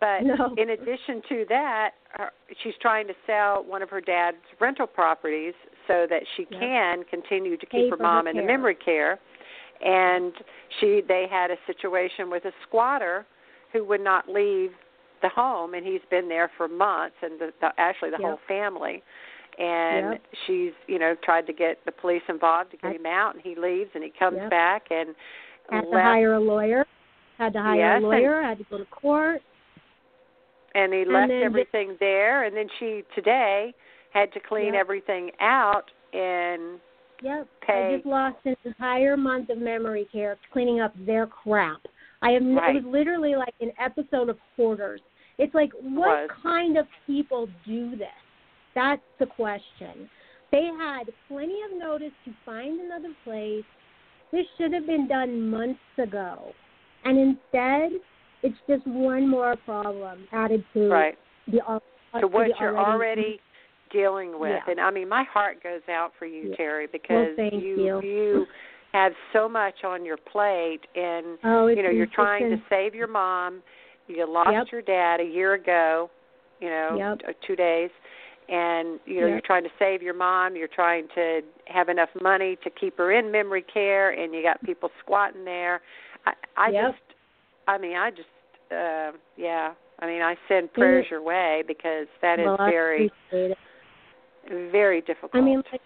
but 0.00 0.22
No. 0.24 0.54
in 0.56 0.70
addition 0.70 1.22
to 1.28 1.44
that, 1.48 1.90
her, 2.10 2.30
she's 2.62 2.74
trying 2.80 3.06
to 3.06 3.14
sell 3.26 3.62
one 3.64 3.82
of 3.82 3.90
her 3.90 4.00
dad's 4.00 4.36
rental 4.60 4.86
properties 4.86 5.54
so 5.86 6.06
that 6.08 6.22
she 6.36 6.46
Yep. 6.50 6.60
can 6.60 7.04
continue 7.04 7.56
to 7.56 7.66
Pay 7.66 7.82
keep 7.84 7.90
her 7.90 7.96
for 7.96 8.02
her 8.02 8.08
mom 8.08 8.26
in 8.26 8.36
the 8.36 8.42
memory 8.42 8.74
care. 8.74 9.18
And 9.84 10.32
she, 10.80 11.02
they 11.06 11.26
had 11.30 11.50
a 11.50 11.56
situation 11.66 12.30
with 12.30 12.44
a 12.44 12.52
squatter 12.66 13.26
who 13.72 13.84
would 13.84 14.00
not 14.00 14.28
leave 14.28 14.70
the 15.22 15.28
home, 15.30 15.74
and 15.74 15.86
he's 15.86 16.00
been 16.10 16.28
there 16.28 16.50
for 16.56 16.68
months, 16.68 17.16
and 17.22 17.40
the, 17.40 17.52
the 17.60 17.68
actually 17.78 18.10
the 18.10 18.18
Yep. 18.20 18.28
whole 18.28 18.38
family. 18.48 19.02
And 19.58 20.12
Yep. 20.12 20.22
she's, 20.46 20.72
you 20.86 20.98
know, 20.98 21.14
tried 21.22 21.46
to 21.46 21.52
get 21.52 21.84
the 21.84 21.92
police 21.92 22.22
involved 22.28 22.70
to 22.72 22.76
get 22.78 22.96
him 22.96 23.06
out, 23.06 23.34
and 23.34 23.42
he 23.42 23.54
leaves, 23.54 23.90
and 23.94 24.02
he 24.02 24.10
comes 24.10 24.36
Yep. 24.38 24.50
back, 24.50 24.82
and 24.90 25.14
Had 25.70 25.82
to 25.82 25.88
left, 25.88 26.04
hire 26.06 26.34
a 26.34 26.40
lawyer. 26.40 26.86
Had 27.38 27.52
to 27.54 27.60
hire 27.62 27.76
Yes, 27.78 27.92
a 27.92 27.96
and- 27.96 28.04
lawyer. 28.04 28.42
Had 28.42 28.58
to 28.58 28.64
go 28.64 28.78
to 28.78 28.84
court. 28.86 29.42
and 30.74 30.94
he 30.94 31.02
and 31.02 31.12
left 31.12 31.30
everything 31.30 31.96
there, 32.00 32.44
and 32.44 32.56
then 32.56 32.66
she 32.78 33.04
today 33.14 33.74
had 34.10 34.32
to 34.32 34.40
clean 34.40 34.74
everything 34.74 35.30
out, 35.38 35.90
and 36.14 36.80
Yep. 37.20 37.46
Pay. 37.60 37.92
I 37.92 37.96
just 37.96 38.06
lost 38.06 38.38
an 38.46 38.56
entire 38.64 39.16
month 39.18 39.50
of 39.50 39.58
memory 39.58 40.06
care 40.10 40.38
cleaning 40.50 40.80
up 40.80 40.92
their 40.96 41.26
crap. 41.26 41.86
I 42.22 42.30
have 42.32 42.42
Right. 42.44 42.74
it 42.74 42.84
was 42.84 42.90
literally 42.92 43.34
like 43.36 43.54
an 43.60 43.72
episode 43.78 44.28
of 44.30 44.38
Hoarders. 44.56 45.02
It's 45.38 45.54
like 45.54 45.72
what 45.80 46.08
was. 46.08 46.30
kind 46.42 46.76
of 46.76 46.86
people 47.06 47.48
do 47.66 47.90
this? 47.96 48.08
That's 48.74 49.02
the 49.18 49.26
question. 49.26 50.08
They 50.50 50.68
had 50.78 51.04
plenty 51.28 51.58
of 51.70 51.78
notice 51.78 52.12
to 52.26 52.32
find 52.44 52.80
another 52.80 53.14
place. 53.24 53.64
This 54.32 54.44
should 54.58 54.72
have 54.72 54.86
been 54.86 55.08
done 55.08 55.50
months 55.50 55.80
ago. 55.98 56.52
And 57.04 57.18
instead, 57.18 57.92
it's 58.42 58.56
just 58.68 58.86
one 58.86 59.28
more 59.28 59.56
problem 59.56 60.26
added 60.32 60.64
to 60.74 60.88
right 60.88 61.18
the 61.50 61.60
al- 61.68 61.82
uh, 62.14 62.20
to 62.20 62.26
what 62.28 62.48
you're 62.60 62.78
already 62.78 63.40
dealing 63.90 64.38
with. 64.38 64.50
Yeah. 64.66 64.70
And 64.70 64.80
I 64.80 64.90
mean, 64.90 65.08
my 65.08 65.24
heart 65.32 65.62
goes 65.62 65.82
out 65.90 66.12
for 66.18 66.26
you, 66.26 66.50
Yeah. 66.50 66.56
Terri, 66.56 66.86
because 66.90 67.36
thank 67.36 67.54
you 67.54 67.82
you. 67.82 68.00
you 68.02 68.46
have 68.92 69.12
so 69.32 69.48
much 69.48 69.84
on 69.84 70.04
your 70.04 70.16
plate, 70.18 70.80
and 70.94 71.38
Oh, 71.44 71.66
you 71.68 71.82
know 71.82 71.90
you're 71.90 72.06
trying 72.06 72.50
to 72.50 72.56
save 72.68 72.94
your 72.94 73.08
mom. 73.08 73.62
You 74.08 74.26
lost 74.26 74.50
Yep. 74.50 74.72
your 74.72 74.82
dad 74.82 75.20
a 75.20 75.24
year 75.24 75.54
ago, 75.54 76.10
you 76.60 76.68
know, 76.68 76.96
Yep. 77.20 77.36
two 77.42 77.56
days, 77.56 77.90
and 78.48 79.00
you 79.04 79.20
know 79.20 79.26
Yep. 79.26 79.30
you're 79.30 79.40
trying 79.40 79.64
to 79.64 79.70
save 79.78 80.02
your 80.02 80.14
mom. 80.14 80.56
You're 80.56 80.68
trying 80.68 81.08
to 81.14 81.42
have 81.66 81.88
enough 81.88 82.10
money 82.20 82.56
to 82.56 82.70
keep 82.70 82.98
her 82.98 83.12
in 83.12 83.30
memory 83.30 83.62
care, 83.62 84.10
and 84.10 84.34
you 84.34 84.42
got 84.42 84.62
people 84.62 84.90
squatting 85.00 85.44
there. 85.44 85.80
I, 86.26 86.32
I 86.56 86.70
just, 86.70 87.02
I 87.66 87.78
mean, 87.78 87.96
I 87.96 88.10
just, 88.10 88.28
uh, 88.70 89.12
yeah. 89.36 89.72
I 90.00 90.06
mean, 90.06 90.22
I 90.22 90.36
send 90.48 90.72
prayers 90.72 91.06
your 91.10 91.22
way 91.22 91.62
because 91.66 92.08
that 92.22 92.40
is 92.40 92.46
well, 92.46 92.56
very, 92.58 93.12
very 94.50 95.00
difficult. 95.00 95.34
I 95.34 95.40
mean, 95.40 95.62
like, 95.70 95.80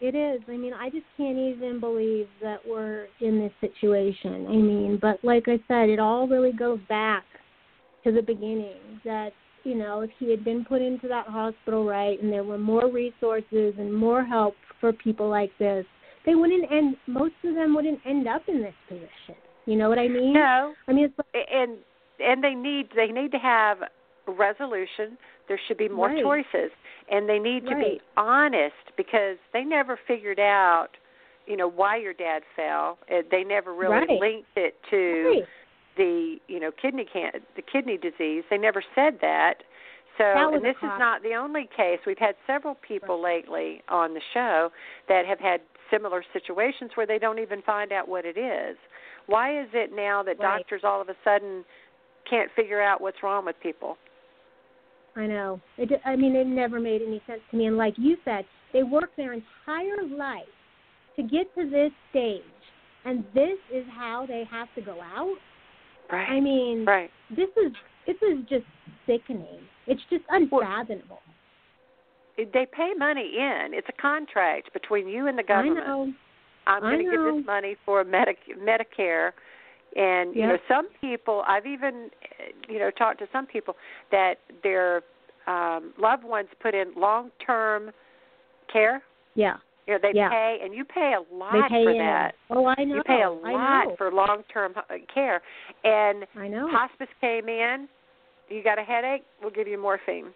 it 0.00 0.14
is. 0.14 0.42
I 0.48 0.56
mean, 0.56 0.74
I 0.74 0.90
just 0.90 1.06
can't 1.16 1.38
even 1.38 1.80
believe 1.80 2.28
that 2.42 2.58
we're 2.66 3.06
in 3.20 3.38
this 3.38 3.52
situation. 3.60 4.46
I 4.46 4.56
mean, 4.56 4.98
but 5.00 5.24
like 5.24 5.44
I 5.46 5.58
said, 5.68 5.88
it 5.88 5.98
all 5.98 6.28
really 6.28 6.52
goes 6.52 6.80
back 6.88 7.24
to 8.04 8.12
the 8.12 8.22
beginning. 8.22 9.00
That 9.04 9.30
you 9.64 9.76
know, 9.76 10.00
if 10.00 10.10
he 10.18 10.30
had 10.30 10.44
been 10.44 10.64
put 10.64 10.82
into 10.82 11.08
that 11.08 11.26
hospital 11.26 11.84
right, 11.84 12.20
and 12.22 12.32
there 12.32 12.44
were 12.44 12.58
more 12.58 12.90
resources 12.90 13.74
and 13.78 13.92
more 13.94 14.24
help 14.24 14.54
for 14.80 14.92
people 14.92 15.28
like 15.28 15.50
this, 15.58 15.84
they 16.26 16.34
wouldn't 16.34 16.70
end. 16.70 16.96
Most 17.06 17.34
of 17.44 17.54
them 17.54 17.74
wouldn't 17.74 18.00
end 18.06 18.28
up 18.28 18.42
in 18.48 18.60
this 18.62 18.74
position. 18.88 19.36
You 19.66 19.76
know 19.76 19.88
what 19.88 19.98
I 19.98 20.08
mean? 20.08 20.32
no, 20.32 20.74
I 20.88 20.92
mean, 20.92 21.04
it's 21.06 21.14
like, 21.18 21.46
and 21.52 21.78
and 22.18 22.42
they 22.42 22.54
need 22.54 22.88
they 22.96 23.08
need 23.08 23.30
to 23.32 23.38
have 23.38 23.78
resolution. 24.26 25.16
There 25.48 25.60
should 25.66 25.78
be 25.78 25.88
more 25.88 26.08
Right. 26.08 26.22
choices, 26.22 26.70
and 27.10 27.28
they 27.28 27.38
need 27.38 27.66
to 27.66 27.76
be 27.76 28.00
honest 28.16 28.74
because 28.96 29.36
they 29.52 29.64
never 29.64 29.98
figured 30.06 30.40
out, 30.40 30.88
you 31.46 31.56
know, 31.56 31.68
why 31.68 31.96
your 31.96 32.14
dad 32.14 32.42
fell. 32.56 32.98
They 33.30 33.44
never 33.44 33.74
really 33.74 34.06
Right. 34.08 34.20
linked 34.20 34.56
it 34.56 34.74
to 34.90 35.24
right. 35.24 35.44
The 35.96 36.36
you 36.48 36.60
know 36.60 36.70
kidney 36.80 37.06
can 37.10 37.32
the 37.56 37.62
kidney 37.62 37.96
disease. 37.96 38.44
They 38.50 38.58
never 38.58 38.82
said 38.94 39.18
that. 39.20 39.54
So 40.18 40.24
That 40.24 40.52
and 40.52 40.64
this 40.64 40.76
is 40.82 40.90
not 40.98 41.22
the 41.22 41.34
only 41.34 41.68
case. 41.74 41.98
We've 42.06 42.18
had 42.18 42.34
several 42.46 42.76
people 42.86 43.22
lately 43.22 43.82
on 43.88 44.12
the 44.12 44.20
show 44.34 44.70
that 45.08 45.24
have 45.26 45.40
had 45.40 45.60
similar 45.90 46.22
situations 46.32 46.90
where 46.94 47.06
they 47.06 47.18
don't 47.18 47.38
even 47.38 47.62
find 47.62 47.92
out 47.92 48.08
what 48.08 48.24
it 48.26 48.36
is. 48.36 48.76
Why 49.26 49.58
is 49.60 49.68
it 49.72 49.90
now 49.94 50.22
that 50.24 50.38
Right. 50.38 50.58
doctors 50.58 50.82
all 50.84 51.00
of 51.00 51.08
a 51.08 51.16
sudden 51.24 51.64
can't 52.28 52.50
figure 52.52 52.80
out 52.80 53.00
what's 53.00 53.22
wrong 53.22 53.44
with 53.46 53.58
people? 53.60 53.96
I 55.16 55.26
know. 55.26 55.60
It, 55.78 56.00
I 56.04 56.16
mean, 56.16 56.36
it 56.36 56.46
never 56.46 56.80
made 56.80 57.02
any 57.02 57.22
sense 57.26 57.40
to 57.50 57.56
me. 57.56 57.66
And 57.66 57.76
like 57.76 57.94
you 57.96 58.16
said, 58.24 58.44
they 58.72 58.82
work 58.82 59.10
their 59.16 59.32
entire 59.32 60.02
life 60.08 60.44
to 61.16 61.22
get 61.22 61.54
to 61.54 61.68
this 61.68 61.92
stage, 62.10 62.42
and 63.04 63.24
this 63.34 63.58
is 63.72 63.84
how 63.94 64.24
they 64.26 64.44
have 64.50 64.68
to 64.74 64.80
go 64.80 65.00
out. 65.02 65.36
Right. 66.12 66.28
I 66.28 66.40
mean, 66.40 66.84
right. 66.84 67.10
this 67.30 67.48
is 67.56 67.72
this 68.06 68.16
is 68.16 68.38
just 68.48 68.66
sickening. 69.06 69.60
It's 69.86 70.02
just 70.10 70.24
unfathomable. 70.28 71.20
They 72.36 72.66
pay 72.70 72.92
money 72.96 73.32
in. 73.38 73.70
It's 73.72 73.88
a 73.88 74.00
contract 74.00 74.72
between 74.72 75.08
you 75.08 75.26
and 75.26 75.38
the 75.38 75.42
government. 75.42 75.80
I 75.84 75.88
know. 75.88 76.12
I'm 76.66 76.82
going 76.82 76.98
to 76.98 77.10
give 77.10 77.36
this 77.36 77.46
money 77.46 77.76
for 77.84 78.04
Medic- 78.04 78.58
Medicare, 78.58 79.32
and 79.96 80.34
you 80.34 80.46
know 80.46 80.58
some 80.68 80.88
people. 81.00 81.42
I've 81.48 81.66
even 81.66 82.10
uh, 82.22 82.72
you 82.72 82.78
know 82.78 82.90
talked 82.90 83.18
to 83.20 83.26
some 83.32 83.46
people 83.46 83.74
that 84.10 84.34
their 84.62 85.02
um, 85.46 85.92
loved 85.98 86.24
ones 86.24 86.48
put 86.60 86.74
in 86.74 86.92
long-term 86.96 87.90
care, 88.72 89.02
Yeah. 89.34 89.56
You 89.86 89.94
know, 89.94 89.98
they 90.00 90.12
Yeah. 90.14 90.28
pay, 90.28 90.60
and 90.62 90.74
you 90.74 90.84
pay 90.84 91.14
a 91.14 91.34
lot 91.34 91.52
They 91.52 91.62
pay 91.68 91.84
for 91.84 91.90
in. 91.90 91.98
that. 91.98 92.34
Oh, 92.50 92.66
I 92.66 92.84
know. 92.84 92.96
You 92.96 93.02
pay 93.02 93.22
a 93.22 93.30
lot 93.30 93.96
for 93.98 94.12
long-term 94.12 94.74
uh, 94.76 94.82
care, 95.12 95.42
and 95.84 96.26
I 96.36 96.48
know. 96.48 96.68
hospice 96.68 97.08
came 97.20 97.48
in. 97.48 97.88
You 98.48 98.62
got 98.62 98.78
a 98.78 98.82
headache? 98.82 99.24
We'll 99.40 99.50
give 99.50 99.66
you 99.66 99.78
morphine. 99.78 100.32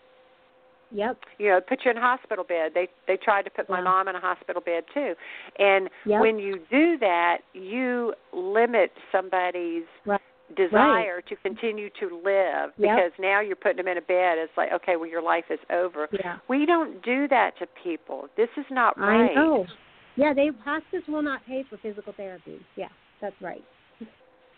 Yep. 0.92 1.18
You 1.38 1.48
know, 1.50 1.60
put 1.60 1.84
you 1.84 1.90
in 1.90 1.96
a 1.96 2.00
hospital 2.00 2.44
bed. 2.44 2.72
They 2.74 2.88
they 3.06 3.16
tried 3.16 3.42
to 3.42 3.50
put 3.50 3.68
my 3.68 3.80
mom 3.80 4.08
in 4.08 4.14
a 4.14 4.20
hospital 4.20 4.62
bed 4.62 4.84
too, 4.94 5.14
and 5.58 5.90
Yep. 6.04 6.20
when 6.20 6.38
you 6.38 6.60
do 6.70 6.96
that, 6.98 7.38
you 7.52 8.14
limit 8.32 8.92
somebody's 9.10 9.84
Right. 10.04 10.20
Desire 10.54 11.20
to 11.22 11.36
continue 11.36 11.90
to 11.98 12.06
live 12.24 12.70
Yep. 12.76 12.96
because 12.96 13.12
now 13.18 13.40
you're 13.40 13.56
putting 13.56 13.78
them 13.78 13.88
in 13.88 13.98
a 13.98 14.02
bed. 14.02 14.38
It's 14.38 14.52
like, 14.56 14.72
okay, 14.72 14.96
well, 14.96 15.08
your 15.08 15.22
life 15.22 15.46
is 15.50 15.58
over. 15.72 16.08
Yeah. 16.12 16.36
We 16.48 16.66
don't 16.66 17.02
do 17.02 17.26
that 17.28 17.58
to 17.58 17.66
people. 17.82 18.28
This 18.36 18.48
is 18.56 18.64
not 18.70 18.96
I 18.98 19.00
right. 19.00 19.34
know. 19.34 19.66
Yeah, 20.14 20.32
they 20.32 20.50
hospice 20.64 21.02
will 21.08 21.22
not 21.22 21.44
pay 21.46 21.64
for 21.68 21.76
physical 21.78 22.12
therapy. 22.16 22.60
Yeah, 22.76 22.88
that's 23.20 23.34
right. 23.42 23.64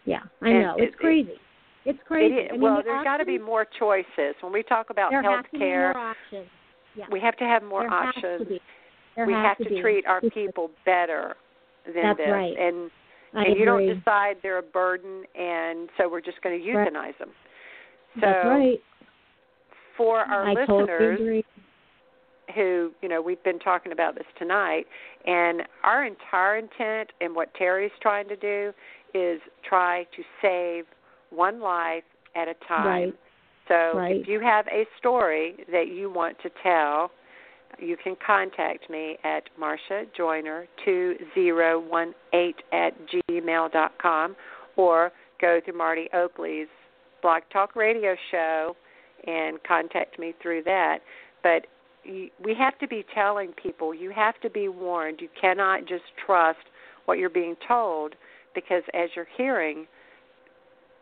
Yeah, 0.04 0.20
I 0.42 0.48
And 0.48 0.62
know. 0.62 0.74
it- 0.76 0.84
It's 0.84 0.96
crazy. 0.96 1.40
It's 1.84 1.98
It 1.98 2.04
crazy. 2.04 2.34
is, 2.34 2.48
I 2.50 2.52
mean, 2.52 2.60
well, 2.60 2.76
the 2.78 2.82
there's 2.84 3.04
got 3.04 3.16
to 3.18 3.24
be 3.24 3.38
more 3.38 3.64
choices. 3.64 4.34
When 4.40 4.52
we 4.52 4.62
talk 4.62 4.90
about 4.90 5.10
there 5.10 5.22
health 5.22 5.36
has 5.36 5.44
to 5.46 5.50
be 5.52 5.58
care, 5.58 5.92
more 5.94 6.10
options. 6.10 6.48
Yeah. 6.94 7.06
we 7.10 7.20
have 7.20 7.36
to 7.36 7.44
have 7.44 7.62
more 7.62 7.82
there 7.82 7.90
Has 7.90 8.08
options. 8.08 8.38
to 8.40 8.44
be. 8.46 8.60
There 9.16 9.26
we 9.26 9.32
have 9.32 9.56
to, 9.58 9.64
to 9.64 9.80
treat 9.80 10.06
our 10.06 10.20
people 10.20 10.70
better 10.84 11.36
than 11.86 11.94
That's 12.02 12.18
this. 12.18 12.28
right. 12.30 12.56
And 12.58 12.90
I 13.34 13.44
and 13.44 13.58
you 13.58 13.64
don't 13.64 13.86
decide 13.86 14.36
they're 14.42 14.58
a 14.58 14.62
burden, 14.62 15.24
and 15.34 15.88
so 15.96 16.08
we're 16.08 16.20
just 16.20 16.40
going 16.42 16.60
to 16.60 16.72
Right. 16.72 16.92
euthanize 16.92 17.18
them. 17.18 17.30
So 18.14 18.20
That's 18.22 18.44
right. 18.48 18.82
for 19.96 20.20
our 20.20 20.46
I 20.46 20.54
listeners 20.54 21.18
totally 21.18 21.44
who, 22.54 22.92
you 23.02 23.08
know, 23.08 23.20
we've 23.20 23.42
been 23.42 23.58
talking 23.58 23.92
about 23.92 24.14
this 24.14 24.26
tonight, 24.38 24.86
and 25.26 25.62
our 25.82 26.06
entire 26.06 26.56
intent 26.56 27.10
and 27.20 27.34
what 27.36 27.52
Terri's 27.54 27.92
trying 28.00 28.28
to 28.28 28.36
do 28.36 28.72
is 29.14 29.40
try 29.68 30.04
to 30.16 30.22
save 30.40 30.86
one 31.30 31.60
life 31.60 32.04
at 32.34 32.48
a 32.48 32.54
time. 32.66 32.86
Right. 32.86 33.14
So 33.68 33.98
Right. 33.98 34.16
if 34.22 34.28
you 34.28 34.40
have 34.40 34.66
a 34.68 34.86
story 34.98 35.56
that 35.70 35.88
you 35.88 36.10
want 36.10 36.38
to 36.42 36.50
tell, 36.62 37.10
you 37.78 37.96
can 38.02 38.16
contact 38.24 38.90
me 38.90 39.16
at 39.24 39.44
Marsha 39.60 40.06
Joiner 40.16 40.66
two 40.84 41.16
zero 41.34 41.80
one 41.80 42.14
eight 42.32 42.56
at 42.72 42.92
gmail 43.30 43.72
dot 43.72 43.92
com 44.00 44.36
or 44.76 45.12
go 45.40 45.60
to 45.64 45.72
Marty 45.72 46.08
Oakley's 46.12 46.68
Blog 47.22 47.42
Talk 47.52 47.76
Radio 47.76 48.14
show 48.30 48.76
and 49.26 49.58
contact 49.64 50.18
me 50.18 50.34
through 50.40 50.62
that. 50.64 50.98
But 51.42 51.66
we 52.04 52.54
have 52.58 52.78
to 52.78 52.88
be 52.88 53.04
telling 53.14 53.52
people, 53.52 53.94
you 53.94 54.10
have 54.10 54.40
to 54.40 54.50
be 54.50 54.68
warned. 54.68 55.20
You 55.20 55.28
cannot 55.40 55.80
just 55.80 56.04
trust 56.24 56.58
what 57.04 57.18
you're 57.18 57.28
being 57.28 57.56
told 57.66 58.14
because 58.54 58.82
as 58.94 59.10
you're 59.14 59.26
hearing, 59.36 59.86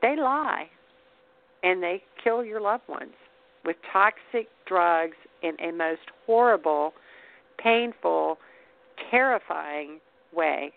they 0.03 0.17
lie 0.17 0.67
and 1.63 1.83
they 1.83 2.03
kill 2.23 2.45
your 2.45 2.61
loved 2.61 2.89
ones 2.89 3.13
with 3.65 3.77
toxic 3.93 4.49
drugs 4.67 5.17
in 5.43 5.57
a 5.61 5.73
most 5.73 6.03
horrible, 6.27 6.95
painful, 7.59 8.39
terrifying 9.11 10.01
way. 10.33 10.73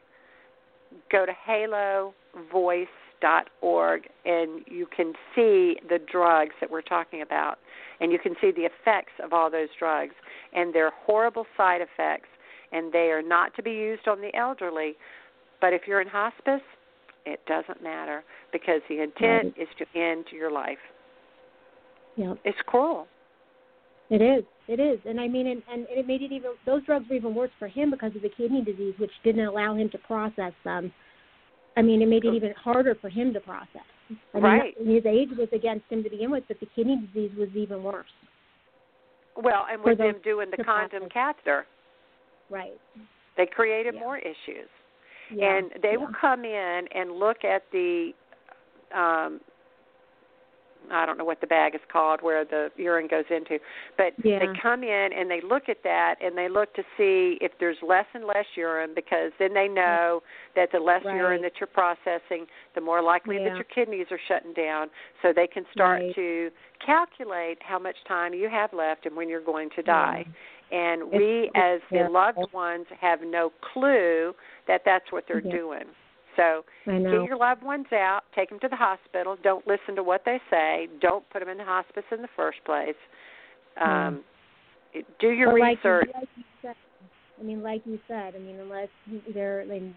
Go 1.12 1.26
to 1.26 1.32
halovoice.org 1.48 4.08
and 4.26 4.62
you 4.68 4.88
can 4.96 5.14
see 5.36 5.78
the 5.88 6.00
drugs 6.12 6.54
that 6.62 6.70
we're 6.72 6.82
talking 6.82 7.22
about 7.22 7.60
and 8.02 8.12
you 8.12 8.18
can 8.20 8.36
see 8.42 8.52
the 8.52 8.66
effects 8.66 9.12
of 9.24 9.32
all 9.34 9.50
those 9.52 9.70
drugs 9.78 10.14
and 10.54 10.74
their 10.74 10.92
horrible 11.06 11.46
side 11.58 11.82
effects 11.82 12.30
and 12.72 12.92
they 12.94 13.10
are 13.12 13.22
not 13.22 13.54
to 13.56 13.64
be 13.64 13.72
used 13.72 14.08
on 14.08 14.22
the 14.22 14.34
elderly 14.36 14.96
but 15.62 15.74
if 15.74 15.82
you're 15.88 16.02
in 16.02 16.08
hospice 16.08 16.62
it 17.26 17.40
doesn't 17.46 17.84
matter 17.84 18.24
because 18.52 18.82
the 18.90 19.02
intent 19.02 19.54
Right. 19.58 19.58
is 19.58 19.68
to 19.78 19.86
end 20.00 20.26
your 20.32 20.50
life 20.52 20.78
Yep. 22.16 22.38
it's 22.46 22.62
cruel 22.66 23.08
It 24.10 24.22
is. 24.22 24.44
It 24.68 24.80
is. 24.80 25.00
And 25.06 25.20
I 25.20 25.28
mean, 25.28 25.48
and, 25.48 25.62
and 25.72 25.86
it 25.90 26.08
made 26.08 26.22
it 26.22 26.32
even, 26.32 26.52
those 26.66 26.84
drugs 26.86 27.06
were 27.10 27.16
even 27.16 27.36
worse 27.36 27.52
for 27.60 27.68
him 27.68 27.92
because 27.92 28.16
of 28.16 28.22
the 28.22 28.30
kidney 28.30 28.64
disease, 28.64 28.94
which 28.98 29.12
didn't 29.24 29.46
allow 29.46 29.76
him 29.76 29.90
to 29.92 29.98
process 30.00 30.54
them. 30.64 30.92
I 31.78 31.82
mean, 31.82 32.02
it 32.02 32.08
made 32.08 32.26
it 32.26 32.34
even 32.34 32.54
harder 32.54 32.96
for 33.00 33.10
him 33.10 33.34
to 33.34 33.40
process. 33.40 33.82
I 34.10 34.14
mean, 34.40 34.44
Right. 34.44 34.74
His 34.78 35.06
age 35.06 35.30
was 35.38 35.48
against 35.54 35.86
him 35.90 36.04
to 36.04 36.10
begin 36.10 36.32
with, 36.32 36.44
but 36.48 36.60
the 36.60 36.66
kidney 36.76 36.98
disease 37.14 37.32
was 37.38 37.50
even 37.56 37.84
worse. 37.84 38.08
well 39.42 39.68
and 39.72 39.82
with 39.84 39.98
them 40.00 40.16
doing 40.24 40.50
the 40.56 40.62
condom 40.64 41.08
process. 41.08 41.14
catheter 41.14 41.66
Right. 42.50 42.78
they 43.38 43.46
created 43.46 43.94
Yeah. 43.94 44.00
more 44.02 44.18
issues 44.18 44.68
Yeah. 45.30 45.56
and 45.56 45.72
they 45.82 45.92
yeah. 45.92 45.98
will 45.98 46.12
come 46.20 46.44
in 46.44 46.88
and 46.92 47.14
look 47.14 47.46
at 47.46 47.64
the 47.72 48.14
um 48.92 49.40
I 50.92 51.06
don't 51.06 51.18
know 51.18 51.26
what 51.26 51.42
the 51.42 51.48
bag 51.48 51.76
is 51.76 51.82
called 51.92 52.22
where 52.22 52.44
the 52.46 52.72
urine 52.78 53.08
goes 53.08 53.26
into, 53.30 53.60
but 53.98 54.14
Yeah. 54.24 54.40
they 54.40 54.48
come 54.60 54.84
in 54.84 55.14
and 55.14 55.30
they 55.30 55.42
look 55.42 55.70
at 55.70 55.84
that 55.84 56.16
and 56.22 56.38
they 56.38 56.50
look 56.50 56.74
to 56.74 56.84
see 56.98 57.38
if 57.42 57.52
there's 57.60 57.82
less 57.84 58.08
and 58.14 58.26
less 58.26 58.46
urine 58.56 58.94
because 58.96 59.32
then 59.38 59.54
they 59.54 59.66
mm-hmm. 59.66 59.76
know 59.76 60.24
that 60.56 60.72
the 60.72 60.80
less 60.80 61.04
urine 61.04 61.42
that 61.42 61.60
you're 61.60 61.68
processing, 61.68 62.48
the 62.76 62.82
more 62.82 63.02
likely 63.02 63.38
that 63.38 63.56
your 63.56 63.66
kidneys 63.66 64.08
are 64.12 64.20
shutting 64.28 64.54
down, 64.54 64.90
so 65.22 65.32
they 65.34 65.48
can 65.48 65.66
start 65.72 66.02
Right. 66.02 66.16
to 66.16 66.52
calculate 66.80 67.62
how 67.62 67.78
much 67.80 67.98
time 68.08 68.34
you 68.34 68.50
have 68.50 68.74
left 68.74 69.06
and 69.06 69.16
when 69.16 69.30
you're 69.30 69.42
going 69.42 69.70
to 69.72 69.82
die. 69.84 70.26
And 70.72 71.12
we, 71.12 71.50
it's 71.54 71.56
as 71.56 71.82
the 71.92 72.10
loved 72.10 72.54
ones, 72.54 72.86
have 73.00 73.22
no 73.22 73.52
clue 73.74 74.36
that 74.68 74.84
that's 74.86 75.12
what 75.12 75.26
they're 75.28 75.40
Yeah. 75.40 75.52
doing. 75.52 75.86
So 76.40 76.64
get 76.86 77.02
your 77.02 77.38
loved 77.38 77.64
ones 77.64 77.88
out, 77.92 78.22
take 78.34 78.50
them 78.50 78.60
to 78.62 78.70
the 78.70 78.76
hospital. 78.76 79.36
Don't 79.44 79.68
listen 79.68 79.96
to 79.96 80.04
what 80.04 80.22
they 80.26 80.40
say. 80.50 80.88
Don't 81.02 81.30
put 81.32 81.40
them 81.40 81.50
in 81.50 81.58
the 81.58 81.66
hospice 81.66 82.04
in 82.12 82.22
the 82.22 82.30
first 82.36 82.60
place. 82.66 82.96
Um, 83.82 84.24
Do 85.20 85.30
your 85.30 85.60
like, 85.60 85.78
research. 85.84 86.10
Like 86.14 86.30
you 86.36 86.44
said, 86.62 86.76
I 87.40 87.44
mean, 87.44 87.62
like 87.62 87.82
you 87.86 88.00
said, 88.08 88.36
I 88.36 88.40
mean, 88.40 88.58
unless 88.58 88.88
they're 89.34 89.62
in, 89.62 89.94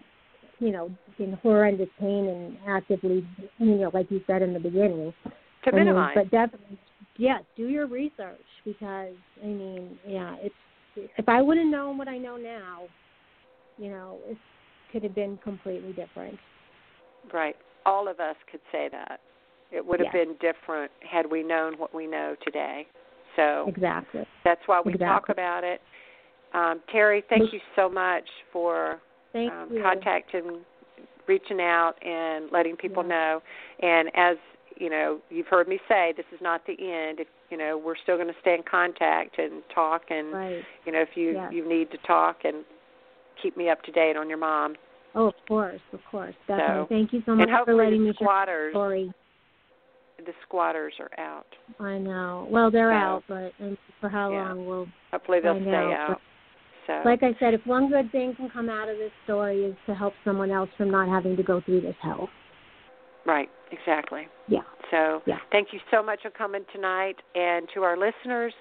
you 0.59 0.71
know, 0.71 0.91
in 1.17 1.33
horrendous 1.41 1.89
pain 1.99 2.27
and 2.27 2.57
actively, 2.67 3.25
you 3.59 3.75
know, 3.75 3.91
like 3.93 4.11
you 4.11 4.21
said 4.27 4.41
in 4.41 4.53
the 4.53 4.59
beginning, 4.59 5.13
to 5.23 5.31
I 5.67 5.71
mean, 5.71 5.85
minimize. 5.85 6.15
but 6.15 6.29
definitely, 6.31 6.77
yes, 7.17 7.41
do 7.55 7.67
your 7.67 7.87
research 7.87 8.39
because 8.65 9.13
I 9.41 9.47
mean, 9.47 9.97
yeah, 10.05 10.35
it's 10.41 10.55
if 10.95 11.27
I 11.27 11.41
would 11.41 11.57
have 11.57 11.67
known 11.67 11.97
what 11.97 12.07
I 12.07 12.17
know 12.17 12.37
now, 12.37 12.83
you 13.77 13.89
know, 13.89 14.19
it 14.25 14.37
could 14.93 15.03
have 15.03 15.15
been 15.15 15.37
completely 15.43 15.91
different. 15.91 16.39
Right. 17.33 17.55
All 17.85 18.07
of 18.07 18.19
us 18.19 18.35
could 18.49 18.61
say 18.71 18.87
that. 18.91 19.19
It 19.71 19.85
would 19.85 19.99
have 19.99 20.13
Yes. 20.13 20.27
been 20.27 20.35
different 20.35 20.91
had 21.01 21.29
we 21.29 21.41
known 21.41 21.77
what 21.79 21.93
we 21.93 22.05
know 22.05 22.35
today. 22.43 22.87
So 23.35 23.65
Exactly. 23.67 24.25
that's 24.43 24.61
why 24.67 24.79
we 24.79 24.93
talk 24.93 25.29
about 25.29 25.63
it. 25.63 25.81
Um, 26.53 26.81
Terri, 26.93 27.23
thank 27.27 27.51
you 27.51 27.59
so 27.75 27.89
much 27.89 28.29
for 28.51 29.01
um, 29.35 29.71
contacting, 29.81 30.63
reaching 31.27 31.59
out, 31.59 31.95
and 32.03 32.51
letting 32.51 32.77
people 32.77 33.01
Yeah. 33.01 33.09
know. 33.09 33.41
And 33.79 34.15
as 34.15 34.37
you 34.77 34.89
know, 34.89 35.19
you've 35.29 35.47
heard 35.47 35.67
me 35.67 35.79
say, 35.87 36.13
this 36.15 36.25
is 36.31 36.41
not 36.41 36.65
the 36.65 36.73
end. 36.73 37.19
If, 37.19 37.27
you 37.49 37.57
know, 37.57 37.77
we're 37.77 37.95
still 37.95 38.15
going 38.17 38.27
to 38.27 38.39
stay 38.41 38.55
in 38.55 38.63
contact 38.63 39.39
and 39.39 39.63
talk. 39.73 40.03
And 40.11 40.33
Right. 40.33 40.63
you 40.85 40.91
know, 40.91 41.01
if 41.01 41.17
you 41.17 41.33
Yes. 41.33 41.51
you 41.51 41.67
need 41.67 41.89
to 41.91 41.97
talk 41.99 42.45
and 42.45 42.63
keep 43.41 43.55
me 43.57 43.69
up 43.69 43.81
to 43.83 43.91
date 43.91 44.15
on 44.17 44.29
your 44.29 44.37
mom. 44.37 44.75
Oh, 45.15 45.27
of 45.27 45.33
course, 45.47 45.81
of 45.93 45.99
course, 46.09 46.35
definitely. 46.47 46.83
So- 46.83 46.87
Thank 46.89 47.13
you 47.13 47.21
so 47.25 47.35
much 47.35 47.49
for 47.65 47.73
letting 47.75 48.03
me 48.03 48.13
share 48.17 48.45
the 48.45 48.69
story. 48.71 49.13
the 50.25 50.33
squatters 50.43 50.93
are 50.99 51.11
out. 51.19 51.45
I 51.79 51.97
know. 51.97 52.47
Well, 52.49 52.71
they're 52.71 52.91
So, 52.91 52.95
out, 52.95 53.23
but 53.27 53.51
and 53.59 53.77
for 53.99 54.09
how 54.09 54.31
yeah. 54.31 54.47
long 54.49 54.65
we'll 54.65 54.87
Hopefully 55.11 55.39
they'll 55.41 55.59
stay 55.61 55.71
out. 55.71 56.11
out. 56.11 56.21
So 56.87 57.01
Like 57.05 57.23
I 57.23 57.33
said, 57.39 57.53
if 57.53 57.65
one 57.65 57.89
good 57.89 58.11
thing 58.11 58.33
can 58.35 58.49
come 58.49 58.69
out 58.69 58.89
of 58.89 58.97
this 58.97 59.11
story 59.23 59.63
is 59.65 59.75
to 59.85 59.93
help 59.95 60.13
someone 60.25 60.51
else 60.51 60.69
from 60.77 60.89
not 60.91 61.07
having 61.07 61.35
to 61.37 61.43
go 61.43 61.61
through 61.61 61.81
this 61.81 61.95
hell. 62.01 62.29
right, 63.25 63.49
exactly. 63.71 64.27
Yeah. 64.47 64.61
So 64.91 65.21
Yeah. 65.25 65.39
thank 65.51 65.71
you 65.73 65.79
so 65.91 66.03
much 66.03 66.21
for 66.23 66.29
coming 66.29 66.65
tonight, 66.73 67.21
and 67.35 67.69
to 67.73 67.83
our 67.83 67.95
listeners, 67.97 68.53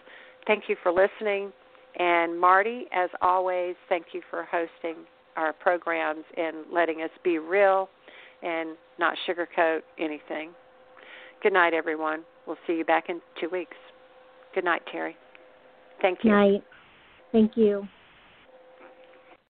thank 0.47 0.69
you 0.69 0.77
for 0.83 0.93
listening. 0.93 1.53
And 1.99 2.41
Marty, 2.41 2.87
as 2.93 3.11
always, 3.21 3.75
thank 3.89 4.07
you 4.13 4.23
for 4.31 4.45
hosting 4.45 5.05
our 5.37 5.53
programs 5.53 6.25
and 6.37 6.59
letting 6.73 7.03
us 7.03 7.11
be 7.23 7.39
real 7.39 7.89
and 8.43 8.77
not 8.99 9.17
sugarcoat 9.29 9.81
anything. 9.99 10.51
Good 11.43 11.53
night, 11.53 11.75
everyone. 11.75 12.23
We'll 12.47 12.57
see 12.67 12.75
you 12.75 12.85
back 12.85 13.09
in 13.09 13.21
two 13.41 13.49
weeks. 13.49 13.77
Good 14.55 14.65
night, 14.65 14.83
Terri. 14.93 15.15
Thank 16.01 16.21
you. 16.25 16.31
Night. 16.31 16.65
Thank 17.31 17.57
you. 17.57 17.87